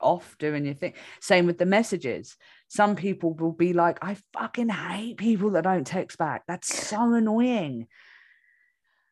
off 0.00 0.36
doing 0.38 0.64
your 0.64 0.74
thing. 0.74 0.94
Same 1.20 1.46
with 1.46 1.58
the 1.58 1.66
messages. 1.66 2.36
Some 2.68 2.96
people 2.96 3.34
will 3.34 3.52
be 3.52 3.72
like, 3.72 3.98
I 4.02 4.16
fucking 4.32 4.68
hate 4.68 5.16
people 5.16 5.50
that 5.50 5.64
don't 5.64 5.86
text 5.86 6.18
back. 6.18 6.42
That's 6.46 6.88
so 6.88 7.14
annoying. 7.14 7.88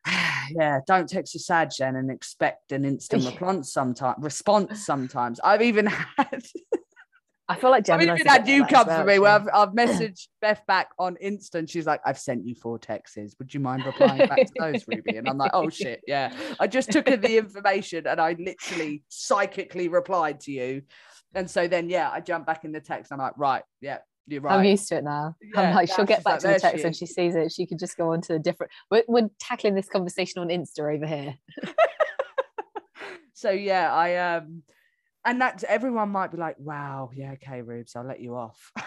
yeah, 0.50 0.80
don't 0.86 1.08
text 1.08 1.34
your 1.34 1.40
sad 1.40 1.72
Jen 1.76 1.96
and 1.96 2.10
expect 2.10 2.72
an 2.72 2.84
instant 2.84 3.24
response 3.26 3.72
sometimes 3.72 4.22
response 4.22 4.84
sometimes. 4.84 5.40
I've 5.42 5.62
even 5.62 5.86
had 6.16 6.42
I 7.48 7.54
feel 7.54 7.70
like 7.70 7.84
Gemini 7.84 8.14
even 8.14 8.26
had 8.26 8.48
you 8.48 8.66
come 8.66 8.86
for 8.86 9.04
me 9.04 9.20
where 9.20 9.30
I've, 9.30 9.48
I've 9.54 9.68
messaged 9.70 10.26
Beth 10.40 10.62
back 10.66 10.88
on 10.98 11.16
instant. 11.16 11.70
She's 11.70 11.86
like, 11.86 12.00
I've 12.04 12.18
sent 12.18 12.44
you 12.44 12.56
four 12.56 12.78
texts. 12.78 13.16
Would 13.38 13.54
you 13.54 13.60
mind 13.60 13.86
replying 13.86 14.26
back 14.26 14.38
to 14.38 14.52
those, 14.58 14.84
Ruby? 14.88 15.16
And 15.16 15.28
I'm 15.28 15.38
like, 15.38 15.52
oh 15.54 15.70
shit, 15.70 16.02
yeah. 16.08 16.32
I 16.58 16.66
just 16.66 16.90
took 16.90 17.06
in 17.06 17.20
the 17.20 17.38
information 17.38 18.06
and 18.06 18.20
I 18.20 18.34
literally 18.38 19.04
psychically 19.08 19.86
replied 19.88 20.40
to 20.40 20.52
you. 20.52 20.82
And 21.34 21.48
so 21.48 21.68
then, 21.68 21.88
yeah, 21.88 22.10
I 22.10 22.20
jump 22.20 22.46
back 22.46 22.64
in 22.64 22.72
the 22.72 22.80
text. 22.80 23.12
I'm 23.12 23.18
like, 23.18 23.34
right, 23.36 23.62
yeah, 23.80 23.98
you're 24.26 24.40
right. 24.40 24.58
I'm 24.58 24.64
used 24.64 24.88
to 24.88 24.96
it 24.96 25.04
now. 25.04 25.36
Yeah, 25.54 25.60
I'm 25.60 25.74
like, 25.74 25.88
she'll 25.94 26.04
get 26.04 26.24
back 26.24 26.34
like, 26.34 26.40
to 26.42 26.48
the 26.48 26.58
text 26.58 26.78
she 26.78 26.84
when 26.84 26.92
she 26.94 27.06
sees 27.06 27.36
it. 27.36 27.52
She 27.52 27.66
could 27.66 27.78
just 27.78 27.96
go 27.96 28.12
on 28.12 28.22
to 28.22 28.34
a 28.34 28.38
different. 28.40 28.72
We're, 28.90 29.04
we're 29.06 29.28
tackling 29.38 29.74
this 29.74 29.88
conversation 29.88 30.40
on 30.40 30.48
Insta 30.48 30.94
over 30.94 31.06
here. 31.06 31.34
so 33.34 33.50
yeah, 33.50 33.92
I 33.92 34.16
um 34.16 34.62
and 35.26 35.40
that 35.40 35.62
everyone 35.64 36.08
might 36.10 36.30
be 36.30 36.38
like, 36.38 36.56
wow, 36.58 37.10
yeah, 37.14 37.32
okay, 37.32 37.60
Rubes, 37.60 37.96
I'll 37.96 38.06
let 38.06 38.20
you 38.20 38.36
off. 38.36 38.72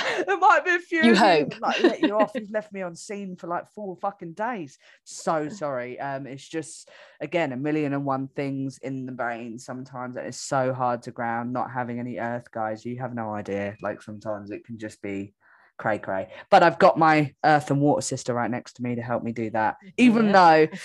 there 0.26 0.38
might 0.38 0.64
be 0.64 0.74
a 0.74 0.78
few 0.78 1.02
You 1.04 1.16
hope. 1.16 1.60
like 1.60 1.82
let 1.82 2.00
you 2.00 2.14
off. 2.14 2.32
You've 2.34 2.50
left 2.50 2.72
me 2.72 2.82
on 2.82 2.94
seen 2.94 3.36
for 3.36 3.46
like 3.46 3.70
four 3.74 3.96
fucking 3.96 4.32
days. 4.32 4.78
So 5.04 5.48
sorry. 5.48 5.98
Um, 6.00 6.26
it's 6.26 6.48
just 6.48 6.88
again 7.20 7.52
a 7.52 7.56
million 7.56 7.92
and 7.92 8.04
one 8.04 8.28
things 8.28 8.78
in 8.78 9.06
the 9.06 9.12
brain 9.12 9.58
sometimes 9.58 10.16
and 10.16 10.26
it's 10.26 10.40
so 10.40 10.72
hard 10.72 11.02
to 11.02 11.10
ground, 11.10 11.52
not 11.52 11.70
having 11.70 11.98
any 11.98 12.18
earth 12.18 12.50
guys. 12.50 12.84
You 12.84 12.98
have 13.00 13.14
no 13.14 13.34
idea. 13.34 13.76
Like 13.82 14.02
sometimes 14.02 14.50
it 14.50 14.64
can 14.64 14.78
just 14.78 15.02
be 15.02 15.34
cray 15.78 15.98
cray. 15.98 16.28
But 16.50 16.62
I've 16.62 16.78
got 16.78 16.98
my 16.98 17.34
earth 17.44 17.70
and 17.70 17.80
water 17.80 18.02
sister 18.02 18.32
right 18.32 18.50
next 18.50 18.74
to 18.74 18.82
me 18.82 18.94
to 18.94 19.02
help 19.02 19.22
me 19.22 19.32
do 19.32 19.50
that. 19.50 19.76
Even 19.98 20.26
Yeah. 20.26 20.32
though 20.68 20.76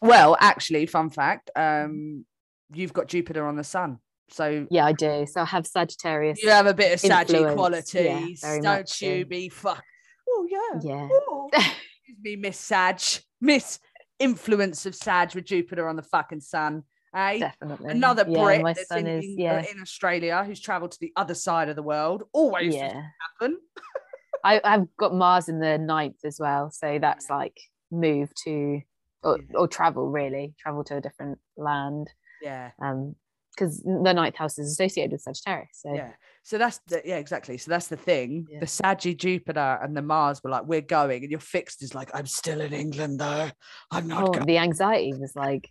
well, 0.00 0.36
actually, 0.38 0.86
fun 0.86 1.10
fact, 1.10 1.50
um, 1.56 2.24
you've 2.72 2.92
got 2.92 3.08
Jupiter 3.08 3.46
on 3.46 3.56
the 3.56 3.64
sun. 3.64 3.98
So 4.30 4.66
Yeah, 4.70 4.86
I 4.86 4.92
do. 4.92 5.26
So 5.26 5.42
I 5.42 5.44
have 5.46 5.66
Sagittarius. 5.66 6.42
you 6.42 6.50
have 6.50 6.66
a 6.66 6.74
bit 6.74 6.92
of 6.92 7.00
saggy 7.00 7.38
Influence, 7.38 7.94
yeah, 7.94 8.20
don't 8.42 8.64
much 8.64 9.02
you? 9.02 9.22
so. 9.22 9.28
Be 9.28 9.48
fuck. 9.48 9.82
Oh 10.28 10.46
yeah. 10.50 10.80
Yeah. 10.82 11.08
Oh, 11.10 11.48
excuse 11.54 12.18
me, 12.22 12.36
Miss 12.36 12.58
Sag, 12.58 13.00
Miss 13.40 13.78
Influence 14.18 14.84
of 14.86 14.94
Sag 14.94 15.34
with 15.34 15.46
Jupiter 15.46 15.88
on 15.88 15.96
the 15.96 16.02
fucking 16.02 16.40
sun. 16.40 16.82
Hey, 17.14 17.38
Definitely. 17.38 17.90
another 17.90 18.24
yeah, 18.28 18.44
Brit 18.44 18.62
My 18.62 18.72
that's 18.74 18.88
son 18.88 19.06
in, 19.06 19.18
is. 19.20 19.24
Yeah. 19.26 19.64
in 19.72 19.80
Australia 19.80 20.44
who's 20.44 20.60
travelled 20.60 20.92
to 20.92 20.98
the 21.00 21.12
other 21.16 21.34
side 21.34 21.70
of 21.70 21.76
the 21.76 21.82
world. 21.82 22.24
Always 22.32 22.74
yeah. 22.74 23.02
Happen. 23.40 23.58
I, 24.44 24.60
I've 24.62 24.94
got 24.96 25.14
Mars 25.14 25.48
in 25.48 25.58
the 25.58 25.78
ninth 25.78 26.24
as 26.24 26.38
well. 26.38 26.70
So 26.70 26.98
that's 27.00 27.30
like 27.30 27.58
move 27.90 28.30
to 28.44 28.80
or, 29.22 29.38
or 29.54 29.66
travel 29.66 30.08
really, 30.10 30.54
travel 30.58 30.84
to 30.84 30.96
a 30.96 31.00
different 31.00 31.38
land. 31.56 32.08
Yeah. 32.42 32.70
Um, 32.82 33.14
because 33.54 33.82
the 33.82 34.12
ninth 34.12 34.36
house 34.36 34.56
is 34.58 34.70
associated 34.70 35.10
with 35.10 35.22
Sagittarius. 35.22 35.70
So 35.72 35.92
Yeah. 35.92 36.12
So 36.44 36.58
that's 36.58 36.78
the 36.86 37.02
yeah, 37.04 37.16
exactly. 37.16 37.58
So 37.58 37.70
that's 37.70 37.88
the 37.88 37.96
thing. 37.96 38.46
Yeah. 38.48 38.60
The 38.60 38.66
Saggy 38.66 39.14
Jupiter 39.14 39.78
and 39.82 39.96
the 39.96 40.02
Mars 40.02 40.42
were 40.42 40.50
like, 40.50 40.64
we're 40.64 40.80
going, 40.80 41.22
and 41.24 41.30
your 41.30 41.40
fixed 41.40 41.82
is 41.82 41.94
like, 41.94 42.10
I'm 42.14 42.26
still 42.26 42.60
in 42.60 42.72
England 42.72 43.18
though. 43.18 43.50
I'm 43.90 44.06
not 44.06 44.22
oh, 44.22 44.32
going. 44.32 44.46
the 44.46 44.58
anxiety 44.58 45.12
was 45.14 45.34
like 45.34 45.70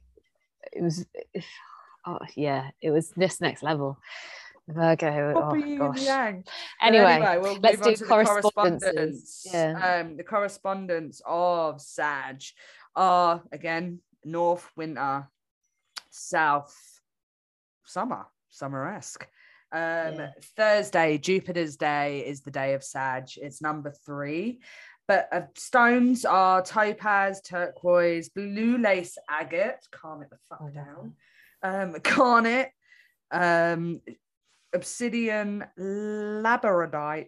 it 0.74 0.84
was 0.84 1.06
oh 2.06 2.20
yeah, 2.36 2.70
it 2.82 2.92
was 2.92 3.12
this 3.12 3.42
next 3.42 3.64
level. 3.64 3.98
Virgo. 4.68 5.34
Oh 5.36 5.78
gosh. 5.78 6.06
yang. 6.06 6.44
But 6.44 6.88
Anyway, 6.88 7.38
we'll 7.42 7.60
let's 7.62 7.80
do 7.80 8.06
correspondence. 8.06 9.48
Yeah. 9.52 10.02
Um, 10.02 10.18
the 10.18 10.24
correspondence 10.24 11.22
of 11.26 11.82
Sag 11.82 12.44
are 12.96 13.42
again 13.52 14.02
North 14.26 14.70
winter, 14.76 15.30
South 16.18 16.76
summer, 17.86 18.26
summer-esque. 18.50 19.28
Um, 19.72 19.80
Yeah. 19.80 20.32
Thursday, 20.56 21.18
Jupiter's 21.18 21.76
day 21.78 22.26
is 22.26 22.42
the 22.42 22.52
day 22.52 22.74
of 22.74 22.84
Sag. 22.84 23.26
It's 23.38 23.62
number 23.62 23.92
three. 24.06 24.60
But 25.08 25.30
uh, 25.32 25.42
stones 25.56 26.26
are 26.26 26.62
topaz, 26.62 27.42
turquoise, 27.42 28.30
blue 28.30 28.78
lace 28.78 29.18
agate. 29.30 29.80
Calm 29.92 30.22
it 30.22 30.30
the 30.30 30.38
fuck 30.50 30.60
Oh, 30.62 30.70
down. 30.70 31.14
Um, 31.64 31.96
garnet, 32.04 32.70
um, 33.32 34.02
obsidian, 34.74 35.64
labradorite, 35.80 37.28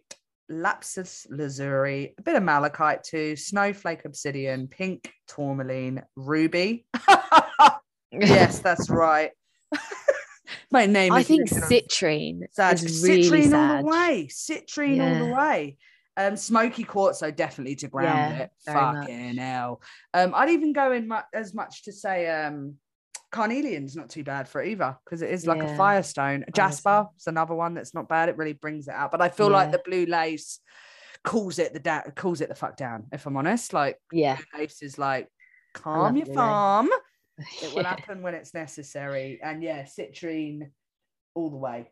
lapis 0.49 1.25
lazuli, 1.29 2.13
a 2.17 2.21
bit 2.21 2.35
of 2.35 2.43
malachite 2.43 3.03
too, 3.03 3.35
snowflake 3.35 4.03
obsidian, 4.05 4.67
pink 4.67 5.11
tourmaline, 5.27 6.03
ruby. 6.15 6.85
yes, 8.11 8.59
that's 8.67 8.89
right. 8.89 9.31
My 10.71 10.85
name 10.85 11.13
I 11.13 11.23
think 11.23 11.49
citrine 11.49 12.41
Sag. 12.51 12.75
is 12.83 13.03
really 13.03 13.23
citrine 13.23 13.43
all 13.45 13.49
sad. 13.51 13.83
the 13.83 13.87
way. 13.87 14.27
Citrine 14.31 15.19
all 15.19 15.27
the 15.27 15.33
way. 15.33 15.77
Um, 16.17 16.35
smoky 16.35 16.83
quartz, 16.83 17.19
so 17.19 17.31
definitely 17.31 17.75
to 17.77 17.87
ground 17.87 18.33
Yeah, 18.35 18.37
it. 18.43 18.49
very 18.65 18.81
much. 18.81 18.95
Fucking 19.07 19.37
hell. 19.37 19.81
Um, 20.13 20.33
I'd 20.35 20.49
even 20.49 20.73
go 20.73 20.91
in 20.91 21.07
mu- 21.07 21.15
as 21.33 21.53
much 21.53 21.83
to 21.83 21.91
say 21.93 22.27
um 22.29 22.75
carnelian's 23.31 23.95
not 23.95 24.09
too 24.09 24.23
bad 24.23 24.47
for 24.49 24.61
it 24.61 24.69
either 24.69 24.97
because 25.05 25.21
it 25.21 25.29
is 25.29 25.45
like 25.45 25.61
a 25.61 25.77
firestone. 25.77 26.43
Jasper 26.55 27.05
is 27.17 27.27
another 27.27 27.53
one 27.53 27.75
that's 27.75 27.93
not 27.93 28.09
bad. 28.09 28.27
It 28.27 28.37
really 28.37 28.53
brings 28.53 28.87
it 28.87 28.93
out. 28.95 29.11
But 29.11 29.21
I 29.21 29.29
feel 29.29 29.49
like 29.49 29.71
the 29.71 29.81
blue 29.85 30.05
lace 30.07 30.59
calls 31.23 31.59
it 31.59 31.73
the 31.73 31.79
da- 31.79 32.09
cools 32.15 32.41
it 32.41 32.49
the 32.49 32.55
fuck 32.55 32.75
down. 32.75 33.05
If 33.13 33.25
I'm 33.27 33.37
honest, 33.37 33.71
like 33.71 33.97
Yeah. 34.11 34.37
blue 34.51 34.61
lace 34.61 34.81
is 34.81 34.97
like 34.97 35.27
calm 35.73 36.17
your 36.17 36.25
farm. 36.25 36.87
lace. 36.87 36.93
It 37.63 37.73
will 37.73 37.83
happen 37.83 38.21
when 38.21 38.33
it's 38.33 38.53
necessary. 38.53 39.39
And 39.41 39.63
yeah, 39.63 39.83
citrine 39.83 40.71
all 41.35 41.49
the 41.49 41.57
way. 41.57 41.91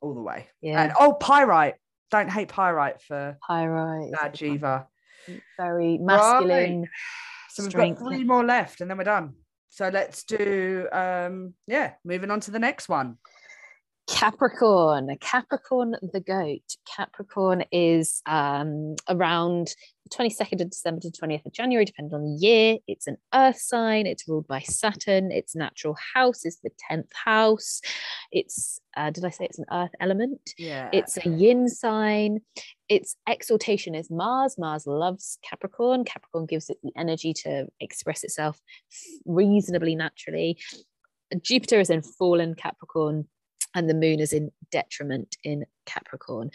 All 0.00 0.14
the 0.14 0.22
way. 0.22 0.48
Yeah. 0.60 0.82
And 0.82 0.92
oh, 0.98 1.14
pyrite. 1.14 1.74
Don't 2.10 2.30
hate 2.30 2.48
pyrite 2.48 3.00
for 3.02 3.36
Pyrite. 3.46 4.12
bad 4.12 4.34
a 4.34 4.36
good 4.36 4.62
one. 4.62 4.84
Jiva. 5.28 5.40
Very 5.58 5.98
masculine. 5.98 6.88
So 7.50 7.62
we've 7.62 7.70
strength, 7.70 8.00
got 8.00 8.08
three 8.08 8.24
more 8.24 8.44
left 8.44 8.80
and 8.80 8.90
then 8.90 8.98
we're 8.98 9.04
done. 9.04 9.34
So 9.70 9.88
let's 9.88 10.24
do 10.24 10.86
um 10.92 11.54
yeah, 11.66 11.92
moving 12.04 12.30
on 12.30 12.40
to 12.40 12.50
the 12.50 12.58
next 12.58 12.88
one. 12.88 13.18
Capricorn, 14.06 15.16
Capricorn 15.20 15.96
the 16.12 16.20
goat. 16.20 16.76
Capricorn 16.86 17.64
is 17.72 18.20
um, 18.26 18.96
around 19.08 19.74
the 20.04 20.16
22nd 20.16 20.60
of 20.60 20.70
December 20.70 21.00
to 21.00 21.10
20th 21.10 21.46
of 21.46 21.52
January, 21.52 21.86
depending 21.86 22.14
on 22.14 22.22
the 22.22 22.38
year. 22.38 22.76
It's 22.86 23.06
an 23.06 23.16
earth 23.32 23.58
sign, 23.58 24.06
it's 24.06 24.28
ruled 24.28 24.46
by 24.46 24.60
Saturn. 24.60 25.32
Its 25.32 25.56
natural 25.56 25.96
house 26.14 26.44
is 26.44 26.58
the 26.62 26.70
10th 26.90 27.08
house. 27.14 27.80
It's, 28.30 28.78
uh, 28.94 29.10
did 29.10 29.24
I 29.24 29.30
say 29.30 29.46
it's 29.46 29.58
an 29.58 29.66
earth 29.72 29.92
element? 30.00 30.52
Yeah. 30.58 30.90
It's 30.92 31.16
a 31.24 31.28
yin 31.28 31.68
sign. 31.68 32.40
Its 32.90 33.16
exaltation 33.26 33.94
is 33.94 34.10
Mars. 34.10 34.56
Mars 34.58 34.86
loves 34.86 35.38
Capricorn. 35.48 36.04
Capricorn 36.04 36.44
gives 36.44 36.68
it 36.68 36.76
the 36.82 36.92
energy 36.94 37.32
to 37.44 37.68
express 37.80 38.22
itself 38.22 38.60
reasonably 39.24 39.96
naturally. 39.96 40.58
Jupiter 41.42 41.80
is 41.80 41.90
in 41.90 42.02
fallen 42.02 42.54
Capricorn, 42.54 43.26
and 43.74 43.88
the 43.88 43.94
moon 43.94 44.20
is 44.20 44.32
in 44.32 44.50
detriment 44.70 45.36
in 45.44 45.64
Capricorn. 45.86 46.50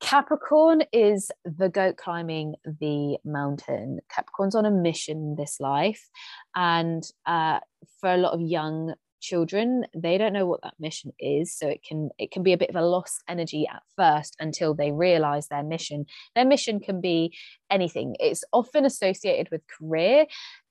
Capricorn 0.00 0.82
is 0.92 1.30
the 1.44 1.68
goat 1.68 1.96
climbing 1.96 2.54
the 2.64 3.18
mountain. 3.24 3.98
Capricorn's 4.08 4.54
on 4.54 4.64
a 4.64 4.70
mission 4.70 5.34
this 5.36 5.58
life. 5.58 6.08
And 6.54 7.02
uh, 7.26 7.60
for 8.00 8.12
a 8.12 8.16
lot 8.16 8.32
of 8.32 8.40
young 8.40 8.94
children 9.20 9.84
they 9.94 10.16
don't 10.16 10.32
know 10.32 10.46
what 10.46 10.62
that 10.62 10.74
mission 10.78 11.12
is 11.18 11.56
so 11.56 11.66
it 11.66 11.82
can 11.82 12.08
it 12.18 12.30
can 12.30 12.42
be 12.42 12.52
a 12.52 12.58
bit 12.58 12.70
of 12.70 12.76
a 12.76 12.84
lost 12.84 13.22
energy 13.28 13.66
at 13.66 13.82
first 13.96 14.36
until 14.38 14.74
they 14.74 14.92
realize 14.92 15.48
their 15.48 15.62
mission 15.62 16.06
their 16.34 16.44
mission 16.44 16.78
can 16.78 17.00
be 17.00 17.36
anything 17.70 18.14
it's 18.20 18.44
often 18.52 18.84
associated 18.84 19.48
with 19.50 19.60
career 19.66 20.26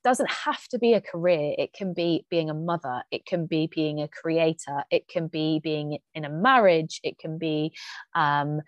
doesn't 0.07 0.31
have 0.31 0.63
to 0.69 0.79
be 0.79 0.93
a 0.93 1.01
career 1.01 1.53
it 1.57 1.73
can 1.73 1.93
be 1.93 2.25
being 2.29 2.49
a 2.49 2.53
mother 2.53 3.03
it 3.11 3.25
can 3.25 3.45
be 3.45 3.69
being 3.73 4.01
a 4.01 4.07
creator 4.07 4.84
it 4.89 5.07
can 5.07 5.27
be 5.27 5.59
being 5.61 5.97
in 6.15 6.23
a 6.23 6.29
marriage 6.29 6.99
it 7.03 7.17
can 7.17 7.38
be 7.38 7.73
um 8.15 8.61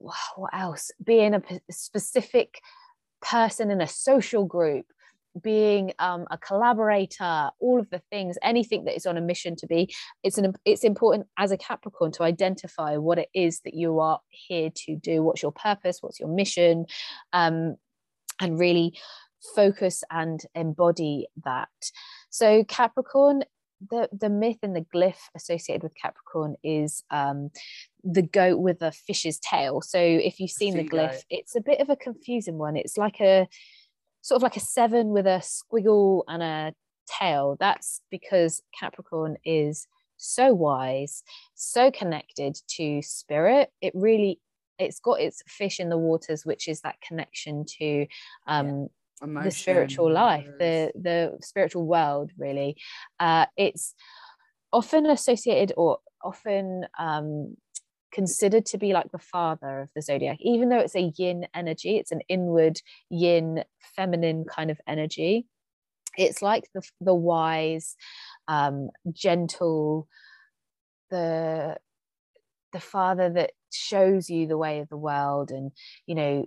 what 0.00 0.54
else? 0.54 0.90
Being 1.02 1.34
a 1.34 1.42
specific 1.70 2.60
person 3.20 3.70
in 3.70 3.80
a 3.80 3.88
social 3.88 4.44
group 4.44 4.86
being 5.42 5.92
um, 5.98 6.24
a 6.30 6.38
collaborator 6.38 7.50
all 7.60 7.78
of 7.78 7.88
the 7.90 8.00
things 8.10 8.36
anything 8.42 8.84
that 8.84 8.96
is 8.96 9.06
on 9.06 9.16
a 9.16 9.20
mission 9.20 9.54
to 9.54 9.66
be 9.66 9.92
it's 10.24 10.38
an 10.38 10.52
it's 10.64 10.82
important 10.82 11.26
as 11.36 11.52
a 11.52 11.56
capricorn 11.56 12.10
to 12.10 12.24
identify 12.24 12.96
what 12.96 13.18
it 13.18 13.28
is 13.34 13.60
that 13.60 13.74
you 13.74 14.00
are 14.00 14.18
here 14.30 14.70
to 14.74 14.96
do 14.96 15.22
what's 15.22 15.42
your 15.42 15.52
purpose 15.52 15.98
what's 16.00 16.18
your 16.18 16.28
mission 16.28 16.86
um, 17.32 17.76
and 18.40 18.58
really 18.58 18.98
focus 19.54 20.02
and 20.10 20.42
embody 20.54 21.26
that 21.44 21.68
so 22.30 22.64
capricorn 22.64 23.42
the 23.90 24.08
the 24.12 24.28
myth 24.28 24.58
and 24.62 24.74
the 24.74 24.84
glyph 24.94 25.28
associated 25.34 25.82
with 25.82 25.94
Capricorn 25.94 26.56
is 26.62 27.04
um, 27.10 27.50
the 28.02 28.22
goat 28.22 28.58
with 28.58 28.82
a 28.82 28.92
fish's 28.92 29.38
tail. 29.38 29.80
So 29.80 29.98
if 29.98 30.40
you've 30.40 30.50
seen 30.50 30.76
the 30.76 30.88
glyph, 30.88 31.22
it's 31.30 31.54
a 31.54 31.60
bit 31.60 31.80
of 31.80 31.88
a 31.88 31.96
confusing 31.96 32.58
one. 32.58 32.76
It's 32.76 32.96
like 32.96 33.20
a 33.20 33.46
sort 34.22 34.36
of 34.36 34.42
like 34.42 34.56
a 34.56 34.60
seven 34.60 35.08
with 35.08 35.26
a 35.26 35.42
squiggle 35.42 36.22
and 36.26 36.42
a 36.42 36.74
tail. 37.06 37.56
That's 37.58 38.02
because 38.10 38.62
Capricorn 38.78 39.36
is 39.44 39.86
so 40.16 40.52
wise, 40.52 41.22
so 41.54 41.90
connected 41.90 42.58
to 42.76 43.02
spirit. 43.02 43.70
It 43.80 43.92
really 43.94 44.40
it's 44.78 45.00
got 45.00 45.20
its 45.20 45.42
fish 45.46 45.80
in 45.80 45.88
the 45.88 45.98
waters, 45.98 46.44
which 46.46 46.68
is 46.68 46.82
that 46.82 47.00
connection 47.00 47.64
to 47.78 48.06
um, 48.46 48.88
Emotion, 49.22 49.44
the 49.44 49.50
spiritual 49.50 50.12
life, 50.12 50.46
the 50.58 50.92
the 50.94 51.38
spiritual 51.42 51.86
world. 51.86 52.30
Really, 52.38 52.76
uh, 53.20 53.46
it's 53.56 53.94
often 54.72 55.06
associated 55.06 55.72
or 55.76 55.98
often 56.24 56.86
um, 56.98 57.56
considered 58.12 58.66
to 58.66 58.78
be 58.78 58.92
like 58.92 59.10
the 59.12 59.18
father 59.18 59.80
of 59.80 59.90
the 59.94 60.02
zodiac, 60.02 60.38
even 60.40 60.68
though 60.68 60.78
it's 60.78 60.96
a 60.96 61.12
yin 61.16 61.46
energy. 61.54 61.96
It's 61.98 62.12
an 62.12 62.22
inward 62.28 62.80
yin, 63.10 63.64
feminine 63.96 64.44
kind 64.44 64.70
of 64.70 64.80
energy. 64.86 65.46
It's 66.18 66.42
like 66.42 66.64
the 66.74 66.82
the 67.00 67.14
wise, 67.14 67.96
um, 68.48 68.90
gentle, 69.12 70.08
the 71.10 71.76
the 72.72 72.80
father 72.80 73.30
that 73.30 73.52
shows 73.72 74.30
you 74.30 74.46
the 74.46 74.58
way 74.58 74.80
of 74.80 74.88
the 74.88 74.96
world 74.96 75.50
and 75.50 75.72
you 76.06 76.14
know 76.14 76.46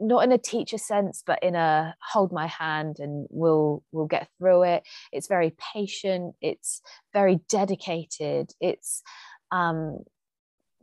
not 0.00 0.24
in 0.24 0.32
a 0.32 0.38
teacher 0.38 0.78
sense 0.78 1.22
but 1.26 1.42
in 1.42 1.54
a 1.54 1.94
hold 2.12 2.32
my 2.32 2.46
hand 2.46 2.98
and 2.98 3.26
we'll 3.30 3.82
we'll 3.92 4.06
get 4.06 4.28
through 4.38 4.62
it. 4.62 4.82
It's 5.12 5.28
very 5.28 5.54
patient. 5.74 6.34
It's 6.40 6.82
very 7.12 7.40
dedicated. 7.48 8.52
It's 8.60 9.02
um 9.50 9.98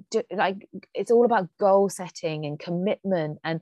do, 0.10 0.24
like 0.32 0.68
it's 0.94 1.12
all 1.12 1.26
about 1.26 1.50
goal 1.60 1.90
setting 1.90 2.46
and 2.46 2.60
commitment 2.60 3.40
and 3.44 3.62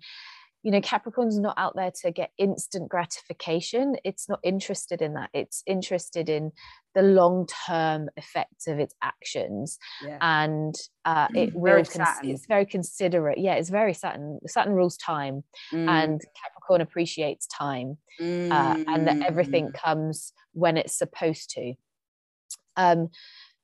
you 0.63 0.71
know 0.71 0.81
capricorn's 0.81 1.39
not 1.39 1.57
out 1.57 1.75
there 1.75 1.91
to 1.91 2.11
get 2.11 2.31
instant 2.37 2.89
gratification 2.89 3.95
it's 4.03 4.29
not 4.29 4.39
interested 4.43 5.01
in 5.01 5.13
that 5.13 5.29
it's 5.33 5.63
interested 5.65 6.29
in 6.29 6.51
the 6.93 7.01
long 7.01 7.47
term 7.67 8.09
effects 8.17 8.67
of 8.67 8.79
its 8.79 8.93
actions 9.01 9.79
yeah. 10.05 10.17
and 10.21 10.75
uh, 11.05 11.27
it 11.33 11.51
will 11.55 11.83
cons- 11.83 12.19
it's 12.23 12.45
very 12.45 12.65
considerate 12.65 13.37
yeah 13.37 13.55
it's 13.55 13.69
very 13.69 13.93
saturn 13.93 14.39
saturn 14.45 14.73
rules 14.73 14.97
time 14.97 15.43
mm. 15.71 15.87
and 15.87 16.21
capricorn 16.41 16.81
appreciates 16.81 17.47
time 17.47 17.97
mm. 18.19 18.51
uh, 18.51 18.83
and 18.87 19.07
that 19.07 19.21
everything 19.21 19.67
mm. 19.67 19.73
comes 19.73 20.33
when 20.53 20.77
it's 20.77 20.97
supposed 20.97 21.49
to 21.49 21.73
um 22.77 23.09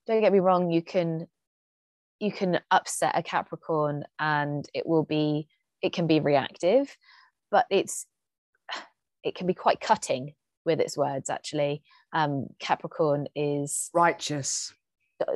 don't 0.07 0.21
get 0.21 0.33
me 0.33 0.39
wrong 0.39 0.71
you 0.71 0.81
can 0.81 1.27
you 2.19 2.31
can 2.31 2.59
upset 2.71 3.11
a 3.13 3.21
capricorn 3.21 4.03
and 4.19 4.67
it 4.73 4.87
will 4.87 5.03
be 5.03 5.47
it 5.87 5.93
can 5.93 6.05
be 6.05 6.19
reactive 6.19 6.95
but 7.49 7.65
it's 7.71 8.05
it 9.23 9.35
can 9.35 9.47
be 9.47 9.53
quite 9.53 9.79
cutting 9.79 10.33
with 10.65 10.79
its 10.81 10.97
words 10.97 11.29
actually. 11.29 11.81
Um 12.13 12.47
capricorn 12.59 13.27
is 13.35 13.89
righteous. 13.93 14.73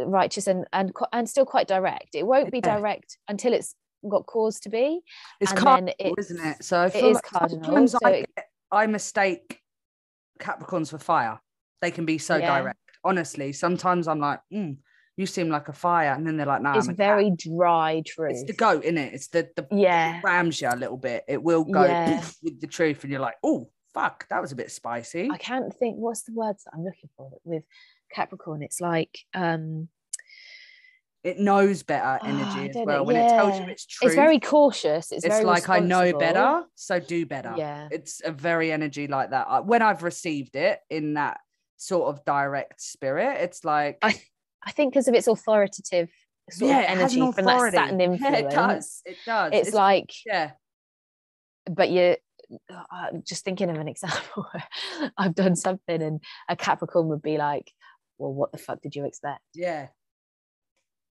Righteous 0.06 0.48
and 0.48 0.66
and 0.74 0.92
and 1.14 1.28
still 1.28 1.46
quite 1.46 1.68
direct. 1.68 2.16
It 2.16 2.28
won't 2.28 2.52
be 2.52 2.62
direct 2.62 3.18
until 3.28 3.54
it's 3.54 3.76
got 4.10 4.26
cause 4.26 4.60
to 4.60 4.70
be 4.70 5.00
it's 5.40 5.54
cardinal 5.54 5.94
isn't 6.18 6.46
it? 6.46 6.64
So 6.64 6.82
I 6.82 6.90
feel 6.90 7.06
it 7.06 7.10
is 7.12 7.16
like 7.16 7.24
cardinal 7.24 7.64
sometimes 7.64 7.92
so 7.92 8.00
I, 8.04 8.10
it, 8.12 8.30
I 8.72 8.88
mistake 8.88 9.60
capricorns 10.40 10.90
for 10.90 10.98
fire. 10.98 11.40
They 11.82 11.92
can 11.92 12.06
be 12.06 12.18
so 12.18 12.36
yeah. 12.36 12.60
direct 12.60 12.80
honestly. 13.04 13.54
Sometimes 13.54 14.08
i'm 14.08 14.20
like 14.20 14.42
mm, 14.54 14.76
you 15.22 15.28
seem 15.28 15.50
like 15.50 15.70
a 15.70 15.74
fire. 15.74 16.12
And 16.12 16.28
then 16.28 16.36
they're 16.36 16.46
like, 16.46 16.62
no, 16.62 16.74
nah, 16.74 16.78
it's 16.78 16.88
very 16.88 17.30
cat. 17.30 17.40
dry 17.40 18.04
truth. 18.06 18.32
It's 18.32 18.44
the 18.44 18.54
goat, 18.54 18.84
isn't 18.84 18.98
it? 18.98 19.14
It's 19.14 19.28
the, 19.28 19.50
the 19.56 19.68
yeah, 19.72 20.18
it 20.18 20.24
rams 20.24 20.60
you 20.60 20.68
a 20.70 20.76
little 20.76 20.98
bit. 20.98 21.24
It 21.28 21.42
will 21.42 21.64
go 21.64 21.86
yeah. 21.86 22.24
with 22.44 22.60
the 22.60 22.68
truth. 22.68 23.04
And 23.04 23.12
you're 23.12 23.22
like, 23.22 23.38
oh, 23.44 23.70
fuck, 23.94 24.28
that 24.30 24.42
was 24.42 24.52
a 24.52 24.56
bit 24.56 24.72
spicy. 24.72 25.30
I 25.32 25.38
can't 25.38 25.74
think 25.74 25.98
what's 25.98 26.24
the 26.24 26.34
words 26.34 26.64
that 26.64 26.72
I'm 26.74 26.84
looking 26.84 27.10
for 27.16 27.32
with 27.44 27.64
Capricorn. 28.12 28.64
It's 28.64 28.82
like, 28.82 29.20
um, 29.34 29.88
it 31.24 31.40
knows 31.40 31.84
better 31.84 32.20
oh, 32.22 32.28
energy 32.28 32.72
oh, 32.76 32.80
as 32.80 32.86
well. 32.86 33.06
When 33.06 33.16
yeah. 33.16 33.28
it 33.28 33.30
tells 33.30 33.60
you 33.60 33.66
it's 33.68 33.86
true, 33.86 34.08
it's 34.08 34.16
very 34.16 34.40
cautious. 34.40 35.12
It's, 35.12 35.24
it's 35.24 35.44
like 35.44 35.70
I 35.70 35.80
know 35.80 36.18
better, 36.18 36.64
so 36.76 37.00
do 37.00 37.26
better. 37.26 37.54
Yeah, 37.56 37.88
it's 37.92 38.22
a 38.24 38.32
very 38.32 38.72
energy 38.72 39.08
like 39.08 39.30
that. 39.30 39.66
When 39.66 39.82
I've 39.82 40.04
received 40.04 40.56
it 40.56 40.80
in 40.90 41.14
that 41.16 41.40
sort 41.78 42.10
of 42.10 42.26
direct 42.26 42.82
spirit, 42.82 43.42
it's 43.42 43.64
like 43.64 44.00
I 44.02 44.20
I 44.66 44.72
think 44.72 44.94
because 44.94 45.08
of 45.08 45.16
its 45.16 45.28
authoritative 45.28 46.10
sort 46.50 46.70
yeah, 46.70 46.80
of 46.80 47.00
energy 47.00 47.22
an 47.22 47.34
from 47.34 47.46
that 47.46 47.74
Saturn 47.74 48.02
influence. 48.02 48.22
Yeah, 48.22 48.48
it 48.48 48.52
does. 48.52 49.02
It 49.06 49.18
does. 49.26 49.52
It's, 49.54 49.68
it's 49.68 49.76
like 49.76 50.12
yeah. 50.26 50.52
But 51.70 51.90
you 51.90 52.16
uh, 52.70 53.08
just 53.26 53.46
thinking 53.46 53.70
of 53.70 53.78
an 53.78 53.88
example 53.88 54.46
I've 55.18 55.36
done 55.36 55.56
something 55.56 56.02
and 56.02 56.22
a 56.50 56.56
Capricorn 56.56 57.08
would 57.08 57.22
be 57.22 57.38
like, 57.38 57.72
well, 58.18 58.34
what 58.34 58.52
the 58.52 58.58
fuck 58.58 58.82
did 58.82 58.96
you 58.96 59.06
expect? 59.06 59.42
Yeah. 59.54 59.88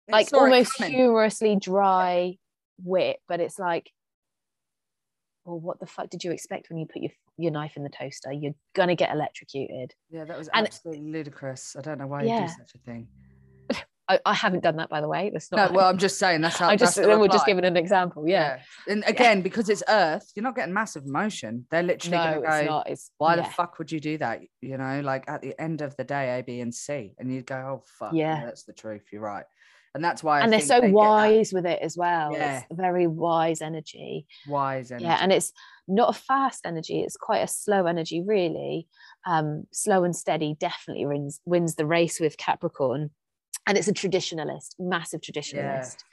like 0.09 0.29
almost 0.33 0.83
humorously 0.83 1.57
dry 1.57 2.37
wit, 2.83 3.19
but 3.29 3.41
it's 3.41 3.59
like, 3.59 3.91
well, 5.45 5.59
what 5.59 5.81
the 5.81 5.87
fuck 5.87 6.09
did 6.09 6.25
you 6.25 6.31
expect 6.31 6.71
when 6.71 6.79
you 6.79 6.87
put 6.87 7.03
your 7.03 7.13
your 7.37 7.51
knife 7.51 7.77
in 7.77 7.83
the 7.83 7.91
toaster? 7.91 8.33
You're 8.33 8.55
gonna 8.75 8.95
get 8.95 9.13
electrocuted. 9.13 9.93
Yeah, 10.11 10.25
that 10.25 10.39
was 10.39 10.49
absolutely 10.53 11.03
and, 11.03 11.13
ludicrous. 11.13 11.77
I 11.79 11.83
don't 11.83 11.99
know 11.99 12.07
why 12.07 12.23
yeah. 12.23 12.43
you 12.43 12.47
do 12.47 12.53
such 12.53 12.75
a 12.75 12.79
thing. 12.79 13.09
I, 14.09 14.21
I, 14.27 14.35
haven't 14.35 14.63
done 14.63 14.77
that 14.77 14.91
by 14.91 15.01
the 15.01 15.09
way. 15.09 15.31
That's 15.33 15.51
not. 15.51 15.71
No, 15.71 15.77
well, 15.77 15.89
I'm 15.89 15.99
just 15.99 16.19
saying 16.19 16.43
that's 16.43 16.59
how. 16.59 16.69
I 16.69 16.77
just 16.77 16.97
we're 16.99 17.29
just 17.29 17.47
giving 17.47 17.65
an 17.65 17.77
example. 17.77 18.29
Yeah. 18.29 18.59
yeah. 18.87 18.93
And 18.93 19.05
again, 19.07 19.39
yeah. 19.39 19.43
because 19.43 19.69
it's 19.69 19.83
Earth, 19.89 20.31
you're 20.35 20.43
not 20.43 20.55
getting 20.55 20.75
massive 20.75 21.07
motion. 21.07 21.67
They're 21.71 21.83
literally 21.83 22.19
no, 22.19 22.25
going 22.25 22.43
to 22.43 22.49
go. 22.49 22.65
Not. 22.67 22.91
It's, 22.91 23.11
why 23.19 23.37
yeah. 23.37 23.43
the 23.43 23.51
fuck 23.51 23.79
would 23.79 23.91
you 23.91 24.01
do 24.01 24.19
that? 24.19 24.43
You 24.61 24.77
know, 24.77 25.01
like 25.01 25.25
at 25.29 25.43
the 25.43 25.59
end 25.61 25.81
of 25.81 25.97
the 25.97 26.05
day, 26.05 26.39
A, 26.39 26.43
B, 26.43 26.61
and 26.61 26.75
C, 26.75 27.15
and 27.19 27.33
you 27.33 27.43
go, 27.43 27.57
oh 27.57 27.83
fuck, 27.99 28.13
yeah, 28.13 28.45
that's 28.45 28.65
the 28.65 28.73
truth. 28.75 29.05
You're 29.11 29.23
right. 29.23 29.45
And 29.95 30.05
that's 30.05 30.23
why. 30.23 30.41
And 30.41 30.53
I 30.53 30.59
they're 30.59 30.67
so 30.67 30.81
they 30.81 30.91
wise 30.91 31.53
with 31.53 31.67
it 31.67 31.79
as 31.81 31.97
well. 31.97 32.33
Yeah. 32.33 32.59
It's 32.59 32.67
very 32.73 33.07
wise 33.07 33.63
energy. 33.63 34.27
Wise 34.49 34.91
energy. 34.91 35.05
Yeah, 35.05 35.19
and 35.21 35.33
it's 35.33 35.53
not 35.87 36.11
a 36.11 36.19
fast 36.19 36.67
energy. 36.67 37.01
It's 37.01 37.17
quite 37.17 37.43
a 37.43 37.49
slow 37.49 37.87
energy, 37.87 38.21
really. 38.21 38.89
Um, 39.25 39.65
slow 39.73 40.05
and 40.05 40.15
steady 40.15 40.57
definitely 40.59 41.07
wins 41.07 41.41
wins 41.47 41.77
the 41.77 41.87
race 41.87 42.21
with 42.21 42.37
Capricorn 42.37 43.11
and 43.67 43.79
it's 43.79 43.89
a 43.89 43.93
traditionalist, 43.93 44.75
massive 44.79 45.21
traditionalist. 45.21 45.97
Yeah. 45.97 46.11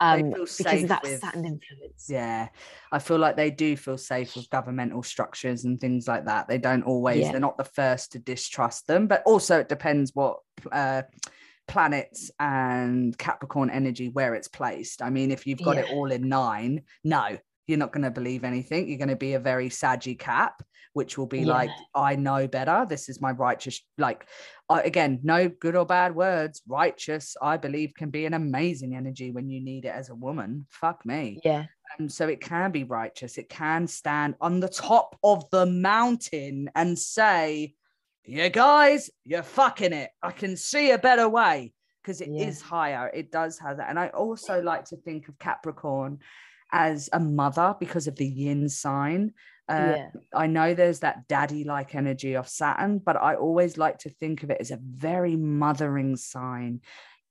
Um, 0.00 0.30
because 0.30 0.82
of 0.82 0.88
that 0.88 1.02
with, 1.04 1.20
Saturn 1.20 1.44
influence. 1.44 2.06
Yeah, 2.08 2.48
I 2.90 2.98
feel 2.98 3.18
like 3.18 3.36
they 3.36 3.52
do 3.52 3.76
feel 3.76 3.98
safe 3.98 4.34
with 4.34 4.50
governmental 4.50 5.02
structures 5.04 5.64
and 5.64 5.80
things 5.80 6.08
like 6.08 6.24
that. 6.24 6.48
They 6.48 6.58
don't 6.58 6.82
always. 6.82 7.20
Yeah. 7.20 7.32
They're 7.32 7.40
not 7.40 7.56
the 7.56 7.64
first 7.64 8.12
to 8.12 8.18
distrust 8.18 8.88
them, 8.88 9.06
but 9.06 9.22
also 9.26 9.60
it 9.60 9.68
depends 9.68 10.10
what 10.12 10.38
uh, 10.72 11.02
planets 11.68 12.32
and 12.40 13.16
Capricorn 13.16 13.70
energy 13.70 14.08
where 14.08 14.34
it's 14.34 14.48
placed. 14.48 15.02
I 15.02 15.10
mean, 15.10 15.30
if 15.30 15.46
you've 15.46 15.62
got 15.62 15.76
yeah. 15.76 15.82
it 15.82 15.92
all 15.92 16.10
in 16.10 16.28
nine, 16.28 16.82
no, 17.04 17.38
you're 17.68 17.78
not 17.78 17.92
going 17.92 18.02
to 18.02 18.10
believe 18.10 18.42
anything. 18.42 18.88
You're 18.88 18.98
going 18.98 19.08
to 19.08 19.14
be 19.14 19.34
a 19.34 19.40
very 19.40 19.68
saggy 19.70 20.16
cap, 20.16 20.64
which 20.94 21.16
will 21.16 21.26
be 21.26 21.40
yeah. 21.40 21.52
like, 21.52 21.70
I 21.94 22.16
know 22.16 22.48
better. 22.48 22.86
This 22.88 23.08
is 23.08 23.20
my 23.20 23.30
righteous, 23.30 23.80
like, 23.98 24.26
again, 24.80 25.20
no 25.22 25.48
good 25.48 25.76
or 25.76 25.84
bad 25.84 26.14
words. 26.14 26.62
Righteous, 26.66 27.36
I 27.40 27.56
believe, 27.56 27.94
can 27.94 28.10
be 28.10 28.26
an 28.26 28.34
amazing 28.34 28.94
energy 28.94 29.30
when 29.30 29.48
you 29.48 29.60
need 29.60 29.84
it 29.84 29.94
as 29.94 30.10
a 30.10 30.14
woman. 30.14 30.66
Fuck 30.70 31.04
me. 31.04 31.40
Yeah. 31.44 31.66
Um, 31.98 32.08
so 32.08 32.28
it 32.28 32.40
can 32.40 32.70
be 32.70 32.84
righteous. 32.84 33.38
It 33.38 33.48
can 33.48 33.86
stand 33.86 34.34
on 34.40 34.60
the 34.60 34.68
top 34.68 35.16
of 35.22 35.48
the 35.50 35.66
mountain 35.66 36.70
and 36.74 36.98
say, 36.98 37.74
"You 38.24 38.48
guys, 38.48 39.10
you're 39.24 39.42
fucking 39.42 39.92
it. 39.92 40.10
I 40.22 40.30
can 40.30 40.56
see 40.56 40.90
a 40.90 40.98
better 40.98 41.28
way." 41.28 41.72
Because 42.02 42.20
it 42.20 42.30
yeah. 42.30 42.46
is 42.46 42.60
higher. 42.60 43.10
It 43.14 43.30
does 43.30 43.60
have 43.60 43.76
that. 43.76 43.88
And 43.88 43.98
I 43.98 44.08
also 44.08 44.60
like 44.60 44.86
to 44.86 44.96
think 44.96 45.28
of 45.28 45.38
Capricorn 45.38 46.18
as 46.72 47.08
a 47.12 47.20
mother 47.20 47.74
because 47.78 48.06
of 48.08 48.16
the 48.16 48.26
yin 48.26 48.68
sign. 48.68 49.32
Uh, 49.68 49.94
yeah. 49.96 50.08
I 50.34 50.46
know 50.48 50.74
there's 50.74 51.00
that 51.00 51.28
daddy 51.28 51.64
like 51.64 51.94
energy 51.94 52.34
of 52.34 52.48
Saturn, 52.48 52.98
but 52.98 53.16
I 53.16 53.36
always 53.36 53.78
like 53.78 53.98
to 54.00 54.10
think 54.10 54.42
of 54.42 54.50
it 54.50 54.58
as 54.60 54.70
a 54.70 54.78
very 54.82 55.36
mothering 55.36 56.16
sign. 56.16 56.80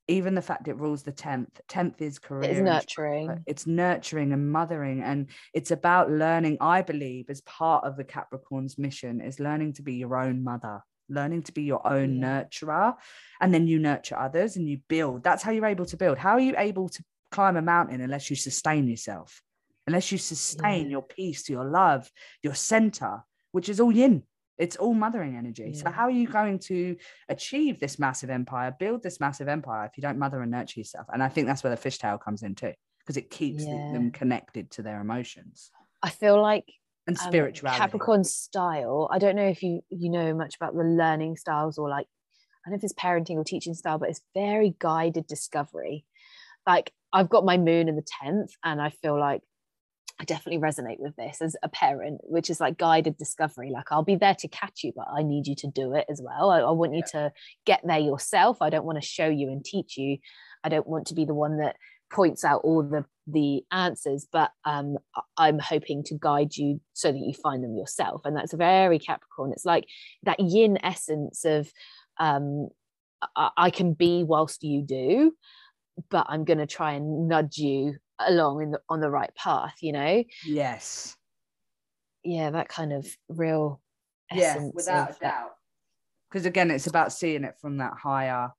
even 0.07 0.34
the 0.35 0.41
fact 0.41 0.68
it 0.68 0.77
rules 0.77 1.03
the 1.03 1.11
10th 1.11 1.53
10th 1.69 2.01
is 2.01 2.18
career 2.19 2.49
It's 2.51 2.59
nurturing. 2.59 3.43
it's 3.45 3.65
nurturing 3.68 4.34
and 4.34 4.51
mothering 4.51 5.03
and 5.03 5.27
it's 5.53 5.72
about 5.72 6.09
learning 6.09 6.57
i 6.59 6.81
believe 6.81 7.26
as 7.30 7.41
part 7.41 7.85
of 7.85 7.95
the 7.97 8.03
capricorn's 8.03 8.77
mission 8.77 9.22
is 9.22 9.39
learning 9.39 9.73
to 9.73 9.84
be 9.84 9.93
your 10.03 10.18
own 10.18 10.43
mother 10.43 10.77
learning 11.07 11.43
to 11.43 11.51
be 11.59 11.63
your 11.63 11.84
own 11.97 12.09
Yeah. 12.18 12.26
nurturer 12.27 12.95
and 13.41 13.53
then 13.53 13.68
you 13.68 13.77
nurture 13.80 14.18
others 14.18 14.55
and 14.57 14.68
you 14.68 14.77
build 14.95 15.23
that's 15.23 15.43
how 15.43 15.51
you're 15.51 15.73
able 15.76 15.85
to 15.93 15.97
build 16.03 16.18
how 16.18 16.31
are 16.38 16.45
you 16.49 16.55
able 16.57 16.89
to 16.89 17.01
climb 17.32 17.58
a 17.58 17.62
mountain 17.62 18.02
unless 18.02 18.30
you 18.30 18.36
sustain 18.36 18.88
yourself 18.88 19.41
unless 19.88 20.12
you 20.12 20.18
sustain 20.18 20.86
Yeah. 20.86 20.91
your 20.91 21.02
peace 21.02 21.49
your 21.49 21.66
love 21.66 22.10
your 22.44 22.53
center 22.56 23.24
which 23.52 23.70
is 23.70 23.80
all 23.80 23.91
yin 23.91 24.24
it's 24.58 24.76
all 24.76 24.94
mothering 24.94 25.36
energy 25.38 25.74
so 25.74 25.90
how 25.90 26.03
are 26.03 26.12
you 26.12 26.28
going 26.28 26.60
to 26.60 26.95
achieve 27.30 27.80
this 27.80 27.98
massive 27.98 28.30
empire 28.30 28.76
build 28.80 29.02
this 29.02 29.20
massive 29.20 29.48
empire 29.48 29.86
if 29.86 29.98
you 29.98 30.02
don't 30.02 30.20
mother 30.20 30.41
and 30.41 30.52
nurture 30.52 30.80
yourself 30.80 31.08
and 31.12 31.24
i 31.24 31.28
think 31.30 31.48
that's 31.48 31.64
where 31.64 31.76
the 31.76 31.82
fishtail 31.90 32.20
comes 32.22 32.44
in 32.44 32.53
too 32.53 32.74
because 32.99 33.18
it 33.18 33.30
keeps 33.32 33.66
Yeah. 33.66 33.91
them 33.91 34.12
connected 34.12 34.70
to 34.72 34.82
their 34.84 35.02
emotions 35.02 35.72
I 36.03 36.10
feel 36.10 36.41
like 36.41 36.66
and 37.08 37.18
um, 37.18 37.28
spirituality 37.28 37.80
Capricorn 37.80 38.24
style. 38.24 39.08
I 39.12 39.20
don't 39.20 39.36
know 39.36 39.48
if 39.48 39.62
you 39.64 39.82
you 39.90 40.10
know 40.10 40.34
much 40.34 40.56
about 40.56 40.76
the 40.76 40.84
learning 40.84 41.38
styles 41.38 41.78
or 41.78 41.90
like 41.90 42.08
I 42.66 42.70
don't 42.70 42.74
know 42.74 42.78
if 42.78 42.84
it's 42.84 42.94
parenting 42.94 43.38
or 43.38 43.44
teaching 43.44 43.74
style, 43.74 43.98
but 43.98 44.10
it's 44.10 44.22
very 44.36 44.76
guided 44.80 45.26
discovery. 45.28 46.06
Like 46.68 46.91
I've 47.14 47.30
got 47.30 47.46
my 47.46 47.58
moon 47.58 47.90
in 47.90 47.96
the 47.96 48.06
tenth, 48.22 48.52
and 48.64 48.82
I 48.82 48.90
feel 48.90 49.20
like 49.20 49.42
I 50.20 50.24
definitely 50.24 50.62
resonate 50.62 51.00
with 51.00 51.16
this 51.16 51.42
as 51.42 51.56
a 51.64 51.70
parent, 51.70 52.22
which 52.24 52.50
is 52.50 52.60
like 52.60 52.78
guided 52.78 53.18
discovery. 53.18 53.72
Like 53.72 53.92
I'll 53.92 54.04
be 54.04 54.16
there 54.16 54.36
to 54.36 54.48
catch 54.48 54.84
you, 54.84 54.94
but 54.96 55.08
I 55.12 55.24
need 55.24 55.48
you 55.48 55.56
to 55.56 55.68
do 55.68 55.96
it 55.96 56.06
as 56.10 56.22
well. 56.24 56.52
I, 56.52 56.60
I 56.60 56.72
want 56.72 56.94
you 56.94 57.04
to 57.14 57.32
get 57.66 57.82
there 57.84 57.98
yourself. 58.00 58.62
I 58.62 58.70
don't 58.70 58.86
want 58.86 59.02
to 59.02 59.08
show 59.08 59.28
you 59.28 59.50
and 59.50 59.66
teach 59.66 59.98
you. 59.98 60.18
I 60.64 60.70
don't 60.70 60.86
want 60.86 61.08
to 61.08 61.16
be 61.16 61.26
the 61.26 61.34
one 61.34 61.58
that 61.58 61.76
points 62.12 62.44
out 62.44 62.62
all 62.64 62.84
the 62.84 63.06
the 63.28 63.64
answers 63.72 64.28
but 64.32 64.52
um 64.66 64.98
i'm 65.38 65.60
hoping 65.60 66.04
to 66.04 66.18
guide 66.20 66.56
you 66.58 66.82
so 66.94 67.12
that 67.12 67.20
you 67.20 67.34
find 67.34 67.64
them 67.64 67.78
yourself 67.78 68.22
and 68.26 68.36
that's 68.36 68.54
very 68.54 69.00
capricorn 69.00 69.52
it's 69.54 69.64
like 69.64 69.86
that 70.24 70.40
yin 70.40 70.78
essence 70.84 71.46
of 71.46 71.72
um 72.20 72.68
i, 73.38 73.50
I 73.56 73.70
can 73.70 73.94
be 73.94 74.24
whilst 74.24 74.64
you 74.64 74.82
do 74.82 75.34
but 76.09 76.26
i'm 76.30 76.43
going 76.43 76.57
to 76.59 76.68
try 76.68 76.93
and 76.93 77.27
nudge 77.27 77.57
you 77.57 77.95
along 78.19 78.61
in 78.61 78.72
the 78.72 78.80
on 78.89 78.99
the 79.01 79.09
right 79.09 79.34
path 79.35 79.76
you 79.81 79.91
know? 79.91 80.23
Yes. 80.45 81.15
Yeah 82.23 82.51
that 82.51 82.69
kind 82.69 82.93
of 82.93 83.07
real 83.30 83.81
yeah 84.34 84.69
without 84.73 85.11
a 85.15 85.19
doubt. 85.19 85.51
Because 86.30 86.45
again 86.45 86.69
it's 86.72 86.88
about 86.88 87.11
seeing 87.11 87.43
it 87.43 87.55
from 87.59 87.77
that 87.77 87.93
higher 87.93 88.51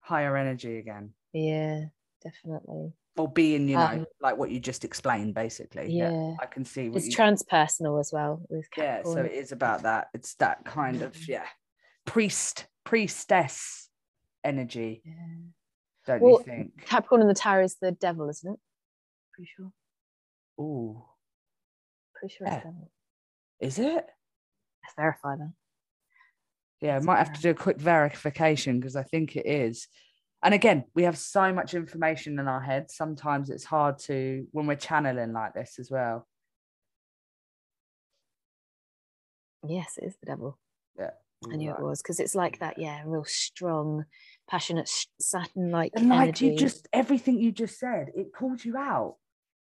higher 0.00 0.36
energy 0.36 0.78
again. 0.78 1.12
Yeah 1.32 1.84
definitely. 2.22 2.92
Or 3.16 3.28
being 3.28 3.68
you 3.68 3.76
know 3.76 3.86
Um, 3.86 4.06
like 4.20 4.36
what 4.36 4.50
you 4.50 4.60
just 4.60 4.84
explained 4.84 5.34
basically. 5.34 5.90
Yeah, 5.92 6.34
i 6.40 6.46
can 6.46 6.64
see 6.64 6.88
what 6.90 6.98
it's 6.98 7.06
you, 7.06 7.16
transpersonal 7.16 7.98
as 8.00 8.10
well 8.12 8.42
with 8.48 8.66
yeah 8.76 9.02
so 9.04 9.22
it 9.22 9.32
is 9.32 9.52
about 9.52 9.82
that. 9.82 10.08
It's 10.14 10.34
that 10.34 10.64
kind 10.64 11.02
of 11.02 11.12
Mhm. 11.12 11.28
yeah 11.28 11.46
priest 12.04 12.66
priestess 12.84 13.85
energy 14.46 15.02
Yeah. 15.04 15.12
don't 16.06 16.22
Well, 16.22 16.38
you 16.38 16.42
think? 16.44 16.86
Capricorn 16.86 17.20
in 17.22 17.28
the 17.28 17.34
tarot 17.34 17.64
is 17.64 17.76
the 17.80 17.92
devil 17.92 18.28
isn't 18.28 18.52
it? 18.54 18.60
Pretty 19.32 19.50
sure. 19.56 19.72
Oh 20.58 21.06
pretty 22.14 22.34
sure 22.34 22.46
Yeah. 22.46 22.54
it's 22.56 22.64
devil. 22.64 22.90
Is 23.60 23.78
it? 23.78 24.06
Let's 24.84 24.94
verify 24.96 25.36
that. 25.36 25.52
Yeah 26.80 26.90
i 26.90 26.94
That's 26.94 27.06
might 27.06 27.18
have 27.18 27.32
to 27.34 27.40
do 27.42 27.50
a 27.50 27.54
quick 27.54 27.78
verification 27.78 28.78
because 28.80 28.96
i 28.96 29.02
think 29.02 29.36
it 29.36 29.46
is. 29.46 29.88
And 30.42 30.54
again 30.54 30.84
we 30.94 31.02
have 31.04 31.18
so 31.18 31.52
much 31.52 31.74
information 31.74 32.38
in 32.38 32.46
our 32.48 32.60
heads 32.60 32.94
sometimes 32.94 33.50
it's 33.50 33.64
hard 33.64 33.98
to 34.00 34.46
when 34.52 34.66
we're 34.66 34.76
channeling 34.76 35.32
like 35.32 35.54
this 35.54 35.78
as 35.78 35.90
well. 35.90 36.26
Yes 39.66 39.98
it 39.98 40.04
is 40.06 40.16
the 40.20 40.26
devil. 40.26 40.58
Yeah 40.98 41.10
I 41.52 41.56
knew 41.56 41.70
Right. 41.70 41.78
it 41.78 41.84
was 41.84 42.02
because 42.02 42.18
it's 42.20 42.34
like 42.34 42.58
that, 42.60 42.78
yeah, 42.78 43.02
real 43.04 43.24
strong, 43.24 44.04
passionate 44.48 44.88
Saturn 45.20 45.70
like 45.70 45.92
and 45.96 46.08
like 46.08 46.28
energy. 46.28 46.46
you 46.48 46.56
just 46.56 46.88
everything 46.92 47.38
you 47.40 47.52
just 47.52 47.78
said 47.78 48.10
it 48.14 48.32
calls 48.32 48.64
you 48.64 48.76
out 48.76 49.16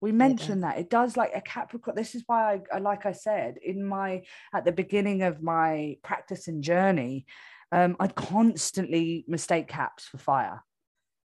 we 0.01 0.11
mentioned 0.13 0.65
that 0.65 0.79
it 0.79 0.89
does 0.89 1.15
like 1.17 1.31
a 1.35 1.41
capricorn 1.43 1.95
this 1.95 2.15
is 2.15 2.23
why 2.27 2.61
I, 2.73 2.79
like 2.79 3.05
i 3.05 3.13
said 3.13 3.57
in 3.63 3.85
my 3.85 4.23
at 4.55 4.65
the 4.65 4.73
beginning 4.73 5.23
of 5.23 5.43
my 5.43 5.99
practice 6.03 6.49
and 6.49 6.63
journey 6.63 7.27
um 7.71 7.97
i'd 8.01 8.15
constantly 8.15 9.25
mistake 9.29 9.69
caps 9.69 10.07
for 10.07 10.17
fire 10.17 10.63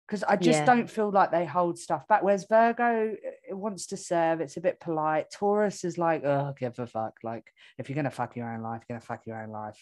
because 0.09 0.25
i 0.25 0.35
just 0.35 0.59
Yeah. 0.59 0.67
don't 0.67 0.91
feel 0.91 1.13
like 1.13 1.31
they 1.31 1.47
hold 1.47 1.79
stuff 1.79 2.07
back 2.09 2.25
whereas 2.25 2.47
virgo 2.51 3.15
it 3.49 3.57
wants 3.57 3.87
to 3.87 3.97
serve 3.97 4.41
it's 4.41 4.57
a 4.57 4.61
bit 4.61 4.81
polite 4.81 5.31
taurus 5.31 5.85
is 5.85 5.99
like 5.99 6.25
oh 6.25 6.53
give 6.59 6.77
a 6.81 6.87
fuck 6.89 7.15
like 7.23 7.45
if 7.79 7.89
you're 7.89 7.97
gonna 7.97 8.11
fuck 8.11 8.35
your 8.35 8.53
own 8.53 8.61
life 8.63 8.83
you're 8.89 8.97
gonna 8.99 9.07
fuck 9.07 9.25
your 9.27 9.41
own 9.41 9.51
life 9.51 9.79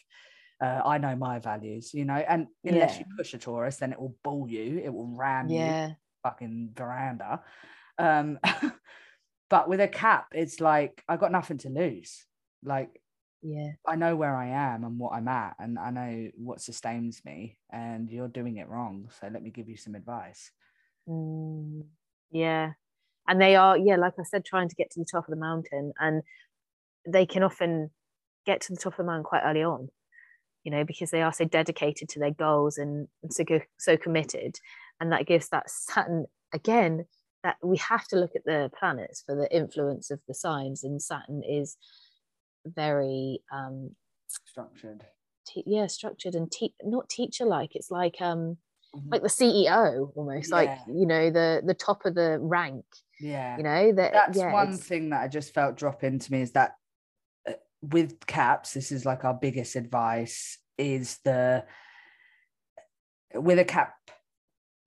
uh, 0.61 0.83
I 0.85 0.99
know 0.99 1.17
my 1.17 1.39
values, 1.39 1.93
you 1.95 2.05
know, 2.05 2.15
and 2.15 2.49
unless 2.65 2.99
Yeah. 2.99 3.01
you 3.01 3.07
push 3.17 3.35
a 3.35 3.39
Taurus, 3.39 3.77
then 3.77 3.93
it 3.93 4.01
will 4.01 4.17
bull 4.25 4.49
you, 4.49 4.79
it 4.79 4.93
will 4.93 5.09
ram 5.17 5.55
you 5.55 5.75
fucking 6.23 6.73
veranda. 6.77 7.43
Um, 7.99 8.39
but 9.51 9.69
with 9.69 9.81
a 9.81 9.89
cap, 9.89 10.29
it's 10.33 10.61
like 10.61 11.03
I 11.09 11.17
got 11.17 11.33
nothing 11.33 11.59
to 11.59 11.69
lose. 11.71 12.25
Like 12.63 13.01
yeah, 13.43 13.73
I 13.87 13.97
know 13.97 14.17
where 14.17 14.37
I 14.37 14.49
am 14.49 14.85
and 14.85 14.99
what 14.99 15.13
I'm 15.15 15.29
at, 15.29 15.57
and 15.59 15.79
I 15.79 15.91
know 15.91 16.31
what 16.37 16.61
sustains 16.61 17.23
me, 17.25 17.59
and 17.71 18.11
you're 18.11 18.29
doing 18.29 18.57
it 18.59 18.69
wrong. 18.69 19.11
So 19.21 19.29
let 19.29 19.43
me 19.43 19.51
give 19.51 19.69
you 19.69 19.77
some 19.77 19.95
advice. 19.95 20.51
mm, 21.09 21.83
yeah. 22.31 22.73
And 23.29 23.41
they 23.41 23.57
are, 23.57 23.79
yeah, 23.79 23.97
like 23.97 24.15
I 24.19 24.25
said, 24.25 24.45
trying 24.45 24.69
to 24.71 24.77
get 24.77 24.91
to 24.93 25.01
the 25.01 25.07
top 25.11 25.27
of 25.29 25.31
the 25.31 25.41
mountain, 25.41 25.93
and 25.99 26.23
they 27.07 27.27
can 27.27 27.43
often 27.43 27.91
get 28.47 28.63
to 28.63 28.75
the 28.75 28.81
top 28.81 28.95
of 28.95 28.99
the 28.99 29.05
mountain 29.05 29.25
quite 29.25 29.43
early 29.45 29.65
on, 29.65 29.91
you 30.65 30.71
know, 30.71 30.85
because 30.85 31.11
they 31.11 31.23
are 31.23 31.33
so 31.33 31.45
dedicated 31.45 32.09
to 32.11 32.19
their 32.19 32.31
goals 32.33 32.79
and, 32.79 33.07
and 33.23 33.33
so 33.33 33.45
so 33.79 33.97
committed, 33.97 34.59
and 35.01 35.13
that 35.13 35.27
gives 35.27 35.49
that 35.51 35.71
Saturn 35.71 36.27
again 36.53 37.07
that 37.43 37.57
we 37.63 37.77
have 37.77 38.07
to 38.09 38.17
look 38.17 38.35
at 38.35 38.45
the 38.47 38.71
planets 38.79 39.23
for 39.25 39.35
the 39.37 39.55
influence 39.55 40.11
of 40.11 40.21
the 40.27 40.35
signs, 40.35 40.83
and 40.83 41.01
Saturn 41.01 41.43
is 41.47 41.77
very 42.67 43.41
um 43.53 43.95
Structured. 44.27 45.05
te- 45.47 45.63
yeah 45.67 45.87
structured 45.87 46.35
and 46.35 46.51
te- 46.51 46.75
not 46.83 47.09
teacher 47.09 47.45
like 47.45 47.77
it's 47.77 47.91
like 47.91 48.17
um 48.21 48.57
Mhm. 48.97 49.11
like 49.11 49.23
the 49.23 49.29
ceo 49.29 50.11
almost 50.15 50.53
like 50.53 50.71
you 50.87 51.05
know 51.05 51.29
the 51.29 51.63
the 51.67 51.75
top 51.75 52.07
of 52.07 52.15
the 52.15 52.39
rank 52.41 52.85
yeah. 53.21 53.57
you 53.57 53.65
know 53.65 53.93
that 53.93 54.13
That's 54.13 54.39
yeah, 54.39 54.53
one 54.53 54.79
thing 54.79 55.11
that 55.11 55.23
I 55.23 55.29
just 55.29 55.53
felt 55.53 55.77
drop 55.77 56.05
into 56.05 56.31
me 56.33 56.43
is 56.43 56.53
that 56.53 56.77
with 57.93 58.25
caps, 58.27 58.75
this 58.75 58.93
is 58.93 59.05
like 59.05 59.25
our 59.25 59.35
biggest 59.35 59.77
advice 59.77 60.59
is 60.79 61.19
the 61.25 61.65
with 63.35 63.59
a 63.59 63.65
cap, 63.65 63.95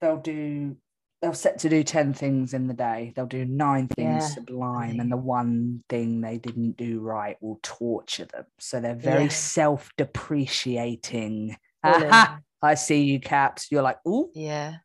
they'll 0.01 0.17
do 0.17 0.75
they'll 1.21 1.33
set 1.33 1.59
to 1.59 1.69
do 1.69 1.83
10 1.83 2.13
things 2.13 2.53
in 2.53 2.67
the 2.67 2.73
day. 2.73 3.11
They'll 3.15 3.25
do 3.25 3.43
nine 3.43 3.87
things 3.87 4.07
Yeah, 4.09 4.19
sublime, 4.19 4.99
and 4.99 5.11
the 5.11 5.17
one 5.17 5.83
thing 5.89 6.21
they 6.21 6.37
didn't 6.37 6.77
do 6.77 6.99
right 6.99 7.41
will 7.41 7.59
torture 7.63 8.25
them. 8.25 8.45
So 8.59 8.79
they're 8.79 8.93
very 8.95 9.23
Yeah. 9.23 9.29
self-depreciating. 9.29 11.57
I 11.83 12.75
see 12.75 13.03
you 13.03 13.19
caps. 13.19 13.71
You're 13.71 13.81
like, 13.81 13.97
oh, 14.05 14.29
yeah 14.33 14.77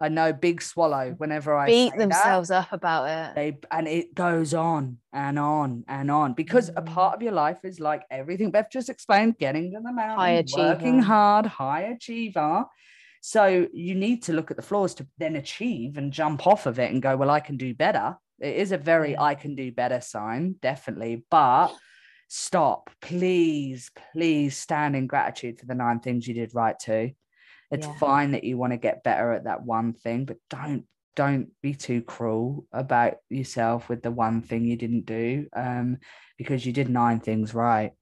I 0.00 0.08
know, 0.08 0.32
big 0.32 0.62
swallow. 0.62 1.14
Whenever 1.18 1.54
I 1.54 1.66
beat 1.66 1.90
say 1.92 1.98
that, 1.98 1.98
themselves 1.98 2.50
up 2.50 2.72
about 2.72 3.04
it 3.04 3.34
they 3.34 3.58
and 3.70 3.86
it 3.86 4.14
goes 4.14 4.54
on 4.54 4.96
and 5.12 5.38
on 5.38 5.84
and 5.88 6.10
on 6.10 6.32
because 6.32 6.70
a 6.70 6.80
Mm. 6.82 6.86
part 6.86 7.16
of 7.16 7.22
your 7.22 7.32
life 7.32 7.58
is 7.64 7.78
like 7.80 8.04
everything 8.10 8.50
Beth 8.50 8.68
just 8.72 8.88
explained, 8.88 9.36
getting 9.38 9.72
to 9.72 9.80
the 9.80 9.92
mountain, 9.92 10.18
High 10.18 10.44
working 10.56 10.94
achiever. 11.00 11.06
hard, 11.06 11.46
high 11.46 11.82
achiever. 11.82 12.64
So 13.20 13.68
you 13.74 13.94
need 13.94 14.22
to 14.24 14.32
look 14.32 14.50
at 14.50 14.56
the 14.56 14.62
flaws 14.62 14.94
to 14.94 15.06
then 15.18 15.36
achieve 15.36 15.98
and 15.98 16.10
jump 16.10 16.46
off 16.46 16.64
of 16.64 16.78
it 16.78 16.90
and 16.90 17.02
go, 17.02 17.16
well, 17.18 17.28
I 17.28 17.40
can 17.40 17.58
do 17.58 17.74
better. 17.74 18.16
It 18.40 18.56
is 18.56 18.72
a 18.72 18.78
very. 18.78 19.18
I 19.18 19.34
can 19.34 19.54
do 19.54 19.70
better 19.70 20.00
sign, 20.00 20.54
definitely. 20.62 21.24
But 21.30 21.74
stop, 22.28 22.88
please, 23.02 23.90
please 24.14 24.56
stand 24.56 24.96
in 24.96 25.06
gratitude 25.06 25.58
for 25.60 25.66
the 25.66 25.74
nine 25.74 26.00
things 26.00 26.26
you 26.26 26.32
did 26.32 26.54
right 26.54 26.78
too. 26.78 27.10
It's 27.70 27.86
Yeah. 27.86 27.94
fine 27.98 28.32
that 28.32 28.44
you 28.44 28.56
want 28.58 28.72
to 28.72 28.76
get 28.78 29.04
better 29.04 29.32
at 29.32 29.44
that 29.44 29.62
one 29.64 29.92
thing, 29.92 30.24
but 30.24 30.38
don't 30.48 30.84
don't 31.16 31.48
be 31.60 31.74
too 31.74 32.02
cruel 32.02 32.66
about 32.72 33.14
yourself 33.28 33.88
with 33.88 34.02
the 34.02 34.10
one 34.10 34.42
thing 34.42 34.64
you 34.64 34.76
didn't 34.76 35.06
do 35.06 35.46
um 35.54 35.98
because 36.38 36.64
you 36.64 36.72
did 36.72 36.88
nine 36.88 37.18
things 37.20 37.52
right 37.52 37.92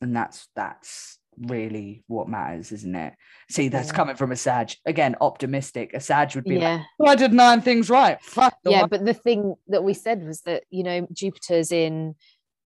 and 0.00 0.14
that's 0.14 0.48
that's 0.54 1.18
really 1.40 2.04
what 2.08 2.28
matters 2.28 2.70
isn't 2.72 2.94
it 2.94 3.14
see 3.48 3.68
that's 3.68 3.90
Yeah. 3.90 3.96
coming 3.96 4.16
from 4.16 4.32
a 4.32 4.36
sag 4.36 4.70
again 4.84 5.16
optimistic 5.20 5.94
a 5.94 6.00
sag 6.00 6.34
would 6.34 6.44
be 6.44 6.58
like 6.58 6.78
yeah 6.78 6.84
"Well, 6.98 7.10
i 7.10 7.14
did 7.14 7.32
nine 7.32 7.62
things 7.62 7.88
right 7.88 8.20
Fuck 8.22 8.58
yeah 8.64 8.80
one." 8.80 8.88
but 8.90 9.04
the 9.04 9.14
thing 9.14 9.54
that 9.68 9.82
we 9.82 9.94
said 9.94 10.24
was 10.24 10.42
that 10.42 10.64
you 10.70 10.82
know 10.82 11.06
jupiter's 11.12 11.72
in 11.72 12.14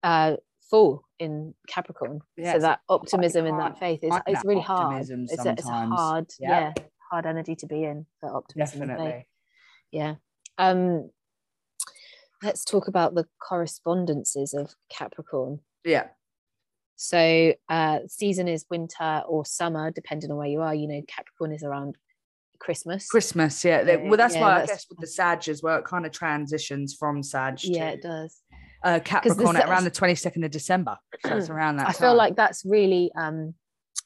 uh 0.03 0.35
full 0.69 1.03
in 1.19 1.53
capricorn 1.67 2.21
Yeah, 2.37 2.53
so 2.53 2.59
that 2.59 2.79
optimism 2.89 3.45
and 3.45 3.59
that 3.59 3.79
faith 3.79 4.03
is 4.03 4.13
it's 4.27 4.45
really 4.45 4.61
hard 4.61 5.01
it's 5.01 5.09
a, 5.45 5.51
it's 5.51 5.67
a 5.67 5.71
hard 5.87 6.27
Yeah. 6.39 6.73
yeah 6.77 6.83
hard 7.11 7.25
energy 7.25 7.55
to 7.55 7.65
be 7.65 7.83
in 7.83 8.05
for 8.19 8.35
optimism. 8.35 8.79
Definitely. 8.81 9.27
Yeah. 9.91 10.15
Um, 10.57 11.09
let's 12.43 12.63
talk 12.63 12.87
about 12.87 13.15
the 13.15 13.25
correspondences 13.41 14.53
of 14.53 14.75
Capricorn. 14.91 15.59
Yeah. 15.83 16.07
So 16.95 17.53
uh 17.69 17.99
season 18.07 18.47
is 18.47 18.65
winter 18.69 19.23
or 19.27 19.45
summer, 19.45 19.89
depending 19.89 20.31
on 20.31 20.37
where 20.37 20.47
you 20.47 20.61
are. 20.61 20.75
You 20.75 20.87
know, 20.87 21.01
Capricorn 21.07 21.53
is 21.53 21.63
around 21.63 21.95
Christmas. 22.59 23.07
Christmas, 23.07 23.63
yeah. 23.63 23.95
Well, 23.95 24.17
that's 24.17 24.35
yeah, 24.35 24.41
why 24.41 24.51
I 24.51 24.59
that's- 24.59 24.69
guess 24.69 24.85
with 24.89 24.99
the 24.99 25.07
Sag 25.07 25.47
as 25.47 25.63
well, 25.63 25.79
it 25.79 25.85
kind 25.85 26.05
of 26.05 26.11
transitions 26.11 26.93
from 26.93 27.23
Sag 27.23 27.59
yeah, 27.63 27.87
to 27.87 27.93
it 27.93 28.01
does. 28.01 28.41
Uh, 28.83 28.99
Capricorn 29.03 29.57
around 29.57 29.83
the 29.83 29.91
22nd 29.91 30.45
of 30.45 30.51
December. 30.51 30.97
So 31.25 31.37
it's 31.37 31.49
around 31.49 31.77
that 31.77 31.89
I 31.89 31.93
feel 31.93 32.15
like 32.15 32.35
that's 32.35 32.63
really 32.65 33.11
um 33.17 33.53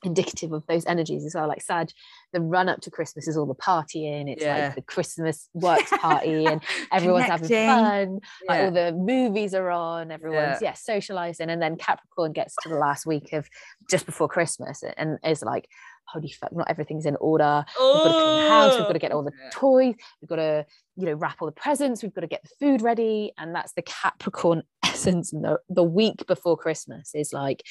indicative 0.04 0.52
of 0.52 0.66
those 0.68 0.86
energies 0.86 1.26
as 1.26 1.36
well. 1.36 1.48
Like 1.48 1.62
Sag, 1.62 1.90
the 2.34 2.41
run 2.41 2.70
up 2.70 2.82
to 2.82 2.91
Christmas 2.91 3.28
is 3.28 3.38
all 3.38 3.45
the 3.45 3.56
partying. 3.56 4.30
It's 4.30 4.44
Yeah. 4.44 4.66
like 4.66 4.76
the 4.76 4.82
Christmas 4.82 5.50
works 5.54 5.91
party 5.98 6.45
and 6.52 6.62
everyone's 6.91 7.26
having 7.26 7.48
fun. 7.48 8.20
Like 8.48 8.62
all 8.62 8.72
the 8.72 8.91
movies 8.91 9.54
are 9.54 9.70
on, 9.70 10.12
everyone's 10.12 10.62
yeah. 10.62 10.74
socializing. 10.74 11.50
And 11.50 11.62
then 11.62 11.78
Capricorn 11.78 12.34
gets 12.34 12.56
to 12.64 12.70
the 12.70 12.76
last 12.76 13.06
week 13.06 13.34
of 13.34 13.48
just 13.90 14.06
before 14.06 14.28
Christmas 14.28 14.84
and 14.98 15.20
is 15.24 15.41
like, 15.41 15.68
holy 16.06 16.30
fuck, 16.32 16.54
not 16.54 16.70
everything's 16.70 17.06
in 17.06 17.16
order. 17.18 17.66
We've 17.80 18.04
got 18.04 18.18
to 18.18 18.24
clean 18.24 18.36
the 18.36 18.48
house, 18.50 18.78
we've 18.78 18.88
got 18.88 18.94
to 18.94 19.00
get 19.00 19.12
all 19.12 19.24
the 19.24 19.32
Yeah. 19.32 19.50
toys, 19.52 19.96
we've 20.22 20.30
got 20.30 20.36
to, 20.38 20.66
you 20.96 21.06
know, 21.06 21.14
wrap 21.14 21.42
all 21.42 21.48
the 21.48 21.52
presents, 21.52 22.04
we've 22.04 22.14
got 22.14 22.22
to 22.22 22.28
get 22.28 22.44
the 22.44 22.50
food 22.60 22.82
ready. 22.82 23.34
And 23.38 23.54
that's 23.56 23.74
the 23.74 23.82
Capricorn 23.82 24.64
essence. 24.84 25.34
And 25.34 25.44
the, 25.44 25.60
the 25.70 25.84
week 25.84 26.26
before 26.28 26.58
Christmas 26.58 27.12
is 27.14 27.34
like 27.34 27.64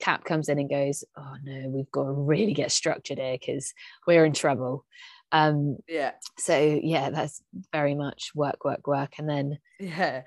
Cap 0.00 0.24
comes 0.24 0.48
in 0.48 0.58
and 0.58 0.68
goes, 0.68 1.04
Oh 1.16 1.36
no, 1.42 1.68
we've 1.68 1.90
got 1.90 2.04
to 2.04 2.12
really 2.12 2.52
get 2.54 2.72
structured 2.72 3.18
here 3.18 3.36
because 3.38 3.72
we're 4.06 4.24
in 4.24 4.32
trouble. 4.32 4.84
Um, 5.32 5.78
yeah, 5.88 6.12
so 6.38 6.56
yeah, 6.82 7.10
that's 7.10 7.42
very 7.72 7.94
much 7.94 8.30
work, 8.34 8.64
work, 8.64 8.86
work. 8.86 9.14
And 9.18 9.28
then 9.28 9.58
yeah. 9.80 10.22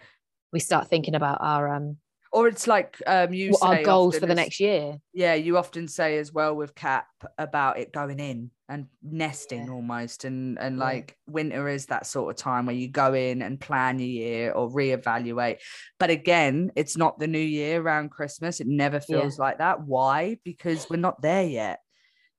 we 0.51 0.59
start 0.59 0.89
thinking 0.89 1.15
about 1.15 1.37
our 1.41 1.73
um 1.73 1.97
Or 2.33 2.47
it's 2.47 2.67
like 2.67 3.01
um, 3.07 3.33
you 3.33 3.51
what 3.51 3.63
our 3.63 3.75
say 3.77 3.83
goals 3.83 4.17
for 4.17 4.25
the 4.25 4.33
is- 4.33 4.35
next 4.37 4.59
year. 4.59 4.97
Yeah, 5.13 5.33
you 5.35 5.57
often 5.57 5.87
say 5.87 6.17
as 6.17 6.31
well 6.33 6.55
with 6.55 6.75
Cap 6.75 7.07
about 7.37 7.79
it 7.79 7.91
going 7.93 8.19
in 8.19 8.51
and 8.69 8.87
nesting 9.01 9.65
Yeah. 9.67 9.71
almost, 9.71 10.25
and 10.25 10.59
and 10.59 10.77
Yeah. 10.77 10.83
like 10.83 11.17
winter 11.27 11.67
is 11.69 11.85
that 11.87 12.05
sort 12.05 12.29
of 12.29 12.35
time 12.35 12.65
where 12.65 12.75
you 12.75 12.89
go 12.89 13.13
in 13.13 13.41
and 13.41 13.59
plan 13.59 13.99
your 13.99 14.09
year 14.09 14.51
or 14.51 14.69
reevaluate. 14.69 15.59
But 15.99 16.09
again, 16.09 16.71
it's 16.75 16.97
not 16.97 17.17
the 17.17 17.27
new 17.27 17.39
year 17.39 17.81
around 17.81 18.09
Christmas. 18.11 18.59
It 18.59 18.67
never 18.67 18.97
Yeah. 19.07 19.21
feels 19.21 19.39
like 19.39 19.59
that. 19.59 19.81
Why? 19.81 20.37
Because 20.43 20.89
we're 20.89 20.97
not 20.97 21.21
there 21.21 21.45
yet. 21.45 21.79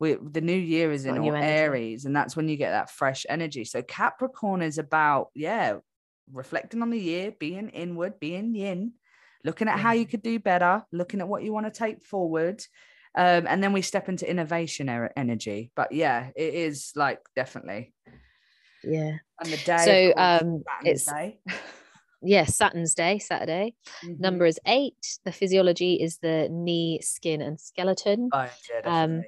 We, 0.00 0.14
the 0.14 0.40
new 0.42 0.56
year 0.56 0.92
is 0.92 1.06
in 1.06 1.18
all. 1.18 1.34
Aries, 1.34 2.04
and 2.04 2.14
that's 2.14 2.36
when 2.36 2.48
you 2.48 2.56
get 2.56 2.70
that 2.70 2.90
fresh 2.90 3.26
energy. 3.28 3.64
So 3.64 3.82
Capricorn 3.82 4.62
is 4.62 4.78
about 4.78 5.30
yeah, 5.34 5.78
reflecting 6.32 6.82
on 6.82 6.90
the 6.90 7.00
year, 7.00 7.32
being 7.32 7.70
inward, 7.70 8.20
being 8.20 8.54
yin, 8.54 8.92
looking 9.44 9.68
at 9.68 9.78
how 9.78 9.92
you 9.92 10.06
could 10.06 10.22
do 10.22 10.38
better, 10.38 10.84
looking 10.92 11.20
at 11.20 11.28
what 11.28 11.42
you 11.42 11.52
want 11.52 11.66
to 11.66 11.78
take 11.78 12.02
forward. 12.02 12.62
Um, 13.14 13.46
and 13.48 13.62
then 13.62 13.72
we 13.72 13.82
step 13.82 14.08
into 14.08 14.28
innovation 14.30 14.88
er- 14.88 15.12
energy. 15.16 15.70
But 15.74 15.92
yeah, 15.92 16.28
it 16.36 16.54
is 16.54 16.92
like 16.94 17.20
definitely. 17.34 17.92
Yeah. 18.84 19.16
And 19.40 19.52
the 19.52 19.56
day, 19.56 20.12
So, 20.14 20.20
um, 20.20 20.62
it's- 20.84 21.06
day. 21.06 21.38
Yeah, 22.20 22.46
Saturn's 22.46 22.94
Day, 22.96 23.20
Saturday. 23.20 23.76
Mhm. 24.04 24.18
Number 24.18 24.44
is 24.44 24.58
eight. 24.66 25.20
The 25.24 25.30
physiology 25.30 25.94
is 26.02 26.18
the 26.18 26.48
knee, 26.50 26.98
skin, 27.00 27.40
and 27.40 27.60
skeleton. 27.60 28.28
Bones, 28.28 28.50
yeah, 28.68 29.02
um. 29.02 29.22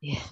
Yeah. 0.00 0.22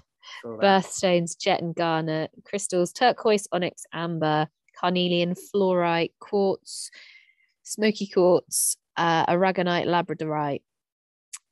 Birthstones, 0.42 1.38
jet 1.38 1.60
and 1.60 1.74
garnet, 1.74 2.30
crystals, 2.44 2.92
turquoise, 2.92 3.46
onyx, 3.52 3.84
amber, 3.92 4.48
carnelian, 4.80 5.34
fluorite, 5.34 6.12
quartz, 6.18 6.90
smoky 7.62 8.06
quartz, 8.06 8.76
uh, 8.96 9.26
aragonite, 9.26 9.86
labradorite, 9.86 10.62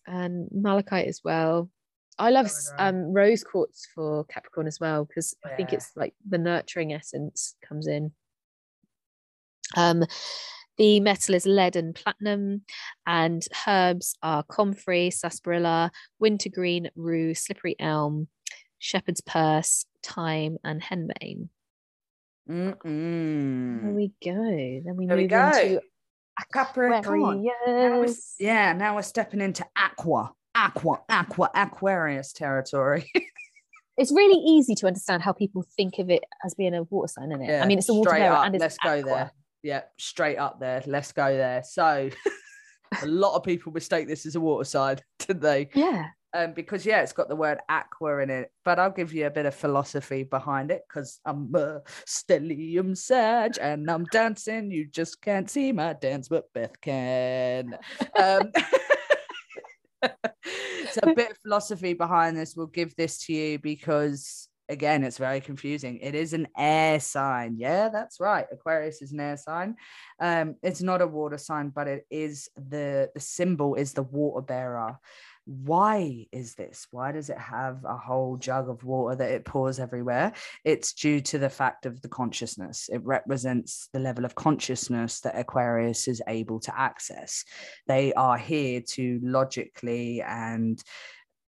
and 0.06 0.48
malachite 0.52 1.08
as 1.08 1.20
well. 1.24 1.70
I 2.18 2.30
love 2.30 2.50
um, 2.78 3.14
rose 3.14 3.42
quartz 3.42 3.88
for 3.94 4.24
Capricorn 4.24 4.66
as 4.66 4.78
well 4.78 5.06
because 5.06 5.34
I 5.44 5.54
think 5.56 5.72
it's 5.72 5.90
like 5.96 6.12
the 6.28 6.36
nurturing 6.36 6.92
essence 6.92 7.56
comes 7.66 7.86
in. 7.86 8.12
Um, 9.76 10.04
the 10.76 11.00
metal 11.00 11.34
is 11.34 11.46
lead 11.46 11.76
and 11.76 11.94
platinum, 11.94 12.62
and 13.06 13.46
herbs 13.66 14.16
are 14.22 14.42
comfrey, 14.42 15.10
sarsaparilla, 15.10 15.92
wintergreen, 16.18 16.90
rue, 16.94 17.34
slippery 17.34 17.76
elm, 17.78 18.28
shepherd's 18.78 19.20
purse, 19.20 19.86
thyme, 20.02 20.58
and 20.64 20.82
henbane. 20.82 21.48
There 22.46 22.74
Mm-mm. 22.74 23.94
we 23.94 24.12
go. 24.24 24.32
Then 24.84 24.96
we 24.96 25.06
There 25.06 25.16
we 25.16 25.22
move 25.22 25.30
go. 25.30 25.46
into 25.46 25.80
Capricorn. 26.52 27.44
Now 27.66 28.06
yeah, 28.38 28.72
now 28.72 28.96
we're 28.96 29.02
stepping 29.02 29.40
into 29.40 29.64
aqua, 29.76 30.32
aqua, 30.54 31.02
aqua, 31.08 31.50
Aquarius 31.54 32.32
territory. 32.32 33.10
It's 34.00 34.10
really 34.10 34.42
easy 34.42 34.74
to 34.76 34.86
understand 34.86 35.22
how 35.22 35.34
people 35.34 35.62
think 35.76 35.98
of 35.98 36.08
it 36.08 36.24
as 36.42 36.54
being 36.54 36.74
a 36.74 36.84
water 36.84 37.08
sign, 37.08 37.32
isn't 37.32 37.42
it? 37.42 37.48
Yeah, 37.50 37.62
I 37.62 37.66
mean, 37.66 37.76
it's 37.76 37.88
a 37.90 37.92
water 37.92 38.14
up, 38.14 38.46
and 38.46 38.54
it's 38.54 38.62
let's 38.62 38.78
go 38.78 38.98
aqua. 38.98 39.10
there. 39.10 39.32
Yeah, 39.62 39.82
straight 39.98 40.38
up 40.38 40.58
there. 40.58 40.82
Let's 40.86 41.12
go 41.12 41.36
there. 41.36 41.62
So, 41.68 42.08
a 43.02 43.06
lot 43.06 43.36
of 43.36 43.44
people 43.44 43.72
mistake 43.72 44.08
this 44.08 44.24
as 44.24 44.36
a 44.36 44.40
water 44.40 44.64
sign, 44.64 45.00
didn't 45.18 45.42
they? 45.42 45.68
Yeah. 45.74 46.06
Um, 46.32 46.52
because 46.52 46.86
yeah, 46.86 47.02
it's 47.02 47.12
got 47.12 47.28
the 47.28 47.36
word 47.36 47.58
aqua 47.68 48.18
in 48.18 48.30
it. 48.30 48.52
But 48.64 48.78
I'll 48.78 48.90
give 48.90 49.12
you 49.12 49.26
a 49.26 49.30
bit 49.30 49.46
of 49.46 49.54
philosophy 49.54 50.22
behind 50.22 50.70
it 50.70 50.82
because 50.88 51.20
I'm 51.24 51.52
a 51.54 51.80
stellium 52.06 52.96
sag 52.96 53.58
and 53.60 53.90
I'm 53.90 54.04
dancing. 54.04 54.70
You 54.70 54.86
just 54.86 55.20
can't 55.20 55.50
see 55.50 55.72
my 55.72 55.94
dance, 55.94 56.28
but 56.28 56.52
Beth 56.52 56.80
can. 56.80 57.76
Um, 58.16 58.52
so 60.92 61.00
a 61.02 61.14
bit 61.14 61.32
of 61.32 61.38
philosophy 61.38 61.94
behind 61.94 62.36
this 62.36 62.56
We'll 62.56 62.66
give 62.66 62.94
this 62.96 63.18
to 63.26 63.32
you 63.32 63.58
because 63.58 64.48
again 64.70 65.02
it's 65.02 65.18
very 65.18 65.40
confusing 65.40 65.98
it 65.98 66.14
is 66.14 66.32
an 66.32 66.46
air 66.56 67.00
sign 67.00 67.56
yeah 67.58 67.88
that's 67.88 68.20
right 68.20 68.46
aquarius 68.52 69.02
is 69.02 69.10
an 69.10 69.18
air 69.18 69.36
sign 69.36 69.74
um 70.20 70.54
it's 70.62 70.80
not 70.80 71.02
a 71.02 71.06
water 71.06 71.36
sign 71.36 71.70
but 71.70 71.88
it 71.88 72.06
is 72.08 72.48
the 72.56 73.10
the 73.12 73.20
symbol 73.20 73.74
is 73.74 73.92
the 73.92 74.02
water 74.04 74.40
bearer 74.40 74.96
why 75.50 76.26
is 76.30 76.54
this? 76.54 76.86
Why 76.92 77.10
does 77.10 77.28
it 77.28 77.36
have 77.36 77.84
a 77.84 77.96
whole 77.96 78.36
jug 78.36 78.68
of 78.68 78.84
water 78.84 79.16
that 79.16 79.32
it 79.32 79.44
pours 79.44 79.80
everywhere? 79.80 80.32
It's 80.64 80.92
due 80.92 81.20
to 81.22 81.38
the 81.38 81.50
fact 81.50 81.86
of 81.86 82.00
the 82.02 82.08
consciousness. 82.08 82.88
It 82.88 83.02
represents 83.04 83.88
the 83.92 83.98
level 83.98 84.24
of 84.24 84.36
consciousness 84.36 85.18
that 85.22 85.36
aquarius 85.36 86.06
is 86.06 86.22
able 86.28 86.60
to 86.60 86.78
access. 86.78 87.44
They 87.88 88.12
are 88.12 88.38
here 88.38 88.80
to 88.90 89.18
logically 89.24 90.22
and 90.22 90.80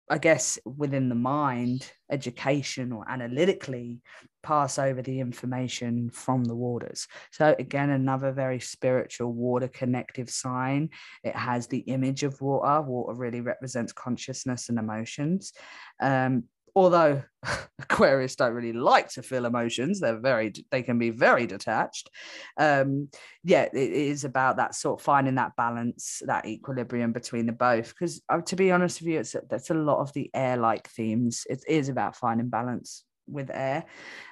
I 0.08 0.16
guess 0.16 0.58
within 0.64 1.10
the 1.10 1.14
mind, 1.14 1.92
education 2.10 2.92
or 2.92 3.04
analytically 3.08 4.00
pass 4.42 4.78
over 4.78 5.02
the 5.02 5.20
information 5.20 6.10
from 6.10 6.44
the 6.44 6.54
waters. 6.54 7.06
So, 7.30 7.54
again, 7.58 7.90
another 7.90 8.32
very 8.32 8.60
spiritual 8.60 9.32
water 9.32 9.68
connective 9.68 10.30
sign. 10.30 10.90
It 11.24 11.36
has 11.36 11.66
the 11.66 11.78
image 11.78 12.22
of 12.22 12.40
water. 12.40 12.82
Water 12.82 13.14
really 13.14 13.40
represents 13.40 13.92
consciousness 13.92 14.68
and 14.68 14.78
emotions. 14.78 15.52
Um, 16.00 16.44
although 16.74 17.22
Aquarius 17.78 18.36
don't 18.36 18.54
really 18.54 18.72
like 18.72 19.08
to 19.10 19.22
feel 19.22 19.46
emotions, 19.46 20.00
they're 20.00 20.20
very, 20.20 20.52
they 20.70 20.82
can 20.82 20.98
be 20.98 21.10
very 21.10 21.46
detached. 21.46 22.10
Um, 22.56 23.08
yeah, 23.44 23.68
it 23.72 23.92
is 23.92 24.24
about 24.24 24.56
that 24.56 24.74
sort 24.74 25.00
of 25.00 25.04
finding 25.04 25.36
that 25.36 25.56
balance, 25.56 26.22
that 26.26 26.46
equilibrium 26.46 27.12
between 27.12 27.46
the 27.46 27.52
both. 27.52 27.88
Because 27.88 28.22
uh, 28.28 28.40
to 28.42 28.56
be 28.56 28.70
honest 28.70 29.00
with 29.00 29.08
you, 29.08 29.20
it's 29.20 29.36
that's 29.48 29.70
a 29.70 29.74
lot 29.74 29.98
of 29.98 30.12
the 30.12 30.30
air-like 30.34 30.88
themes. 30.88 31.46
It 31.48 31.64
is 31.68 31.88
about 31.88 32.16
finding 32.16 32.48
balance 32.48 33.04
with 33.30 33.50
air, 33.52 33.84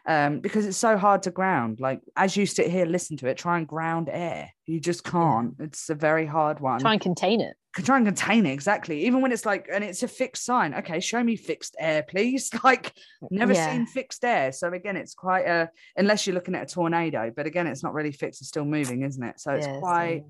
um, 0.06 0.40
because 0.40 0.66
it's 0.66 0.76
so 0.76 0.96
hard 0.96 1.22
to 1.24 1.30
ground. 1.30 1.80
Like 1.80 2.00
as 2.16 2.36
you 2.36 2.46
sit 2.46 2.70
here, 2.70 2.84
listen 2.86 3.16
to 3.18 3.28
it, 3.28 3.36
try 3.38 3.58
and 3.58 3.66
ground 3.66 4.08
air. 4.10 4.50
You 4.66 4.80
just 4.80 5.04
can't. 5.04 5.54
It's 5.58 5.88
a 5.90 5.94
very 5.94 6.26
hard 6.26 6.60
one 6.60 6.80
Try 6.80 6.92
and 6.92 7.00
contain 7.00 7.40
it. 7.40 7.56
try 7.84 7.96
and 7.96 8.06
contain 8.06 8.44
it 8.44 8.52
exactly 8.52 9.04
even 9.06 9.20
when 9.22 9.30
it's 9.30 9.46
like 9.46 9.68
and 9.72 9.84
it's 9.84 10.02
a 10.02 10.08
fixed 10.08 10.44
sign 10.44 10.74
okay 10.74 10.98
show 11.00 11.22
me 11.22 11.36
fixed 11.36 11.76
air 11.78 12.02
please 12.02 12.50
like 12.64 12.92
never 13.30 13.52
Yeah. 13.52 13.70
seen 13.72 13.86
fixed 13.86 14.24
air 14.24 14.50
so 14.52 14.68
again 14.72 14.96
it's 14.96 15.14
quite 15.14 15.46
a 15.46 15.70
unless 15.96 16.26
you're 16.26 16.34
looking 16.34 16.56
at 16.56 16.64
a 16.70 16.74
tornado 16.74 17.30
but 17.34 17.46
again 17.46 17.66
it's 17.68 17.82
not 17.84 17.94
really 17.94 18.10
fixed 18.10 18.40
it's 18.40 18.48
still 18.48 18.64
moving 18.64 19.02
isn't 19.02 19.22
it 19.22 19.38
so 19.38 19.52
it's 19.52 19.66
quite 19.78 20.24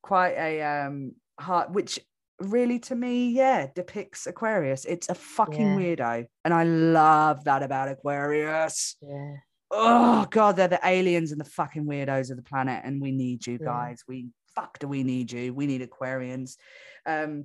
quite 0.00 0.34
a 0.38 0.62
um 0.62 1.12
hard 1.38 1.74
which 1.74 2.00
really 2.40 2.78
to 2.78 2.94
me 2.94 3.30
yeah 3.30 3.66
depicts 3.74 4.26
aquarius 4.26 4.84
it's 4.84 5.08
a 5.08 5.14
fucking 5.14 5.78
Yeah. 5.80 5.96
weirdo 5.96 6.26
and 6.44 6.52
i 6.52 6.64
love 6.64 7.44
that 7.44 7.62
about 7.62 7.88
aquarius 7.88 8.96
yeah. 9.00 9.36
oh 9.70 10.26
god 10.30 10.56
they're 10.56 10.68
the 10.68 10.80
aliens 10.84 11.32
and 11.32 11.40
the 11.40 11.44
fucking 11.46 11.84
weirdos 11.84 12.30
of 12.30 12.36
the 12.36 12.42
planet 12.42 12.82
and 12.84 13.00
we 13.00 13.10
need 13.10 13.46
you 13.46 13.58
Yeah. 13.60 13.66
guys 13.66 14.02
we 14.06 14.28
fuck 14.54 14.78
do 14.78 14.88
we 14.88 15.02
need 15.02 15.32
you 15.32 15.54
we 15.54 15.66
need 15.66 15.88
aquarians 15.88 16.56
um 17.06 17.44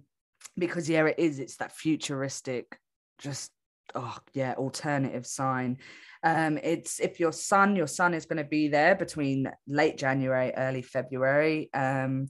because 0.57 0.89
yeah 0.89 1.05
it 1.05 1.15
is 1.17 1.39
it's 1.39 1.57
that 1.57 1.71
futuristic 1.71 2.77
just 3.17 3.51
oh 3.95 4.17
yeah, 4.33 4.53
alternative 4.53 5.25
sign. 5.25 5.77
Um, 6.23 6.57
it's 6.61 6.99
if 6.99 7.19
your 7.19 7.33
sun, 7.33 7.75
your 7.75 7.87
sun 7.87 8.13
is 8.13 8.25
going 8.25 8.37
to 8.37 8.49
be 8.49 8.67
there 8.67 8.95
between 8.95 9.51
late 9.67 9.97
January, 9.97 10.53
early 10.55 10.81
February. 10.81 11.69
Um, 11.73 12.27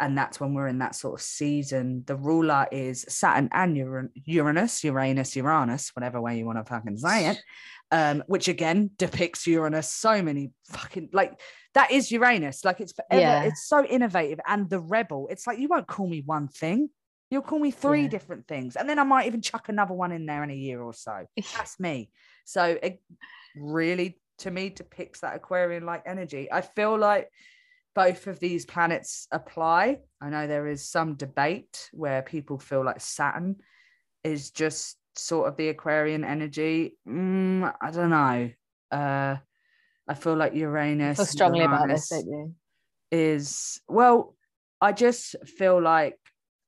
and 0.00 0.16
that's 0.16 0.40
when 0.40 0.54
we're 0.54 0.66
in 0.66 0.78
that 0.78 0.94
sort 0.94 1.20
of 1.20 1.22
season. 1.22 2.02
The 2.06 2.16
ruler 2.16 2.66
is 2.72 3.04
Saturn 3.08 3.50
and 3.52 3.76
Uranus, 4.24 4.82
Uranus, 4.82 5.36
Uranus, 5.36 5.90
whatever 5.94 6.20
way 6.20 6.38
you 6.38 6.46
want 6.46 6.58
to 6.58 6.64
fucking 6.64 6.96
say 6.96 7.28
it. 7.28 7.42
Um, 7.92 8.22
which 8.26 8.48
again 8.48 8.90
depicts 8.96 9.46
Uranus 9.46 9.92
so 9.92 10.22
many 10.22 10.52
fucking 10.68 11.10
like 11.12 11.40
that 11.74 11.90
is 11.90 12.10
Uranus. 12.10 12.64
Like 12.64 12.80
it's 12.80 12.92
forever, 12.92 13.20
yeah. 13.20 13.42
it's 13.42 13.66
so 13.66 13.84
innovative 13.84 14.40
and 14.46 14.70
the 14.70 14.80
rebel. 14.80 15.28
It's 15.30 15.46
like 15.46 15.58
you 15.58 15.68
won't 15.68 15.86
call 15.86 16.08
me 16.08 16.22
one 16.24 16.48
thing. 16.48 16.88
You'll 17.30 17.42
call 17.42 17.58
me 17.58 17.70
three 17.70 18.02
yeah. 18.02 18.08
different 18.08 18.48
things. 18.48 18.74
And 18.76 18.88
then 18.88 18.98
I 18.98 19.04
might 19.04 19.26
even 19.26 19.42
chuck 19.42 19.68
another 19.68 19.94
one 19.94 20.10
in 20.12 20.26
there 20.26 20.42
in 20.42 20.50
a 20.50 20.54
year 20.54 20.80
or 20.80 20.92
so. 20.94 21.26
That's 21.56 21.78
me. 21.78 22.10
So 22.44 22.76
it 22.82 23.00
really, 23.54 24.18
to 24.38 24.50
me, 24.50 24.70
depicts 24.70 25.20
that 25.20 25.36
Aquarian 25.36 25.84
like 25.84 26.02
energy. 26.06 26.50
I 26.50 26.62
feel 26.62 26.98
like 26.98 27.30
both 27.94 28.26
of 28.26 28.38
these 28.40 28.66
planets 28.66 29.26
apply. 29.30 29.98
I 30.20 30.30
know 30.30 30.46
there 30.46 30.68
is 30.68 30.88
some 30.88 31.14
debate 31.14 31.88
where 31.92 32.22
people 32.22 32.58
feel 32.58 32.84
like 32.84 33.00
Saturn 33.00 33.56
is 34.22 34.50
just 34.50 34.96
sort 35.16 35.48
of 35.48 35.56
the 35.56 35.68
Aquarian 35.68 36.24
energy. 36.24 36.96
Mm, 37.08 37.72
I 37.80 37.90
don't 37.90 38.10
know. 38.10 38.50
Uh, 38.90 39.36
I 40.08 40.14
feel 40.14 40.36
like 40.36 40.54
Uranus. 40.54 41.18
Feel 41.18 41.26
strongly 41.26 41.60
Uranus 41.60 41.78
about 41.78 41.88
this, 41.88 42.08
don't 42.08 42.26
you? 42.26 42.54
Is 43.10 43.80
well, 43.88 44.36
I 44.80 44.92
just 44.92 45.36
feel 45.46 45.80
like 45.80 46.16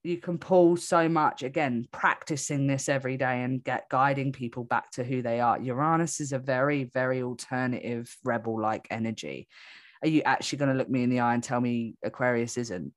you 0.03 0.17
can 0.17 0.39
pull 0.39 0.77
so 0.77 1.09
much 1.09 1.43
again 1.43 1.87
practicing 1.93 2.67
this 2.67 2.89
every 2.89 3.17
day 3.17 3.43
and 3.43 3.63
get 3.63 3.89
guiding 3.89 4.33
people 4.33 4.65
back 4.65 4.91
to 4.91 5.05
who 5.05 5.23
they 5.23 5.39
are 5.39 5.61
uranus 5.61 6.21
is 6.21 6.33
a 6.33 6.39
very 6.39 6.85
very 6.85 7.23
alternative 7.23 8.15
rebel 8.25 8.61
like 8.61 8.89
energy 8.91 9.47
are 10.03 10.09
you 10.09 10.23
actually 10.23 10.59
going 10.59 10.71
to 10.71 10.77
look 10.77 10.89
me 10.89 11.03
in 11.03 11.11
the 11.11 11.21
eye 11.21 11.35
and 11.35 11.43
tell 11.43 11.61
me 11.61 11.95
aquarius 12.03 12.57
isn't 12.57 12.93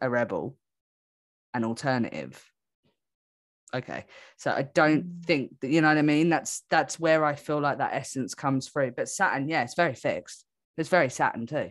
a 0.00 0.08
rebel 0.08 0.56
an 1.54 1.64
alternative 1.64 2.44
okay 3.74 4.06
so 4.36 4.50
i 4.50 4.62
don't 4.62 5.04
mm. 5.04 5.24
think 5.24 5.60
that 5.60 5.70
you 5.70 5.80
know 5.80 5.88
what 5.88 5.98
i 5.98 6.02
mean 6.02 6.28
that's 6.28 6.62
that's 6.70 6.98
where 6.98 7.24
i 7.24 7.34
feel 7.34 7.60
like 7.60 7.78
that 7.78 7.94
essence 7.94 8.34
comes 8.34 8.68
through 8.68 8.90
but 8.92 9.08
saturn 9.08 9.48
yeah 9.48 9.62
it's 9.62 9.74
very 9.74 9.94
fixed 9.94 10.44
it's 10.76 10.88
very 10.88 11.10
saturn 11.10 11.46
too 11.46 11.70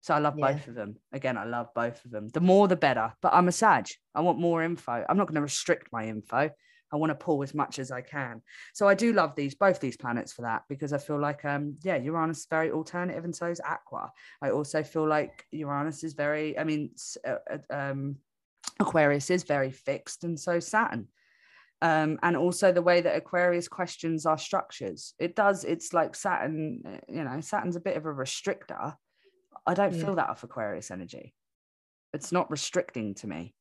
so 0.00 0.14
I 0.14 0.18
love 0.18 0.38
yeah. 0.38 0.52
both 0.52 0.68
of 0.68 0.74
them. 0.74 0.96
Again, 1.12 1.36
I 1.36 1.44
love 1.44 1.68
both 1.74 2.04
of 2.04 2.10
them. 2.10 2.28
The 2.28 2.40
more 2.40 2.68
the 2.68 2.76
better. 2.76 3.12
But 3.20 3.34
I'm 3.34 3.48
a 3.48 3.52
Sag. 3.52 3.88
I 4.14 4.20
want 4.20 4.38
more 4.38 4.62
info. 4.62 5.04
I'm 5.08 5.16
not 5.16 5.26
going 5.26 5.34
to 5.34 5.42
restrict 5.42 5.88
my 5.92 6.06
info. 6.06 6.50
I 6.92 6.96
want 6.96 7.10
to 7.10 7.14
pull 7.14 7.42
as 7.42 7.54
much 7.54 7.78
as 7.78 7.90
I 7.90 8.00
can. 8.00 8.42
So 8.74 8.88
I 8.88 8.94
do 8.94 9.12
love 9.12 9.34
these, 9.34 9.54
both 9.54 9.80
these 9.80 9.96
planets 9.96 10.32
for 10.32 10.42
that, 10.42 10.62
because 10.68 10.92
I 10.92 10.98
feel 10.98 11.20
like, 11.20 11.44
um, 11.44 11.76
yeah, 11.82 11.96
Uranus 11.96 12.40
is 12.40 12.46
very 12.50 12.70
alternative, 12.70 13.24
and 13.24 13.34
so 13.34 13.46
is 13.46 13.60
Aqua. 13.60 14.10
I 14.42 14.50
also 14.50 14.82
feel 14.82 15.06
like 15.06 15.44
Uranus 15.50 16.04
is 16.04 16.14
very, 16.14 16.58
I 16.58 16.64
mean, 16.64 16.90
uh, 17.26 17.36
uh, 17.50 17.74
um, 17.74 18.16
Aquarius 18.80 19.30
is 19.30 19.42
very 19.44 19.70
fixed, 19.70 20.24
and 20.24 20.38
so 20.38 20.60
Saturn. 20.60 21.08
Um, 21.80 22.18
and 22.24 22.36
also 22.36 22.72
the 22.72 22.82
way 22.82 23.00
that 23.00 23.16
Aquarius 23.16 23.68
questions 23.68 24.26
our 24.26 24.38
structures. 24.38 25.14
It 25.20 25.36
does, 25.36 25.64
it's 25.64 25.92
like 25.92 26.16
Saturn, 26.16 26.82
uh, 26.84 26.98
you 27.08 27.22
know, 27.22 27.40
Saturn's 27.40 27.76
a 27.76 27.80
bit 27.80 27.96
of 27.96 28.04
a 28.04 28.08
restrictor 28.08 28.94
I 29.68 29.74
don't 29.74 29.94
yeah. 29.94 30.04
feel 30.04 30.14
that 30.14 30.30
off 30.30 30.42
Aquarius 30.42 30.90
energy. 30.90 31.34
It's 32.14 32.32
not 32.32 32.50
restricting 32.50 33.14
to 33.16 33.26
me. 33.26 33.54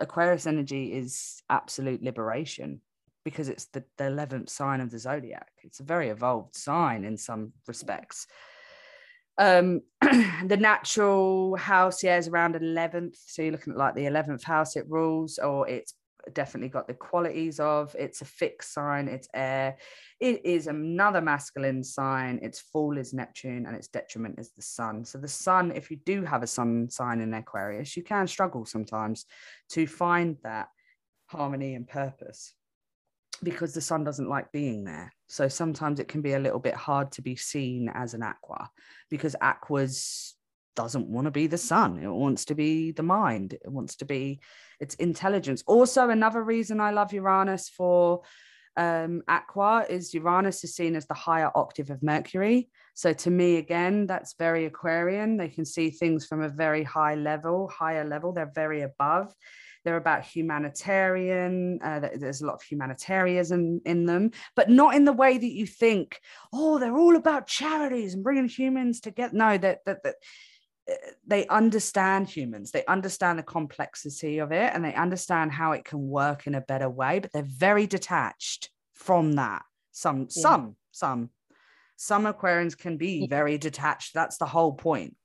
Aquarius 0.00 0.46
energy 0.46 0.92
is 0.92 1.42
absolute 1.48 2.02
liberation 2.02 2.80
because 3.24 3.48
it's 3.48 3.66
the, 3.66 3.84
the 3.98 4.04
11th 4.04 4.48
sign 4.48 4.80
of 4.80 4.90
the 4.90 4.98
zodiac. 4.98 5.52
It's 5.62 5.80
a 5.80 5.84
very 5.84 6.08
evolved 6.08 6.56
sign 6.56 7.04
in 7.04 7.16
some 7.16 7.52
respects. 7.68 8.26
Um, 9.38 9.82
the 10.00 10.58
natural 10.58 11.56
house, 11.56 12.02
yeah, 12.02 12.18
is 12.18 12.28
around 12.28 12.54
11th. 12.54 13.16
So 13.26 13.42
you're 13.42 13.52
looking 13.52 13.74
at 13.74 13.78
like 13.78 13.94
the 13.94 14.04
11th 14.04 14.44
house 14.44 14.76
it 14.76 14.86
rules, 14.88 15.38
or 15.38 15.68
it's 15.68 15.94
definitely 16.32 16.68
got 16.68 16.86
the 16.86 16.94
qualities 16.94 17.60
of 17.60 17.94
it's 17.98 18.20
a 18.20 18.24
fixed 18.24 18.72
sign, 18.72 19.08
it's 19.08 19.28
air. 19.34 19.76
It 20.20 20.44
is 20.44 20.66
another 20.66 21.20
masculine 21.20 21.82
sign. 21.82 22.38
Its 22.42 22.60
fall 22.60 22.98
is 22.98 23.12
Neptune 23.12 23.66
and 23.66 23.76
its 23.76 23.88
detriment 23.88 24.38
is 24.38 24.50
the 24.50 24.62
sun. 24.62 25.04
So, 25.04 25.18
the 25.18 25.28
sun, 25.28 25.72
if 25.72 25.90
you 25.90 25.98
do 26.04 26.24
have 26.24 26.42
a 26.42 26.46
sun 26.46 26.88
sign 26.90 27.20
in 27.20 27.34
Aquarius, 27.34 27.96
you 27.96 28.02
can 28.02 28.26
struggle 28.26 28.64
sometimes 28.64 29.26
to 29.70 29.86
find 29.86 30.36
that 30.42 30.68
harmony 31.26 31.74
and 31.74 31.88
purpose 31.88 32.54
because 33.42 33.72
the 33.72 33.80
sun 33.80 34.04
doesn't 34.04 34.28
like 34.28 34.52
being 34.52 34.84
there. 34.84 35.12
So, 35.28 35.48
sometimes 35.48 36.00
it 36.00 36.08
can 36.08 36.22
be 36.22 36.34
a 36.34 36.40
little 36.40 36.60
bit 36.60 36.74
hard 36.74 37.12
to 37.12 37.22
be 37.22 37.36
seen 37.36 37.88
as 37.88 38.14
an 38.14 38.22
aqua 38.22 38.70
because 39.08 39.36
aquas 39.40 40.36
doesn't 40.76 41.06
want 41.06 41.26
to 41.26 41.30
be 41.30 41.46
the 41.46 41.58
sun. 41.58 41.98
It 41.98 42.08
wants 42.08 42.46
to 42.46 42.54
be 42.54 42.92
the 42.92 43.02
mind. 43.02 43.54
It 43.54 43.70
wants 43.70 43.96
to 43.96 44.04
be 44.04 44.40
its 44.78 44.94
intelligence. 44.96 45.62
Also, 45.66 46.10
another 46.10 46.42
reason 46.42 46.80
I 46.80 46.90
love 46.90 47.12
Uranus 47.12 47.68
for 47.68 48.22
um, 48.76 49.22
Aqua 49.28 49.84
is 49.88 50.14
Uranus 50.14 50.64
is 50.64 50.74
seen 50.74 50.96
as 50.96 51.06
the 51.06 51.14
higher 51.14 51.50
octave 51.54 51.90
of 51.90 52.02
Mercury. 52.02 52.70
So 52.94 53.12
to 53.12 53.30
me, 53.30 53.56
again, 53.56 54.06
that's 54.06 54.34
very 54.38 54.66
Aquarian. 54.66 55.36
They 55.36 55.48
can 55.48 55.64
see 55.64 55.90
things 55.90 56.26
from 56.26 56.42
a 56.42 56.48
very 56.48 56.82
high 56.82 57.14
level, 57.14 57.68
higher 57.68 58.04
level. 58.04 58.32
They're 58.32 58.52
very 58.54 58.82
above. 58.82 59.34
They're 59.84 59.96
about 59.96 60.24
humanitarian. 60.24 61.80
Uh, 61.82 62.00
there's 62.16 62.42
a 62.42 62.46
lot 62.46 62.54
of 62.54 62.62
humanitarianism 62.62 63.80
in 63.86 64.04
them, 64.04 64.32
but 64.54 64.68
not 64.68 64.94
in 64.94 65.04
the 65.04 65.12
way 65.12 65.38
that 65.38 65.52
you 65.52 65.66
think. 65.66 66.20
Oh, 66.52 66.78
they're 66.78 66.98
all 66.98 67.16
about 67.16 67.46
charities 67.46 68.14
and 68.14 68.22
bringing 68.22 68.48
humans 68.48 69.00
together. 69.00 69.34
No, 69.34 69.56
that 69.56 69.80
that 69.86 70.02
that 70.04 70.16
they 71.26 71.46
understand 71.46 72.28
humans 72.28 72.70
they 72.70 72.84
understand 72.86 73.38
the 73.38 73.42
complexity 73.42 74.38
of 74.38 74.50
it 74.50 74.72
and 74.74 74.84
they 74.84 74.94
understand 74.94 75.52
how 75.52 75.72
it 75.72 75.84
can 75.84 76.08
work 76.08 76.46
in 76.46 76.54
a 76.54 76.60
better 76.60 76.88
way 76.88 77.18
but 77.18 77.32
they're 77.32 77.42
very 77.42 77.86
detached 77.86 78.70
from 79.00 79.32
that. 79.32 79.62
Some 79.92 80.20
yeah. 80.20 80.26
some 80.28 80.76
some. 80.92 81.30
Some 81.96 82.24
aquarians 82.24 82.78
can 82.78 82.96
be 82.96 83.26
very 83.26 83.58
detached. 83.58 84.14
That's 84.14 84.38
the 84.38 84.46
whole 84.46 84.72
point. 84.72 85.16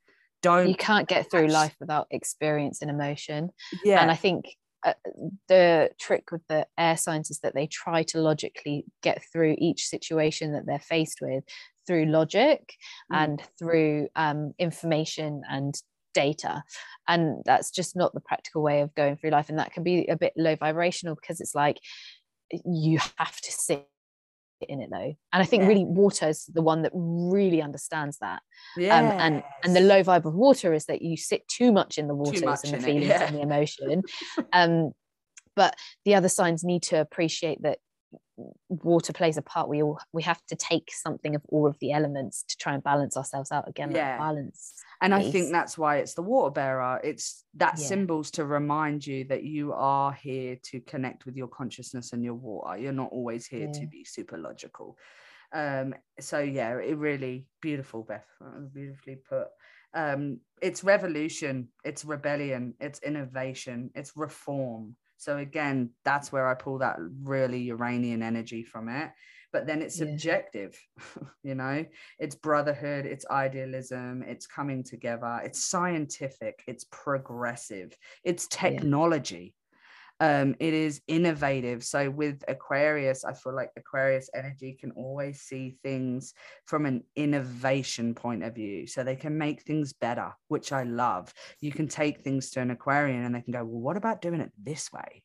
Don't 0.42 0.68
you 0.68 0.76
can't 0.76 1.08
get 1.08 1.32
through 1.32 1.48
life 1.48 1.74
without 1.80 2.08
experience 2.12 2.82
and 2.82 2.92
emotion. 2.92 3.50
Yeah. 3.84 4.02
And 4.02 4.12
i 4.12 4.16
think 4.16 4.46
uh, 4.84 4.94
the 5.48 5.90
trick 6.00 6.32
with 6.32 6.42
the 6.48 6.68
air 6.78 6.98
signs 6.98 7.32
is 7.32 7.40
that 7.40 7.56
they 7.56 7.66
try 7.66 8.04
to 8.04 8.20
logically 8.20 8.86
get 9.02 9.24
through 9.32 9.56
each 9.58 9.88
situation 9.88 10.54
that 10.54 10.66
they're 10.68 10.78
faced 10.78 11.20
with 11.22 11.44
through 11.86 12.06
logic 12.06 12.76
mm. 13.12 13.18
and 13.18 13.41
through 13.57 14.07
um, 14.16 14.53
information 14.60 15.41
and 15.49 15.76
data 16.14 16.64
and 17.07 17.44
that's 17.45 17.70
just 17.70 17.95
not 17.95 18.14
the 18.14 18.22
practical 18.22 18.64
way 18.64 18.82
of 18.82 18.95
going 18.95 19.18
through 19.18 19.30
life 19.30 19.49
and 19.49 19.60
that 19.60 19.74
can 19.74 19.84
be 19.84 20.06
a 20.07 20.16
bit 20.16 20.34
low 20.38 20.56
vibrational 20.56 21.14
because 21.14 21.41
it's 21.41 21.53
like 21.53 21.78
you 22.64 22.98
have 23.18 23.40
to 23.41 23.52
sit 23.52 23.88
in 24.70 24.80
it 24.80 24.90
though 24.90 25.14
and 25.34 25.44
i 25.44 25.44
think 25.44 25.64
yeah. 25.64 25.68
really 25.68 25.84
water 25.84 26.30
is 26.30 26.45
the 26.53 26.62
one 26.62 26.84
that 26.84 26.91
really 26.94 27.62
understands 27.62 28.18
that 28.20 28.41
yeah 28.78 28.98
um, 28.98 29.06
and 29.20 29.44
and 29.64 29.76
the 29.76 29.82
low 29.82 30.02
vibe 30.02 30.26
of 30.26 30.34
water 30.34 30.74
is 30.74 30.86
that 30.86 31.02
you 31.02 31.18
sit 31.18 31.45
too 31.49 31.72
much 31.74 31.98
in 31.98 32.07
the 32.07 32.16
waters 32.16 32.64
and 32.64 32.74
the 32.74 32.80
feelings 32.80 33.07
yeah. 33.07 33.24
and 33.24 33.36
the 33.36 33.41
emotion 33.41 34.02
um 34.53 34.91
but 35.56 35.76
the 36.06 36.16
other 36.16 36.30
signs 36.30 36.64
need 36.64 36.84
to 36.84 36.99
appreciate 36.99 37.62
that 37.62 37.80
water 38.70 39.14
plays 39.14 39.38
a 39.38 39.41
part. 39.41 39.70
We 39.70 39.82
all 39.82 39.99
we 40.12 40.24
have 40.24 40.44
to 40.48 40.56
take 40.56 40.91
something 40.91 41.36
of 41.36 41.41
all 41.49 41.68
of 41.68 41.78
the 41.80 41.91
elements 41.91 42.44
to 42.49 42.57
try 42.57 42.74
and 42.74 42.84
balance 42.84 43.16
ourselves 43.16 43.52
out 43.52 43.68
again 43.68 43.91
yeah. 43.91 44.18
balance 44.18 44.74
and 45.02 45.14
i 45.14 45.30
think 45.30 45.52
that's 45.52 45.78
why 45.78 45.98
it's 45.98 46.14
the 46.14 46.22
water 46.22 46.52
bearer. 46.52 46.99
It's 47.03 47.44
that 47.56 47.76
yeah. 47.78 47.86
symbols 47.86 48.32
to 48.32 48.45
remind 48.45 49.06
you 49.06 49.26
that 49.26 49.44
you 49.44 49.74
are 49.74 50.14
here 50.14 50.57
to 50.64 50.80
connect 50.82 51.26
with 51.26 51.36
your 51.36 51.48
consciousness 51.48 52.14
and 52.14 52.24
your 52.24 52.34
water. 52.34 52.78
You're 52.78 52.91
not 52.91 53.12
always 53.12 53.45
here 53.45 53.68
yeah. 53.68 53.80
to 53.80 53.88
be 53.88 54.03
super 54.03 54.38
logical. 54.38 54.98
Um 55.53 55.94
so 56.20 56.40
yeah 56.40 56.78
it 56.78 56.98
really 56.98 57.48
beautiful 57.62 58.03
beth. 58.03 58.26
Beautifully 58.74 59.18
put. 59.30 59.48
Um 59.94 60.40
it's 60.62 60.84
revolution. 60.84 61.70
It's 61.84 62.06
rebellion. 62.06 62.74
It's 62.80 62.99
innovation. 62.99 63.91
It's 63.95 64.16
reform 64.16 64.95
so 65.18 65.38
again, 65.38 65.92
that's 66.04 66.32
where 66.32 66.48
I 66.48 66.54
pull 66.54 66.80
that 66.80 66.98
really 67.24 67.60
Uranian 67.64 68.22
energy 68.22 68.64
from 68.64 68.90
it. 68.90 69.12
But 69.52 69.68
then 69.68 69.82
it's 69.82 69.98
subjective, 69.98 70.78
you 71.44 71.56
know, 71.56 71.86
it's 72.20 72.36
brotherhood, 72.36 73.06
it's 73.06 73.26
idealism, 73.32 74.22
it's 74.24 74.48
coming 74.48 74.84
together, 74.84 75.40
it's 75.46 75.66
scientific, 75.66 76.62
it's 76.68 76.86
progressive, 76.92 77.96
it's 78.26 78.48
technology 78.48 79.54
um, 80.20 80.56
it 80.60 80.74
is 80.74 81.02
innovative. 81.08 81.84
So 81.84 82.10
with 82.10 82.44
Aquarius, 82.48 83.26
I 83.26 83.34
feel 83.34 83.56
like 83.56 83.72
Aquarius 83.78 84.30
energy 84.34 84.78
can 84.80 84.92
always 84.92 85.42
see 85.42 85.78
things 85.84 86.34
from 86.66 86.86
an 86.86 87.04
innovation 87.16 88.16
point 88.16 88.44
of 88.44 88.56
view. 88.56 88.88
So 88.88 89.04
they 89.04 89.16
can 89.16 89.38
make 89.38 89.64
things 89.64 89.94
better, 89.94 90.32
which 90.48 90.72
I 90.72 90.84
love. 90.84 91.34
You 91.60 91.72
can 91.72 91.88
take 91.88 92.22
things 92.22 92.52
to 92.52 92.62
an 92.62 92.72
Aquarian 92.72 93.24
and 93.24 93.36
they 93.36 93.42
can 93.42 93.54
go, 93.54 93.64
well, 93.64 93.82
what 93.82 93.98
about 93.98 94.22
doing 94.22 94.42
it 94.42 94.52
this 94.62 94.92
way? 94.92 95.24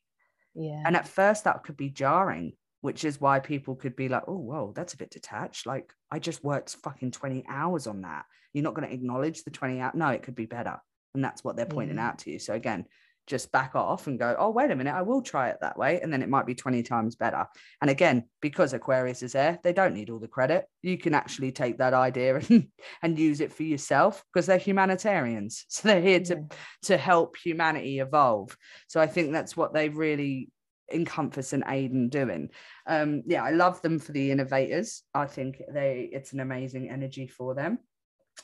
Yeah. 0.54 0.82
And 0.84 0.96
at 0.96 1.06
first 1.06 1.44
that 1.44 1.62
could 1.62 1.76
be 1.76 1.90
jarring 1.90 2.54
which 2.80 3.04
is 3.04 3.20
why 3.20 3.40
people 3.40 3.74
could 3.74 3.94
be 3.94 4.08
like, 4.08 4.22
oh, 4.26 4.38
whoa, 4.38 4.72
that's 4.74 4.94
a 4.94 4.96
bit 4.96 5.10
detached. 5.10 5.66
Like, 5.66 5.92
I 6.10 6.18
just 6.18 6.42
worked 6.42 6.76
fucking 6.82 7.10
20 7.10 7.44
hours 7.48 7.86
on 7.86 8.02
that. 8.02 8.24
You're 8.52 8.64
not 8.64 8.74
going 8.74 8.88
to 8.88 8.94
acknowledge 8.94 9.44
the 9.44 9.50
20 9.50 9.80
hours. 9.80 9.94
No, 9.94 10.08
it 10.08 10.22
could 10.22 10.34
be 10.34 10.46
better. 10.46 10.80
And 11.14 11.22
that's 11.22 11.44
what 11.44 11.56
they're 11.56 11.66
pointing 11.66 11.98
out 11.98 12.20
to 12.20 12.30
you. 12.30 12.38
So, 12.38 12.54
again, 12.54 12.86
just 13.30 13.50
back 13.52 13.74
off 13.74 14.06
and 14.08 14.18
go, 14.18 14.36
oh, 14.38 14.50
wait 14.50 14.70
a 14.70 14.76
minute, 14.76 14.92
I 14.94 15.02
will 15.02 15.22
try 15.22 15.48
it 15.48 15.58
that 15.60 15.78
way. 15.78 16.00
And 16.00 16.12
then 16.12 16.22
it 16.22 16.28
might 16.28 16.44
be 16.44 16.54
20 16.54 16.82
times 16.82 17.16
better. 17.16 17.46
And 17.80 17.88
again, 17.88 18.24
because 18.42 18.74
Aquarius 18.74 19.22
is 19.22 19.32
there, 19.32 19.58
they 19.62 19.72
don't 19.72 19.94
need 19.94 20.10
all 20.10 20.18
the 20.18 20.28
credit. 20.28 20.66
You 20.82 20.98
can 20.98 21.14
actually 21.14 21.52
take 21.52 21.78
that 21.78 21.94
idea 21.94 22.36
and, 22.48 22.66
and 23.02 23.18
use 23.18 23.40
it 23.40 23.52
for 23.52 23.62
yourself 23.62 24.22
because 24.32 24.46
they're 24.46 24.58
humanitarians. 24.58 25.64
So 25.70 25.88
they're 25.88 26.02
here 26.02 26.20
to, 26.20 26.34
Yeah. 26.34 26.56
to 26.82 26.96
help 26.98 27.36
humanity 27.36 28.00
evolve. 28.00 28.56
So 28.88 29.00
I 29.00 29.06
think 29.06 29.32
that's 29.32 29.56
what 29.56 29.72
they 29.72 29.88
really 29.88 30.50
encompass 30.92 31.52
and 31.52 31.64
aid 31.68 31.92
in 31.92 32.08
doing. 32.08 32.50
Um, 32.86 33.22
yeah, 33.26 33.44
I 33.44 33.50
love 33.52 33.80
them 33.80 33.98
for 34.00 34.12
the 34.12 34.30
innovators. 34.30 35.04
I 35.14 35.26
think 35.26 35.62
they 35.72 36.10
it's 36.12 36.32
an 36.32 36.40
amazing 36.40 36.90
energy 36.90 37.28
for 37.28 37.54
them. 37.54 37.78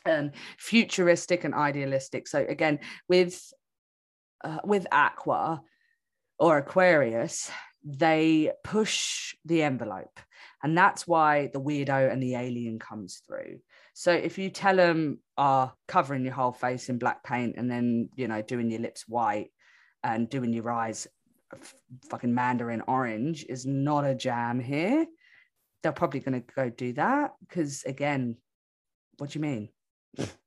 And 0.04 0.32
futuristic 0.58 1.44
and 1.44 1.54
idealistic. 1.54 2.28
So 2.28 2.44
again, 2.48 2.78
with 3.08 3.42
uh, 4.44 4.58
with 4.64 4.86
Aqua 4.92 5.62
or 6.38 6.58
Aquarius, 6.58 7.50
they 7.84 8.52
push 8.64 9.34
the 9.44 9.62
envelope, 9.62 10.18
and 10.62 10.76
that's 10.76 11.06
why 11.06 11.50
the 11.52 11.60
weirdo 11.60 12.10
and 12.10 12.22
the 12.22 12.34
alien 12.34 12.78
comes 12.78 13.22
through. 13.26 13.60
So 13.94 14.12
if 14.12 14.38
you 14.38 14.50
tell 14.50 14.76
them, 14.76 15.20
"Ah, 15.38 15.72
covering 15.86 16.24
your 16.24 16.34
whole 16.34 16.52
face 16.52 16.88
in 16.88 16.98
black 16.98 17.22
paint 17.22 17.56
and 17.56 17.70
then 17.70 18.10
you 18.16 18.28
know 18.28 18.42
doing 18.42 18.70
your 18.70 18.80
lips 18.80 19.08
white 19.08 19.52
and 20.02 20.28
doing 20.28 20.52
your 20.52 20.70
eyes 20.70 21.06
fucking 22.10 22.34
mandarin 22.34 22.82
orange 22.88 23.46
is 23.48 23.64
not 23.66 24.04
a 24.04 24.14
jam 24.14 24.60
here," 24.60 25.06
they're 25.82 25.92
probably 25.92 26.20
going 26.20 26.42
to 26.42 26.54
go 26.54 26.68
do 26.68 26.92
that 26.94 27.32
because 27.40 27.84
again, 27.84 28.36
what 29.18 29.30
do 29.30 29.38
you 29.38 29.42
mean? 29.42 29.68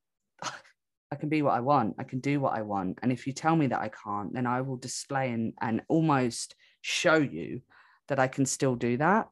I 1.11 1.15
can 1.15 1.29
be 1.29 1.41
what 1.41 1.53
I 1.55 1.59
want. 1.59 1.95
I 1.97 2.03
can 2.03 2.19
do 2.19 2.39
what 2.39 2.57
I 2.57 2.61
want. 2.61 2.99
And 3.01 3.11
if 3.11 3.25
you 3.25 3.33
tell 3.33 3.55
me 3.55 3.67
that 3.67 3.79
I 3.79 3.89
can't, 3.89 4.33
then 4.33 4.45
I 4.45 4.61
will 4.61 4.77
display 4.77 5.31
and, 5.31 5.53
and 5.59 5.81
almost 5.87 6.55
show 6.81 7.15
you 7.15 7.61
that 8.09 8.19
I 8.19 8.27
can 8.27 8.45
still 8.45 8.75
do 8.75 8.97
that. 8.97 9.27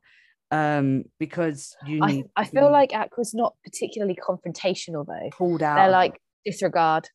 Um, 0.50 1.04
because 1.20 1.76
you 1.86 2.00
I, 2.02 2.08
need 2.08 2.26
I 2.36 2.46
feel 2.46 2.72
like 2.72 2.94
Aqua's 2.94 3.34
not 3.34 3.56
particularly 3.66 4.16
confrontational 4.16 5.06
though. 5.06 5.30
pulled 5.32 5.62
out. 5.62 5.76
They're 5.76 5.90
like 5.92 6.20
disregard. 6.46 7.10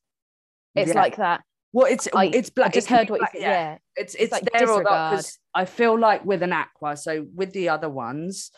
It's 0.75 0.89
Yeah. 0.93 1.01
like 1.01 1.15
that. 1.17 1.41
well, 1.73 1.87
it's 1.87 2.07
I, 2.15 2.25
it's 2.25 2.51
I 2.61 2.69
just 2.69 2.87
heard 2.87 3.09
what 3.09 3.21
you 3.21 3.27
said. 3.33 3.41
yeah. 3.41 3.49
Yeah. 3.49 3.77
it's 3.95 4.13
it's 4.15 4.31
like 4.31 4.43
there 4.53 4.69
or 4.69 4.83
not 4.83 4.83
disregard. 4.83 5.11
because 5.11 5.39
I 5.55 5.65
feel 5.65 5.99
like 5.99 6.23
with 6.23 6.43
an 6.43 6.53
aqua, 6.53 6.95
so 6.95 7.25
with 7.35 7.51
the 7.53 7.69
other 7.69 7.89
ones, 7.89 8.51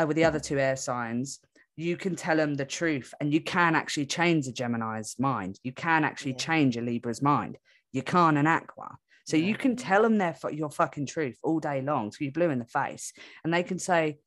uh, 0.00 0.06
with 0.06 0.16
the 0.16 0.24
other 0.24 0.38
two 0.40 0.58
air 0.60 0.76
signs, 0.76 1.40
you 1.80 1.96
can 1.96 2.14
tell 2.16 2.36
them 2.36 2.54
the 2.54 2.64
truth, 2.64 3.14
and 3.20 3.32
you 3.32 3.40
can 3.40 3.74
actually 3.74 4.06
change 4.06 4.46
a 4.46 4.52
Gemini's 4.52 5.18
mind. 5.18 5.58
You 5.62 5.72
can 5.72 6.04
actually 6.04 6.32
Yeah. 6.32 6.38
change 6.38 6.76
a 6.76 6.82
Libra's 6.82 7.22
mind. 7.22 7.58
You 7.92 8.02
can't 8.02 8.38
an 8.38 8.46
aqua. 8.46 8.98
So 9.24 9.36
you 9.36 9.54
can 9.56 9.76
tell 9.76 10.02
them 10.02 10.18
their 10.18 10.36
your 10.50 10.70
fucking 10.70 11.06
truth 11.06 11.38
all 11.42 11.60
day 11.60 11.82
long. 11.82 12.10
So 12.10 12.18
you're 12.24 12.32
blue 12.32 12.50
in 12.50 12.58
the 12.58 12.64
face, 12.64 13.12
and 13.44 13.52
they 13.54 13.62
can 13.62 13.78
say, 13.78 14.18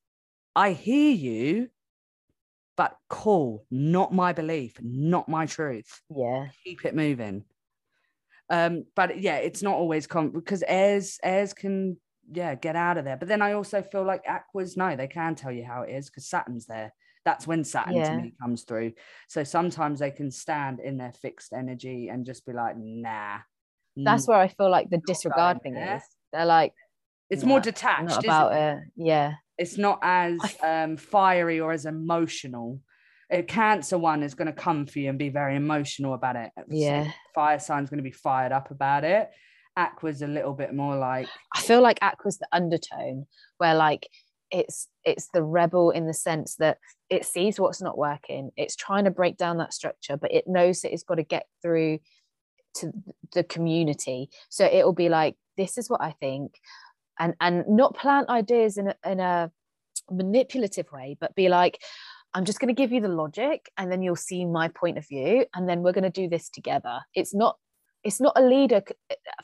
"I 0.56 0.72
hear 0.72 1.12
you." 1.12 1.70
But 2.76 2.98
cool, 3.08 3.66
not 3.70 4.14
my 4.14 4.34
belief, 4.34 4.82
not 4.82 5.30
my 5.30 5.46
truth 5.46 6.02
Yeah. 6.10 6.48
keep 6.64 6.86
it 6.86 6.96
moving. 6.96 7.46
Um, 8.50 8.86
but 8.96 9.20
yeah, 9.20 9.38
it's 9.38 9.62
not 9.62 9.76
always 9.76 10.08
com 10.08 10.32
because 10.32 10.64
airs 10.68 11.20
airs 11.24 11.54
can 11.54 11.98
yeah 12.32 12.56
get 12.56 12.76
out 12.76 12.98
of 12.98 13.06
there. 13.06 13.18
But 13.18 13.28
then 13.28 13.42
I 13.42 13.54
also 13.54 13.82
feel 13.82 14.04
like 14.04 14.24
aquas 14.28 14.76
no, 14.78 14.96
they 14.96 15.08
can 15.08 15.36
tell 15.36 15.52
you 15.52 15.66
how 15.66 15.84
it 15.84 15.92
is 15.92 16.10
because 16.10 16.28
Saturn's 16.28 16.66
there. 16.66 16.94
That's 17.26 17.48
when 17.48 17.64
Saturn 17.64 17.94
to 17.94 18.18
me 18.18 18.34
comes 18.42 18.64
through. 18.64 18.94
So 19.30 19.44
sometimes 19.44 20.00
they 20.00 20.12
can 20.12 20.30
stand 20.30 20.80
in 20.80 20.98
their 20.98 21.14
fixed 21.14 21.54
energy 21.54 22.10
and 22.10 22.26
just 22.26 22.46
be 22.46 22.54
like, 22.54 22.76
nah. 22.78 23.38
That's 23.96 24.28
where 24.28 24.38
I 24.38 24.48
feel 24.48 24.70
like 24.70 24.90
the 24.90 25.02
disregard 25.06 25.62
thing 25.62 25.76
there. 25.76 25.98
is. 25.98 26.04
They're 26.34 26.46
like, 26.46 26.74
it's 27.30 27.44
more 27.44 27.60
detached. 27.60 28.04
not 28.04 28.12
isn't 28.12 28.26
about 28.26 28.54
it? 28.54 28.78
it. 28.78 28.84
Yeah. 28.96 29.34
it's 29.58 29.78
not 29.78 30.00
as 30.02 30.40
um, 30.64 30.98
fiery 30.98 31.60
or 31.60 31.72
as 31.72 31.86
emotional. 31.86 32.82
A 33.30 33.42
cancer 33.42 33.98
one 33.98 34.24
is 34.24 34.36
going 34.36 34.48
to 34.48 34.54
come 34.54 34.86
for 34.86 35.00
you 35.00 35.10
and 35.10 35.18
be 35.18 35.30
very 35.30 35.56
emotional 35.56 36.14
about 36.14 36.36
it. 36.36 36.52
Yeah. 36.70 37.12
Fire 37.34 37.60
sign's 37.60 37.90
going 37.90 38.00
to 38.00 38.04
be 38.04 38.12
fired 38.12 38.52
up 38.52 38.72
about 38.72 39.04
it. 39.04 39.30
Aqua's 39.76 40.22
a 40.22 40.28
little 40.28 40.54
bit 40.54 40.74
more 40.74 40.96
like, 40.98 41.28
I 41.56 41.62
feel 41.62 41.82
like 41.82 41.98
Aqua's 42.02 42.38
the 42.38 42.48
undertone 42.52 43.26
where 43.58 43.74
like 43.74 44.08
it's 44.54 44.88
it's 45.04 45.28
the 45.34 45.44
rebel 45.44 45.90
in 45.90 46.06
the 46.06 46.14
sense 46.14 46.56
that 46.58 46.78
it 47.10 47.26
sees 47.26 47.60
what's 47.60 47.82
not 47.82 47.98
working. 47.98 48.52
It's 48.56 48.76
trying 48.76 49.06
to 49.06 49.12
break 49.12 49.36
down 49.36 49.58
that 49.58 49.74
structure, 49.74 50.16
but 50.16 50.32
it 50.32 50.46
knows 50.48 50.82
that 50.82 50.94
it's 50.94 51.04
got 51.04 51.16
to 51.16 51.24
get 51.24 51.48
through 51.62 52.00
to 52.76 52.94
the 53.34 53.44
community. 53.44 54.30
So 54.50 54.66
it'll 54.66 54.94
be 54.94 55.10
like, 55.10 55.36
this 55.58 55.78
is 55.78 55.90
what 55.90 56.02
I 56.02 56.12
think, 56.20 56.54
and 57.20 57.34
and 57.42 57.66
not 57.68 57.98
plant 57.98 58.30
ideas 58.30 58.78
in 58.78 58.90
a, 58.90 58.96
in 59.06 59.20
a 59.20 59.52
manipulative 60.12 60.92
way, 60.92 61.18
but 61.20 61.36
be 61.36 61.50
like, 61.50 61.82
I'm 62.36 62.46
just 62.46 62.60
going 62.60 62.74
to 62.74 62.80
give 62.80 62.92
you 62.92 63.02
the 63.02 63.08
logic, 63.08 63.72
and 63.78 63.92
then 63.92 64.04
you'll 64.04 64.16
see 64.16 64.46
my 64.46 64.68
point 64.68 65.00
of 65.00 65.08
view, 65.08 65.46
and 65.56 65.68
then 65.68 65.82
we're 65.82 65.94
going 65.94 66.04
to 66.04 66.22
do 66.22 66.30
this 66.30 66.50
together. 66.50 67.00
It's 67.16 67.34
not 67.34 67.58
it's 68.04 68.20
not 68.20 68.34
a 68.36 68.42
leader 68.42 68.82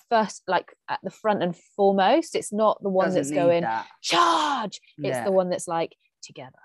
first 0.09 0.43
like 0.47 0.73
at 0.89 0.99
the 1.03 1.09
front 1.09 1.41
and 1.43 1.55
foremost 1.75 2.35
it's 2.35 2.51
not 2.53 2.81
the 2.83 2.89
one 2.89 3.07
doesn't 3.07 3.21
that's 3.23 3.31
going 3.31 3.61
that. 3.63 3.87
charge 4.01 4.79
it's 4.97 5.17
Yeah. 5.17 5.23
the 5.23 5.31
one 5.31 5.49
that's 5.49 5.67
like 5.67 5.95
together 6.21 6.59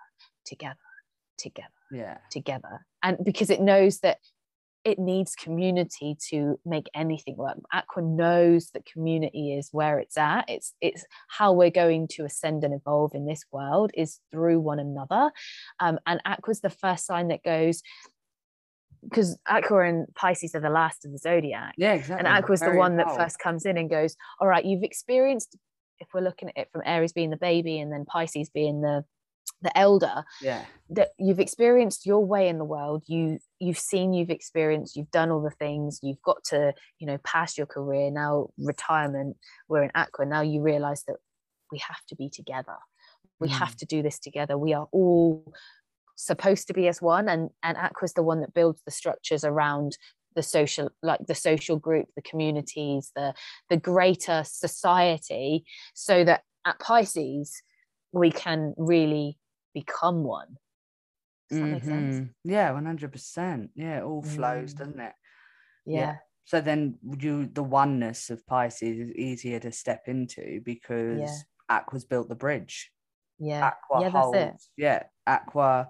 together 0.44 0.76
together 1.38 1.68
Yeah. 1.90 2.18
together 2.30 2.86
and 3.02 3.18
because 3.24 3.50
it 3.50 3.60
knows 3.60 4.00
that 4.00 4.18
it 4.84 4.98
needs 4.98 5.34
community 5.34 6.14
to 6.28 6.60
make 6.66 6.88
anything 6.94 7.36
work 7.36 7.56
aqua 7.72 8.02
knows 8.02 8.70
that 8.70 8.84
community 8.84 9.54
is 9.54 9.70
where 9.72 9.98
it's 9.98 10.18
at 10.18 10.44
it's 10.48 10.74
it's 10.80 11.04
how 11.28 11.52
we're 11.52 11.70
going 11.70 12.06
to 12.08 12.24
ascend 12.24 12.64
and 12.64 12.74
evolve 12.74 13.14
in 13.14 13.24
this 13.26 13.44
world 13.50 13.90
is 13.94 14.20
through 14.30 14.60
one 14.60 14.78
another 14.78 15.30
um, 15.80 15.98
and 16.06 16.20
aqua's 16.26 16.60
the 16.60 16.68
first 16.70 17.06
sign 17.06 17.28
that 17.28 17.42
goes 17.42 17.82
because 19.04 19.38
aqua 19.48 19.88
and 19.88 20.06
pisces 20.14 20.54
are 20.54 20.60
the 20.60 20.70
last 20.70 21.04
of 21.04 21.12
the 21.12 21.18
zodiac. 21.18 21.74
Yeah, 21.76 21.94
exactly. 21.94 22.18
and 22.18 22.28
aqua's 22.28 22.60
the 22.60 22.66
Very 22.66 22.78
one 22.78 22.96
that 22.96 23.14
first 23.16 23.38
comes 23.38 23.66
in 23.66 23.76
and 23.76 23.88
goes 23.88 24.16
all 24.40 24.48
right 24.48 24.64
you've 24.64 24.82
experienced 24.82 25.56
if 26.00 26.08
we're 26.12 26.20
looking 26.20 26.48
at 26.48 26.56
it 26.56 26.68
from 26.72 26.82
aries 26.84 27.12
being 27.12 27.30
the 27.30 27.36
baby 27.36 27.78
and 27.78 27.92
then 27.92 28.04
pisces 28.04 28.50
being 28.50 28.80
the 28.80 29.04
the 29.62 29.76
elder 29.76 30.24
Yeah. 30.40 30.64
that 30.90 31.10
you've 31.18 31.40
experienced 31.40 32.06
your 32.06 32.24
way 32.24 32.48
in 32.48 32.58
the 32.58 32.64
world. 32.64 33.02
You 33.06 33.38
you've 33.58 33.78
seen 33.78 34.12
you've 34.12 34.30
experienced 34.30 34.96
you've 34.96 35.10
done 35.10 35.30
all 35.30 35.42
the 35.42 35.50
things. 35.50 36.00
You've 36.02 36.22
got 36.22 36.44
to 36.44 36.74
you 36.98 37.06
know 37.06 37.18
pass 37.18 37.56
your 37.56 37.66
career. 37.66 38.10
Now 38.10 38.50
retirement 38.58 39.36
we're 39.68 39.82
in 39.82 39.90
aqua. 39.94 40.26
Now 40.26 40.42
you 40.42 40.60
realize 40.60 41.04
that 41.04 41.16
we 41.72 41.78
have 41.78 42.04
to 42.08 42.16
be 42.16 42.28
together. 42.28 42.76
We 43.40 43.48
hmm. 43.48 43.54
have 43.54 43.76
to 43.76 43.86
do 43.86 44.02
this 44.02 44.18
together. 44.18 44.56
We 44.56 44.74
are 44.74 44.86
all 44.92 45.52
supposed 46.16 46.66
to 46.66 46.72
be 46.74 46.88
as 46.88 47.02
one 47.02 47.28
and 47.28 47.50
and 47.62 47.76
aqua's 47.76 48.14
the 48.14 48.22
one 48.22 48.40
that 48.40 48.54
builds 48.54 48.82
the 48.84 48.90
structures 48.90 49.44
around 49.44 49.96
the 50.36 50.42
social 50.42 50.90
like 51.02 51.20
the 51.26 51.34
social 51.34 51.78
group 51.78 52.06
the 52.16 52.22
communities 52.22 53.12
the 53.16 53.34
the 53.70 53.76
greater 53.76 54.42
society 54.44 55.64
so 55.94 56.24
that 56.24 56.42
at 56.66 56.78
pisces 56.78 57.62
we 58.12 58.30
can 58.30 58.74
really 58.76 59.38
become 59.74 60.22
one 60.24 60.56
does 61.50 61.58
that 61.58 61.70
make 61.70 61.84
sense 61.84 62.16
Mhm. 62.16 62.34
Yeah, 62.44 62.70
one 62.72 62.86
hundred 62.86 63.12
percent. 63.12 63.70
Yeah, 63.74 63.98
it 63.98 64.02
all 64.02 64.22
flows, 64.22 64.72
Mm. 64.74 64.78
doesn't 64.78 65.00
it? 65.00 65.14
yeah 65.86 66.16
So 66.46 66.60
then 66.60 66.98
you 67.18 67.46
the 67.46 67.62
oneness 67.62 68.30
of 68.30 68.46
Pisces 68.46 68.98
is 68.98 69.12
easier 69.12 69.60
to 69.60 69.72
step 69.72 70.08
into 70.08 70.60
because 70.64 71.44
Aqua's 71.68 72.04
built 72.04 72.28
the 72.28 72.34
bridge. 72.34 72.92
Yeah 73.38 73.72
Aqua 73.72 74.02
yeah 74.02 74.10
that's 74.10 74.34
it 74.34 74.62
yeah, 74.76 75.02
Aqua, 75.26 75.88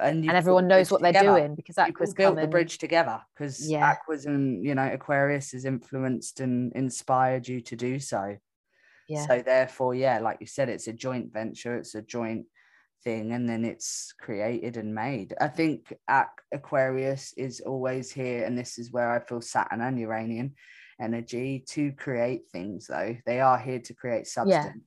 and 0.00 0.24
and 0.24 0.30
everyone 0.36 0.66
knows 0.68 0.90
what 0.90 1.00
they're 1.00 1.12
doing 1.12 1.54
because 1.54 1.78
Aqua's 1.78 2.14
built 2.14 2.34
coming 2.34 2.44
the 2.44 2.50
bridge 2.50 2.78
together 2.78 3.20
because 3.34 3.70
Yeah. 3.70 3.88
Aqua's 3.90 4.26
and 4.26 4.64
you 4.64 4.74
know 4.74 4.90
Aquarius 4.92 5.52
has 5.52 5.64
influenced 5.64 6.40
and 6.40 6.72
inspired 6.74 7.46
you 7.46 7.60
to 7.62 7.76
do 7.76 7.98
so. 7.98 8.36
yeah 9.08 9.26
So 9.26 9.42
therefore, 9.42 9.94
yeah, 9.94 10.18
like 10.18 10.38
you 10.40 10.46
said, 10.46 10.68
it's 10.68 10.88
a 10.88 10.92
joint 10.92 11.32
venture, 11.32 11.76
it's 11.76 11.94
a 11.94 12.02
joint 12.02 12.46
thing, 13.04 13.32
and 13.32 13.48
then 13.48 13.64
it's 13.64 14.12
created 14.18 14.76
and 14.76 14.94
made. 14.94 15.34
I 15.40 15.48
think 15.48 15.92
Aquarius 16.52 17.32
is 17.36 17.60
always 17.60 18.10
here, 18.10 18.44
and 18.44 18.58
this 18.58 18.78
is 18.78 18.90
where 18.90 19.10
I 19.12 19.20
feel 19.20 19.40
Saturn 19.40 19.80
and 19.80 19.98
Uranian 20.00 20.54
energy 21.00 21.64
to 21.68 21.92
create 21.92 22.42
things, 22.50 22.86
though. 22.86 23.16
They 23.26 23.40
are 23.40 23.58
here 23.58 23.80
to 23.80 23.94
create 23.94 24.26
substance. 24.26 24.82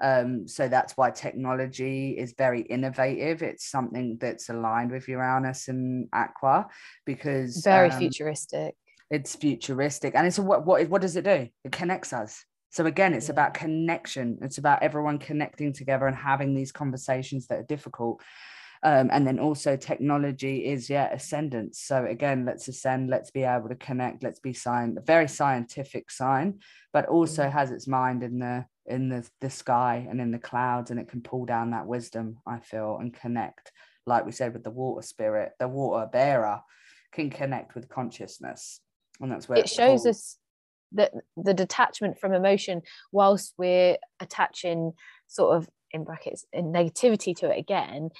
Um, 0.00 0.46
so 0.46 0.68
that's 0.68 0.96
why 0.96 1.10
technology 1.10 2.10
is 2.18 2.34
very 2.38 2.62
innovative. 2.62 3.42
It's 3.42 3.68
something 3.68 4.18
that's 4.20 4.48
aligned 4.48 4.90
with 4.92 5.08
Uranus 5.08 5.68
and 5.68 6.08
Aqua 6.12 6.68
because 7.04 7.62
very 7.64 7.90
um, 7.90 7.98
futuristic 7.98 8.74
it's 9.10 9.34
futuristic 9.34 10.14
and 10.14 10.26
it's 10.26 10.36
a, 10.38 10.42
what 10.42 10.66
what 10.66 10.86
what 10.90 11.00
does 11.00 11.16
it 11.16 11.24
do 11.24 11.48
it 11.64 11.72
connects 11.72 12.12
us 12.12 12.44
So 12.70 12.84
again, 12.86 13.14
it's 13.14 13.28
Yeah. 13.28 13.32
about 13.32 13.54
connection. 13.54 14.38
It's 14.42 14.58
about 14.58 14.82
everyone 14.82 15.18
connecting 15.18 15.72
together 15.72 16.06
and 16.06 16.16
having 16.16 16.54
these 16.54 16.72
conversations 16.72 17.46
that 17.46 17.58
are 17.58 17.74
difficult. 17.76 18.20
Um, 18.82 19.08
and 19.10 19.26
then 19.26 19.38
also 19.40 19.76
technology 19.76 20.66
is 20.66 20.88
yeah 20.88 21.08
ascendance. 21.12 21.80
So 21.80 22.04
again, 22.04 22.44
let's 22.44 22.68
ascend. 22.68 23.10
Let's 23.10 23.30
be 23.30 23.42
able 23.42 23.68
to 23.70 23.74
connect. 23.74 24.22
Let's 24.22 24.40
be 24.40 24.52
sign 24.52 24.98
very 25.04 25.28
scientific 25.28 26.10
sign, 26.10 26.60
but 26.92 27.06
also 27.06 27.44
Mhm. 27.44 27.52
has 27.52 27.70
its 27.72 27.88
mind 27.88 28.22
in 28.22 28.38
the 28.38 28.66
in 28.88 29.08
the 29.08 29.28
the 29.40 29.50
sky 29.50 30.06
and 30.08 30.20
in 30.20 30.30
the 30.30 30.38
clouds, 30.38 30.90
and 30.90 30.98
it 30.98 31.08
can 31.08 31.20
pull 31.20 31.44
down 31.44 31.70
that 31.70 31.86
wisdom. 31.86 32.38
I 32.46 32.58
feel 32.60 32.98
and 33.00 33.12
connect, 33.12 33.72
like 34.06 34.26
we 34.26 34.32
said 34.32 34.52
with 34.52 34.64
the 34.64 34.70
water 34.70 35.02
spirit, 35.02 35.52
the 35.58 35.68
water 35.68 36.08
bearer 36.10 36.60
can 37.12 37.30
connect 37.30 37.74
with 37.74 37.88
consciousness, 37.88 38.80
and 39.20 39.30
that's 39.30 39.48
where 39.48 39.58
it 39.58 39.68
shows 39.68 40.06
us 40.06 40.38
that 40.92 41.12
the 41.36 41.54
detachment 41.54 42.18
from 42.18 42.32
emotion 42.32 42.82
whilst 43.12 43.54
we're 43.58 43.98
attaching 44.20 44.92
sort 45.26 45.56
of 45.56 45.68
in 45.90 46.04
brackets 46.04 46.46
in 46.52 46.66
negativity 46.66 47.36
to 47.36 47.50
it 47.50 47.58
again 47.58 48.10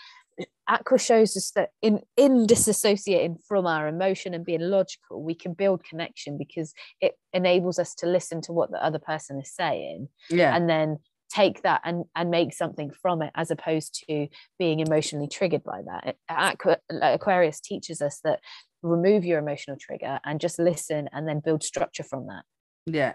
aqua 0.69 0.99
shows 0.99 1.37
us 1.37 1.51
that 1.55 1.71
in 1.83 2.01
in 2.17 2.47
disassociating 2.47 3.37
from 3.47 3.67
our 3.67 3.89
emotion 3.89 4.35
and 4.35 4.45
being 4.45 4.61
logical 4.61 5.23
we 5.23 5.35
can 5.35 5.53
build 5.53 5.83
connection 5.85 6.37
because 6.39 6.75
it 7.01 7.13
enables 7.33 7.79
us 7.79 7.95
to 7.95 8.07
listen 8.07 8.41
to 8.41 8.53
what 8.53 8.71
the 8.71 8.85
other 8.85 8.99
person 8.99 9.41
is 9.41 9.53
saying 9.55 10.09
yeah. 10.31 10.55
and 10.55 10.69
then 10.69 10.99
take 11.31 11.63
that 11.63 11.81
and 11.85 12.05
and 12.17 12.31
make 12.31 12.55
something 12.55 12.91
from 12.91 13.23
it 13.23 13.31
as 13.35 13.51
opposed 13.51 14.05
to 14.09 14.29
being 14.59 14.81
emotionally 14.81 15.29
triggered 15.29 15.63
by 15.63 15.83
that. 15.83 16.17
Aqua, 16.29 16.79
aquarius 16.91 17.61
teaches 17.61 18.01
us 18.01 18.21
that 18.25 18.41
remove 18.83 19.25
your 19.25 19.39
emotional 19.39 19.77
trigger 19.79 20.21
and 20.25 20.41
just 20.41 20.59
listen 20.59 21.09
and 21.13 21.29
then 21.29 21.41
build 21.45 21.63
structure 21.63 22.03
from 22.03 22.27
that. 22.29 22.45
Yeah. 22.87 23.15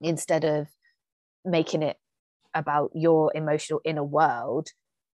Instead 0.00 0.44
of 0.44 0.68
making 1.44 1.82
it 1.82 1.96
about 2.54 2.90
your 2.94 3.32
emotional 3.34 3.80
inner 3.84 4.04
world 4.04 4.68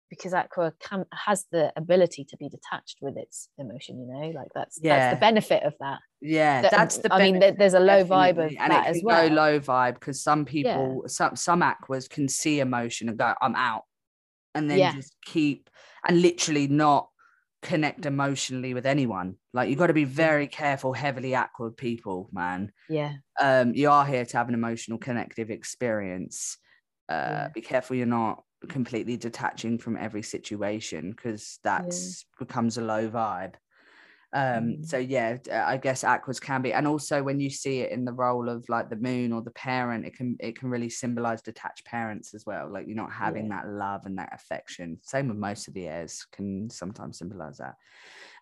because 0.10 0.34
aqua 0.34 0.74
can, 0.80 1.06
has 1.12 1.46
the 1.52 1.72
ability 1.76 2.24
to 2.26 2.38
be 2.38 2.48
detached 2.50 2.98
with 3.02 3.18
its 3.18 3.50
emotion 3.58 4.00
you 4.00 4.08
know 4.08 4.30
like 4.40 4.48
that's 4.56 4.76
that's 4.76 4.84
Yeah. 4.86 5.14
the 5.14 5.20
benefit 5.20 5.64
of 5.64 5.74
that 5.80 6.00
Yeah, 6.22 6.62
That- 6.64 6.72
that's 6.72 6.98
the. 7.00 7.14
i 7.14 7.20
mean 7.22 7.40
there's 7.58 7.74
a 7.74 7.80
low 7.80 8.04
vibe 8.06 8.38
of 8.44 8.52
and 8.60 8.72
that 8.72 8.88
it 8.88 8.90
as 8.98 9.02
well 9.04 9.28
go 9.30 9.36
low 9.36 9.60
vibe 9.60 9.96
because 9.96 10.22
some 10.24 10.46
people, 10.46 11.04
some 11.08 11.36
some 11.36 11.62
aquas 11.62 12.08
can 12.08 12.28
see 12.28 12.60
emotion 12.60 13.10
and 13.10 13.18
go, 13.18 13.34
"I'm 13.42 13.56
out," 13.56 13.84
and 14.56 14.70
then 14.70 14.80
Yeah. 14.80 14.94
just 14.94 15.16
keep 15.26 15.70
and 16.08 16.22
literally 16.22 16.68
not 16.68 17.10
connect 17.64 18.06
emotionally 18.06 18.74
with 18.74 18.86
anyone. 18.86 19.36
Like 19.54 19.68
you've 19.70 19.80
got 19.80 19.88
to 19.88 19.94
be 19.94 20.04
very 20.06 20.48
careful, 20.48 20.94
heavily 20.94 21.36
aqua 21.36 21.72
people, 21.72 22.30
man. 22.32 22.72
yeah 22.88 23.14
Um, 23.42 23.74
you 23.76 23.90
are 23.90 24.06
here 24.06 24.26
to 24.26 24.38
have 24.38 24.48
an 24.48 24.54
emotional 24.54 24.98
connective 25.00 25.50
experience. 25.50 26.58
Uh, 27.10 27.14
Yeah. 27.16 27.48
Be 27.54 27.62
careful 27.62 27.96
you're 27.96 28.06
not 28.06 28.44
completely 28.70 29.18
detaching 29.18 29.78
from 29.78 29.98
every 29.98 30.24
situation 30.24 31.12
because 31.12 31.60
that's 31.64 32.26
becomes 32.40 32.78
a 32.78 32.82
low 32.82 33.10
vibe. 33.10 33.56
Um, 34.34 34.78
Mm. 34.80 34.86
so 34.86 34.98
yeah, 34.98 35.38
i 35.52 35.78
guess 35.78 36.04
aquas 36.04 36.40
can 36.40 36.62
be, 36.62 36.74
and 36.74 36.86
also 36.86 37.24
when 37.24 37.40
you 37.40 37.50
see 37.50 37.80
it 37.80 37.92
in 37.92 38.04
the 38.04 38.12
role 38.12 38.50
of 38.50 38.68
like 38.68 38.90
the 38.90 38.98
moon 38.98 39.32
or 39.32 39.42
the 39.42 39.52
parent, 39.52 40.06
it 40.06 40.16
can 40.16 40.36
it 40.40 40.60
can 40.60 40.70
really 40.70 40.90
symbolize 40.90 41.42
detached 41.42 41.86
parents 41.86 42.34
as 42.34 42.46
well. 42.46 42.70
Like 42.70 42.88
you're 42.88 42.96
not 42.96 43.12
having 43.12 43.48
Yeah. 43.48 43.56
that 43.56 43.70
love 43.70 44.06
and 44.06 44.18
that 44.18 44.34
affection. 44.34 45.00
Same 45.02 45.30
with 45.30 45.38
most 45.38 45.68
of 45.68 45.74
the 45.74 45.88
airs 45.88 46.26
can 46.32 46.70
sometimes 46.70 47.20
symbolize 47.20 47.58
that. 47.58 47.76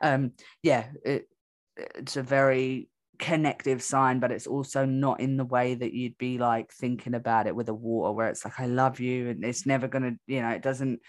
Um, 0.01 0.31
yeah, 0.63 0.87
it, 1.03 1.29
it's 1.77 2.17
a 2.17 2.23
very 2.23 2.89
connective 3.19 3.81
sign, 3.81 4.19
but 4.19 4.31
it's 4.31 4.47
also 4.47 4.85
not 4.85 5.19
in 5.19 5.37
the 5.37 5.45
way 5.45 5.75
that 5.75 5.93
you'd 5.93 6.17
be 6.17 6.37
like 6.37 6.71
thinking 6.71 7.15
about 7.15 7.47
it 7.47 7.55
with 7.55 7.69
a 7.69 7.73
water, 7.73 8.11
where 8.11 8.27
it's 8.27 8.45
like 8.45 8.59
I 8.59 8.65
love 8.65 8.99
you, 8.99 9.29
and 9.29 9.43
it's 9.43 9.65
never 9.65 9.87
gonna, 9.87 10.13
you 10.27 10.41
know, 10.41 10.49
it 10.49 10.61
doesn't 10.61 10.99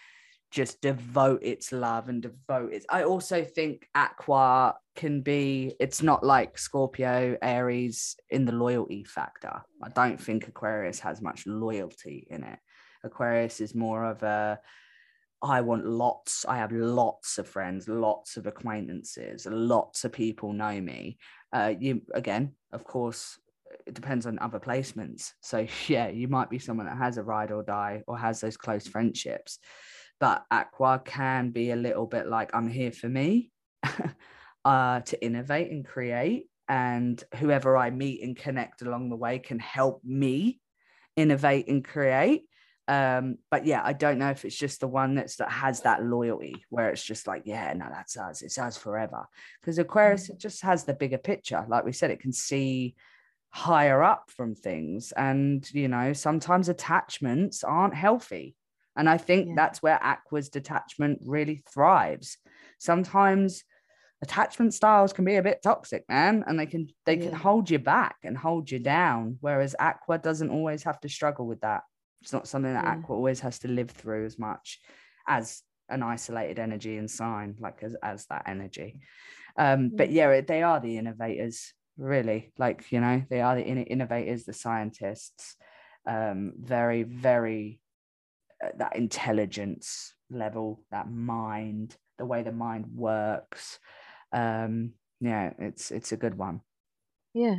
just 0.51 0.81
devote 0.81 1.43
its 1.43 1.73
love 1.73 2.09
and 2.09 2.23
devote 2.23 2.73
its 2.73 2.87
i 2.89 3.03
also 3.03 3.43
think 3.43 3.87
aqua 3.95 4.75
can 4.95 5.21
be 5.21 5.75
it's 5.81 6.03
not 6.03 6.25
like 6.25 6.57
scorpio 6.57 7.37
aries 7.43 8.17
in 8.31 8.45
the 8.45 8.53
loyalty 8.53 9.05
factor. 9.05 9.63
I 9.83 9.89
don't 9.91 10.21
think 10.21 10.49
aquarius 10.49 11.01
has 11.01 11.21
much 11.21 11.47
loyalty 11.47 12.27
in 12.31 12.45
it. 12.45 12.59
Aquarius 13.05 13.61
is 13.61 13.75
more 13.75 14.05
of 14.05 14.23
a 14.23 14.59
i 15.43 15.61
want 15.61 15.85
lots 15.85 16.47
i 16.49 16.57
have 16.57 16.73
lots 16.73 17.37
of 17.37 17.47
friends 17.47 17.89
lots 17.89 18.39
of 18.39 18.47
acquaintances 18.47 19.47
lots 19.51 20.05
of 20.05 20.13
people 20.13 20.53
know 20.55 20.81
me 20.81 21.19
uh 21.57 21.75
you 21.79 22.03
again 22.13 22.53
of 22.73 22.85
course 22.85 23.39
it 23.87 23.95
depends 23.95 24.27
on 24.27 24.39
other 24.39 24.61
placements. 24.61 25.33
So 25.41 25.67
yeah 25.89 26.09
you 26.09 26.29
might 26.29 26.51
be 26.51 26.59
someone 26.59 26.87
that 26.87 26.99
has 26.99 27.19
a 27.19 27.23
ride 27.23 27.51
or 27.51 27.63
die 27.63 28.03
or 28.07 28.19
has 28.19 28.41
those 28.41 28.57
close 28.57 28.87
friendships. 28.87 29.59
But 30.19 30.45
aqua 30.51 31.03
can 31.05 31.51
be 31.51 31.71
a 31.71 31.77
little 31.77 32.07
bit 32.07 32.27
like 32.27 32.51
i'm 32.55 32.69
here 32.69 32.93
for 32.93 33.09
me 33.09 33.51
uh, 34.65 35.01
to 35.01 35.25
innovate 35.25 35.71
and 35.71 35.85
create. 35.85 36.47
And 36.69 37.23
whoever 37.37 37.77
i 37.77 37.91
meet 37.91 38.23
and 38.23 38.37
connect 38.37 38.83
along 38.83 39.09
the 39.09 39.23
way 39.25 39.39
can 39.39 39.59
help 39.59 40.03
me 40.05 40.61
innovate 41.17 41.69
and 41.69 41.85
create 41.85 42.43
um 42.89 43.37
but 43.51 43.67
yeah 43.67 43.83
i 43.85 43.93
don't 43.93 44.19
know 44.19 44.31
if 44.31 44.45
it's 44.45 44.57
just 44.57 44.81
the 44.81 44.87
one 44.87 45.15
that's 45.17 45.37
that 45.37 45.51
has 45.51 45.81
that 45.81 46.05
loyalty 46.05 46.65
where 46.71 46.91
it's 46.91 47.03
just 47.05 47.27
like 47.27 47.43
yeah 47.45 47.73
no 47.73 47.87
that's 47.91 48.17
us 48.17 48.43
it's 48.43 48.59
us 48.59 48.77
forever 48.77 49.27
because 49.61 49.79
aquarius 49.79 50.29
it 50.29 50.39
just 50.39 50.63
has 50.63 50.85
the 50.85 50.95
bigger 50.95 51.19
picture 51.19 51.65
like 51.69 51.85
we 51.85 51.93
said 51.93 52.11
it 52.11 52.21
can 52.21 52.33
see 52.33 52.95
higher 53.51 54.03
up 54.03 54.31
from 54.31 54.55
things 54.55 55.13
and 55.17 55.69
you 55.73 55.89
know 55.89 56.13
sometimes 56.13 56.69
attachments 56.69 57.65
aren't 57.65 57.95
healthy 57.95 58.55
and 58.97 59.09
I 59.09 59.19
think 59.19 59.49
Yeah. 59.49 59.53
that's 59.57 59.83
where 59.83 60.03
Aqua's 60.03 60.49
detachment 60.49 61.21
really 61.25 61.63
thrives. 61.71 62.39
Sometimes 62.79 63.63
attachment 64.23 64.73
styles 64.73 65.13
can 65.13 65.25
be 65.25 65.37
a 65.37 65.43
bit 65.43 65.61
toxic, 65.63 66.05
man, 66.09 66.45
and 66.47 66.59
they 66.59 66.67
can 66.67 66.89
they 67.05 67.19
can 67.19 67.35
hold 67.35 67.69
you 67.69 67.79
back 67.79 68.17
and 68.25 68.37
hold 68.37 68.71
you 68.71 68.79
down. 68.79 69.37
Whereas 69.41 69.77
Aqua 69.79 70.19
doesn't 70.19 70.51
always 70.51 70.85
have 70.85 70.99
to 71.01 71.09
struggle 71.09 71.47
with 71.47 71.61
that. 71.61 71.83
It's 72.23 72.33
not 72.33 72.49
something 72.49 72.73
that 72.73 72.85
Yeah. 72.85 72.93
Aqua 72.93 73.15
always 73.17 73.41
has 73.41 73.59
to 73.61 73.69
live 73.69 73.91
through 73.91 74.27
as 74.27 74.39
much 74.39 74.81
as 75.29 75.63
an 75.89 76.03
isolated 76.03 76.59
energy 76.59 76.97
and 76.97 77.11
sign, 77.11 77.57
like 77.61 77.83
as, 77.83 77.95
as 78.03 78.27
that 78.27 78.45
energy. 78.47 79.01
Um, 79.57 79.91
but 79.95 80.11
yeah, 80.11 80.41
they 80.41 80.63
are 80.63 80.81
the 80.81 80.99
innovators, 80.99 81.73
really. 81.97 82.53
Like, 82.59 82.91
you 82.91 83.01
know, 83.01 83.23
they 83.31 83.41
are 83.41 83.55
the 83.57 83.65
in- 83.65 83.85
innovators, 83.85 84.45
the 84.45 84.53
scientists. 84.53 85.57
Um, 86.07 86.53
very, 86.61 87.03
very 87.03 87.81
uh, 88.65 88.69
that 88.79 88.97
intelligence 88.97 90.15
level, 90.31 90.83
that 90.91 91.11
mind, 91.11 91.97
the 92.19 92.27
way 92.27 92.43
the 92.43 92.53
mind 92.53 92.87
works. 92.95 93.79
Um, 94.33 94.93
yeah, 95.21 95.53
it's 95.59 95.91
it's 95.91 96.13
a 96.13 96.17
good 96.17 96.37
one. 96.37 96.61
yeah 97.35 97.57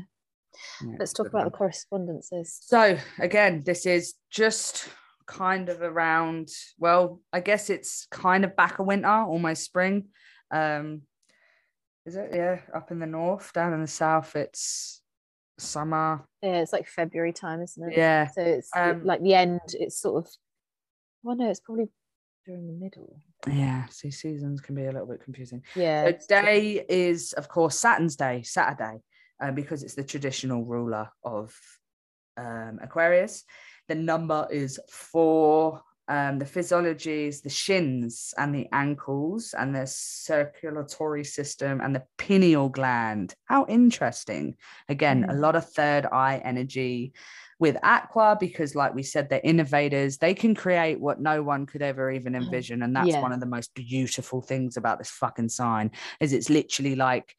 Yeah, 0.84 0.96
let's 1.00 1.14
talk 1.14 1.28
about 1.28 1.40
one. 1.44 1.46
the 1.46 1.58
correspondences 1.58 2.60
So 2.64 2.98
again, 3.20 3.64
this 3.66 3.86
is 3.86 4.16
just 4.32 4.90
kind 5.26 5.70
of 5.70 5.82
around. 5.82 6.50
Well, 6.78 7.22
I 7.34 7.40
guess 7.42 7.70
it's 7.70 8.08
kind 8.12 8.46
of 8.46 8.56
back 8.56 8.80
of 8.80 8.86
winter, 8.86 9.08
almost 9.08 9.64
spring. 9.64 10.06
Um, 10.52 11.02
is 12.06 12.16
it? 12.16 12.30
Yeah, 12.34 12.60
up 12.74 12.92
in 12.92 13.00
the 13.00 13.06
north, 13.06 13.52
down 13.54 13.74
in 13.74 13.82
the 13.82 13.88
south, 13.88 14.36
it's 14.36 15.02
summer. 15.60 16.24
yeah 16.44 16.60
it's 16.62 16.72
like 16.72 16.88
february 16.88 17.34
time 17.34 17.62
isn't 17.64 17.92
it 17.92 17.98
Yeah, 17.98 18.28
so 18.28 18.42
it's 18.42 18.70
Um, 18.76 19.04
like 19.04 19.24
the 19.24 19.34
end 19.34 19.60
it's 19.74 20.00
sort 20.00 20.24
of 20.24 20.32
well 21.24 21.36
no 21.36 21.50
it's 21.50 21.60
probably 21.60 21.90
during 22.46 22.68
the 22.68 22.74
middle 22.74 23.20
yeah. 23.48 23.86
See, 23.90 24.12
seasons 24.12 24.62
can 24.62 24.76
be 24.76 24.86
a 24.86 24.92
little 24.92 25.08
bit 25.08 25.24
confusing. 25.24 25.64
yeah 25.76 26.04
So 26.04 26.10
it's 26.10 26.28
day 26.28 26.86
is, 26.90 27.34
of 27.34 27.48
course, 27.50 27.80
Saturn's 27.80 28.16
Day, 28.16 28.42
Saturday, 28.44 29.00
uh, 29.42 29.52
because 29.52 29.84
it's 29.84 29.96
the 29.96 30.04
traditional 30.04 30.66
ruler 30.66 31.10
of 31.24 31.56
um, 32.38 32.80
Aquarius. 32.82 33.44
The 33.88 33.96
number 33.96 34.48
is 34.52 34.80
four. 34.90 35.82
Um, 36.10 36.40
the 36.40 36.46
physiology 36.46 37.26
is 37.26 37.42
the 37.42 37.50
shins 37.50 38.34
and 38.38 38.56
the 38.56 38.68
ankles 38.72 39.54
and 39.58 39.76
the 39.76 39.86
circulatory 39.86 41.26
system 41.26 41.82
and 41.82 41.94
the 41.94 42.04
pineal 42.18 42.70
gland. 42.70 43.36
How 43.46 43.66
interesting. 43.68 44.56
Again, 44.88 45.26
a 45.28 45.34
Mm. 45.34 45.40
lot 45.40 45.56
of 45.58 45.70
third 45.70 46.06
eye 46.06 46.42
energy 46.46 47.14
with 47.60 47.76
Aqua 47.84 48.38
because, 48.40 48.74
like 48.76 48.94
we 48.94 49.04
said, 49.04 49.30
they're 49.30 49.42
innovators. 49.44 50.18
They 50.18 50.34
can 50.34 50.56
create 50.56 51.00
what 51.02 51.20
no 51.20 51.44
one 51.44 51.66
could 51.66 51.82
ever 51.82 52.10
even 52.12 52.34
Mhm. 52.34 52.44
envision. 52.44 52.84
And 52.84 52.96
that's 52.96 53.10
Yeah. 53.10 53.22
one 53.22 53.34
of 53.34 53.40
the 53.42 53.46
most 53.46 53.74
beautiful 53.74 54.42
things 54.42 54.78
about 54.78 55.00
this 55.00 55.10
fucking 55.10 55.50
sign 55.50 55.92
is 56.22 56.32
it's 56.34 56.50
literally 56.50 56.96
like 56.96 57.36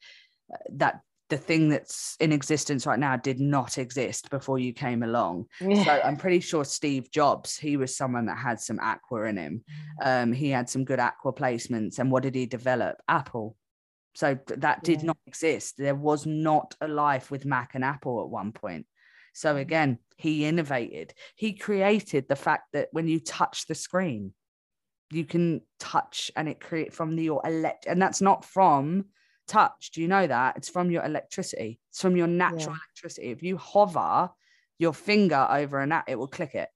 uh, 0.53 0.57
that 0.73 1.01
the 1.29 1.37
thing 1.37 1.69
that's 1.69 2.17
in 2.19 2.31
existence 2.31 2.85
right 2.85 2.99
now 2.99 3.15
did 3.15 3.39
not 3.39 3.77
exist 3.77 4.29
before 4.29 4.57
you 4.59 4.73
came 4.73 5.03
along. 5.03 5.45
So. 5.61 6.01
I'm 6.03 6.17
pretty 6.17 6.39
sure 6.39 6.65
Steve 6.65 7.11
Jobs, 7.11 7.57
he 7.57 7.77
was 7.77 7.95
someone 7.95 8.25
that 8.25 8.37
had 8.37 8.59
some 8.59 8.79
aqua 8.79 9.23
in 9.23 9.37
him. 9.37 9.63
Um, 10.01 10.33
he 10.33 10.49
had 10.49 10.69
some 10.69 10.85
good 10.85 10.99
aqua 10.99 11.33
placements. 11.33 11.99
And 11.99 12.11
what 12.11 12.23
did 12.23 12.35
he 12.35 12.45
develop? 12.47 12.97
Apple. 13.07 13.55
So 14.15 14.39
that 14.47 14.83
did 14.83 15.01
Yeah. 15.01 15.07
not 15.07 15.17
exist. 15.27 15.77
There 15.77 15.95
was 15.95 16.25
not 16.25 16.75
a 16.81 16.87
life 16.87 17.29
with 17.29 17.45
Mac 17.45 17.75
and 17.75 17.85
Apple 17.85 18.21
at 18.21 18.29
one 18.29 18.51
point. 18.51 18.87
So 19.33 19.55
again, 19.55 19.99
he 20.17 20.45
innovated. 20.45 21.13
He 21.35 21.53
created 21.53 22.27
the 22.27 22.35
fact 22.35 22.63
that 22.73 22.89
when 22.91 23.07
you 23.07 23.19
touch 23.19 23.67
the 23.67 23.75
screen, 23.75 24.33
you 25.11 25.25
can 25.25 25.61
touch 25.79 26.31
and 26.35 26.49
it 26.49 26.59
create 26.59 26.93
from 26.93 27.15
the, 27.15 27.23
your 27.23 27.41
elect, 27.45 27.85
and 27.85 28.01
that's 28.01 28.21
not 28.21 28.43
from 28.43 29.05
touch. 29.49 29.91
Do 29.91 30.01
you 30.01 30.07
know 30.07 30.25
that? 30.27 30.55
It's 30.57 30.69
from 30.69 30.89
your 30.91 31.03
electricity. 31.03 31.79
It's 31.89 32.01
from 32.01 32.15
your 32.15 32.27
natural 32.27 32.61
Yeah. 32.73 32.77
electricity. 32.87 33.31
If 33.31 33.43
you 33.43 33.57
hover 33.57 34.29
your 34.77 34.93
finger 34.93 35.47
over 35.49 35.79
an 35.81 35.91
app, 35.91 36.09
it 36.09 36.17
will 36.17 36.27
click 36.27 36.55
it 36.55 36.69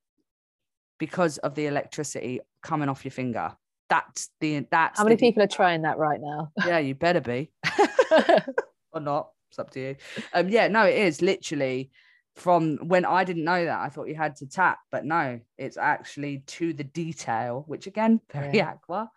because 0.99 1.37
of 1.39 1.55
the 1.55 1.67
electricity 1.67 2.41
coming 2.61 2.89
off 2.89 3.05
your 3.05 3.11
finger. 3.11 3.55
That's 3.89 4.29
the 4.39 4.65
that's 4.71 4.97
How 4.97 5.03
many 5.03 5.15
the- 5.15 5.19
people 5.21 5.43
are 5.43 5.47
trying 5.47 5.83
that 5.83 5.97
right 5.97 6.19
now? 6.21 6.51
Yeah, 6.65 6.79
you 6.79 6.95
better 6.95 7.21
be 7.21 7.51
or 8.91 8.99
not. 8.99 9.29
It's 9.49 9.59
up 9.59 9.69
to 9.71 9.79
you. 9.79 9.95
Um, 10.33 10.49
yeah, 10.49 10.67
no, 10.67 10.83
it 10.85 10.95
is 10.95 11.21
literally 11.21 11.91
from 12.35 12.77
when 12.77 13.05
I 13.05 13.23
didn't 13.23 13.43
know 13.43 13.65
that. 13.65 13.79
I 13.79 13.89
thought 13.89 14.07
you 14.07 14.15
had 14.15 14.35
to 14.37 14.47
tap, 14.47 14.79
but 14.91 15.05
no, 15.05 15.39
it's 15.57 15.77
actually 15.77 16.39
to 16.47 16.73
the 16.73 16.83
detail, 16.83 17.63
which 17.67 17.85
again, 17.87 18.19
very 18.33 18.57
Yeah. 18.57 18.69
aqua. 18.71 19.11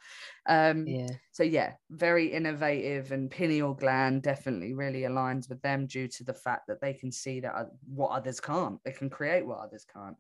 Um, 0.47 0.87
yeah. 0.87 1.09
so 1.33 1.43
yeah, 1.43 1.73
very 1.91 2.27
innovative 2.33 3.13
and 3.13 3.31
pineal 3.31 3.75
gland 3.75 4.23
definitely 4.23 4.75
really 4.75 5.03
aligns 5.03 5.49
with 5.49 5.63
them 5.63 5.87
due 5.87 6.09
to 6.09 6.25
the 6.25 6.35
fact 6.35 6.67
that 6.69 6.81
they 6.81 6.93
can 6.93 7.11
see 7.11 7.41
that 7.41 7.55
oth- 7.55 7.73
what 7.87 8.11
others 8.11 8.41
can't. 8.41 8.79
They 8.85 8.93
can 8.93 9.09
create 9.11 9.47
what 9.47 9.59
others 9.61 9.87
can't. 9.91 10.17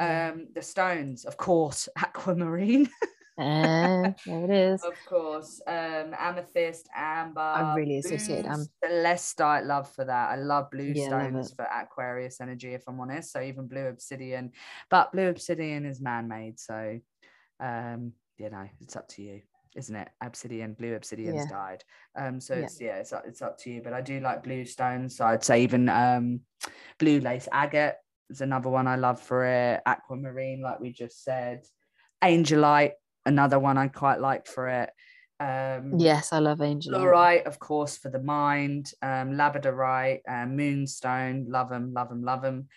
Yeah. 0.00 0.32
Um, 0.34 0.48
the 0.54 0.62
stones, 0.62 1.24
of 1.24 1.36
course, 1.36 1.88
aquamarine, 1.96 2.88
Eh, 3.38 4.12
there 4.26 4.44
it 4.44 4.50
is. 4.50 4.82
of 4.84 4.94
course, 5.06 5.60
um, 5.66 6.14
amethyst, 6.18 6.88
amber. 6.94 7.40
I 7.40 7.74
really 7.76 7.98
associate 7.98 8.46
am- 8.46 8.68
celestite. 8.84 9.66
Love 9.66 9.90
for 9.90 10.04
that. 10.04 10.30
I 10.30 10.36
love 10.36 10.70
blue 10.70 10.94
Yeah, 10.94 11.06
stones 11.06 11.50
it. 11.50 11.56
for 11.56 11.64
Aquarius 11.64 12.40
energy, 12.40 12.74
if 12.74 12.82
I'm 12.86 13.00
honest. 13.00 13.32
So 13.32 13.40
even 13.40 13.68
blue 13.68 13.86
obsidian, 13.86 14.52
but 14.90 15.12
blue 15.12 15.28
obsidian 15.28 15.86
is 15.86 16.00
man-made, 16.00 16.58
so 16.60 16.98
um, 17.60 18.12
you 18.38 18.50
know, 18.50 18.68
it's 18.80 18.96
up 18.96 19.08
to 19.08 19.22
you 19.22 19.42
isn't 19.74 19.96
it? 19.96 20.08
Obsidian, 20.20 20.74
blue 20.74 20.94
obsidian's 20.94 21.46
Yeah. 21.46 21.50
dyed. 21.50 21.84
Um, 22.14 22.40
so 22.40 22.54
Yeah. 22.54 22.60
it's 22.64 22.78
yeah, 22.80 22.96
it's 22.96 23.12
up, 23.14 23.22
it's 23.26 23.40
up 23.40 23.56
to 23.60 23.70
you. 23.70 23.80
But 23.82 23.94
I 23.94 24.02
do 24.02 24.20
like 24.20 24.42
blue 24.44 24.66
stones. 24.66 25.16
So 25.16 25.24
I'd 25.24 25.42
say 25.44 25.62
even 25.62 25.88
um, 25.88 26.40
blue 26.98 27.20
lace 27.20 27.48
agate 27.50 27.94
is 28.28 28.42
another 28.42 28.68
one 28.68 28.86
I 28.86 28.96
love 28.96 29.18
for 29.20 29.44
it. 29.46 29.80
Aquamarine, 29.86 30.60
like 30.60 30.80
we 30.80 30.92
just 30.92 31.24
said. 31.24 31.62
Angelite, 32.22 32.92
another 33.26 33.58
one 33.58 33.78
I 33.78 33.88
quite 33.88 34.20
like 34.20 34.46
for 34.46 34.68
it. 34.68 34.90
Um, 35.40 35.98
Yes, 35.98 36.32
I 36.32 36.38
love 36.38 36.60
Angel. 36.60 36.92
Fluorite, 36.94 37.46
of 37.46 37.58
course, 37.58 37.96
for 37.96 38.10
the 38.10 38.22
mind. 38.22 38.92
Um, 39.02 39.32
labradorite, 39.32 40.20
uh, 40.28 40.46
moonstone, 40.46 41.46
love 41.48 41.68
them, 41.68 41.92
love 41.92 42.08
them, 42.08 42.22
love 42.22 42.42
them. 42.42 42.68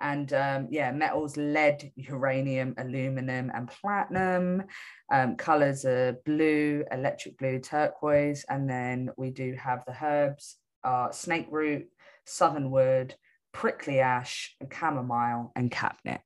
And 0.00 0.32
um, 0.32 0.68
yeah, 0.70 0.90
metals, 0.90 1.36
lead, 1.36 1.92
uranium, 1.96 2.74
aluminum, 2.78 3.50
and 3.54 3.68
platinum. 3.68 4.64
Um, 5.12 5.36
colors 5.36 5.84
are 5.84 6.18
blue, 6.24 6.84
electric 6.90 7.38
blue, 7.38 7.60
turquoise. 7.60 8.44
And 8.48 8.68
then 8.68 9.10
we 9.16 9.30
do 9.30 9.54
have 9.54 9.84
the 9.86 9.96
herbs, 10.02 10.56
uh, 10.82 11.10
snake 11.12 11.46
root, 11.50 11.86
southern 12.26 12.70
wood, 12.70 13.14
prickly 13.52 14.00
ash, 14.00 14.56
and 14.60 14.72
chamomile, 14.72 15.52
and 15.54 15.70
catnip. 15.70 16.20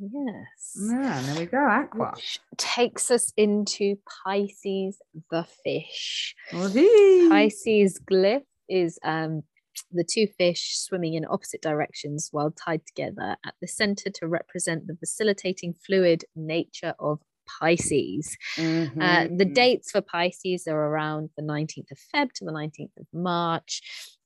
Yes. 0.00 0.76
Yeah, 0.80 1.18
and 1.18 1.26
there 1.28 1.38
we 1.40 1.46
go, 1.46 1.58
aqua. 1.68 2.12
Which 2.16 2.40
takes 2.56 3.10
us 3.10 3.32
into 3.36 3.96
Pisces 4.24 4.98
the 5.30 5.44
fish. 5.64 6.34
Pisces. 6.50 7.28
Pisces 7.28 8.00
glyph 8.10 8.42
is 8.68 8.98
um, 9.04 9.42
the 9.92 10.04
two 10.04 10.26
fish 10.38 10.76
swimming 10.76 11.14
in 11.14 11.24
opposite 11.28 11.62
directions 11.62 12.28
while 12.32 12.50
tied 12.50 12.82
together 12.86 13.36
at 13.44 13.54
the 13.60 13.68
center 13.68 14.10
to 14.10 14.26
represent 14.28 14.86
the 14.86 14.96
facilitating 14.96 15.74
fluid 15.86 16.24
nature 16.36 16.94
of 17.00 17.20
Pisces. 17.60 18.36
Uh, 18.58 19.24
the 19.28 19.46
Mhm. 19.46 19.54
dates 19.54 19.90
for 19.90 20.02
Pisces 20.02 20.66
are 20.68 20.76
around 20.78 21.30
the 21.36 21.42
19th 21.42 21.90
of 21.90 21.98
Feb 22.14 22.32
to 22.34 22.44
the 22.44 22.52
19th 22.52 22.96
of 22.98 23.06
March. 23.12 23.80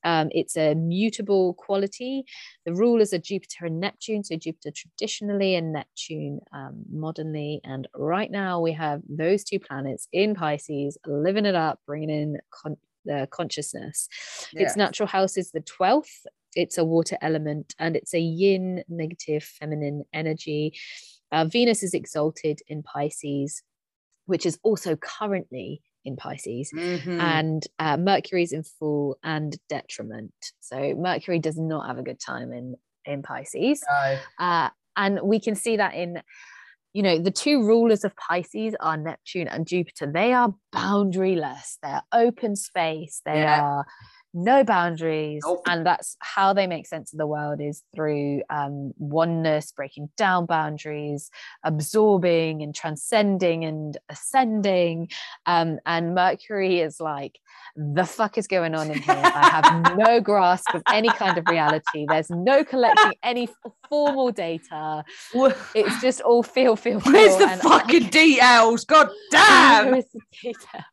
Um, 0.05 0.29
it's 0.33 0.57
a 0.57 0.75
mutable 0.75 1.55
quality. 1.55 2.25
The 2.67 2.75
rulers 2.75 3.13
are 3.13 3.19
Jupiter 3.19 3.67
and 3.67 3.81
Neptune. 3.81 4.25
So, 4.25 4.37
Jupiter 4.37 4.71
traditionally 4.71 5.55
and 5.55 5.73
Neptune 5.73 6.41
um, 6.53 6.85
modernly. 6.93 7.61
And 7.65 7.89
right 7.95 8.31
now, 8.31 8.61
we 8.61 8.73
have 8.73 9.03
those 9.09 9.45
two 9.45 9.61
planets 9.61 10.09
in 10.13 10.35
Pisces 10.35 10.99
living 11.07 11.47
it 11.47 11.55
up, 11.55 11.81
bringing 11.87 12.11
in 12.11 12.39
con- 12.51 12.77
the 13.05 13.29
consciousness. 13.31 14.09
Its 14.53 14.77
natural 14.77 15.09
house 15.09 15.37
is 15.37 15.51
the 15.51 15.61
12th. 15.61 16.27
It's 16.55 16.79
a 16.79 16.85
water 16.85 17.17
element 17.23 17.75
and 17.79 17.97
it's 17.97 18.15
a 18.15 18.21
yin, 18.21 18.85
negative, 18.89 19.43
feminine 19.43 20.05
energy. 20.13 20.75
Uh, 21.31 21.47
Venus 21.47 21.83
is 21.83 21.95
exalted 21.95 22.61
in 22.69 22.83
Pisces, 22.83 23.63
which 24.27 24.45
is 24.45 24.59
also 24.63 24.97
currently 24.97 25.81
in 26.05 26.17
Pisces. 26.17 26.71
Mhm. 26.75 27.21
And 27.21 27.67
uh, 27.79 27.97
Mercury's 27.97 28.53
in 28.53 28.63
fall 28.65 29.17
and 29.23 29.57
detriment. 29.69 30.33
So 30.61 30.95
Mercury 30.97 31.39
does 31.39 31.59
not 31.59 31.87
have 31.87 31.99
a 31.99 32.03
good 32.03 32.21
time 32.21 32.53
in 32.53 32.75
in 33.05 33.23
Pisces. 33.23 33.83
No. 33.91 34.19
Uh, 34.39 34.69
and 34.97 35.21
we 35.23 35.41
can 35.41 35.55
see 35.57 35.77
that 35.77 35.95
in, 35.95 36.23
you 36.93 37.03
know, 37.03 37.19
the 37.19 37.33
two 37.33 37.67
rulers 37.67 38.05
of 38.05 38.15
Pisces 38.17 38.77
are 38.79 38.97
Neptune 38.97 39.49
and 39.49 39.67
Jupiter. 39.67 40.11
They 40.13 40.33
are 40.33 40.55
boundaryless, 40.75 41.79
they're 41.83 42.03
open 42.13 42.55
space, 42.57 43.21
they 43.25 43.41
Yeah. 43.41 43.61
are 43.63 43.87
no 44.35 44.65
boundaries. 44.65 45.43
Nope. 45.45 45.63
And 45.67 45.85
that's 45.87 46.17
how 46.21 46.53
they 46.53 46.67
make 46.67 46.87
sense 46.87 47.13
of 47.13 47.19
the 47.19 47.27
world 47.27 47.61
is 47.61 47.83
through 47.95 48.43
um, 48.51 48.93
oneness, 48.99 49.73
breaking 49.73 50.11
down 50.17 50.47
boundaries, 50.47 51.31
absorbing 51.65 52.63
and 52.63 52.75
transcending 52.75 53.65
and 53.65 53.97
ascending. 54.09 55.11
Um, 55.47 55.79
and 55.87 56.15
Mercury 56.15 56.81
is 56.81 57.01
like, 57.01 57.39
the 57.77 58.05
fuck 58.05 58.37
is 58.37 58.47
going 58.47 58.75
on 58.75 58.91
in 58.91 59.01
here? 59.01 59.21
I 59.23 59.49
have 59.49 59.97
no 59.97 60.21
grasp 60.23 60.75
of 60.75 60.83
any 60.91 61.09
kind 61.09 61.39
of 61.39 61.47
reality. 61.49 62.07
There's 62.09 62.31
no 62.31 62.65
collecting 62.65 63.15
any 63.23 63.45
f- 63.45 63.73
formal 63.89 64.31
data. 64.31 65.05
It's 65.75 66.01
just 66.01 66.21
all 66.21 66.43
feel, 66.43 66.77
feel, 66.77 67.01
feel. 67.01 67.13
Where's 67.13 67.37
the 67.37 67.49
fucking 67.63 68.09
details? 68.11 68.85
God 68.85 69.09
damn! 69.31 69.95
is 69.95 70.07
the 70.13 70.21
details? 70.43 70.85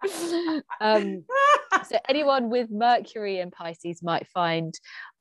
um, 0.80 1.24
so 1.84 1.98
anyone 2.08 2.50
with 2.50 2.70
Mercury 2.70 3.38
and 3.40 3.52
Pisces 3.52 4.02
might 4.02 4.26
find 4.28 4.74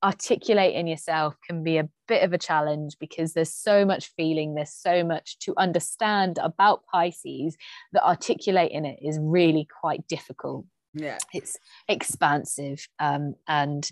articulating 0.03 0.87
yourself 0.87 1.35
can 1.45 1.63
be 1.63 1.77
a 1.77 1.89
bit 2.07 2.23
of 2.23 2.33
a 2.33 2.37
challenge 2.37 2.95
because 2.99 3.33
there's 3.33 3.53
so 3.53 3.85
much 3.85 4.11
feeling, 4.15 4.55
there's 4.55 4.73
so 4.73 5.03
much 5.03 5.37
to 5.39 5.53
understand 5.57 6.37
about 6.41 6.83
Pisces 6.91 7.57
that 7.93 8.05
articulating 8.05 8.85
it 8.85 8.99
is 9.01 9.17
really 9.21 9.67
quite 9.81 10.07
difficult 10.07 10.65
Yeah. 10.93 11.17
it's 11.33 11.57
expansive 11.87 12.87
um, 12.99 13.35
and 13.47 13.89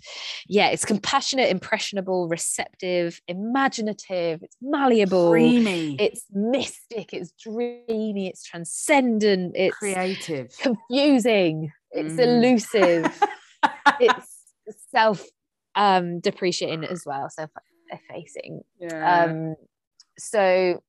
yeah 0.48 0.68
it's 0.68 0.84
compassionate 0.84 1.50
impressionable 1.50 2.26
receptive 2.28 3.20
imaginative 3.28 4.42
it's 4.42 4.56
malleable 4.62 5.30
Creamy. 5.30 5.96
it's 6.00 6.24
mystic 6.32 7.12
it's 7.12 7.32
dreamy 7.32 8.28
it's 8.28 8.42
transcendent 8.44 9.52
it's 9.56 9.76
creative. 9.76 10.50
confusing 10.58 11.70
it's 11.96 12.14
Mhm. 12.14 12.24
elusive 12.24 13.22
it's 14.00 14.44
self 14.90 15.24
um 15.74 16.20
depreciating 16.20 16.84
as 16.84 17.04
well 17.06 17.28
self 17.30 17.50
effacing 17.90 18.62
yeah. 18.78 19.24
um 19.24 19.54
so 20.18 20.82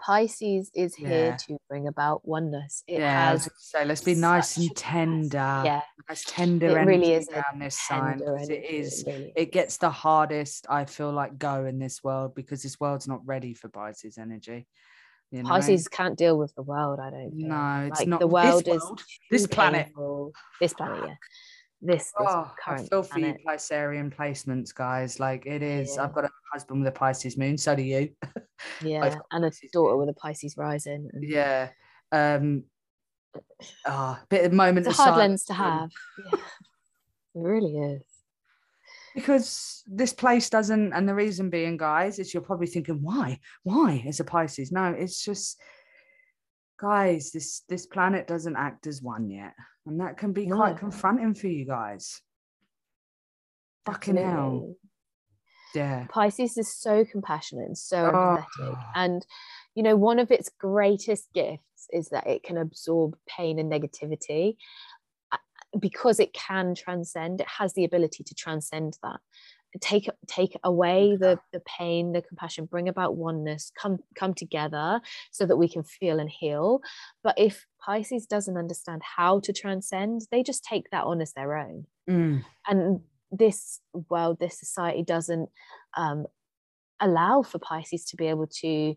pisces 0.00 0.70
is 0.74 0.94
here 0.94 1.30
Yeah. 1.30 1.36
to 1.48 1.58
bring 1.68 1.86
about 1.88 2.26
oneness 2.26 2.84
it 2.86 2.98
yeah. 3.00 3.28
I 3.28 3.32
was 3.32 3.44
has 3.44 3.72
gonna 3.72 3.86
let's 3.86 4.02
be 4.02 4.14
nice 4.14 4.56
and 4.56 4.74
tender. 4.76 5.62
yeah 5.64 5.82
Nice 6.08 6.24
tender 6.26 6.68
it 6.78 6.84
really 6.84 7.12
is 7.12 7.28
around 7.28 7.60
this 7.60 7.78
sign. 7.78 8.18
tender 8.18 8.36
'cause 8.36 8.48
It 8.48 9.04
really 9.06 9.32
It 9.36 9.52
gets 9.52 9.76
the 9.76 9.90
hardest. 9.90 10.66
I 10.70 10.84
feel 10.86 11.12
like 11.12 11.38
go 11.38 11.66
in 11.66 11.78
this 11.78 12.02
world 12.02 12.34
because 12.34 12.62
this 12.62 12.80
world's 12.80 13.06
not 13.08 13.20
ready 13.26 13.52
for 13.54 13.68
Pisces 13.68 14.16
energy. 14.16 14.66
You 15.30 15.42
know? 15.42 15.48
Pisces 15.50 15.88
can't 15.88 16.16
deal 16.16 16.38
with 16.38 16.54
the 16.54 16.62
world. 16.62 16.98
I 17.00 17.10
don't. 17.10 17.30
Think. 17.30 17.46
No, 17.48 17.88
it's 17.90 18.00
like 18.00 18.08
not- 18.08 18.20
the 18.20 18.26
this 18.26 18.32
world 18.32 18.68
is 18.68 18.80
world, 18.82 19.02
this 19.30 19.46
planet. 19.46 19.86
painful. 19.86 20.32
This 20.60 20.72
planet, 20.74 21.04
yeah. 21.06 21.14
This, 21.80 22.04
this 22.04 22.12
Oh, 22.18 22.50
current 22.64 22.88
you, 22.90 23.02
planet. 23.02 23.36
Piscean 23.46 24.12
placements, 24.16 24.74
guys. 24.74 25.20
Like 25.20 25.46
it 25.46 25.62
is. 25.62 25.94
Yeah. 25.94 26.04
I've 26.04 26.12
got 26.14 26.24
a 26.24 26.30
husband 26.52 26.80
with 26.80 26.88
a 26.88 26.92
Pisces 26.98 27.36
moon. 27.36 27.56
So 27.58 27.74
do 27.76 27.82
you. 27.82 28.10
Yeah, 28.82 29.14
and 29.30 29.44
a 29.44 29.52
daughter 29.72 29.96
with 29.96 30.08
a 30.08 30.14
Pisces 30.14 30.56
rising. 30.56 31.08
and 31.12 31.22
Yeah. 31.22 31.68
Um. 32.10 32.64
Ah, 33.86 34.20
bit 34.28 34.44
of 34.46 34.52
moment. 34.52 34.86
It's 34.88 34.98
a 34.98 35.02
hard 35.02 35.18
lens 35.18 35.44
to 35.44 35.54
have. 35.54 35.90
Yeah. 36.32 36.38
It 36.40 36.40
really 37.34 37.76
is. 37.78 38.02
Because 39.18 39.82
this 39.86 40.12
place 40.12 40.48
doesn't 40.50 40.92
and 40.92 41.08
the 41.08 41.14
reason 41.14 41.50
being 41.50 41.76
guys 41.76 42.18
is 42.18 42.32
you're 42.32 42.42
probably 42.42 42.66
thinking 42.66 43.02
why 43.02 43.38
why 43.64 44.02
it's 44.06 44.20
a 44.20 44.24
pisces 44.24 44.70
no 44.70 44.86
it's 44.96 45.24
just 45.24 45.60
guys 46.80 47.32
this 47.32 47.62
this 47.68 47.86
planet 47.86 48.26
doesn't 48.28 48.56
act 48.56 48.86
as 48.86 49.02
one 49.02 49.28
yet 49.30 49.54
and 49.86 50.00
that 50.00 50.16
can 50.16 50.32
be 50.32 50.46
quite 50.46 50.74
No. 50.74 50.78
confronting 50.78 51.34
for 51.34 51.48
you 51.48 51.64
guys 51.66 52.20
fucking 53.86 54.16
hell 54.16 54.74
Yeah. 55.74 56.06
Pisces 56.08 56.56
is 56.56 56.72
so 56.72 57.04
compassionate 57.04 57.66
and 57.66 57.76
so 57.78 57.98
Oh. 58.06 58.44
empathetic. 58.60 58.84
And, 58.94 59.26
you 59.74 59.82
know, 59.82 59.96
one 59.96 60.18
of 60.18 60.30
its 60.30 60.48
greatest 60.58 61.30
gifts 61.34 61.88
is 61.92 62.08
that 62.08 62.26
it 62.26 62.42
can 62.42 62.56
absorb 62.56 63.18
pain 63.26 63.58
and 63.58 63.70
negativity 63.70 64.56
because 65.78 66.20
it 66.20 66.32
can 66.32 66.74
transcend, 66.74 67.40
it 67.40 67.48
has 67.58 67.74
the 67.74 67.84
ability 67.84 68.24
to 68.24 68.34
transcend 68.34 68.98
that. 69.02 69.20
Take 69.80 70.08
take 70.26 70.56
away 70.64 71.16
the 71.20 71.38
the 71.52 71.60
pain, 71.60 72.12
the 72.12 72.22
compassion, 72.22 72.64
bring 72.64 72.88
about 72.88 73.16
oneness, 73.16 73.70
come 73.80 73.98
come 74.14 74.32
together 74.32 75.00
so 75.30 75.44
that 75.44 75.58
we 75.58 75.68
can 75.68 75.82
feel 75.82 76.18
and 76.18 76.30
heal. 76.30 76.80
But 77.22 77.38
if 77.38 77.66
Pisces 77.78 78.26
doesn't 78.26 78.56
understand 78.56 79.02
how 79.16 79.40
to 79.40 79.52
transcend, 79.52 80.22
they 80.30 80.42
just 80.42 80.64
take 80.64 80.88
that 80.90 81.04
on 81.04 81.20
as 81.20 81.34
their 81.34 81.56
own 81.56 81.86
Mm. 82.08 82.42
and 82.66 83.00
this 83.30 83.80
world 84.08 84.38
this 84.40 84.58
society 84.58 85.02
doesn't 85.02 85.50
um, 85.96 86.26
allow 87.00 87.42
for 87.42 87.58
pisces 87.58 88.04
to 88.06 88.16
be 88.16 88.26
able 88.26 88.46
to 88.46 88.94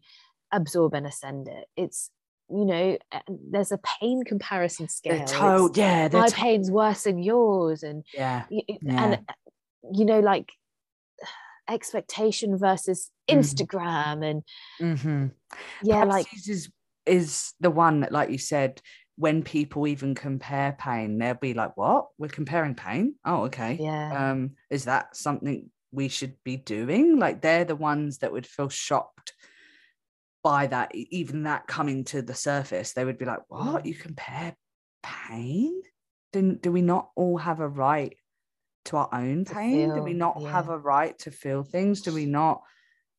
absorb 0.53 0.93
and 0.93 1.06
ascend 1.06 1.49
it 1.49 1.68
it's 1.76 2.10
you 2.52 2.65
know 2.65 2.98
there's 3.49 3.72
a 3.72 3.80
pain 3.99 4.23
comparison 4.23 4.88
scale 4.90 5.15
yeah, 5.76 6.10
my 6.11 6.28
to- 6.28 6.36
pain's 6.36 6.69
worse 6.69 7.03
than 7.03 7.18
yours 7.19 7.84
and 7.84 8.03
yeah. 8.14 8.44
y- 8.52 8.61
y- 8.68 8.78
Yeah. 8.82 9.03
and 9.03 9.14
uh, 9.15 9.34
you 9.94 10.06
know 10.06 10.19
like 10.19 10.52
expectation 11.69 12.57
versus 12.57 13.10
Mhm. 13.30 13.38
instagram 13.40 14.26
and 14.30 14.44
Mm-hmm. 14.82 15.28
yeah 15.84 16.03
like 16.03 16.28
Pisces 16.28 16.48
is 16.48 16.69
is 17.07 17.53
the 17.60 17.72
one 17.72 18.02
that, 18.02 18.11
like 18.11 18.30
you 18.30 18.38
said, 18.38 18.80
when 19.15 19.41
people 19.41 19.88
even 19.88 20.14
compare 20.14 20.72
pain, 20.80 21.18
they'll 21.18 21.34
be 21.34 21.56
like, 21.56 21.76
"What? 21.76 22.10
We're 22.19 22.28
comparing 22.28 22.76
pain? 22.76 23.15
Oh, 23.26 23.45
okay. 23.45 23.78
yeah 23.82 24.32
Um, 24.32 24.52
is 24.69 24.86
that 24.86 25.15
something 25.15 25.72
we 25.91 26.10
should 26.10 26.36
be 26.44 26.57
doing?" 26.57 27.18
Like 27.18 27.41
they're 27.41 27.65
the 27.65 27.76
ones 27.76 28.19
that 28.19 28.32
would 28.32 28.45
feel 28.45 28.69
shocked 28.69 29.34
by 30.44 30.68
that, 30.68 30.94
even 30.96 31.44
that 31.44 31.68
coming 31.68 32.04
to 32.06 32.22
the 32.22 32.34
surface. 32.36 32.94
They 32.94 33.06
would 33.06 33.18
be 33.18 33.26
like, 33.26 33.42
"What? 33.50 33.84
Mm. 33.84 33.88
You 33.88 33.96
compare 33.96 34.56
pain? 35.04 35.82
Do, 36.34 36.56
do 36.56 36.72
we 36.72 36.82
not 36.82 37.12
all 37.16 37.38
have 37.38 37.60
a 37.60 37.68
right 37.68 38.16
to 38.86 38.98
our 38.98 39.10
own 39.14 39.46
pain? 39.46 39.94
do 39.94 40.02
we 40.02 40.12
feel, 40.12 40.18
not 40.20 40.42
have 40.48 40.70
a 40.70 40.78
right 40.78 41.18
to 41.20 41.32
feel 41.32 41.64
things? 41.64 42.02
Do 42.02 42.14
we 42.14 42.26
not? 42.26 42.64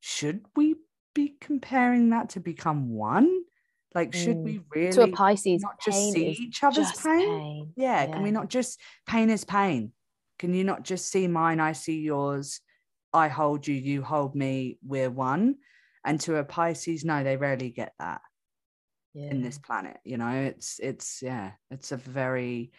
Should 0.01 0.47
we 0.57 0.77
be 1.15 1.37
comparing 1.41 2.11
that 2.11 2.31
to 2.31 2.41
become 2.41 2.91
one? 2.91 3.45
Like, 3.95 4.15
should 4.15 4.39
Mm. 4.39 4.45
we 4.45 4.59
really 4.71 4.93
to 4.93 5.03
a 5.05 5.09
pisces 5.09 5.63
not 5.63 5.81
just 5.81 6.11
see 6.13 6.31
each 6.31 6.63
other's 6.65 6.93
pain? 6.93 7.27
pain 7.29 7.73
Yeah, 7.77 8.07
can 8.07 8.23
we 8.23 8.31
not 8.31 8.49
just 8.49 8.81
pain 9.07 9.31
is 9.31 9.45
pain? 9.45 9.93
Can 10.39 10.55
you 10.55 10.65
not 10.65 10.83
just 10.83 11.11
see 11.11 11.29
mine? 11.29 11.61
I 11.61 11.73
see 11.73 12.01
yours. 12.01 12.61
I 13.13 13.29
hold 13.29 13.67
you, 13.67 13.75
you 13.75 14.03
hold 14.03 14.35
me, 14.35 14.79
we're 14.83 15.11
one. 15.11 15.57
And 16.05 16.21
to 16.23 16.37
a 16.37 16.45
Pisces, 16.45 17.05
no, 17.05 17.23
they 17.23 17.37
rarely 17.37 17.71
get 17.71 17.93
that 17.99 18.21
yeah. 19.15 19.31
in 19.31 19.43
this 19.43 19.59
planet. 19.59 19.99
You 20.05 20.17
know, 20.17 20.31
it's 20.31 20.81
it's 20.81 21.23
yeah, 21.23 21.53
it's 21.71 21.93
a 21.93 21.97
very 21.97 22.73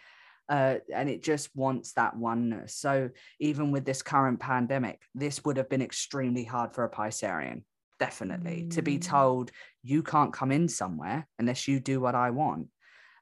uh 0.48 0.76
and 0.94 1.08
it 1.08 1.22
just 1.22 1.48
wants 1.54 1.92
that 1.94 2.16
oneness. 2.16 2.76
So 2.76 3.10
even 3.40 3.70
with 3.70 3.84
this 3.84 4.02
current 4.02 4.40
pandemic, 4.40 5.00
this 5.14 5.44
would 5.44 5.56
have 5.56 5.70
been 5.70 5.82
extremely 5.82 6.44
hard 6.44 6.74
for 6.74 6.84
a 6.84 6.90
Piscean, 6.90 7.62
definitely, 7.98 8.66
to 8.70 8.82
be 8.82 8.98
Mm. 8.98 9.02
told 9.06 9.50
you 9.82 10.02
can't 10.02 10.32
come 10.32 10.52
in 10.52 10.68
somewhere 10.68 11.26
unless 11.38 11.66
you 11.66 11.80
do 11.80 12.00
what 12.00 12.14
I 12.14 12.30
want. 12.30 12.68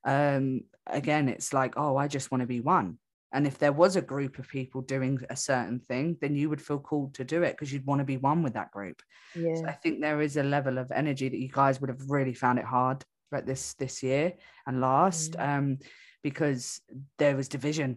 Um, 0.04 0.62
again, 0.86 1.28
it's 1.28 1.52
like, 1.52 1.74
oh, 1.76 1.96
I 1.96 2.08
just 2.08 2.32
want 2.32 2.40
to 2.40 2.46
be 2.48 2.60
one. 2.60 2.98
And 3.32 3.46
if 3.46 3.58
there 3.58 3.72
was 3.72 3.96
a 3.96 4.02
group 4.02 4.38
of 4.38 4.48
people 4.48 4.82
doing 4.82 5.18
a 5.30 5.36
certain 5.36 5.80
thing, 5.80 6.16
then 6.20 6.34
you 6.36 6.50
would 6.50 6.60
feel 6.60 6.78
called 6.78 7.14
to 7.14 7.24
do 7.24 7.42
it 7.42 7.52
because 7.52 7.72
you'd 7.72 7.86
want 7.86 8.00
to 8.00 8.04
be 8.04 8.18
one 8.18 8.42
with 8.42 8.54
that 8.54 8.70
group. 8.72 9.00
yeah 9.34 9.54
So 9.54 9.66
I 9.66 9.72
think 9.72 10.00
there 10.00 10.20
is 10.20 10.36
a 10.36 10.42
level 10.42 10.78
of 10.78 10.90
energy 10.92 11.28
that 11.28 11.38
you 11.38 11.48
guys 11.48 11.80
would 11.80 11.88
have 11.90 12.10
really 12.10 12.34
found 12.34 12.58
it 12.58 12.64
hard 12.66 13.04
throughout 13.30 13.46
this 13.46 13.74
this 13.74 14.02
year 14.02 14.34
and 14.66 14.80
last, 14.80 15.32
Mm. 15.32 15.48
um, 15.48 15.78
because 16.22 16.80
there 17.18 17.34
was 17.36 17.48
division, 17.48 17.96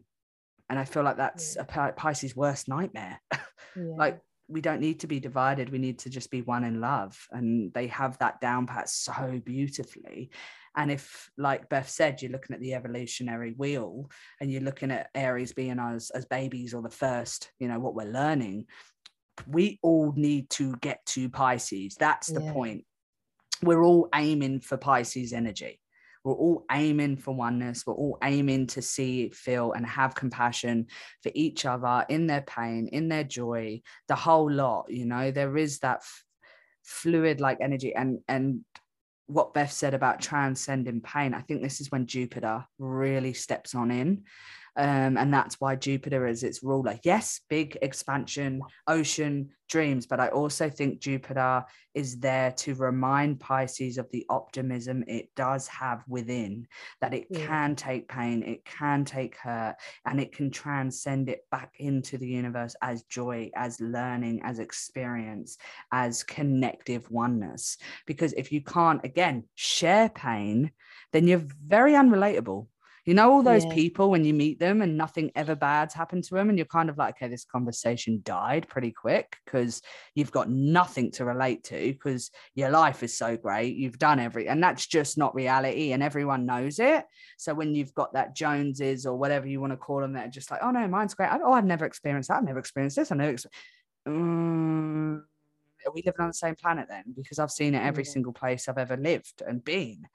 and 0.70 0.80
I 0.80 0.86
feel 0.86 1.04
like 1.04 1.18
that's 1.18 1.56
Yeah. 1.56 1.62
a 1.64 1.66
Pi- 1.66 1.92
Pisces' 1.92 2.36
worst 2.36 2.68
nightmare. 2.68 3.20
yeah. 3.76 3.96
like 3.98 4.20
we 4.48 4.62
don't 4.62 4.80
need 4.80 5.00
to 5.02 5.08
be 5.08 5.20
divided; 5.20 5.70
we 5.70 5.80
need 5.80 6.00
to 6.00 6.10
just 6.10 6.30
be 6.32 6.42
one 6.42 6.64
in 6.64 6.80
love, 6.80 7.14
and 7.32 7.74
they 7.74 7.88
have 7.88 8.18
that 8.20 8.40
down 8.40 8.66
pat 8.68 8.88
so 8.90 9.42
beautifully. 9.44 10.30
And 10.78 10.92
if, 10.92 11.30
like 11.38 11.70
Beth 11.70 11.90
said, 11.90 12.22
you're 12.22 12.32
looking 12.32 12.54
at 12.56 12.62
the 12.62 12.74
evolutionary 12.74 13.54
wheel, 13.54 14.10
and 14.40 14.52
you're 14.52 14.62
looking 14.62 14.92
at 14.92 15.10
Aries 15.16 15.54
being 15.54 15.80
us 15.80 16.10
as 16.10 16.26
babies 16.26 16.74
or 16.74 16.82
the 16.82 16.90
first, 16.90 17.52
you 17.60 17.68
know, 17.68 17.80
what 17.80 17.96
we're 17.96 18.12
learning, 18.12 18.66
we 19.48 19.80
all 19.82 20.14
need 20.16 20.50
to 20.52 20.76
get 20.78 21.06
to 21.08 21.30
Pisces. 21.30 21.96
That's 22.00 22.28
the 22.28 22.42
Yeah. 22.42 22.54
point. 22.54 22.86
We're 23.62 23.84
all 23.84 24.10
aiming 24.14 24.62
for 24.62 24.78
Pisces 24.78 25.34
energy. 25.34 25.80
We're 26.24 26.34
all 26.34 26.66
aiming 26.72 27.18
for 27.18 27.36
oneness. 27.36 27.86
We're 27.86 27.94
all 27.94 28.18
aiming 28.24 28.68
to 28.68 28.82
see, 28.82 29.30
feel, 29.30 29.74
and 29.74 29.86
have 29.86 30.16
compassion 30.16 30.88
for 31.22 31.32
each 31.36 31.66
other 31.66 32.04
in 32.10 32.26
their 32.28 32.42
pain, 32.42 32.88
in 32.88 33.10
their 33.10 33.24
joy, 33.24 33.82
the 34.08 34.16
whole 34.16 34.52
lot. 34.52 34.88
You 34.90 35.06
know, 35.06 35.32
there 35.32 35.56
is 35.56 35.80
that 35.80 35.98
f- 35.98 36.24
fluid 36.84 37.42
like 37.42 37.60
energy. 37.62 37.94
And 37.94 38.20
and 38.28 38.66
what 39.28 39.54
Beth 39.54 39.72
said 39.72 39.94
about 39.94 40.22
transcending 40.22 41.02
pain, 41.02 41.34
I 41.34 41.42
think 41.42 41.62
this 41.62 41.82
is 41.82 41.92
when 41.92 42.06
Jupiter 42.06 42.66
really 42.78 43.34
steps 43.34 43.74
on 43.76 43.92
in. 43.92 44.24
Um, 44.78 45.18
and 45.18 45.34
that's 45.34 45.60
why 45.62 45.76
Jupiter 45.76 46.28
is 46.28 46.44
its 46.44 46.62
ruler. 46.64 47.00
Yes, 47.04 47.42
big 47.50 47.78
expansion, 47.82 48.62
ocean, 48.88 49.52
dreams, 49.70 50.06
but 50.06 50.20
I 50.20 50.28
also 50.28 50.70
think 50.70 51.00
Jupiter 51.00 51.66
is 51.94 52.20
there 52.20 52.52
to 52.52 52.76
remind 52.76 53.40
Pisces 53.40 53.98
of 53.98 54.10
the 54.12 54.26
optimism 54.30 55.04
it 55.08 55.30
does 55.36 55.68
have 55.70 56.04
within, 56.08 56.68
that 57.02 57.14
it 57.14 57.28
Yeah. 57.30 57.48
can 57.48 57.76
take 57.76 58.08
pain, 58.08 58.44
it 58.44 58.66
can 58.66 59.06
take 59.06 59.38
hurt, 59.38 59.76
and 60.06 60.20
it 60.20 60.34
can 60.34 60.52
transcend 60.52 61.30
it 61.30 61.46
back 61.52 61.74
into 61.80 62.18
the 62.18 62.28
universe 62.28 62.76
as 62.82 63.04
joy, 63.04 63.50
as 63.56 63.80
learning, 63.80 64.42
as 64.44 64.60
experience, 64.60 65.58
as 65.92 66.24
connective 66.24 67.10
oneness. 67.10 67.78
Because 68.06 68.34
if 68.34 68.52
you 68.52 68.62
can't, 68.62 69.04
again, 69.06 69.46
share 69.56 70.10
pain, 70.10 70.72
then 71.12 71.28
you're 71.28 71.48
very 71.66 71.94
unrelatable. 71.94 72.68
You 73.06 73.14
know, 73.14 73.32
all 73.32 73.44
those 73.44 73.66
Yeah. 73.66 73.74
people 73.74 74.10
when 74.10 74.26
you 74.26 74.34
meet 74.34 74.58
them 74.60 74.82
and 74.82 74.98
nothing 74.98 75.32
ever 75.36 75.54
bad's 75.56 75.94
happened 75.94 76.24
to 76.26 76.34
them, 76.36 76.50
and 76.50 76.58
you're 76.58 76.66
kind 76.66 76.90
of 76.90 76.98
like, 76.98 77.16
okay, 77.18 77.28
this 77.28 77.46
conversation 77.46 78.22
died 78.24 78.68
pretty 78.68 78.92
quick 78.92 79.38
because 79.46 79.84
you've 80.16 80.32
got 80.32 80.50
nothing 80.50 81.12
to 81.12 81.26
relate 81.26 81.64
to 81.66 81.78
because 81.94 82.32
your 82.56 82.72
life 82.72 83.04
is 83.04 83.16
so 83.16 83.38
great. 83.38 83.76
You've 83.76 84.00
done 84.00 84.20
every, 84.20 84.48
and 84.48 84.62
that's 84.62 84.88
just 84.88 85.18
not 85.20 85.36
reality, 85.36 85.92
and 85.92 86.02
everyone 86.02 86.48
knows 86.48 86.80
it. 86.80 87.06
So 87.38 87.54
when 87.54 87.76
you've 87.76 87.94
got 87.94 88.14
that 88.14 88.36
Joneses 88.36 89.06
or 89.06 89.16
whatever 89.18 89.48
you 89.48 89.62
want 89.62 89.74
to 89.74 89.78
call 89.78 90.02
them, 90.02 90.14
that 90.14 90.32
just 90.32 90.50
like, 90.50 90.62
oh 90.64 90.72
no, 90.72 90.88
mine's 90.88 91.14
great. 91.14 91.30
I- 91.32 91.40
Oh, 91.46 91.54
I've 91.54 91.64
never 91.66 91.86
experienced 91.86 92.30
that. 92.30 92.38
I've 92.38 92.44
never 92.44 92.60
experienced 92.60 92.96
this. 92.98 93.12
I 93.12 93.16
never. 93.16 93.34
Ex- 93.34 93.46
Mm, 94.08 95.24
are 95.86 95.92
we 95.92 96.04
living 96.04 96.22
on 96.22 96.28
the 96.28 96.34
same 96.34 96.56
planet 96.56 96.88
then? 96.88 97.06
Because 97.16 97.40
I've 97.40 97.50
seen 97.52 97.74
it 97.74 97.84
every 97.84 98.04
Yeah. 98.04 98.12
single 98.12 98.34
place 98.34 98.68
I've 98.68 98.78
ever 98.78 98.98
lived 98.98 99.42
and 99.42 99.64
been. 99.64 100.08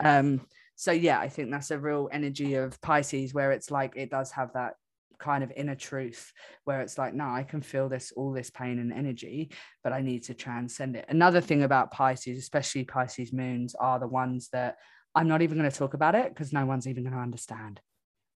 Um, 0.00 0.46
so 0.76 0.92
yeah, 0.92 1.18
I 1.18 1.28
think 1.28 1.50
that's 1.50 1.70
a 1.70 1.78
real 1.78 2.08
energy 2.12 2.54
of 2.54 2.80
Pisces 2.80 3.32
where 3.34 3.52
it's 3.52 3.70
like 3.70 3.94
it 3.96 4.10
does 4.10 4.30
have 4.32 4.52
that 4.54 4.74
kind 5.18 5.44
of 5.44 5.52
inner 5.56 5.76
truth 5.76 6.32
where 6.64 6.80
it's 6.80 6.98
like, 6.98 7.14
no, 7.14 7.24
I 7.24 7.44
can 7.44 7.62
feel 7.62 7.88
this, 7.88 8.12
all 8.16 8.32
this 8.32 8.50
pain 8.50 8.78
and 8.78 8.92
energy, 8.92 9.50
but 9.82 9.92
I 9.92 10.00
need 10.00 10.24
to 10.24 10.34
transcend 10.34 10.96
it. 10.96 11.06
Another 11.08 11.40
thing 11.40 11.62
about 11.62 11.92
Pisces, 11.92 12.38
especially 12.38 12.84
Pisces 12.84 13.32
moons, 13.32 13.74
are 13.76 13.98
the 14.00 14.08
ones 14.08 14.48
that 14.52 14.76
I'm 15.14 15.28
not 15.28 15.42
even 15.42 15.56
going 15.56 15.70
to 15.70 15.76
talk 15.76 15.94
about 15.94 16.14
it 16.16 16.28
because 16.30 16.52
no 16.52 16.66
one's 16.66 16.88
even 16.88 17.04
going 17.04 17.14
to 17.14 17.20
understand. 17.22 17.80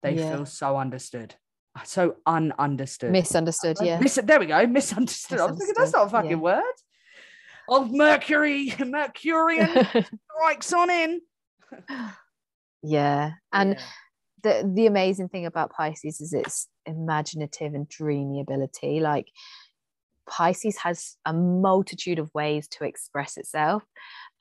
They 0.03 0.13
Yeah. 0.15 0.29
feel 0.29 0.45
so 0.45 0.77
understood, 0.77 1.33
uh, 1.75 1.83
so 1.83 2.17
ununderstood. 2.27 3.11
misunderstood 3.11 3.77
yeah 3.81 3.99
Mis- 3.99 4.19
there 4.23 4.39
we 4.39 4.45
go, 4.45 4.65
misunderstood. 4.67 5.39
I 5.39 5.47
was 5.47 5.57
thinking 5.57 5.73
that's 5.75 5.93
not 5.93 6.05
a 6.05 6.09
fucking 6.09 6.29
yeah. 6.31 6.35
word. 6.37 6.63
Oh, 7.67 7.85
Mercury, 7.85 8.73
Mercurian 8.79 9.73
strikes 10.31 10.71
on 10.71 10.89
in. 10.91 11.21
yeah 12.83 13.31
and 13.51 13.71
Yeah. 13.73 13.83
the 14.43 14.71
the 14.75 14.85
amazing 14.85 15.29
thing 15.29 15.45
about 15.45 15.71
pisces 15.71 16.21
is 16.21 16.33
its 16.33 16.67
imaginative 16.85 17.73
and 17.73 17.87
dreamy 17.87 18.39
ability 18.39 18.99
like 18.99 19.27
pisces 20.29 20.77
has 20.77 21.15
a 21.25 21.33
multitude 21.33 22.19
of 22.19 22.33
ways 22.33 22.67
to 22.67 22.83
express 22.83 23.37
itself 23.37 23.83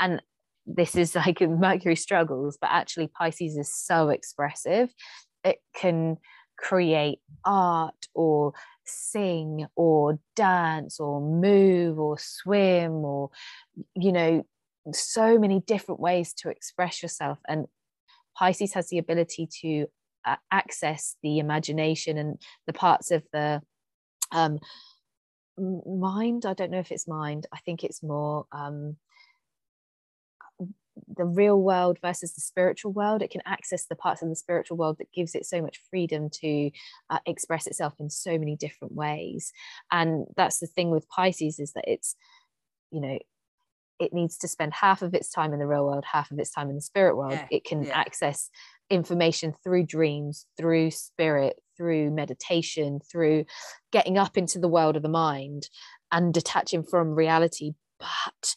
and 0.00 0.22
this 0.66 0.96
is 0.96 1.14
like 1.26 1.40
mercury 1.40 1.96
struggles 1.96 2.58
but 2.60 2.70
actually 2.70 3.08
pisces 3.08 3.56
is 3.56 3.72
so 3.72 4.08
expressive 4.08 4.92
it 5.44 5.58
can 5.74 6.16
create 6.58 7.18
art 7.44 8.06
or 8.14 8.52
sing 8.84 9.66
or 9.76 10.18
dance 10.34 10.98
or 11.00 11.20
move 11.20 11.98
or 11.98 12.16
swim 12.18 12.92
or 12.92 13.30
you 13.94 14.12
know 14.12 14.44
so 14.92 15.38
many 15.38 15.60
different 15.60 16.00
ways 16.00 16.32
to 16.32 16.48
express 16.48 17.02
yourself 17.02 17.38
and 17.48 17.66
pisces 18.38 18.74
has 18.74 18.88
the 18.88 18.98
ability 18.98 19.48
to 19.62 19.86
uh, 20.24 20.36
access 20.50 21.16
the 21.22 21.38
imagination 21.38 22.18
and 22.18 22.40
the 22.66 22.72
parts 22.72 23.10
of 23.10 23.22
the 23.32 23.62
um 24.32 24.58
mind. 25.58 26.44
I 26.44 26.54
don't 26.54 26.70
know 26.70 26.80
if 26.80 26.92
it's 26.92 27.08
mind. 27.08 27.46
I 27.52 27.58
think 27.58 27.82
it's 27.82 28.02
more 28.02 28.46
um, 28.52 28.96
the 31.16 31.24
real 31.24 31.60
world 31.60 31.98
versus 32.00 32.34
the 32.34 32.40
spiritual 32.40 32.92
world. 32.92 33.22
It 33.22 33.30
can 33.30 33.42
access 33.46 33.86
the 33.86 33.96
parts 33.96 34.22
of 34.22 34.28
the 34.28 34.36
spiritual 34.36 34.76
world 34.76 34.98
that 34.98 35.12
gives 35.12 35.34
it 35.34 35.46
so 35.46 35.60
much 35.62 35.80
freedom 35.90 36.28
to 36.42 36.70
uh, 37.10 37.18
express 37.26 37.66
itself 37.66 37.94
in 37.98 38.10
so 38.10 38.38
many 38.38 38.56
different 38.56 38.94
ways. 38.94 39.52
And 39.90 40.26
that's 40.36 40.58
the 40.58 40.66
thing 40.66 40.90
with 40.90 41.08
Pisces 41.08 41.58
is 41.58 41.72
that 41.72 41.84
it's, 41.86 42.16
you 42.90 43.00
know, 43.00 43.18
it 43.98 44.12
needs 44.12 44.36
to 44.38 44.48
spend 44.48 44.74
half 44.74 45.02
of 45.02 45.14
its 45.14 45.30
time 45.30 45.52
in 45.52 45.58
the 45.58 45.66
real 45.66 45.86
world, 45.86 46.04
half 46.10 46.30
of 46.30 46.38
its 46.38 46.50
time 46.50 46.68
in 46.68 46.76
the 46.76 46.82
spirit 46.82 47.16
world. 47.16 47.32
Yeah, 47.32 47.46
It 47.50 47.64
can 47.64 47.84
yeah. 47.84 47.98
access 47.98 48.50
information 48.90 49.54
through 49.64 49.84
dreams, 49.84 50.46
through 50.56 50.90
spirit, 50.90 51.56
through 51.76 52.10
meditation, 52.10 53.00
through 53.00 53.44
getting 53.92 54.18
up 54.18 54.36
into 54.36 54.58
the 54.58 54.68
world 54.68 54.96
of 54.96 55.02
the 55.02 55.08
mind 55.08 55.68
and 56.12 56.32
detaching 56.32 56.82
from 56.82 57.14
reality. 57.14 57.72
But 57.98 58.54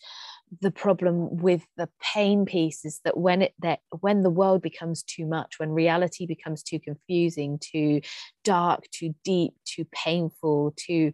the 0.62 0.72
problem 0.72 1.38
with 1.38 1.62
the 1.78 1.90
pain 2.02 2.46
piece 2.46 2.84
is 2.84 3.00
that 3.04 3.18
when 3.18 3.44
it 3.44 3.54
that 3.60 3.80
when 4.00 4.24
the 4.24 4.30
world 4.30 4.62
becomes 4.62 5.04
too 5.04 5.26
much 5.28 5.60
when 5.60 5.70
reality 5.70 6.26
becomes 6.26 6.64
too 6.64 6.80
confusing 6.80 7.60
too 7.60 8.02
dark 8.44 8.90
too 8.90 9.14
deep 9.24 9.54
too 9.64 9.86
painful 9.92 10.74
too 10.76 11.12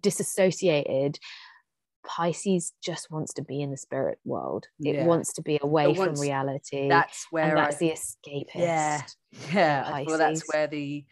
disassociated 0.00 1.18
pisces 2.04 2.72
just 2.82 3.10
wants 3.10 3.32
to 3.34 3.42
be 3.42 3.60
in 3.60 3.70
the 3.70 3.76
spirit 3.76 4.18
world 4.24 4.66
it 4.80 4.94
Yeah. 4.94 5.04
wants 5.04 5.32
to 5.34 5.42
be 5.42 5.58
away 5.62 5.94
from 5.94 6.18
reality 6.18 6.88
That's 6.88 7.26
where 7.30 7.44
and 7.44 7.58
that's 7.58 7.76
I, 7.76 7.78
the 7.78 7.90
escapist 7.92 8.54
yeah, 8.54 9.02
yeah. 9.52 10.04
Feel 10.04 10.18
that's 10.18 10.48
where 10.52 10.66
the 10.66 11.04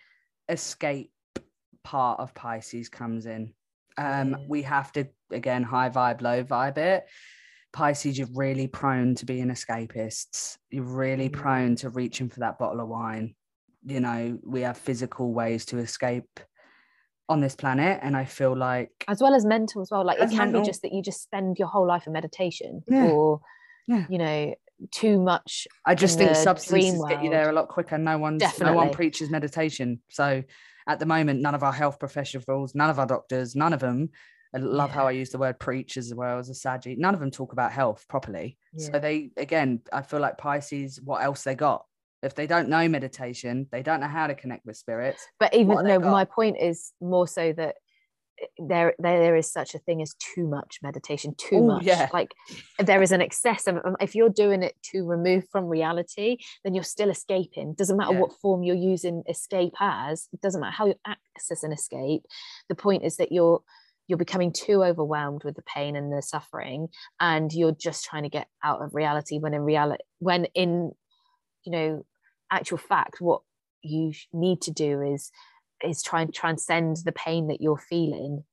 escape 0.49 1.13
part 1.85 2.21
of 2.21 2.35
Pisces 2.35 2.89
comes 2.89 3.27
in. 3.27 3.55
Um, 3.97 4.31
Yeah. 4.31 4.37
we 4.49 4.63
have 4.63 4.93
to 4.93 5.07
again 5.31 5.63
high 5.63 5.91
vibe, 5.91 6.21
low 6.23 6.43
vibe 6.45 6.79
it. 6.79 7.07
Pisces, 7.73 8.19
you're 8.19 8.29
really 8.35 8.67
prone 8.67 9.15
to 9.17 9.27
being 9.27 9.49
escapists. 9.49 10.57
You're 10.71 10.85
really 10.85 11.29
Mm. 11.29 11.33
prone 11.35 11.77
to 11.77 11.91
reaching 11.91 12.29
for 12.29 12.41
that 12.41 12.59
bottle 12.59 12.81
of 12.81 12.89
wine. 12.89 13.35
You 13.85 14.01
know, 14.01 14.39
we 14.45 14.63
have 14.63 14.79
physical 14.79 15.33
ways 15.33 15.67
to 15.67 15.79
escape 15.79 16.41
on 17.29 17.41
this 17.41 17.55
planet, 17.55 17.99
and 18.03 18.17
I 18.17 18.25
feel 18.25 18.57
like 18.57 19.05
as 19.09 19.21
well 19.21 19.35
as 19.35 19.45
mental 19.45 19.83
as 19.83 19.91
well 19.91 20.05
like 20.05 20.19
As 20.19 20.31
it 20.33 20.35
can 20.37 20.47
mental. 20.47 20.63
be 20.63 20.67
just 20.67 20.83
that 20.83 20.93
you 20.93 21.03
just 21.03 21.23
spend 21.23 21.59
your 21.59 21.69
whole 21.69 21.87
life 21.87 22.07
in 22.07 22.13
meditation 22.13 22.83
Yeah. 22.89 23.09
or 23.11 23.41
Yeah. 23.87 24.07
you 24.09 24.19
know 24.19 24.55
too 24.93 25.21
much 25.21 25.67
I 25.85 25.95
just 25.97 26.19
think 26.19 26.37
substances 26.37 27.03
get 27.09 27.23
you 27.25 27.31
there 27.31 27.51
a 27.51 27.53
lot 27.53 27.69
quicker. 27.69 27.99
No 27.99 28.17
one's 28.19 28.43
no 28.61 28.73
one 28.73 28.91
preaches 28.91 29.29
meditation. 29.31 30.01
So 30.09 30.43
at 30.87 30.99
the 31.01 31.07
moment, 31.07 31.41
none 31.43 31.55
of 31.55 31.63
our 31.63 31.73
health 31.73 31.99
professionals, 31.99 32.75
none 32.75 32.89
of 32.89 32.99
our 32.99 33.07
doctors, 33.07 33.55
none 33.55 33.73
of 33.73 33.81
them. 33.81 34.11
I 34.55 34.59
love 34.59 34.91
how 34.91 35.07
I 35.07 35.11
use 35.11 35.29
the 35.29 35.37
word 35.39 35.59
preach 35.59 35.99
as 35.99 36.15
well 36.15 36.39
as 36.39 36.49
a 36.49 36.55
Saji. 36.55 36.97
None 36.97 37.13
of 37.13 37.21
them 37.21 37.31
talk 37.31 37.53
about 37.53 37.73
health 37.73 38.07
properly. 38.09 38.57
So 38.77 38.99
they 38.99 39.31
again, 39.37 39.81
I 39.93 40.01
feel 40.03 40.21
like 40.21 40.39
Pisces, 40.39 41.01
what 41.03 41.23
else 41.23 41.43
they 41.43 41.55
got? 41.55 41.85
If 42.23 42.35
they 42.35 42.47
don't 42.47 42.69
know 42.69 42.89
meditation, 42.89 43.67
they 43.71 43.83
don't 43.83 44.01
know 44.01 44.09
how 44.09 44.27
to 44.27 44.35
connect 44.35 44.67
with 44.67 44.77
spirits. 44.77 45.25
but 45.39 45.55
even 45.55 45.69
what 45.69 45.85
they 45.85 45.91
no 45.93 46.01
got. 46.01 46.11
my 46.11 46.25
point 46.25 46.57
is 46.61 46.93
more 47.01 47.29
so 47.29 47.53
that 47.53 47.77
eh, 48.43 48.47
there, 48.59 48.95
there 48.99 49.21
there 49.21 49.37
is 49.37 49.51
such 49.53 49.75
a 49.75 49.79
thing 49.79 50.03
as 50.03 50.15
too 50.35 50.47
much 50.49 50.79
meditation 50.83 51.35
too 51.39 51.57
Ooh, 51.59 51.67
much 51.67 51.85
yeah. 51.85 52.09
like 52.13 52.33
there 52.79 53.03
is 53.03 53.13
an 53.13 53.21
excess 53.21 53.67
of 53.69 53.77
um, 53.85 53.97
if 54.01 54.15
you're 54.17 54.31
doing 54.31 54.63
it 54.63 54.75
to 54.91 55.05
remove 55.07 55.45
from 55.53 55.67
reality 55.67 56.39
then 56.65 56.75
you're 56.75 56.85
still 56.85 57.11
escaping 57.11 57.75
doesn't 57.75 57.97
matter 57.97 58.13
Yeah. 58.15 58.21
what 58.21 58.33
form 58.43 58.63
you're 58.65 58.77
using 58.95 59.23
escape 59.29 59.75
as 59.81 60.29
it 60.33 60.41
doesn't 60.41 60.61
matter 60.61 60.75
how 60.77 60.87
you 60.87 60.95
access 61.07 61.63
an 61.63 61.73
escape 61.73 62.23
the 62.69 62.75
point 62.75 63.05
is 63.05 63.17
that 63.19 63.31
you're 63.33 63.61
you're 64.09 64.19
becoming 64.19 64.53
too 64.53 64.83
overwhelmed 64.83 65.45
with 65.45 65.55
the 65.55 65.63
pain 65.63 65.95
and 65.95 66.11
the 66.13 66.23
suffering 66.23 66.89
and 67.21 67.53
you're 67.53 67.77
just 67.89 68.05
trying 68.07 68.23
to 68.23 68.29
get 68.31 68.49
out 68.65 68.81
of 68.83 68.95
reality 68.95 69.39
when 69.39 69.53
in 69.55 69.61
reality 69.63 70.03
when 70.19 70.47
in 70.55 70.93
you 71.65 71.73
know 71.73 72.07
actual 72.51 72.79
fact 72.79 73.21
what 73.21 73.43
you 73.83 74.13
need 74.33 74.61
to 74.63 74.71
do 74.71 75.03
is 75.03 75.31
is 75.83 76.03
try 76.03 76.23
and 76.23 76.35
transcend 76.35 76.97
the 77.05 77.13
pain 77.13 77.49
that 77.49 77.61
you're 77.61 77.79
feeling. 77.79 78.45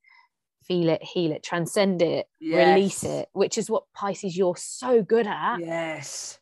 Feel 0.64 0.88
it 0.88 1.02
heal 1.02 1.30
it 1.30 1.44
transcend 1.44 2.02
it 2.02 2.26
release 2.74 3.04
it 3.04 3.28
which 3.32 3.56
is 3.56 3.70
what 3.70 3.84
pisces 3.94 4.36
you're 4.36 4.56
so 4.56 5.00
good 5.02 5.26
at. 5.26 5.58
Yes. 5.58 6.40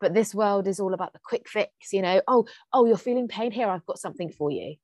but 0.00 0.14
this 0.14 0.34
world 0.34 0.68
is 0.68 0.78
all 0.78 0.94
about 0.94 1.12
the 1.12 1.18
quick 1.24 1.48
fix 1.48 1.92
you 1.92 2.00
know. 2.02 2.22
Oh 2.28 2.46
oh 2.72 2.84
you're 2.86 2.96
feeling 2.96 3.26
pain 3.26 3.50
here 3.50 3.68
i've 3.68 3.86
got 3.86 3.98
something 3.98 4.30
for 4.30 4.50
you. 4.50 4.76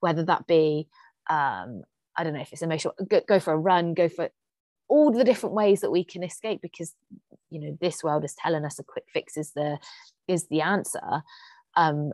Whether 0.00 0.24
that 0.26 0.46
be 0.46 0.86
um 1.28 1.82
i 2.16 2.22
don't 2.22 2.34
know 2.34 2.40
if 2.40 2.52
it's 2.52 2.62
emotional 2.62 2.94
go, 3.08 3.20
go 3.26 3.40
for 3.40 3.52
a 3.52 3.58
run 3.58 3.94
go 3.94 4.08
for 4.08 4.30
all 4.88 5.10
the 5.10 5.24
different 5.24 5.54
ways 5.56 5.80
that 5.80 5.90
we 5.90 6.04
can 6.04 6.22
escape 6.22 6.60
because 6.62 6.94
you 7.50 7.60
know 7.60 7.76
this 7.80 8.02
world 8.02 8.24
is 8.24 8.34
telling 8.34 8.64
us 8.64 8.78
a 8.78 8.84
quick 8.84 9.04
fix 9.12 9.36
is 9.36 9.52
the 9.52 9.78
is 10.28 10.48
the 10.48 10.60
answer 10.60 11.22
um 11.76 12.12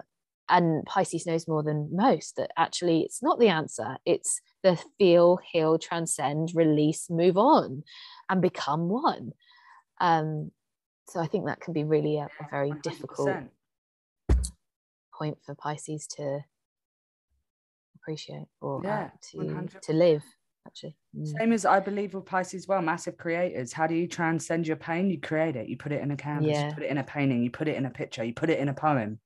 and 0.49 0.85
pisces 0.85 1.27
knows 1.27 1.49
more 1.49 1.63
than 1.63 1.89
most 1.93 2.37
that 2.37 2.51
actually 2.57 3.01
it's 3.01 3.23
not 3.23 3.39
the 3.39 3.49
answer 3.49 3.97
it's 4.05 4.41
the 4.63 4.79
feel 4.99 5.39
heal 5.51 5.79
transcend 5.79 6.51
release 6.55 7.09
move 7.09 7.37
on 7.37 7.83
and 8.29 8.43
become 8.43 8.89
one 8.89 9.33
um 10.01 10.51
so 11.09 11.21
i 11.21 11.27
think 11.27 11.47
that 11.47 11.61
can 11.61 11.73
be 11.73 11.85
really 11.85 12.19
a, 12.19 12.29
a 12.41 12.47
very 12.51 12.73
difficult 12.83 13.29
100%. 13.29 14.51
point 15.17 15.39
for 15.45 15.55
pisces 15.55 16.07
to 16.07 16.41
appreciate 17.97 18.47
or 18.61 18.85
uh, 18.87 19.09
to 19.31 19.39
100. 19.39 19.83
to 19.83 19.93
live 19.93 20.23
actually 20.67 20.97
Mm. 21.17 21.27
Same 21.27 21.53
as 21.53 21.67
I 21.67 21.79
believe 21.79 22.15
with 22.15 22.25
Pisces, 22.25 22.67
well, 22.67 22.81
massive 22.81 23.19
creators. 23.19 23.73
How 23.73 23.87
do 23.87 23.95
you 23.95 24.09
transcend 24.09 24.67
your 24.67 24.79
pain? 24.79 25.11
You 25.11 25.21
create 25.21 25.57
it. 25.57 25.69
You 25.69 25.77
put 25.77 25.93
it 25.93 26.01
in 26.01 26.11
a 26.11 26.17
canvas. 26.17 26.57
Yeah. 26.57 26.69
You 26.69 26.75
put 26.75 26.85
it 26.85 26.91
in 26.91 26.99
a 26.99 27.05
painting. 27.05 27.43
You 27.43 27.51
put 27.51 27.69
it 27.69 27.77
in 27.77 27.85
a 27.85 27.91
picture. 27.91 28.25
You 28.25 28.33
put 28.33 28.49
it 28.49 28.59
in 28.59 28.71
a 28.71 28.75
poem. 28.75 29.21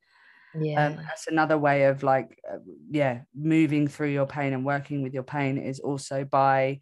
yeah 0.58 0.88
Um, 0.88 0.96
that's 0.96 1.28
another 1.28 1.56
way 1.56 1.84
of 1.84 2.02
like, 2.02 2.40
uh, 2.50 2.58
yeah, 2.90 3.20
moving 3.34 3.86
through 3.86 4.08
your 4.08 4.26
pain 4.26 4.52
and 4.52 4.64
working 4.64 5.02
with 5.02 5.14
your 5.14 5.22
pain 5.22 5.58
is 5.58 5.78
also 5.78 6.24
by 6.24 6.80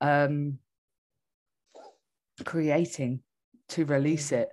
um, 0.00 0.58
creating 2.44 3.22
to 3.68 3.84
release 3.84 4.30
Mhm. 4.30 4.38
it. 4.38 4.48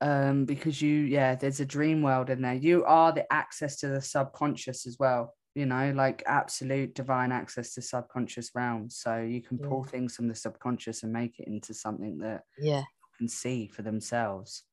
Um, 0.00 0.46
because 0.46 0.80
you, 0.80 0.94
yeah, 1.02 1.34
there's 1.34 1.60
a 1.60 1.66
dream 1.66 2.00
world 2.00 2.30
in 2.30 2.40
there. 2.40 2.54
You 2.54 2.86
are 2.86 3.12
the 3.12 3.30
access 3.30 3.76
to 3.80 3.88
the 3.88 4.00
subconscious 4.00 4.86
as 4.86 4.98
well. 4.98 5.34
You 5.54 5.66
know, 5.66 5.92
like 5.92 6.22
absolute 6.26 6.94
divine 6.94 7.32
access 7.32 7.74
to 7.74 7.82
subconscious 7.82 8.52
realms. 8.54 8.96
So 8.96 9.18
you 9.20 9.42
can 9.42 9.58
pull 9.58 9.82
Yeah. 9.84 9.90
things 9.90 10.14
from 10.16 10.28
the 10.28 10.34
subconscious 10.34 11.02
and 11.02 11.12
make 11.12 11.38
it 11.40 11.48
into 11.48 11.74
something 11.74 12.18
that 12.18 12.44
yeah 12.58 12.84
can 13.18 13.28
see 13.28 13.66
for 13.66 13.82
themselves 13.82 14.64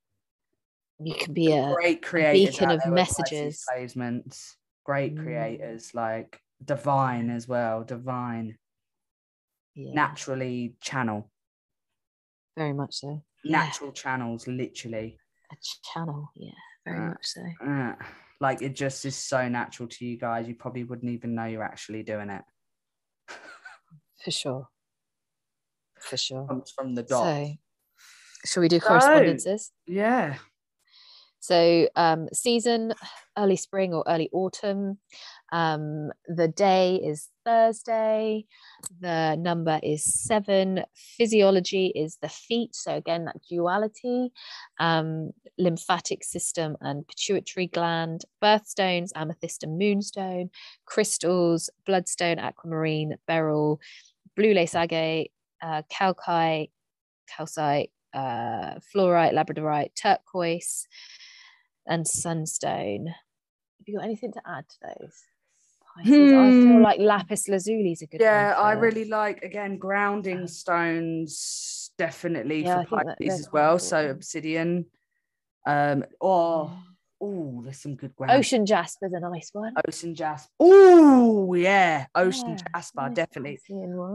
you 1.00 1.14
can 1.14 1.34
be 1.34 1.52
a 1.52 1.74
great 1.74 2.02
creator, 2.02 2.50
beacon 2.52 2.72
of 2.72 2.80
there 2.82 2.92
with 2.94 3.08
Pisces 3.08 3.30
messages. 3.30 3.66
placements 3.70 4.56
great 4.86 5.16
Mm. 5.16 5.24
creators 5.24 5.94
like 5.94 6.40
divine 6.64 7.30
as 7.30 7.48
well 7.48 7.84
divine 7.84 8.58
yeah, 9.76 9.94
naturally 9.96 10.76
channel 10.82 11.30
very 12.58 12.74
much 12.74 12.94
so 12.96 13.22
yeah, 13.44 13.52
natural 13.52 13.92
channels 13.92 14.48
literally 14.48 15.18
a 15.52 15.56
channel 15.94 16.30
yeah 16.36 16.52
very 16.86 16.98
Uh, 17.00 17.10
much 17.10 17.18
so 17.24 17.42
Uh, 17.66 17.94
like 18.40 18.62
it 18.62 18.76
just 18.76 19.06
is 19.06 19.16
so 19.16 19.48
natural 19.48 19.90
to 19.90 20.06
you 20.06 20.18
guys 20.18 20.48
you 20.48 20.56
probably 20.56 20.84
wouldn't 20.84 21.12
even 21.12 21.36
know 21.36 21.46
you're 21.46 21.64
actually 21.64 22.04
doing 22.04 22.30
it. 22.30 22.44
For 24.24 24.32
sure. 24.32 24.68
For 26.00 26.18
sure. 26.18 26.48
Comes 26.48 26.72
from 26.76 26.96
the 26.96 27.04
dot 27.04 27.24
so 27.26 27.54
shall 28.46 28.62
we 28.62 28.68
do 28.70 28.80
So- 28.80 28.88
correspondences? 28.88 29.72
Yeah. 29.86 30.38
So 31.40 31.88
um, 31.96 32.28
season, 32.34 32.94
early 33.38 33.56
spring 33.56 33.94
or 33.94 34.04
early 34.08 34.30
autumn. 34.34 35.00
Um, 35.52 36.12
the 36.28 36.48
day 36.48 36.96
is 36.96 37.30
Thursday. 37.46 38.46
The 39.00 39.36
number 39.36 39.80
is 39.82 40.04
seven. 40.04 40.84
Physiology 41.18 41.88
is 41.96 42.18
the 42.22 42.30
feet. 42.30 42.76
So 42.76 42.96
again, 42.96 43.26
that 43.26 43.38
duality. 43.50 44.32
Um, 44.80 45.32
lymphatic 45.58 46.24
system 46.24 46.76
and 46.82 47.08
pituitary 47.08 47.68
gland. 47.68 48.26
Birthstones, 48.44 49.12
amethyst 49.16 49.64
and 49.64 49.78
moonstone. 49.78 50.50
Crystals, 50.86 51.70
bloodstone, 51.86 52.40
aquamarine, 52.40 53.16
beryl, 53.28 53.80
blue 54.36 54.54
lace 54.54 54.76
agate, 54.76 55.32
uh, 55.62 55.82
calcite, 55.90 56.72
calcite, 57.28 57.92
uh, 58.14 58.76
fluorite, 58.94 59.34
labradorite, 59.34 59.92
turquoise, 59.96 60.88
and 61.86 62.08
sunstone. 62.08 63.08
Have 63.08 63.88
you 63.88 63.98
got 63.98 64.06
anything 64.06 64.34
to 64.34 64.42
add 64.46 64.66
to 64.70 64.76
those? 64.82 65.24
Pisces? 66.04 66.34
I 66.34 66.52
feel 66.52 66.78
Hmm. 66.78 66.82
like 66.84 67.00
lapis 67.00 67.48
lazuli 67.48 67.92
is 67.92 68.02
a 68.02 68.08
good 68.08 68.22
yeah 68.22 68.54
i 68.58 68.72
really 68.74 69.06
like 69.06 69.44
again 69.44 69.78
grounding 69.78 70.48
stones 70.48 71.92
definitely 71.98 72.64
Yeah, 72.64 72.84
for 72.84 73.04
Pisces 73.20 73.40
as 73.42 73.50
well 73.52 73.80
so 73.80 74.10
obsidian 74.10 74.86
um 75.66 76.04
or 76.20 76.70
Yeah. 76.72 76.84
Oh, 77.20 77.62
there's 77.64 77.80
some 77.80 77.96
good 77.96 78.16
ground. 78.16 78.38
Ocean 78.38 78.64
Jasper's 78.68 79.12
a 79.12 79.20
nice 79.20 79.50
one. 79.52 79.74
Ocean 79.88 80.14
Jasper. 80.14 80.52
Oh, 80.60 81.56
yeah. 81.56 82.06
Ocean 82.14 82.50
Yeah, 82.52 82.64
Jasper, 82.76 83.12
definitely. 83.12 83.60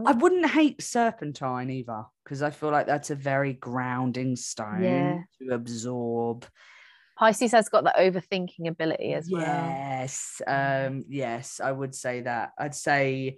I 0.05 0.13
wouldn't 0.13 0.49
hate 0.49 0.81
serpentine 0.81 1.69
either 1.69 2.05
because 2.23 2.41
I 2.41 2.49
feel 2.51 2.71
like 2.71 2.87
that's 2.87 3.09
a 3.09 3.15
very 3.15 3.51
grounding 3.51 4.37
stone 4.37 5.25
to 5.41 5.53
absorb. 5.53 6.45
Pisces 7.17 7.51
has 7.51 7.69
got 7.69 7.83
that 7.83 7.97
overthinking 7.97 8.67
ability 8.67 9.13
as 9.13 9.29
well. 9.31 9.69
Yes, 9.69 10.41
um, 10.47 11.03
yes, 11.07 11.59
I 11.63 11.71
would 11.71 11.93
say 11.93 12.21
that. 12.21 12.51
I'd 12.57 12.73
say, 12.75 13.37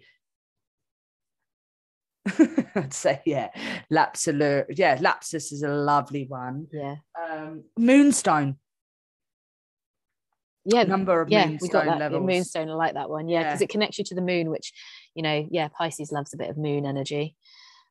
I'd 2.76 2.94
say, 2.94 3.22
yeah, 3.26 3.50
Lapsalur. 3.92 4.66
Yeah, 4.70 4.98
Lapsus 4.98 5.52
is 5.52 5.64
a 5.64 5.70
lovely 5.70 6.26
one. 6.28 6.68
Yeah. 6.72 6.96
Um, 7.22 7.66
Moonstone, 7.78 8.58
Yeah. 10.66 10.84
number 10.84 11.22
of 11.22 11.30
yeah, 11.30 11.48
moonstone 11.48 11.60
we 11.62 11.70
got 11.72 11.86
that. 11.86 12.00
levels. 12.00 12.26
Moonstone, 12.26 12.70
I 12.70 12.74
like 12.74 12.94
that 12.94 13.10
one. 13.10 13.28
Yeah, 13.28 13.44
because 13.44 13.62
Yeah. 13.62 13.66
it 13.66 13.70
connects 13.70 14.00
you 14.00 14.06
to 14.06 14.16
the 14.16 14.22
moon, 14.22 14.50
which, 14.50 14.72
you 15.14 15.22
know, 15.22 15.48
yeah, 15.52 15.68
Pisces 15.68 16.12
loves 16.12 16.34
a 16.34 16.38
bit 16.38 16.50
of 16.50 16.58
moon 16.58 16.86
energy. 16.86 17.36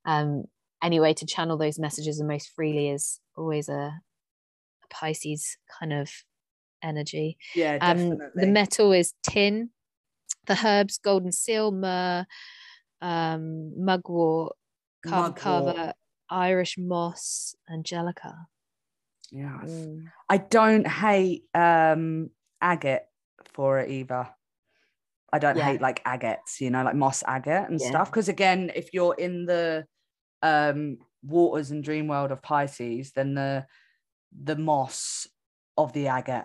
Um, 0.07 0.45
any 0.83 0.99
way 0.99 1.15
to 1.15 1.27
channel 1.27 1.57
those 1.57 1.79
messages 1.79 2.19
the 2.19 2.25
most 2.25 2.51
freely 2.57 2.89
is 2.89 3.21
always 3.37 3.69
a 3.69 4.01
Pisces 4.95 5.59
kind 5.79 5.93
of 5.93 6.11
energy. 6.83 7.37
Yeah, 7.55 7.79
Um, 7.81 8.11
definitely. 8.11 8.43
the 8.43 8.47
metal 8.47 8.93
is 8.93 9.15
tin, 9.23 9.71
the 10.47 10.59
herbs, 10.65 10.99
golden 10.99 11.33
seal, 11.33 11.71
myrrh, 11.73 12.27
um, 13.01 13.73
mugwort, 13.85 14.57
carver, 15.03 15.95
Irish 16.31 16.77
moss, 16.79 17.55
angelica. 17.71 18.35
yeah, 19.31 19.59
I 19.63 19.67
Mm. 19.67 20.11
I 20.29 20.37
don't 20.39 20.87
hate 20.87 21.45
um 21.55 22.31
agate 22.61 23.03
for 23.53 23.81
it 23.81 23.91
either. 23.91 24.29
I 25.33 25.39
don't 25.39 25.57
Yeah. 25.57 25.65
hate 25.65 25.81
like 25.81 26.03
agates, 26.05 26.61
you 26.61 26.71
know, 26.71 26.85
like 26.85 26.95
moss 26.95 27.23
agate 27.27 27.69
and 27.69 27.81
Yeah. 27.81 27.89
stuff. 27.91 28.11
Because 28.11 28.29
again, 28.29 28.71
if 28.75 28.95
you're 28.95 29.15
in 29.15 29.47
the 29.47 29.87
um 30.43 30.99
waters 31.23 31.71
and 31.71 31.83
dream 31.83 32.07
world 32.09 32.31
of 32.31 32.43
Pisces, 32.43 33.13
then 33.13 33.35
the 33.35 33.67
the 34.43 34.57
moss 34.57 35.27
of 35.77 35.93
the 35.93 36.09
agate. 36.09 36.45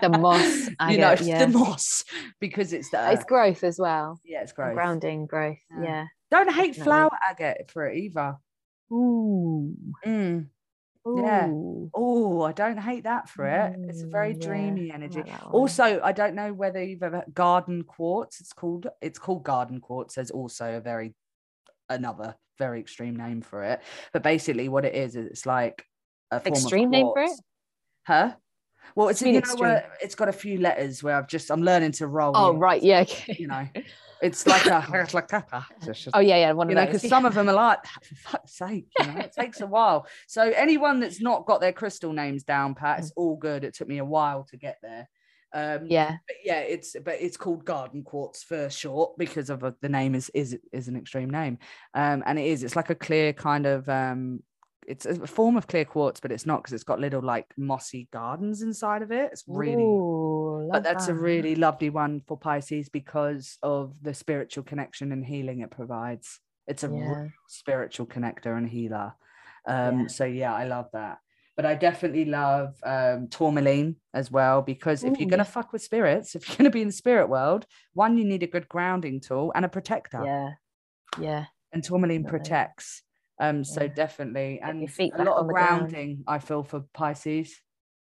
The 0.00 0.08
moss 0.08 0.68
you 0.90 0.98
know, 0.98 1.10
it's 1.12 1.22
yeah. 1.22 1.44
the 1.44 1.56
moss 1.56 2.04
because 2.40 2.72
it's 2.72 2.90
the 2.90 3.12
It's 3.12 3.24
growth 3.24 3.62
as 3.62 3.78
well. 3.78 4.18
yeah, 4.24 4.42
it's 4.42 4.52
growth. 4.52 4.74
Grounding 4.74 5.26
growth. 5.26 5.58
Yeah. 5.70 5.82
Yeah. 5.84 6.06
Don't 6.30 6.48
hate 6.50 6.74
definitely. 6.76 6.84
flower 6.84 7.10
agate 7.28 7.70
for 7.70 7.86
it 7.86 7.98
either. 7.98 8.36
Ooh. 8.92 9.74
Mm. 10.04 10.46
Yeah. 11.06 11.48
Ooh. 11.48 11.90
Oh, 11.94 12.42
I 12.42 12.52
don't 12.52 12.78
hate 12.78 13.04
that 13.04 13.28
for 13.28 13.46
it. 13.46 13.74
It's 13.88 14.02
a 14.02 14.06
very 14.06 14.34
Mm, 14.34 14.40
yeah, 14.40 14.46
dreamy 14.48 14.90
I 14.90 14.94
energy. 14.94 15.20
like. 15.22 15.54
Also, 15.54 16.00
I 16.02 16.12
don't 16.12 16.34
know 16.34 16.52
whether 16.52 16.82
you've 16.82 17.02
ever 17.02 17.24
garden 17.32 17.84
quartz. 17.84 18.40
It's 18.40 18.52
called 18.52 18.86
it's 19.00 19.18
called 19.18 19.44
garden 19.44 19.80
quartz. 19.80 20.14
There's 20.16 20.30
also 20.30 20.76
a 20.76 20.80
very 20.80 21.14
another 21.88 22.34
very 22.58 22.80
extreme 22.80 23.16
name 23.16 23.40
for 23.42 23.62
it. 23.64 23.80
But 24.12 24.22
basically, 24.22 24.68
what 24.68 24.84
it 24.84 24.94
is 24.94 25.16
is 25.16 25.26
it's 25.26 25.46
like 25.46 25.84
a 26.36 26.42
Extreme 26.48 26.90
name 26.90 27.06
for 27.14 27.22
it? 27.22 27.30
Huh? 28.06 28.34
Well, 28.94 29.08
it's 29.08 29.22
you 29.22 29.32
know 29.32 29.54
where 29.56 29.90
it's 30.02 30.14
got 30.14 30.28
a 30.28 30.32
few 30.32 30.58
letters 30.58 31.02
where 31.02 31.16
I've 31.16 31.28
just 31.28 31.50
I'm 31.50 31.62
learning 31.62 31.92
to 31.92 32.06
roll. 32.06 32.32
Oh 32.36 32.54
right, 32.54 32.82
yeah. 32.82 33.00
Okay. 33.00 33.36
You 33.38 33.46
know, 33.46 33.66
it's 34.20 34.46
like 34.46 34.66
a 34.66 34.86
it's 34.94 35.14
like 35.14 35.28
that. 35.28 35.48
It's 35.76 35.86
just- 36.04 36.08
Oh 36.14 36.20
yeah, 36.20 36.36
yeah. 36.36 36.52
One 36.52 36.68
you 36.68 36.74
know, 36.74 36.84
because 36.84 37.08
some 37.08 37.24
of 37.24 37.34
them 37.34 37.48
are 37.48 37.54
like, 37.54 37.82
that, 37.84 38.04
for 38.04 38.14
fuck's 38.16 38.52
sake, 38.58 38.86
you 38.98 39.06
know, 39.06 39.18
it 39.20 39.32
takes 39.32 39.60
a 39.60 39.66
while. 39.76 40.06
So 40.26 40.42
anyone 40.42 41.00
that's 41.00 41.20
not 41.22 41.46
got 41.46 41.60
their 41.60 41.72
crystal 41.72 42.12
names 42.12 42.42
down, 42.44 42.74
Pat, 42.74 42.98
it's 42.98 43.12
all 43.16 43.36
good. 43.36 43.64
It 43.64 43.74
took 43.74 43.88
me 43.88 43.98
a 43.98 44.04
while 44.04 44.44
to 44.50 44.56
get 44.56 44.78
there. 44.82 45.08
Um, 45.54 45.86
yeah, 45.86 46.16
yeah, 46.44 46.60
it's 46.60 46.96
but 47.04 47.16
it's 47.20 47.36
called 47.36 47.64
garden 47.64 48.02
quartz 48.02 48.42
for 48.42 48.68
short 48.70 49.16
because 49.18 49.48
of 49.50 49.62
uh, 49.64 49.72
the 49.80 49.88
name 49.88 50.14
is 50.14 50.30
is 50.34 50.58
is 50.72 50.88
an 50.88 50.96
extreme 50.96 51.28
name, 51.30 51.58
um, 51.94 52.22
and 52.26 52.38
it 52.38 52.46
is. 52.46 52.62
It's 52.62 52.76
like 52.76 52.88
a 52.90 52.94
clear 52.94 53.32
kind 53.34 53.66
of 53.66 53.86
um, 53.88 54.42
it's 54.86 55.06
a 55.06 55.26
form 55.26 55.56
of 55.56 55.66
clear 55.66 55.84
quartz, 55.84 56.20
but 56.20 56.32
it's 56.32 56.46
not 56.46 56.62
because 56.62 56.72
it's 56.72 56.84
got 56.84 57.00
little 57.00 57.22
like 57.22 57.46
mossy 57.56 58.08
gardens 58.12 58.62
inside 58.62 59.02
of 59.02 59.10
it. 59.12 59.30
It's 59.32 59.44
really 59.46 59.84
Ooh, 59.84 60.70
but 60.72 60.82
that's 60.84 61.08
a 61.08 61.14
really 61.14 61.54
lovely 61.54 61.90
one 61.90 62.22
for 62.26 62.36
Pisces 62.38 62.88
because 62.88 63.58
of 63.62 64.02
the 64.02 64.14
spiritual 64.14 64.64
connection 64.64 65.12
and 65.12 65.24
healing 65.24 65.60
it 65.60 65.70
provides. 65.70 66.40
It's 66.66 66.82
a 66.84 66.88
real 66.88 67.16
Yeah. 67.16 67.28
spiritual 67.48 68.06
connector 68.06 68.56
and 68.56 68.68
healer. 68.68 69.14
Um, 69.66 70.02
Yeah. 70.02 70.06
So 70.08 70.24
yeah, 70.24 70.54
I 70.54 70.64
love 70.66 70.88
that. 70.92 71.18
But 71.56 71.66
I 71.66 71.74
definitely 71.74 72.24
love 72.24 72.74
um, 72.82 73.28
tourmaline 73.28 73.96
as 74.14 74.30
well 74.30 74.62
because 74.62 75.04
if 75.04 75.12
Ooh, 75.12 75.16
you're 75.20 75.28
gonna 75.28 75.44
fuck 75.44 75.72
with 75.72 75.82
spirits, 75.82 76.34
if 76.34 76.48
you're 76.48 76.56
gonna 76.56 76.70
be 76.70 76.80
in 76.80 76.88
the 76.88 76.92
spirit 76.92 77.28
world, 77.28 77.66
one 77.92 78.16
you 78.16 78.24
need 78.24 78.42
a 78.42 78.46
good 78.46 78.68
grounding 78.68 79.20
tool 79.20 79.52
and 79.54 79.64
a 79.64 79.68
protector. 79.68 80.24
Yeah, 80.24 80.50
yeah. 81.20 81.46
And 81.72 81.84
tourmaline 81.84 82.22
Definitely. 82.22 82.38
protects. 82.38 83.02
Um, 83.42 83.64
so 83.64 83.82
Yeah. 83.82 83.88
definitely, 83.88 84.60
and 84.62 84.88
feet 84.88 85.12
a 85.18 85.24
lot 85.24 85.36
of 85.36 85.48
ground. 85.48 85.90
grounding. 85.90 86.24
I 86.28 86.38
feel 86.38 86.62
for 86.62 86.84
Pisces 86.94 87.60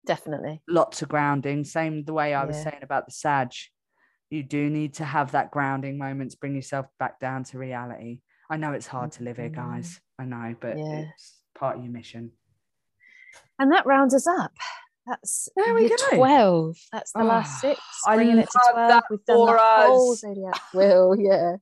Definitely. 0.07 0.63
lots 0.67 1.03
of 1.03 1.11
grounding. 1.11 1.63
Same 1.65 2.05
the 2.05 2.15
way 2.15 2.33
I 2.33 2.47
was 2.47 2.57
Yeah. 2.57 2.71
saying 2.71 2.83
about 2.83 3.05
the 3.05 3.13
Sag. 3.13 3.53
You 4.31 4.43
do 4.43 4.71
need 4.71 4.95
to 4.95 5.05
have 5.05 5.33
that 5.33 5.51
grounding 5.51 5.99
moments, 5.99 6.35
bring 6.35 6.55
yourself 6.55 6.87
back 6.99 7.21
down 7.21 7.45
to 7.45 7.59
reality. 7.59 8.21
I 8.49 8.57
know 8.57 8.73
it's 8.73 8.87
hard 8.87 9.13
to 9.13 9.25
live 9.25 9.37
here, 9.37 9.51
guys. 9.51 10.01
I 10.19 10.25
know, 10.25 10.57
but 10.59 10.79
Yeah. 10.79 11.11
it's 11.13 11.43
part 11.55 11.77
of 11.77 11.85
your 11.85 11.93
mission. 11.93 12.33
And 13.59 13.71
that 13.73 13.85
rounds 13.85 14.15
us 14.15 14.27
up. 14.27 14.53
That's 15.07 15.51
There 15.55 15.75
we 15.75 15.91
go. 15.91 16.17
12. 16.17 16.77
That's 16.93 17.13
the 17.13 17.21
Ah, 17.21 17.25
last 17.25 17.61
six. 17.61 17.81
I 18.07 18.17
Bringing 18.17 18.39
it 18.39 18.51
to 18.51 18.59
love 18.69 18.75
12. 18.75 18.89
that 18.89 19.05
We've 19.11 19.25
done 19.27 19.41
the 19.47 19.53
for 19.53 19.59
whole 19.59 20.15
zodiac 20.15 20.63
wheel. 20.73 21.15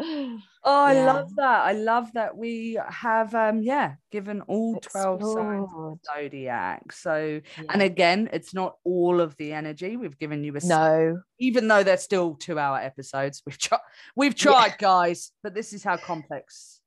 Yeah. 0.00 0.36
Oh, 0.62 0.84
I 0.84 0.92
Yeah. 0.92 1.06
love 1.06 1.34
that. 1.36 1.60
I 1.66 1.72
love 1.72 2.12
that 2.12 2.36
we 2.36 2.78
have 2.88 3.34
um 3.34 3.62
yeah, 3.62 3.94
given 4.10 4.42
all 4.42 4.76
12 4.76 5.22
signs 5.24 5.72
of 5.72 5.98
the 6.02 6.12
zodiac. 6.14 6.92
So 6.92 7.40
Yeah. 7.56 7.64
and 7.70 7.82
again, 7.82 8.28
it's 8.32 8.52
not 8.52 8.76
all 8.84 9.20
of 9.20 9.36
the 9.36 9.52
energy. 9.52 9.96
We've 9.96 10.18
given 10.18 10.44
you 10.44 10.54
a 10.56 10.60
no. 10.66 11.22
even 11.38 11.68
though 11.68 11.82
they're 11.82 11.96
still 11.96 12.34
two 12.34 12.58
hour 12.58 12.78
episodes. 12.78 13.42
We've 13.46 13.58
tried 13.58 13.80
we've 14.16 14.34
Yeah. 14.36 14.52
tried, 14.52 14.78
guys, 14.78 15.32
but 15.42 15.54
this 15.54 15.72
is 15.72 15.82
how 15.82 15.96
complex 15.96 16.80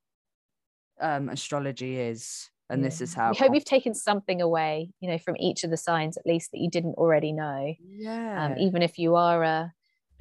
um 1.00 1.28
astrology 1.28 1.98
is. 1.98 2.50
And 2.70 2.82
this 2.82 3.00
is 3.00 3.12
how 3.12 3.30
We 3.32 3.36
hope 3.36 3.54
you've 3.54 3.64
taken 3.64 3.92
something 3.94 4.40
away, 4.40 4.90
you 5.00 5.10
know, 5.10 5.18
from 5.18 5.36
each 5.38 5.64
of 5.64 5.70
the 5.70 5.76
signs 5.76 6.16
at 6.16 6.24
least 6.26 6.50
that 6.52 6.60
you 6.60 6.70
didn't 6.70 6.94
already 6.94 7.32
know. 7.32 7.74
yeah. 7.78 8.46
Um, 8.46 8.58
even 8.58 8.82
if 8.82 8.98
you 8.98 9.16
are 9.16 9.42
a 9.42 9.72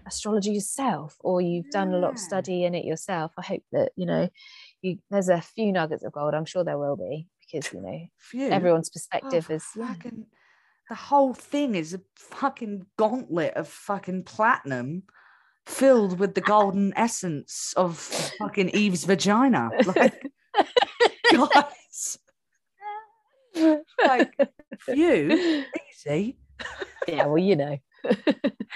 astrologer 0.05 0.51
yourself 0.51 1.15
or 1.19 1.41
you've 1.41 1.69
done 1.71 1.93
a 1.93 1.97
lot 1.97 2.11
of 2.13 2.19
study 2.19 2.63
in 2.65 2.75
it 2.75 2.85
yourself, 2.85 3.31
I 3.37 3.41
hope 3.43 3.63
that 3.71 3.91
you 3.95 4.05
know 4.05 4.29
you 4.81 4.97
there's 5.09 5.29
a 5.29 5.41
few 5.41 5.71
nuggets 5.71 6.03
of 6.03 6.11
gold. 6.13 6.33
I'm 6.33 6.45
sure 6.45 6.63
there 6.63 6.77
will 6.77 6.95
be 6.97 7.27
because 7.39 7.71
you 7.73 7.81
know 7.81 7.99
Phew. 8.17 8.49
everyone's 8.49 8.89
Oh, 8.89 8.93
perspective 8.93 9.49
is 9.49 9.65
yeah. 9.75 9.87
fucking 9.87 10.25
the 10.89 10.95
whole 10.95 11.33
thing 11.33 11.75
is 11.75 11.93
a 11.93 12.01
fucking 12.17 12.85
gauntlet 12.97 13.53
of 13.55 13.67
fucking 13.67 14.23
platinum 14.23 15.03
filled 15.65 16.19
with 16.19 16.35
the 16.35 16.41
golden 16.41 16.93
essence 16.97 17.73
of 17.77 17.97
fucking 17.97 18.69
Eve's 18.69 19.05
vagina. 19.05 19.69
Like, 19.95 20.29
guys, 21.33 22.19
like, 24.05 24.35
phew, 24.79 25.63
easy. 26.05 26.37
yeah, 27.07 27.25
well, 27.25 27.37
you 27.37 27.55
know. 27.55 27.77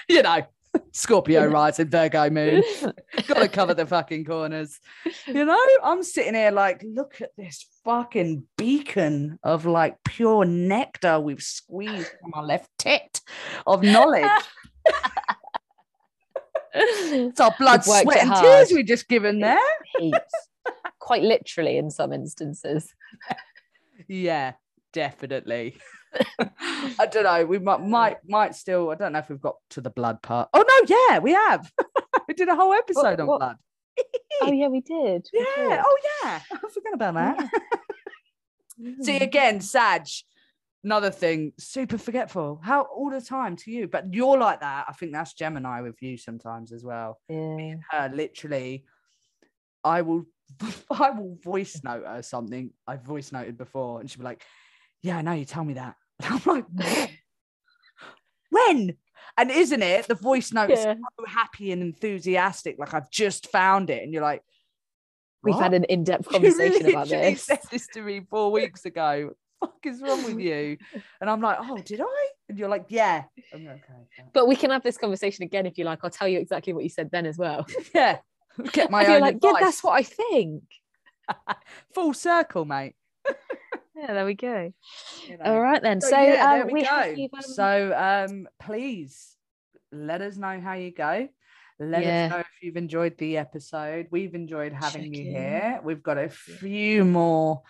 You 0.09 0.21
know, 0.21 0.41
Scorpio 0.91 1.45
rising, 1.47 1.89
Virgo 1.89 2.29
moon. 2.29 2.63
Gotta 3.27 3.47
cover 3.47 3.73
the 3.73 3.85
fucking 3.85 4.25
corners. 4.25 4.79
You 5.25 5.45
know, 5.45 5.59
I'm 5.83 6.03
sitting 6.03 6.35
here 6.35 6.51
like, 6.51 6.83
look 6.85 7.21
at 7.21 7.31
this 7.37 7.65
fucking 7.83 8.43
beacon 8.57 9.39
of 9.43 9.65
like 9.65 9.97
pure 10.03 10.45
nectar 10.45 11.19
we've 11.19 11.41
squeezed 11.41 12.11
from 12.21 12.33
our 12.33 12.43
left 12.43 12.69
tit 12.77 13.21
of 13.65 13.83
knowledge. 13.83 14.25
It's 16.73 17.39
our 17.39 17.55
blood, 17.57 17.83
sweat, 17.83 18.17
and 18.17 18.29
hard. 18.29 18.43
tears 18.43 18.71
we 18.71 18.83
just 18.83 19.07
given 19.07 19.39
there. 19.39 19.57
Heaps. 19.97 20.19
Quite 20.99 21.23
literally 21.23 21.77
in 21.77 21.89
some 21.89 22.13
instances. 22.13 22.93
Yeah, 24.07 24.53
definitely. 24.93 25.75
I 26.99 27.05
don't 27.11 27.23
know. 27.23 27.45
We 27.45 27.59
might, 27.59 27.81
might 27.85 28.17
might 28.27 28.55
still. 28.55 28.89
I 28.91 28.95
don't 28.95 29.13
know 29.13 29.19
if 29.19 29.29
we've 29.29 29.41
got 29.41 29.55
to 29.71 29.81
the 29.81 29.89
blood 29.89 30.21
part. 30.21 30.49
Oh 30.53 30.63
no, 30.67 30.95
yeah, 31.09 31.19
we 31.19 31.33
have. 31.33 31.71
we 32.27 32.33
did 32.33 32.47
a 32.49 32.55
whole 32.55 32.73
episode 32.73 33.19
on 33.19 33.27
what- 33.27 33.39
blood. 33.39 33.57
Oh 34.43 34.51
yeah, 34.51 34.67
we 34.67 34.81
did. 34.81 35.27
we 35.33 35.39
Yeah. 35.39 35.69
did. 35.69 35.79
Oh 35.83 35.97
yeah. 36.23 36.39
I 36.51 36.69
forgot 36.71 36.93
about 36.93 37.13
that. 37.15 37.49
See 39.01 39.17
Mm. 39.19 39.21
again, 39.21 39.61
Sag. 39.61 40.03
Another 40.83 41.09
thing, 41.09 41.51
super 41.57 41.97
forgetful. 41.97 42.61
How 42.63 42.83
all 42.83 43.09
the 43.09 43.19
time 43.19 43.55
to 43.57 43.71
you, 43.71 43.87
but 43.87 44.13
you're 44.13 44.37
like 44.37 44.59
that. 44.61 44.85
I 44.87 44.93
think 44.93 45.11
that's 45.11 45.33
Gemini 45.33 45.81
with 45.81 45.99
you 46.03 46.15
sometimes 46.17 46.71
as 46.71 46.83
well. 46.83 47.19
Yeah. 47.27 47.73
Her 47.89 48.11
literally, 48.13 48.85
I 49.83 50.03
will, 50.03 50.25
I 50.91 51.09
will 51.09 51.37
voice 51.43 51.81
note 51.83 52.05
her 52.05 52.21
something 52.21 52.69
I've 52.85 53.01
voice 53.01 53.31
noted 53.31 53.57
before, 53.57 53.99
and 53.99 54.09
she'll 54.09 54.19
be 54.19 54.25
like, 54.25 54.43
"Yeah, 55.01 55.17
I 55.17 55.21
know 55.21 55.33
you 55.33 55.45
tell 55.45 55.63
me 55.63 55.73
that. 55.75 55.95
And 56.23 56.33
I'm 56.33 56.41
like, 56.45 56.65
when? 56.73 57.09
when? 58.49 58.97
And 59.37 59.51
isn't 59.51 59.83
it? 59.83 60.07
The 60.07 60.15
voice 60.15 60.51
note 60.51 60.71
is 60.71 60.79
Yeah. 60.83 60.95
so 61.19 61.25
happy 61.27 61.71
and 61.71 61.81
enthusiastic, 61.81 62.77
like 62.79 62.93
I've 62.93 63.09
just 63.11 63.51
found 63.51 63.89
it. 63.89 64.03
And 64.03 64.11
you're 64.13 64.23
like, 64.23 64.41
We've 65.43 65.55
had 65.55 65.73
an 65.75 65.83
in-depth 65.85 66.25
You 66.31 66.31
conversation 66.31 66.89
about 66.89 67.07
literally 67.07 67.33
this. 67.35 67.43
said 67.43 67.59
this 67.71 67.87
to 67.93 68.01
me 68.01 68.21
four 68.29 68.51
weeks 68.51 68.85
ago. 68.85 69.31
Fuck 69.61 69.85
is 69.85 70.01
wrong 70.01 70.23
with 70.25 70.39
you? 70.39 70.77
And 71.21 71.29
I'm 71.29 71.39
like, 71.41 71.57
oh, 71.61 71.77
did 71.77 72.01
I? 72.01 72.27
And 72.49 72.57
you're 72.57 72.67
like, 72.67 72.85
yeah. 72.89 73.23
Like, 73.53 73.61
okay. 73.63 73.81
fine." 74.17 74.27
But 74.33 74.47
we 74.47 74.55
can 74.55 74.71
have 74.71 74.83
this 74.83 74.97
conversation 74.97 75.43
again 75.43 75.65
if 75.67 75.77
you 75.77 75.85
like. 75.85 75.99
I'll 76.03 76.09
tell 76.09 76.27
you 76.27 76.39
exactly 76.39 76.73
what 76.73 76.83
you 76.83 76.89
said 76.89 77.09
then 77.11 77.25
as 77.27 77.37
well. 77.37 77.65
Yeah. 77.93 78.17
Get 78.73 78.89
my 78.89 79.01
And 79.01 79.07
you're 79.07 79.15
own 79.17 79.21
like, 79.21 79.35
advice. 79.35 79.53
yeah, 79.53 79.59
that's 79.65 79.83
what 79.83 79.93
I 79.93 80.03
think. 80.03 80.63
Full 81.93 82.13
circle, 82.13 82.65
mate. 82.65 82.95
Yeah, 83.97 84.13
there 84.13 84.25
we 84.25 84.35
go. 84.35 84.71
You 85.27 85.37
know. 85.37 85.43
All 85.45 85.59
right 85.61 85.81
then. 85.81 86.01
So, 86.01 86.09
So, 86.09 86.19
yeah, 86.21 86.45
um, 86.45 86.57
there 86.59 86.67
we, 86.67 86.83
go. 86.83 87.27
um, 87.35 87.41
so 87.41 87.93
um, 88.27 88.47
please 88.59 89.35
let 89.91 90.21
us 90.21 90.37
know 90.37 90.59
how 90.59 90.73
you 90.73 90.91
go. 90.93 91.27
Let 91.79 92.03
Yeah. 92.03 92.25
us 92.25 92.29
know 92.31 92.39
if 92.39 92.47
you've 92.61 92.77
enjoyed 92.77 93.17
the 93.17 93.37
episode. 93.37 94.07
We've 94.11 94.35
enjoyed 94.35 94.73
having 94.73 95.13
Check 95.13 95.23
you 95.23 95.29
in. 95.29 95.35
here. 95.35 95.79
We've 95.83 96.03
got 96.03 96.17
a 96.17 96.29
few 96.29 97.05
more 97.05 97.63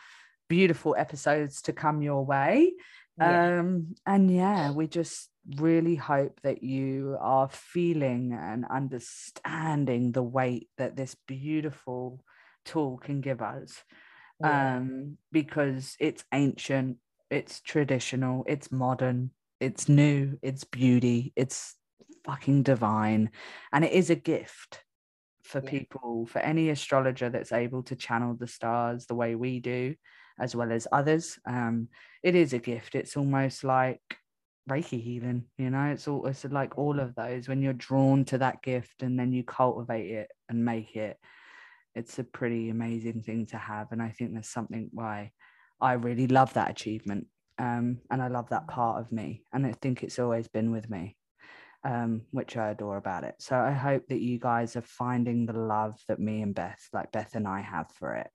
beautiful 0.50 0.96
episodes 0.98 1.62
to 1.64 1.74
come 1.74 2.02
your 2.02 2.26
way. 2.26 2.74
yeah. 3.18 3.60
Um, 3.60 3.96
and 4.06 4.30
yeah, 4.34 4.72
we 4.72 4.88
just 4.88 5.30
really 5.58 5.96
hope 5.96 6.40
that 6.44 6.62
you 6.64 7.18
are 7.22 7.48
feeling 7.50 8.34
and 8.34 8.66
understanding 8.70 10.12
the 10.12 10.24
weight 10.24 10.70
that 10.78 10.96
this 10.96 11.16
beautiful 11.28 12.22
tool 12.66 12.98
can 12.98 13.22
give 13.22 13.42
us 13.42 13.84
Yeah. 14.40 14.78
um, 14.78 15.18
because 15.32 15.96
it's 16.00 16.24
ancient, 16.34 16.98
it's 17.30 17.62
traditional, 17.62 18.44
it's 18.48 18.72
modern, 18.72 19.32
it's 19.60 19.90
new, 19.90 20.38
it's 20.42 20.64
beauty, 20.64 21.34
it's 21.36 21.76
fucking 22.26 22.64
divine, 22.64 23.32
and 23.74 23.84
it 23.84 23.92
is 23.94 24.10
a 24.10 24.16
gift 24.16 24.84
for 25.44 25.62
Yeah. 25.62 25.70
people, 25.70 26.26
for 26.28 26.40
any 26.40 26.70
astrologer 26.70 27.30
that's 27.30 27.52
able 27.52 27.84
to 27.84 27.96
channel 27.96 28.36
the 28.36 28.48
stars 28.48 29.06
the 29.06 29.16
way 29.16 29.36
we 29.36 29.60
do, 29.60 29.96
as 30.40 30.56
well 30.56 30.72
as 30.72 30.88
others. 30.92 31.40
Um, 31.46 31.88
it 32.22 32.36
is 32.36 32.54
a 32.54 32.60
gift. 32.60 32.96
It's 32.96 33.18
almost 33.18 33.64
like 33.64 34.02
Reiki 34.70 35.02
healing, 35.02 35.46
you 35.58 35.70
know, 35.70 35.86
it's 35.92 36.08
all 36.08 36.26
it's 36.28 36.44
like 36.44 36.78
all 36.78 37.00
of 37.00 37.16
those 37.16 37.48
when 37.48 37.62
you're 37.62 37.74
drawn 37.74 38.26
to 38.26 38.38
that 38.40 38.62
gift 38.62 39.02
and 39.02 39.18
then 39.18 39.32
you 39.32 39.44
cultivate 39.44 40.12
it 40.12 40.30
and 40.50 40.66
make 40.66 40.96
it 40.96 41.18
it's 41.96 42.20
a 42.20 42.24
pretty 42.24 42.70
amazing 42.70 43.22
thing 43.22 43.46
to 43.46 43.58
have 43.58 43.88
and 43.92 44.02
i 44.02 44.10
think 44.10 44.34
there's 44.34 44.50
something 44.50 44.90
why 44.92 45.32
i 45.82 45.94
really 45.94 46.28
love 46.28 46.54
that 46.54 46.70
achievement 46.70 47.28
um, 47.60 47.98
and 48.12 48.22
i 48.22 48.28
love 48.28 48.50
that 48.50 48.68
part 48.68 49.02
of 49.02 49.12
me 49.12 49.44
and 49.54 49.66
i 49.66 49.72
think 49.82 50.04
it's 50.04 50.20
always 50.20 50.48
been 50.48 50.72
with 50.72 50.90
me 50.90 51.16
um, 51.84 52.24
which 52.32 52.58
i 52.58 52.72
adore 52.72 52.98
about 52.98 53.24
it. 53.24 53.36
So 53.40 53.56
i 53.56 53.72
hope 53.72 54.08
that 54.08 54.20
you 54.20 54.40
guys 54.40 54.76
are 54.76 54.82
finding 54.82 55.46
the 55.46 55.54
love 55.54 55.98
that 56.08 56.20
me 56.20 56.42
and 56.42 56.54
beth 56.54 56.90
like 56.92 57.12
beth 57.12 57.36
and 57.36 57.48
i 57.48 57.62
have 57.62 57.90
for 57.94 58.16
it. 58.16 58.30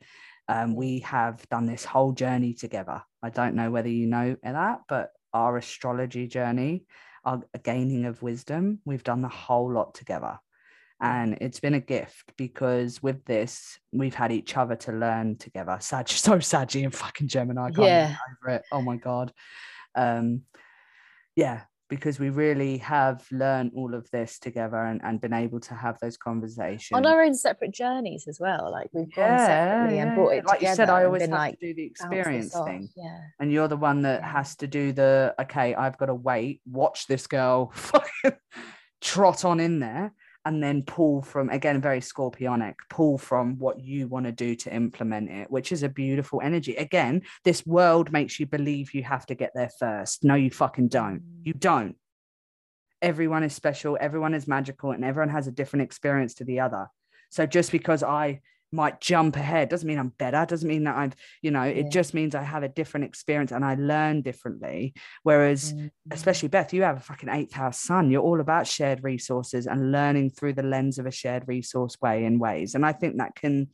Um, 0.49 0.75
we 0.75 1.01
have 1.01 1.47
done 1.51 1.67
this 1.67 1.85
whole 1.85 2.13
journey 2.13 2.55
together. 2.55 3.03
I 3.23 3.31
don't 3.31 3.55
know 3.55 3.71
whether 3.71 3.89
you 3.89 4.07
know 4.07 4.37
that 4.43 4.81
but 4.89 5.11
our 5.35 5.57
astrology 5.57 6.27
journey 6.27 6.85
our 7.25 7.43
gaining 7.63 8.05
of 8.05 8.23
wisdom 8.23 8.81
we've 8.85 9.05
done 9.05 9.23
the 9.23 9.29
whole 9.29 9.73
lot 9.73 9.95
together 9.95 10.39
and 11.03 11.37
it's 11.41 11.61
been 11.61 11.75
a 11.75 11.81
gift 11.81 12.33
because 12.39 13.03
with 13.03 13.25
this 13.25 13.79
we've 13.93 14.15
had 14.15 14.31
each 14.33 14.57
other 14.57 14.77
to 14.77 14.93
learn 14.93 15.37
together 15.37 15.77
Sag, 15.81 16.09
so 16.27 16.39
saggy 16.39 16.85
and 16.85 16.95
fucking 16.95 17.29
gemini 17.29 17.65
I 17.67 17.71
can't 17.71 17.77
Yeah. 17.89 18.09
get 18.09 18.19
over 18.47 18.55
it 18.57 18.63
oh 18.73 18.81
my 18.83 18.97
god 18.97 19.33
um 19.95 20.43
yeah 21.37 21.63
because 21.91 22.19
we 22.19 22.31
really 22.31 22.79
have 22.79 23.27
learned 23.31 23.73
all 23.77 23.95
of 23.95 24.09
this 24.13 24.39
together 24.39 24.79
and, 24.79 25.03
and 25.05 25.21
been 25.21 25.35
able 25.35 25.61
to 25.61 25.75
have 25.75 25.99
those 26.01 26.17
conversations 26.17 26.97
On 26.97 27.05
our 27.05 27.21
own 27.23 27.35
separate 27.35 27.73
journeys 27.73 28.27
as 28.27 28.41
well. 28.41 28.71
Like 28.73 28.89
we've 28.95 29.13
gone 29.15 29.37
Yeah, 29.37 29.47
separately 29.47 29.99
and 29.99 30.09
yeah, 30.11 30.15
brought 30.15 30.31
it 30.31 30.45
like 30.47 30.61
together. 30.61 30.71
you 30.71 30.77
said 30.77 30.89
i 30.89 31.05
always 31.05 31.23
have 31.23 31.31
like, 31.31 31.61
to 31.61 31.67
do 31.67 31.75
the 31.75 31.85
experience 31.85 32.55
thing 32.65 32.89
Yeah. 32.97 33.19
and 33.41 33.53
you're 33.53 33.69
the 33.69 33.77
one 33.77 34.01
that 34.03 34.21
Yeah. 34.21 34.33
has 34.33 34.57
to 34.57 34.67
do 34.67 34.93
the 34.93 35.35
okay 35.39 35.75
i've 35.75 35.99
got 35.99 36.07
to 36.07 36.15
wait 36.15 36.63
watch 36.65 37.07
this 37.09 37.27
girl 37.27 37.71
fucking 37.75 38.39
trot 39.03 39.45
on 39.45 39.61
in 39.61 39.81
there 39.81 40.15
and 40.45 40.63
then 40.63 40.83
pull 40.83 41.23
from 41.23 41.49
again 41.51 41.81
very 41.81 42.01
scorpionic 42.01 42.75
pull 42.91 43.17
from 43.17 43.59
what 43.59 43.81
you 43.81 44.09
want 44.09 44.27
to 44.27 44.33
do 44.33 44.55
to 44.55 44.75
implement 44.75 45.31
it 45.31 45.51
which 45.51 45.73
is 45.73 45.83
a 45.83 45.89
beautiful 45.89 46.41
energy. 46.43 46.75
Again 46.77 47.23
this 47.45 47.65
world 47.67 48.13
makes 48.13 48.41
you 48.41 48.47
believe 48.47 48.95
you 48.95 49.03
have 49.05 49.27
to 49.27 49.35
get 49.35 49.53
there 49.55 49.71
first. 49.79 50.25
No 50.25 50.35
you 50.35 50.51
fucking 50.51 50.89
don't. 50.89 51.21
Mm. 51.21 51.41
you 51.45 51.53
don't. 51.55 51.97
Everyone 53.01 53.43
is 53.43 53.55
special 53.55 53.97
everyone 54.01 54.35
is 54.35 54.49
magical 54.49 54.91
and 54.91 55.05
everyone 55.05 55.31
has 55.31 55.47
a 55.47 55.53
different 55.53 55.85
experience 55.85 56.35
to 56.35 56.45
the 56.45 56.61
other. 56.61 56.89
So 57.31 57.47
just 57.47 57.73
because 57.73 58.03
i 58.03 58.41
might 58.73 59.01
jump 59.01 59.37
ahead 59.37 59.69
doesn't 59.69 59.87
mean 59.87 59.99
i'm 59.99 60.09
better 60.19 60.45
doesn't 60.47 60.69
mean 60.69 60.85
that 60.85 60.97
i've 60.97 61.15
you 61.43 61.51
know 61.51 61.63
Yeah. 61.65 61.81
it 61.81 61.91
just 61.91 62.15
means 62.15 62.35
i 62.35 62.43
have 62.43 62.63
a 62.63 62.69
different 62.69 63.05
experience 63.05 63.53
and 63.53 63.65
i 63.65 63.75
learn 63.75 64.23
differently 64.23 64.95
whereas 65.23 65.75
Mm. 65.75 65.91
especially 66.11 66.49
Beth, 66.49 66.73
you 66.73 66.83
have 66.83 66.97
a 66.97 67.01
fucking 67.01 67.29
eighth 67.29 67.53
house 67.53 67.79
sun. 67.79 68.11
You're 68.11 68.23
all 68.23 68.41
about 68.41 68.67
shared 68.67 69.05
resources 69.05 69.67
and 69.67 69.93
learning 69.93 70.31
through 70.31 70.55
the 70.55 70.63
lens 70.63 70.99
of 70.99 71.07
a 71.07 71.11
shared 71.11 71.45
resource 71.47 71.97
way 72.01 72.25
in 72.25 72.39
ways. 72.39 72.75
And 72.75 72.85
I 72.85 72.93
think 72.93 73.19
that 73.19 73.35
can 73.37 73.69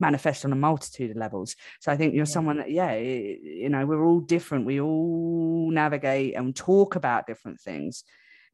manifest 0.00 0.44
on 0.44 0.52
a 0.52 0.56
multitude 0.56 1.10
of 1.10 1.16
levels. 1.16 1.56
So 1.80 1.90
I 1.92 1.96
think 1.96 2.14
you're 2.14 2.20
Yeah. 2.26 2.36
someone 2.36 2.58
that, 2.58 2.70
yeah, 2.70 2.94
you 2.96 3.68
know, 3.68 3.84
we're 3.86 4.04
all 4.04 4.20
different. 4.20 4.66
We 4.66 4.80
all 4.80 5.70
navigate 5.70 6.34
and 6.36 6.54
talk 6.54 6.94
about 6.96 7.26
different 7.26 7.60
things. 7.60 8.04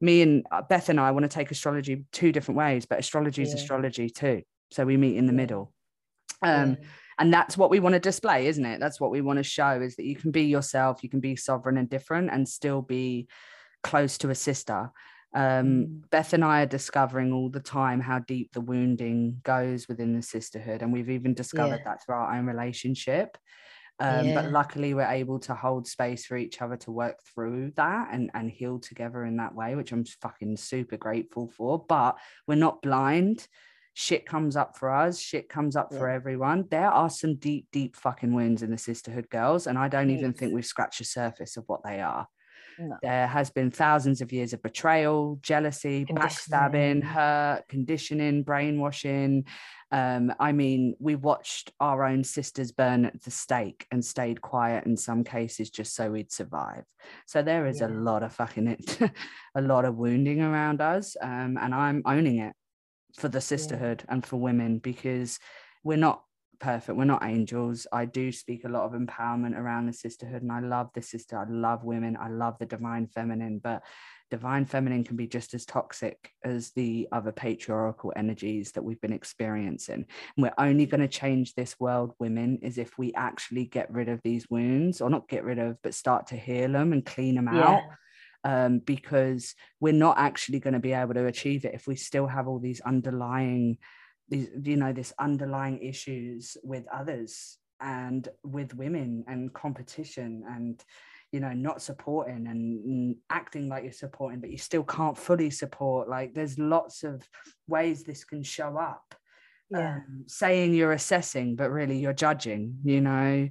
Me 0.01 0.21
and 0.21 0.45
uh, 0.51 0.61
Beth 0.61 0.89
and 0.89 0.99
I 0.99 1.11
want 1.11 1.23
to 1.23 1.29
take 1.29 1.51
astrology 1.51 2.05
two 2.11 2.31
different 2.31 2.57
ways, 2.57 2.85
but 2.85 2.99
astrology 2.99 3.41
is 3.43 3.49
Yeah. 3.49 3.55
astrology 3.55 4.09
too. 4.09 4.41
So 4.71 4.85
we 4.85 4.97
meet 4.97 5.17
in 5.17 5.25
the 5.27 5.33
middle. 5.33 5.73
Um, 6.41 6.77
and 7.19 7.33
that's 7.33 7.57
what 7.57 7.69
we 7.69 7.79
want 7.81 7.93
to 7.93 7.99
display 7.99 8.47
isn't 8.47 8.65
it 8.65 8.79
that's 8.79 8.99
what 8.99 9.11
we 9.11 9.21
want 9.21 9.37
to 9.37 9.43
show 9.43 9.81
is 9.81 9.95
that 9.97 10.05
you 10.05 10.15
can 10.15 10.31
be 10.31 10.43
yourself 10.43 11.03
you 11.03 11.09
can 11.09 11.19
be 11.19 11.35
sovereign 11.35 11.77
and 11.77 11.89
different 11.89 12.29
and 12.31 12.47
still 12.47 12.81
be 12.81 13.27
close 13.83 14.17
to 14.19 14.29
a 14.29 14.35
sister 14.35 14.89
um, 15.35 15.41
Mm. 15.41 16.09
beth 16.09 16.33
and 16.33 16.43
i 16.43 16.63
are 16.63 16.65
discovering 16.65 17.31
all 17.33 17.49
the 17.49 17.59
time 17.59 17.99
how 17.99 18.19
deep 18.19 18.51
the 18.53 18.61
wounding 18.61 19.41
goes 19.43 19.87
within 19.87 20.15
the 20.15 20.23
sisterhood 20.23 20.81
and 20.81 20.91
we've 20.91 21.09
even 21.11 21.33
discovered 21.35 21.81
Yeah. 21.85 21.91
that 21.91 22.03
through 22.03 22.15
our 22.15 22.35
own 22.35 22.45
relationship 22.47 23.37
um, 23.99 24.27
Yeah. 24.27 24.41
but 24.41 24.51
luckily 24.51 24.93
we're 24.93 25.03
able 25.03 25.39
to 25.39 25.53
hold 25.53 25.87
space 25.87 26.25
for 26.25 26.37
each 26.37 26.61
other 26.61 26.77
to 26.77 26.91
work 26.91 27.17
through 27.21 27.73
that 27.75 28.09
and, 28.13 28.31
and 28.33 28.49
heal 28.49 28.79
together 28.79 29.23
in 29.25 29.37
that 29.37 29.53
way 29.53 29.75
which 29.75 29.91
i'm 29.91 30.05
fucking 30.05 30.57
super 30.57 30.97
grateful 30.97 31.49
for 31.49 31.85
but 31.87 32.17
we're 32.47 32.55
not 32.55 32.81
blind 32.81 33.45
shit 33.99 34.25
comes 34.25 34.55
up 34.55 34.77
for 34.77 34.89
us 34.89 35.19
shit 35.19 35.49
comes 35.49 35.75
up 35.75 35.93
for 35.93 36.07
everyone. 36.07 36.65
There 36.71 36.89
are 36.89 37.09
some 37.09 37.35
deep 37.35 37.67
deep 37.73 37.97
fucking 37.97 38.33
wounds 38.33 38.63
in 38.63 38.71
the 38.71 38.77
sisterhood 38.77 39.29
girls 39.29 39.67
and 39.67 39.77
i 39.77 39.89
don't 39.89 40.09
even 40.09 40.31
think 40.31 40.53
we've 40.53 40.65
scratched 40.65 40.99
the 40.99 41.05
surface 41.05 41.57
of 41.57 41.65
what 41.67 41.83
they 41.83 41.99
are. 41.99 42.25
No. 42.79 42.95
there 43.01 43.27
has 43.27 43.49
been 43.49 43.71
thousands 43.71 44.21
of 44.21 44.31
years 44.31 44.53
of 44.53 44.63
betrayal 44.63 45.37
jealousy 45.41 46.05
backstabbing 46.05 47.03
hurt 47.03 47.63
conditioning 47.67 48.43
brainwashing. 48.43 49.43
Um, 49.91 50.31
I 50.39 50.53
mean, 50.53 50.95
we 50.99 51.15
watched 51.15 51.73
our 51.81 52.05
own 52.05 52.23
sisters 52.23 52.71
burn 52.71 53.03
at 53.03 53.21
the 53.23 53.31
stake 53.31 53.85
and 53.91 54.05
stayed 54.05 54.39
quiet 54.39 54.85
in 54.85 54.95
some 54.95 55.25
cases 55.25 55.69
just 55.71 55.93
so 55.93 56.11
we'd 56.11 56.31
survive. 56.31 56.85
So 57.25 57.41
there 57.41 57.65
is 57.65 57.81
a 57.81 57.89
lot 57.89 58.23
of 58.23 58.31
fucking 58.31 58.67
it, 58.67 58.99
a 59.55 59.61
lot 59.61 59.83
of 59.83 59.97
wounding 59.97 60.41
around 60.41 60.79
us, 60.79 61.17
um, 61.21 61.57
and 61.59 61.75
I'm 61.75 62.01
owning 62.05 62.37
it 62.37 62.53
for 63.17 63.27
the 63.27 63.41
sisterhood 63.41 64.03
and 64.09 64.25
for 64.25 64.37
women 64.37 64.79
because 64.79 65.39
we're 65.83 65.97
not 65.97 66.23
perfect. 66.59 66.97
We're 66.97 67.05
not 67.05 67.23
angels. 67.23 67.87
I 67.91 68.05
do 68.05 68.31
speak 68.31 68.65
a 68.65 68.69
lot 68.69 68.83
of 68.83 68.99
empowerment 68.99 69.57
around 69.57 69.87
the 69.87 69.93
sisterhood, 69.93 70.41
and 70.41 70.51
I 70.51 70.59
love 70.59 70.89
the 70.93 71.01
sister. 71.01 71.37
I 71.37 71.45
love 71.49 71.83
women. 71.83 72.17
I 72.19 72.29
love 72.29 72.57
the 72.59 72.65
divine 72.65 73.07
feminine, 73.07 73.59
but 73.63 73.83
divine 74.29 74.65
feminine 74.65 75.03
can 75.03 75.15
be 75.15 75.25
just 75.25 75.53
as 75.53 75.65
toxic 75.65 76.31
as 76.43 76.71
the 76.71 77.07
other 77.11 77.31
patriarchal 77.31 78.13
energies 78.15 78.71
that 78.73 78.83
we've 78.83 79.01
been 79.01 79.13
experiencing. 79.13 80.05
And 80.35 80.43
we're 80.43 80.53
only 80.57 80.85
going 80.85 81.01
to 81.01 81.07
change 81.07 81.55
this 81.55 81.79
world, 81.79 82.13
women, 82.19 82.59
is 82.61 82.77
if 82.77 82.97
we 82.97 83.13
actually 83.13 83.65
get 83.65 83.91
rid 83.91 84.09
of 84.09 84.21
these 84.23 84.49
wounds, 84.49 85.01
or 85.01 85.09
not 85.09 85.29
get 85.29 85.43
rid 85.43 85.59
of, 85.59 85.77
but 85.81 85.95
start 85.95 86.27
to 86.27 86.35
heal 86.35 86.73
them 86.73 86.93
and 86.93 87.05
clean 87.05 87.35
them 87.35 87.47
out 87.47 87.55
Yeah. 87.55 87.95
Um, 88.43 88.79
because 88.79 89.55
we're 89.79 89.93
not 89.93 90.17
actually 90.17 90.59
going 90.59 90.73
to 90.73 90.79
be 90.79 90.93
able 90.93 91.13
to 91.13 91.25
achieve 91.25 91.65
it 91.65 91.73
if 91.73 91.87
we 91.87 91.95
still 91.95 92.27
have 92.27 92.47
all 92.47 92.59
these 92.59 92.81
underlying 92.81 93.77
these 94.29 94.47
you 94.63 94.77
know 94.77 94.93
this 94.93 95.11
underlying 95.19 95.79
issues 95.79 96.55
with 96.63 96.85
others 96.93 97.57
and 97.81 98.29
with 98.43 98.75
women 98.75 99.23
and 99.27 99.53
competition 99.53 100.43
and 100.47 100.83
you 101.31 101.39
know 101.39 101.53
not 101.53 101.81
supporting 101.81 102.47
and 102.47 103.15
acting 103.29 103.69
like 103.69 103.83
you're 103.83 103.91
supporting 103.91 104.39
but 104.39 104.49
you 104.51 104.57
still 104.57 104.83
can't 104.83 105.17
fully 105.17 105.49
support 105.49 106.09
like 106.09 106.33
there's 106.33 106.57
lots 106.59 107.03
of 107.03 107.27
ways 107.67 108.03
this 108.03 108.23
can 108.23 108.43
show 108.43 108.77
up 108.77 109.15
Yeah. 109.71 109.95
um, 109.97 110.23
saying 110.27 110.73
you're 110.73 110.91
assessing 110.93 111.55
but 111.55 111.71
really 111.71 111.97
you're 111.99 112.13
judging 112.13 112.75
you 112.83 113.01
know 113.01 113.49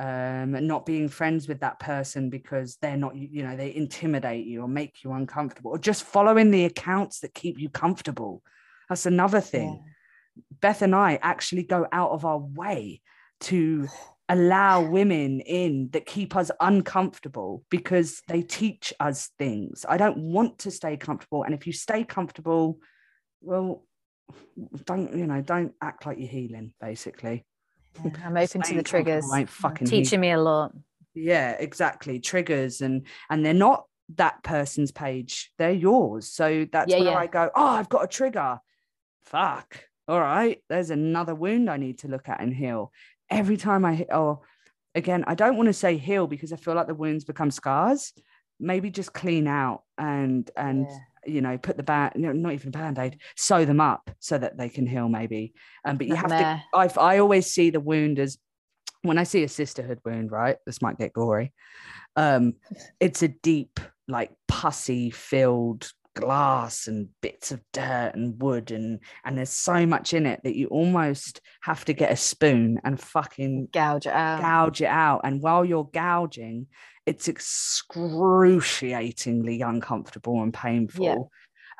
um, 0.00 0.54
and 0.54 0.66
not 0.66 0.86
being 0.86 1.10
friends 1.10 1.46
with 1.46 1.60
that 1.60 1.78
person 1.78 2.30
because 2.30 2.78
they're 2.80 2.96
not, 2.96 3.14
you 3.14 3.28
you 3.30 3.42
know, 3.42 3.54
they 3.54 3.74
intimidate 3.74 4.46
you 4.46 4.62
or 4.62 4.68
make 4.68 5.04
you 5.04 5.12
uncomfortable, 5.12 5.72
or 5.72 5.78
just 5.78 6.04
following 6.04 6.50
the 6.50 6.64
accounts 6.64 7.20
that 7.20 7.34
keep 7.34 7.60
you 7.60 7.68
comfortable. 7.68 8.42
That's 8.88 9.04
another 9.04 9.42
thing. 9.42 9.84
Beth 10.62 10.80
and 10.80 10.94
I 10.94 11.18
actually 11.20 11.64
go 11.64 11.86
out 11.92 12.12
of 12.12 12.24
our 12.24 12.38
way 12.38 13.02
to 13.40 13.88
allow 14.30 14.80
women 14.80 15.40
in 15.40 15.90
that 15.90 16.06
keep 16.06 16.34
us 16.34 16.50
uncomfortable 16.60 17.62
because 17.68 18.22
they 18.26 18.40
teach 18.40 18.94
us 19.00 19.28
things. 19.38 19.84
I 19.86 19.98
don't 19.98 20.16
want 20.16 20.60
to 20.60 20.70
stay 20.70 20.96
comfortable. 20.96 21.42
And 21.42 21.52
if 21.52 21.66
you 21.66 21.74
stay 21.74 22.04
comfortable, 22.04 22.78
well, 23.42 23.84
don't, 24.86 25.14
you 25.14 25.26
know, 25.26 25.42
don't 25.42 25.74
act 25.82 26.06
like 26.06 26.18
you're 26.18 26.28
healing, 26.28 26.72
basically. 26.80 27.44
Yeah, 28.04 28.10
I'm 28.24 28.36
open 28.36 28.62
to 28.62 28.74
the 28.74 28.80
oh, 28.80 28.82
triggers. 28.82 29.24
comfortable 29.26 29.46
fucking 29.48 29.86
Teaching 29.86 30.20
me 30.20 30.30
a 30.30 30.40
lot. 30.40 30.72
yeah 31.14 31.52
exactly 31.58 32.20
triggers 32.20 32.80
and 32.80 33.06
and 33.28 33.44
they're 33.44 33.52
not 33.54 33.84
that 34.16 34.42
person's 34.42 34.90
page 34.92 35.52
they're 35.58 35.70
yours 35.72 36.26
so 36.26 36.66
that's 36.72 36.90
Yeah, 36.90 36.98
where 37.00 37.10
yeah. 37.10 37.16
i 37.18 37.26
go 37.26 37.50
oh 37.54 37.66
i've 37.66 37.88
got 37.88 38.04
a 38.04 38.08
trigger 38.08 38.58
fuck 39.24 39.84
all 40.08 40.20
right 40.20 40.62
there's 40.68 40.90
another 40.90 41.34
wound 41.34 41.70
i 41.70 41.76
need 41.76 41.98
to 42.00 42.08
look 42.08 42.28
at 42.28 42.40
and 42.40 42.52
heal 42.54 42.92
every 43.28 43.56
time 43.56 43.84
i 43.84 43.94
hit 43.94 44.08
oh 44.12 44.42
again 44.94 45.22
i 45.28 45.34
don't 45.34 45.56
want 45.56 45.68
to 45.68 45.72
say 45.72 45.96
heal 45.96 46.26
because 46.26 46.52
i 46.52 46.56
feel 46.56 46.74
like 46.74 46.88
the 46.88 46.94
wounds 46.94 47.24
become 47.24 47.50
scars 47.50 48.12
maybe 48.58 48.90
just 48.90 49.12
clean 49.12 49.46
out 49.46 49.82
and 49.96 50.50
and 50.56 50.86
Yeah. 50.88 50.98
You 51.26 51.40
know 51.40 51.58
put 51.58 51.76
the 51.76 51.82
band 51.82 52.12
no, 52.16 52.32
not 52.32 52.52
even 52.52 52.68
a 52.68 52.72
band-aid 52.72 53.18
sew 53.36 53.64
them 53.64 53.80
up 53.80 54.10
so 54.20 54.38
that 54.38 54.56
they 54.56 54.68
can 54.68 54.86
heal 54.86 55.08
maybe 55.08 55.52
um, 55.84 55.96
but 55.96 56.06
you 56.06 56.14
have 56.14 56.30
to 56.30 56.34
Meh. 56.34 56.60
I, 56.74 56.90
I 56.98 57.18
always 57.18 57.46
see 57.46 57.70
the 57.70 57.80
wound 57.80 58.18
as 58.18 58.38
when 59.02 59.18
I 59.18 59.24
see 59.24 59.42
a 59.42 59.48
sisterhood 59.48 60.00
wound, 60.04 60.30
right? 60.30 60.56
This 60.66 60.82
might 60.82 60.98
get 60.98 61.12
gory. 61.12 61.52
Um, 62.16 62.54
it's 62.98 63.22
a 63.22 63.28
deep, 63.28 63.80
like 64.08 64.32
pussy 64.48 65.10
filled 65.10 65.90
glass 66.16 66.88
and 66.88 67.08
bits 67.20 67.52
of 67.52 67.60
dirt 67.72 68.12
and 68.14 68.42
wood 68.42 68.72
and 68.72 68.98
and 69.24 69.38
there's 69.38 69.52
so 69.52 69.86
much 69.86 70.12
in 70.12 70.26
it 70.26 70.40
that 70.42 70.56
you 70.56 70.66
almost 70.66 71.40
have 71.62 71.84
to 71.84 71.92
get 71.92 72.10
a 72.10 72.16
spoon 72.16 72.80
and 72.84 73.00
fucking 73.00 73.68
Gouge 73.72 74.06
it 74.06 74.12
out. 74.12 74.40
gouge 74.40 74.82
it 74.82 74.86
out. 74.88 75.20
And 75.24 75.40
while 75.40 75.64
you're 75.64 75.88
gouging, 75.92 76.66
it's 77.10 77.28
excruciatingly 77.28 79.62
uncomfortable 79.62 80.42
and 80.42 80.54
painful. 80.54 81.30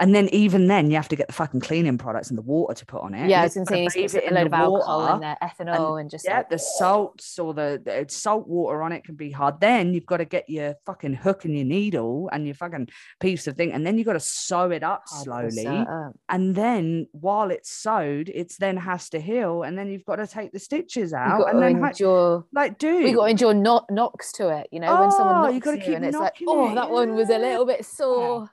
And 0.00 0.14
then 0.14 0.28
even 0.32 0.66
then, 0.66 0.90
you 0.90 0.96
have 0.96 1.08
to 1.08 1.16
get 1.16 1.26
the 1.26 1.32
fucking 1.34 1.60
cleaning 1.60 1.98
products 1.98 2.30
and 2.30 2.38
the 2.38 2.42
water 2.42 2.74
to 2.74 2.86
put 2.86 3.02
on 3.02 3.12
it. 3.14 3.28
yeah, 3.28 3.40
I 3.40 3.42
You 3.42 3.44
was 3.44 3.54
going 3.54 3.66
to 3.66 3.72
say 3.72 3.78
you 3.78 3.84
need 3.84 3.90
to 3.90 4.00
bathe 4.00 4.12
put 4.14 4.24
it 4.24 4.30
a 4.30 4.34
load 4.34 4.40
in 4.40 4.46
of 4.46 4.50
the 4.50 4.56
alcohol 4.56 5.00
water 5.00 5.14
in 5.14 5.20
there, 5.20 5.36
ethanol, 5.42 6.00
and, 6.00 6.10
just 6.10 6.24
yeah, 6.24 6.38
like, 6.38 6.48
the 6.50 6.58
salts 6.58 7.38
or 7.38 7.52
the, 7.54 7.82
the 7.84 8.06
salt 8.08 8.48
water 8.48 8.82
on 8.82 8.92
it 8.92 9.04
can 9.04 9.14
be 9.14 9.30
hard. 9.30 9.60
Then 9.60 9.92
you've 9.94 10.06
got 10.06 10.16
to 10.16 10.24
get 10.24 10.48
your 10.48 10.74
fucking 10.86 11.14
hook 11.14 11.44
and 11.44 11.54
your 11.54 11.66
needle 11.66 12.30
and 12.32 12.46
your 12.46 12.54
fucking 12.54 12.88
piece 13.20 13.46
of 13.46 13.56
thing, 13.56 13.72
and 13.72 13.86
then 13.86 13.98
you've 13.98 14.06
got 14.06 14.14
to 14.14 14.20
sew 14.20 14.70
it 14.70 14.82
up 14.82 15.02
slowly. 15.06 15.66
up. 15.66 16.12
And 16.28 16.54
then 16.54 17.06
while 17.12 17.50
it's 17.50 17.70
sewed, 17.70 18.30
it's 18.34 18.56
then 18.56 18.78
has 18.78 19.10
to 19.10 19.20
heal, 19.20 19.62
and 19.64 19.78
then 19.78 19.88
you've 19.88 20.04
got 20.06 20.16
to 20.16 20.26
take 20.26 20.52
the 20.52 20.58
stitches 20.58 21.12
out, 21.12 21.46
and 21.48 21.56
to 21.56 21.60
then 21.60 21.84
endure. 21.84 22.46
like, 22.52 22.78
dude, 22.78 23.04
We 23.04 23.12
got 23.12 23.24
to 23.26 23.30
endure 23.30 23.54
knock, 23.54 23.86
knocks 23.90 24.32
to 24.32 24.48
it. 24.48 24.68
You 24.72 24.80
know, 24.80 24.98
when 24.98 25.08
Oh, 25.08 25.16
someone 25.16 25.36
you 25.54 25.60
knocks 25.60 25.66
you, 25.66 25.82
keep 25.82 25.94
and 25.96 26.04
it's 26.06 26.16
like, 26.16 26.34
oh, 26.46 26.70
it, 26.70 26.74
that 26.76 26.90
one 26.90 27.14
was 27.14 27.28
a 27.28 27.38
little 27.38 27.66
bit 27.66 27.84
sore. 27.84 28.40
Yeah, 28.40 28.46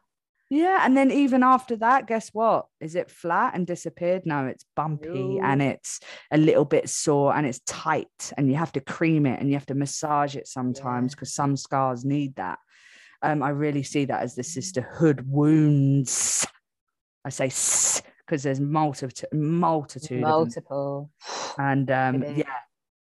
and 0.50 0.96
then 0.96 1.12
even 1.12 1.44
after 1.44 1.76
that, 1.78 2.08
guess 2.08 2.30
what? 2.30 2.68
Is 2.80 2.96
it 2.96 3.12
flat 3.12 3.54
and 3.56 3.68
disappeared? 3.68 4.26
No, 4.26 4.46
it's 4.46 4.66
bumpy 4.76 5.40
and 5.44 5.62
it's 5.62 6.00
a 6.32 6.38
little 6.38 6.64
bit 6.66 6.90
sore 6.90 7.36
and 7.36 7.46
it's 7.46 7.60
tight, 7.66 8.32
and 8.38 8.50
you 8.50 8.56
have 8.56 8.72
to 8.74 8.80
cream 8.80 9.26
it 9.26 9.40
and 9.40 9.50
you 9.50 9.56
have 9.56 9.66
to 9.68 9.76
massage 9.76 10.36
it 10.36 10.48
sometimes 10.48 11.12
Yeah. 11.12 11.16
because 11.16 11.34
some 11.34 11.58
scars 11.58 12.06
need 12.06 12.36
that. 12.36 12.60
Um, 13.22 13.44
I 13.44 13.50
really 13.50 13.84
see 13.84 14.06
that 14.06 14.22
as 14.22 14.36
the 14.36 14.44
sisterhood 14.44 15.26
wounds. 15.28 16.46
I 17.26 17.30
say 17.30 17.48
because 18.26 18.44
there's 18.44 18.60
multitude, 18.62 19.28
multitude 19.34 20.22
Multiple. 20.22 21.10
and 21.58 21.90
um, 21.92 22.24
yeah 22.24 22.44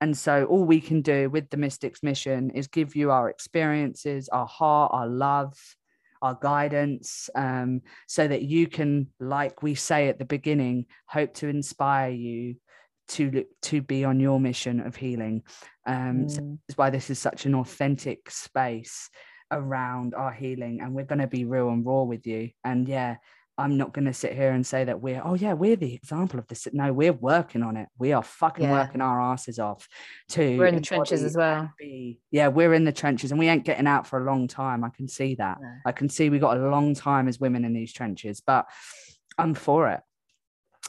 and 0.01 0.17
so 0.17 0.43
all 0.45 0.65
we 0.65 0.81
can 0.81 1.01
do 1.01 1.29
with 1.29 1.49
the 1.49 1.55
mystics 1.57 2.03
mission 2.03 2.49
is 2.51 2.67
give 2.67 2.93
you 2.95 3.09
our 3.11 3.29
experiences 3.29 4.27
our 4.29 4.45
heart 4.45 4.91
our 4.93 5.07
love 5.07 5.57
our 6.23 6.37
guidance 6.41 7.29
um, 7.35 7.81
so 8.07 8.27
that 8.27 8.41
you 8.41 8.65
can 8.67 9.07
like 9.19 9.61
we 9.61 9.75
say 9.75 10.07
at 10.07 10.17
the 10.17 10.25
beginning 10.25 10.85
hope 11.05 11.33
to 11.33 11.47
inspire 11.47 12.09
you 12.11 12.55
to 13.09 13.43
to 13.61 13.81
be 13.81 14.05
on 14.05 14.19
your 14.19 14.39
mission 14.39 14.79
of 14.79 14.95
healing 14.95 15.43
um 15.85 16.29
so 16.29 16.39
Mm. 16.41 16.57
is 16.69 16.77
why 16.77 16.89
this 16.89 17.09
is 17.09 17.19
such 17.19 17.45
an 17.45 17.53
authentic 17.55 18.31
space 18.31 19.09
around 19.51 20.15
our 20.15 20.31
healing 20.31 20.79
and 20.81 20.93
we're 20.95 21.03
going 21.11 21.19
to 21.19 21.27
be 21.27 21.43
real 21.43 21.69
and 21.69 21.85
raw 21.85 22.03
with 22.03 22.25
you 22.25 22.49
and 22.63 22.87
yeah 22.87 23.17
i'm 23.57 23.77
not 23.77 23.93
going 23.93 24.05
to 24.05 24.13
sit 24.13 24.33
here 24.33 24.51
and 24.51 24.65
say 24.65 24.83
that 24.83 24.99
we're 25.01 25.21
oh 25.23 25.35
yeah 25.35 25.53
we're 25.53 25.75
the 25.75 25.93
example 25.93 26.39
of 26.39 26.47
this 26.47 26.67
no 26.73 26.91
we're 26.91 27.13
working 27.13 27.61
on 27.63 27.77
it 27.77 27.87
we 27.99 28.11
are 28.11 28.23
fucking 28.23 28.65
Yeah. 28.65 28.71
working 28.71 28.99
our 29.01 29.21
asses 29.21 29.59
off 29.59 29.87
to 30.29 30.57
We're 30.57 30.65
in 30.67 30.75
the 30.75 30.81
trenches 30.81 31.23
as 31.23 31.35
well. 31.37 31.71
be- 31.77 32.19
yeah 32.31 32.47
we're 32.47 32.73
in 32.73 32.83
the 32.83 32.91
trenches 32.91 33.31
and 33.31 33.39
we 33.39 33.47
ain't 33.47 33.65
getting 33.65 33.87
out 33.87 34.07
for 34.07 34.19
a 34.19 34.25
long 34.25 34.47
time 34.47 34.83
i 34.83 34.89
can 34.89 35.07
see 35.07 35.35
that 35.35 35.57
i 35.85 35.91
can 35.91 36.09
see 36.09 36.29
we 36.29 36.39
got 36.39 36.57
a 36.57 36.67
long 36.69 36.95
time 36.95 37.27
as 37.27 37.39
women 37.39 37.63
in 37.65 37.73
these 37.73 37.93
trenches 37.93 38.41
but 38.45 38.65
i'm 39.37 39.53
for 39.53 39.89
it 39.89 39.99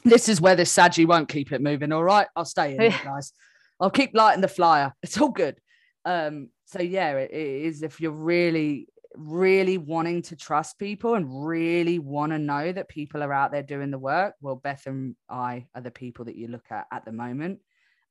this 0.05 0.28
is 0.28 0.41
where 0.41 0.57
the 0.57 0.65
Saji 0.65 1.07
won't 1.07 1.31
keep 1.31 1.51
it 1.51 1.62
moving. 1.62 1.91
All 1.91 2.05
right, 2.05 2.27
I'll 2.36 2.45
stay 2.45 2.73
in 2.73 2.77
there, 2.77 2.91
guys. 3.05 3.32
I'll 3.81 3.91
keep 3.91 4.11
lighting 4.12 4.43
the 4.43 4.49
flyer. 4.49 4.93
It's 5.03 5.19
all 5.19 5.31
good. 5.31 5.57
Um, 6.05 6.51
so 6.66 6.82
yeah, 6.82 7.12
it, 7.12 7.31
it 7.31 7.62
is 7.65 7.82
if 7.82 8.03
you're 8.03 8.11
really, 8.11 8.89
really 9.16 9.78
wanting 9.78 10.23
to 10.23 10.36
trust 10.36 10.78
people 10.78 11.15
and 11.15 11.47
really 11.47 11.99
want 11.99 12.32
to 12.32 12.39
know 12.39 12.73
that 12.73 12.89
people 12.89 13.23
are 13.23 13.32
out 13.32 13.53
there 13.53 13.62
doing 13.62 13.91
the 13.91 13.99
work. 13.99 14.35
Well, 14.41 14.57
Beth 14.57 14.86
and 14.86 15.16
I 15.28 15.66
are 15.74 15.81
the 15.81 15.91
people 15.91 16.27
that 16.27 16.36
you 16.36 16.49
look 16.49 16.66
at 16.70 16.86
at 16.93 17.05
the 17.05 17.12
moment. 17.12 17.61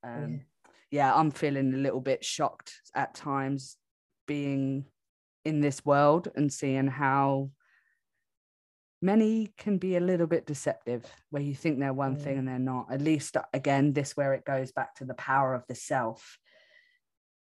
Um, 0.04 0.42
yeah, 0.92 1.14
I'm 1.14 1.32
feeling 1.32 1.74
a 1.74 1.78
little 1.78 2.02
bit 2.02 2.24
shocked 2.24 2.74
at 2.94 3.16
times 3.16 3.78
being 4.28 4.86
in 5.46 5.60
this 5.60 5.86
world 5.86 6.30
and 6.36 6.52
seeing 6.52 6.88
how 6.88 7.50
many 9.02 9.52
can 9.58 9.78
be 9.78 9.98
a 9.98 10.00
little 10.00 10.28
bit 10.28 10.46
deceptive 10.46 11.06
where 11.30 11.42
you 11.42 11.54
think 11.54 11.80
they're 11.80 11.94
one 11.94 12.16
thing 12.16 12.38
and 12.38 12.48
they're 12.48 12.58
not 12.58 12.88
at 12.90 13.02
least 13.02 13.36
again 13.54 13.92
this 13.92 14.16
where 14.16 14.34
it 14.34 14.46
goes 14.46 14.72
back 14.72 14.96
to 14.96 15.04
the 15.04 15.14
power 15.16 15.54
of 15.54 15.64
the 15.68 15.76
self 15.76 16.38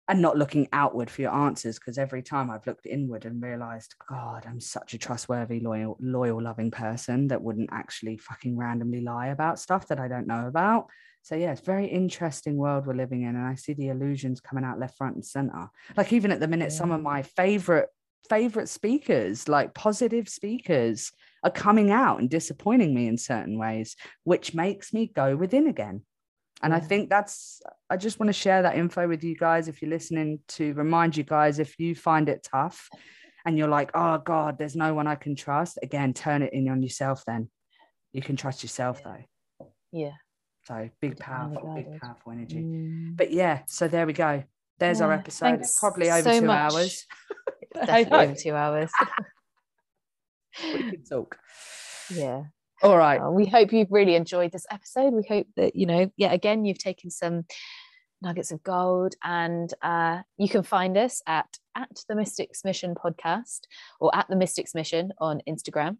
and 0.08 0.22
not 0.22 0.36
looking 0.36 0.68
outward 0.72 1.10
for 1.10 1.22
your 1.22 1.34
answers 1.34 1.78
because 1.78 1.98
every 1.98 2.22
time 2.22 2.50
i've 2.50 2.66
looked 2.66 2.86
inward 2.86 3.24
and 3.24 3.42
realized 3.42 3.94
god 4.08 4.44
i'm 4.46 4.60
such 4.60 4.94
a 4.94 4.98
trustworthy 4.98 5.60
loyal 5.60 5.96
loyal 6.00 6.42
loving 6.42 6.70
person 6.70 7.28
that 7.28 7.42
wouldn't 7.42 7.70
actually 7.72 8.16
fucking 8.16 8.56
randomly 8.56 9.00
lie 9.00 9.28
about 9.28 9.58
stuff 9.58 9.88
that 9.88 10.00
i 10.00 10.08
don't 10.08 10.26
know 10.26 10.46
about. 10.46 10.86
So 11.22 11.34
yeah 11.34 11.50
it's 11.50 11.60
a 11.60 11.64
very 11.64 11.86
interesting 11.86 12.56
world 12.56 12.86
we're 12.86 12.94
living 12.94 13.22
in 13.22 13.34
and 13.34 13.44
i 13.44 13.56
see 13.56 13.72
the 13.72 13.88
illusions 13.88 14.40
coming 14.40 14.64
out 14.64 14.78
left 14.78 14.96
front 14.96 15.16
and 15.16 15.24
center. 15.24 15.68
Like 15.96 16.12
even 16.12 16.30
at 16.30 16.40
the 16.40 16.48
minute 16.48 16.72
some 16.72 16.92
of 16.92 17.02
my 17.02 17.22
favorite 17.22 17.88
favorite 18.28 18.68
speakers 18.68 19.48
like 19.48 19.74
positive 19.74 20.28
speakers 20.28 21.12
are 21.42 21.50
coming 21.50 21.90
out 21.90 22.20
and 22.20 22.28
disappointing 22.28 22.94
me 22.94 23.06
in 23.06 23.16
certain 23.16 23.58
ways 23.58 23.96
which 24.24 24.54
makes 24.54 24.92
me 24.92 25.06
go 25.06 25.36
within 25.36 25.68
again 25.68 26.02
and 26.62 26.72
i 26.74 26.80
think 26.80 27.10
that's 27.10 27.60
i 27.90 27.96
just 27.96 28.18
want 28.18 28.28
to 28.28 28.32
share 28.32 28.62
that 28.62 28.76
info 28.76 29.06
with 29.06 29.22
you 29.22 29.36
guys 29.36 29.68
if 29.68 29.80
you're 29.82 29.90
listening 29.90 30.38
to 30.48 30.72
remind 30.74 31.16
you 31.16 31.22
guys 31.22 31.58
if 31.58 31.78
you 31.78 31.94
find 31.94 32.28
it 32.28 32.42
tough 32.50 32.88
and 33.44 33.58
you're 33.58 33.68
like 33.68 33.90
oh 33.94 34.18
god 34.18 34.56
there's 34.58 34.76
no 34.76 34.94
one 34.94 35.06
i 35.06 35.14
can 35.14 35.36
trust 35.36 35.78
again 35.82 36.12
turn 36.14 36.42
it 36.42 36.52
in 36.52 36.68
on 36.68 36.82
yourself 36.82 37.22
then 37.26 37.48
you 38.12 38.22
can 38.22 38.36
trust 38.36 38.62
yourself 38.62 39.02
though 39.04 39.66
Yeah. 39.92 40.12
so 40.66 40.88
big 41.00 41.18
powerful 41.18 41.74
big 41.74 42.00
powerful 42.00 42.32
energy 42.32 42.62
Mm. 42.62 43.16
but 43.16 43.30
yeah 43.32 43.62
so 43.66 43.86
there 43.88 44.06
we 44.06 44.12
go 44.14 44.42
there's 44.78 45.00
our 45.00 45.12
episode 45.12 45.60
it's 45.60 45.78
thanks 45.78 45.80
probably 45.80 46.10
over 46.10 46.22
so 46.32 46.40
two 46.40 46.46
much. 46.46 46.58
hours 46.72 47.06
Definitely 47.74 48.18
over 48.18 48.34
two 48.34 48.54
hours. 48.54 48.90
we 50.74 50.90
can 50.90 51.04
talk 51.04 51.36
yeah. 52.10 52.44
All 52.82 52.96
right 52.96 53.20
Uh, 53.20 53.30
we 53.30 53.46
hope 53.46 53.72
you've 53.72 53.90
really 53.90 54.14
enjoyed 54.14 54.52
this 54.52 54.66
episode. 54.70 55.12
We 55.12 55.24
hope 55.28 55.46
that, 55.56 55.76
you 55.76 55.86
know, 55.86 56.10
yeah, 56.16 56.32
again, 56.32 56.64
you've 56.64 56.78
taken 56.78 57.10
some 57.10 57.44
nuggets 58.22 58.50
of 58.50 58.62
gold 58.62 59.14
and 59.22 59.72
uh, 59.82 60.20
you 60.38 60.48
can 60.48 60.62
find 60.62 60.96
us 60.96 61.22
at, 61.26 61.58
at 61.76 61.90
the 62.08 62.14
Mystics 62.14 62.64
Mission 62.64 62.94
podcast 62.94 63.60
or 64.00 64.14
at 64.14 64.26
the 64.28 64.36
Mystics 64.36 64.74
Mission 64.74 65.12
on 65.18 65.40
Instagram. 65.48 65.98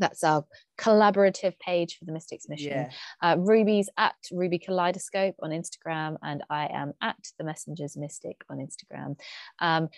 That's 0.00 0.22
our 0.22 0.44
collaborative 0.78 1.58
page 1.58 1.98
for 1.98 2.04
the 2.04 2.12
Mystics 2.12 2.48
Mission. 2.48 2.68
yeah 2.68 2.90
Uh, 3.20 3.36
Ruby's 3.36 3.88
at 3.96 4.14
Ruby 4.30 4.60
Kaleidoscope 4.60 5.34
on 5.42 5.50
Instagram, 5.50 6.16
and 6.22 6.44
I 6.48 6.68
am 6.72 6.92
at 7.02 7.18
the 7.36 7.44
Messengers 7.44 7.96
Mystic 7.96 8.42
on 8.48 8.58
Instagram. 8.58 9.18
Um, 9.58 9.88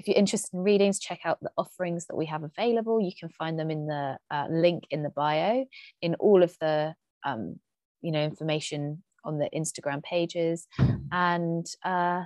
if 0.00 0.08
you're 0.08 0.16
interested 0.16 0.54
in 0.54 0.60
readings, 0.60 0.98
check 0.98 1.20
out 1.26 1.38
the 1.42 1.50
offerings 1.58 2.06
that 2.06 2.16
we 2.16 2.24
have 2.26 2.42
available. 2.42 3.02
You 3.02 3.12
can 3.18 3.28
find 3.28 3.58
them 3.58 3.70
in 3.70 3.86
the 3.86 4.16
uh, 4.30 4.46
link 4.50 4.84
in 4.90 5.02
the 5.02 5.10
bio, 5.10 5.66
in 6.00 6.14
all 6.14 6.42
of 6.42 6.56
the 6.58 6.94
um, 7.24 7.60
you 8.00 8.10
know 8.10 8.22
information 8.22 9.02
on 9.24 9.38
the 9.38 9.50
Instagram 9.54 10.02
pages, 10.02 10.66
and 11.12 11.66
uh, 11.84 12.24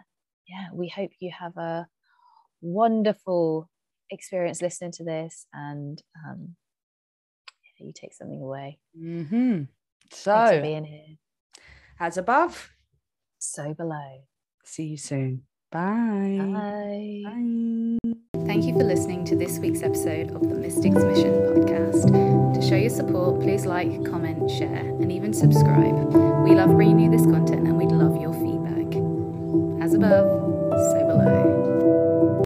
yeah, 0.48 0.68
we 0.72 0.88
hope 0.88 1.10
you 1.18 1.32
have 1.36 1.56
a 1.56 1.88
wonderful 2.60 3.68
experience 4.10 4.62
listening 4.62 4.92
to 4.92 5.04
this 5.04 5.46
and 5.52 6.00
um, 6.28 6.54
you 7.78 7.92
take 7.92 8.14
something 8.14 8.40
away. 8.40 8.78
Mm-hmm. 8.96 9.62
So, 10.12 10.60
being 10.62 10.84
here. 10.84 11.16
as 11.98 12.18
above, 12.18 12.70
So 13.38 13.74
below. 13.74 14.22
see 14.64 14.84
you 14.84 14.96
soon. 14.96 15.42
Bye. 15.70 16.38
Bye. 16.52 17.22
Bye. 17.24 18.44
Thank 18.46 18.64
you 18.64 18.74
for 18.74 18.84
listening 18.84 19.24
to 19.26 19.36
this 19.36 19.58
week's 19.58 19.82
episode 19.82 20.30
of 20.30 20.42
the 20.48 20.54
Mystics 20.54 20.96
Mission 20.96 21.32
podcast. 21.42 22.54
To 22.54 22.62
show 22.62 22.76
your 22.76 22.90
support, 22.90 23.40
please 23.40 23.66
like, 23.66 24.04
comment, 24.04 24.50
share, 24.50 24.68
and 24.76 25.10
even 25.10 25.32
subscribe. 25.32 26.12
We 26.44 26.54
love 26.54 26.70
bringing 26.76 27.00
you 27.00 27.10
this 27.10 27.22
content 27.26 27.66
and 27.66 27.76
we'd 27.76 27.90
love 27.90 28.20
your 28.20 28.32
feedback. 28.34 28.94
As 29.82 29.94
above, 29.94 30.28
so 30.70 31.06
below. 31.08 31.53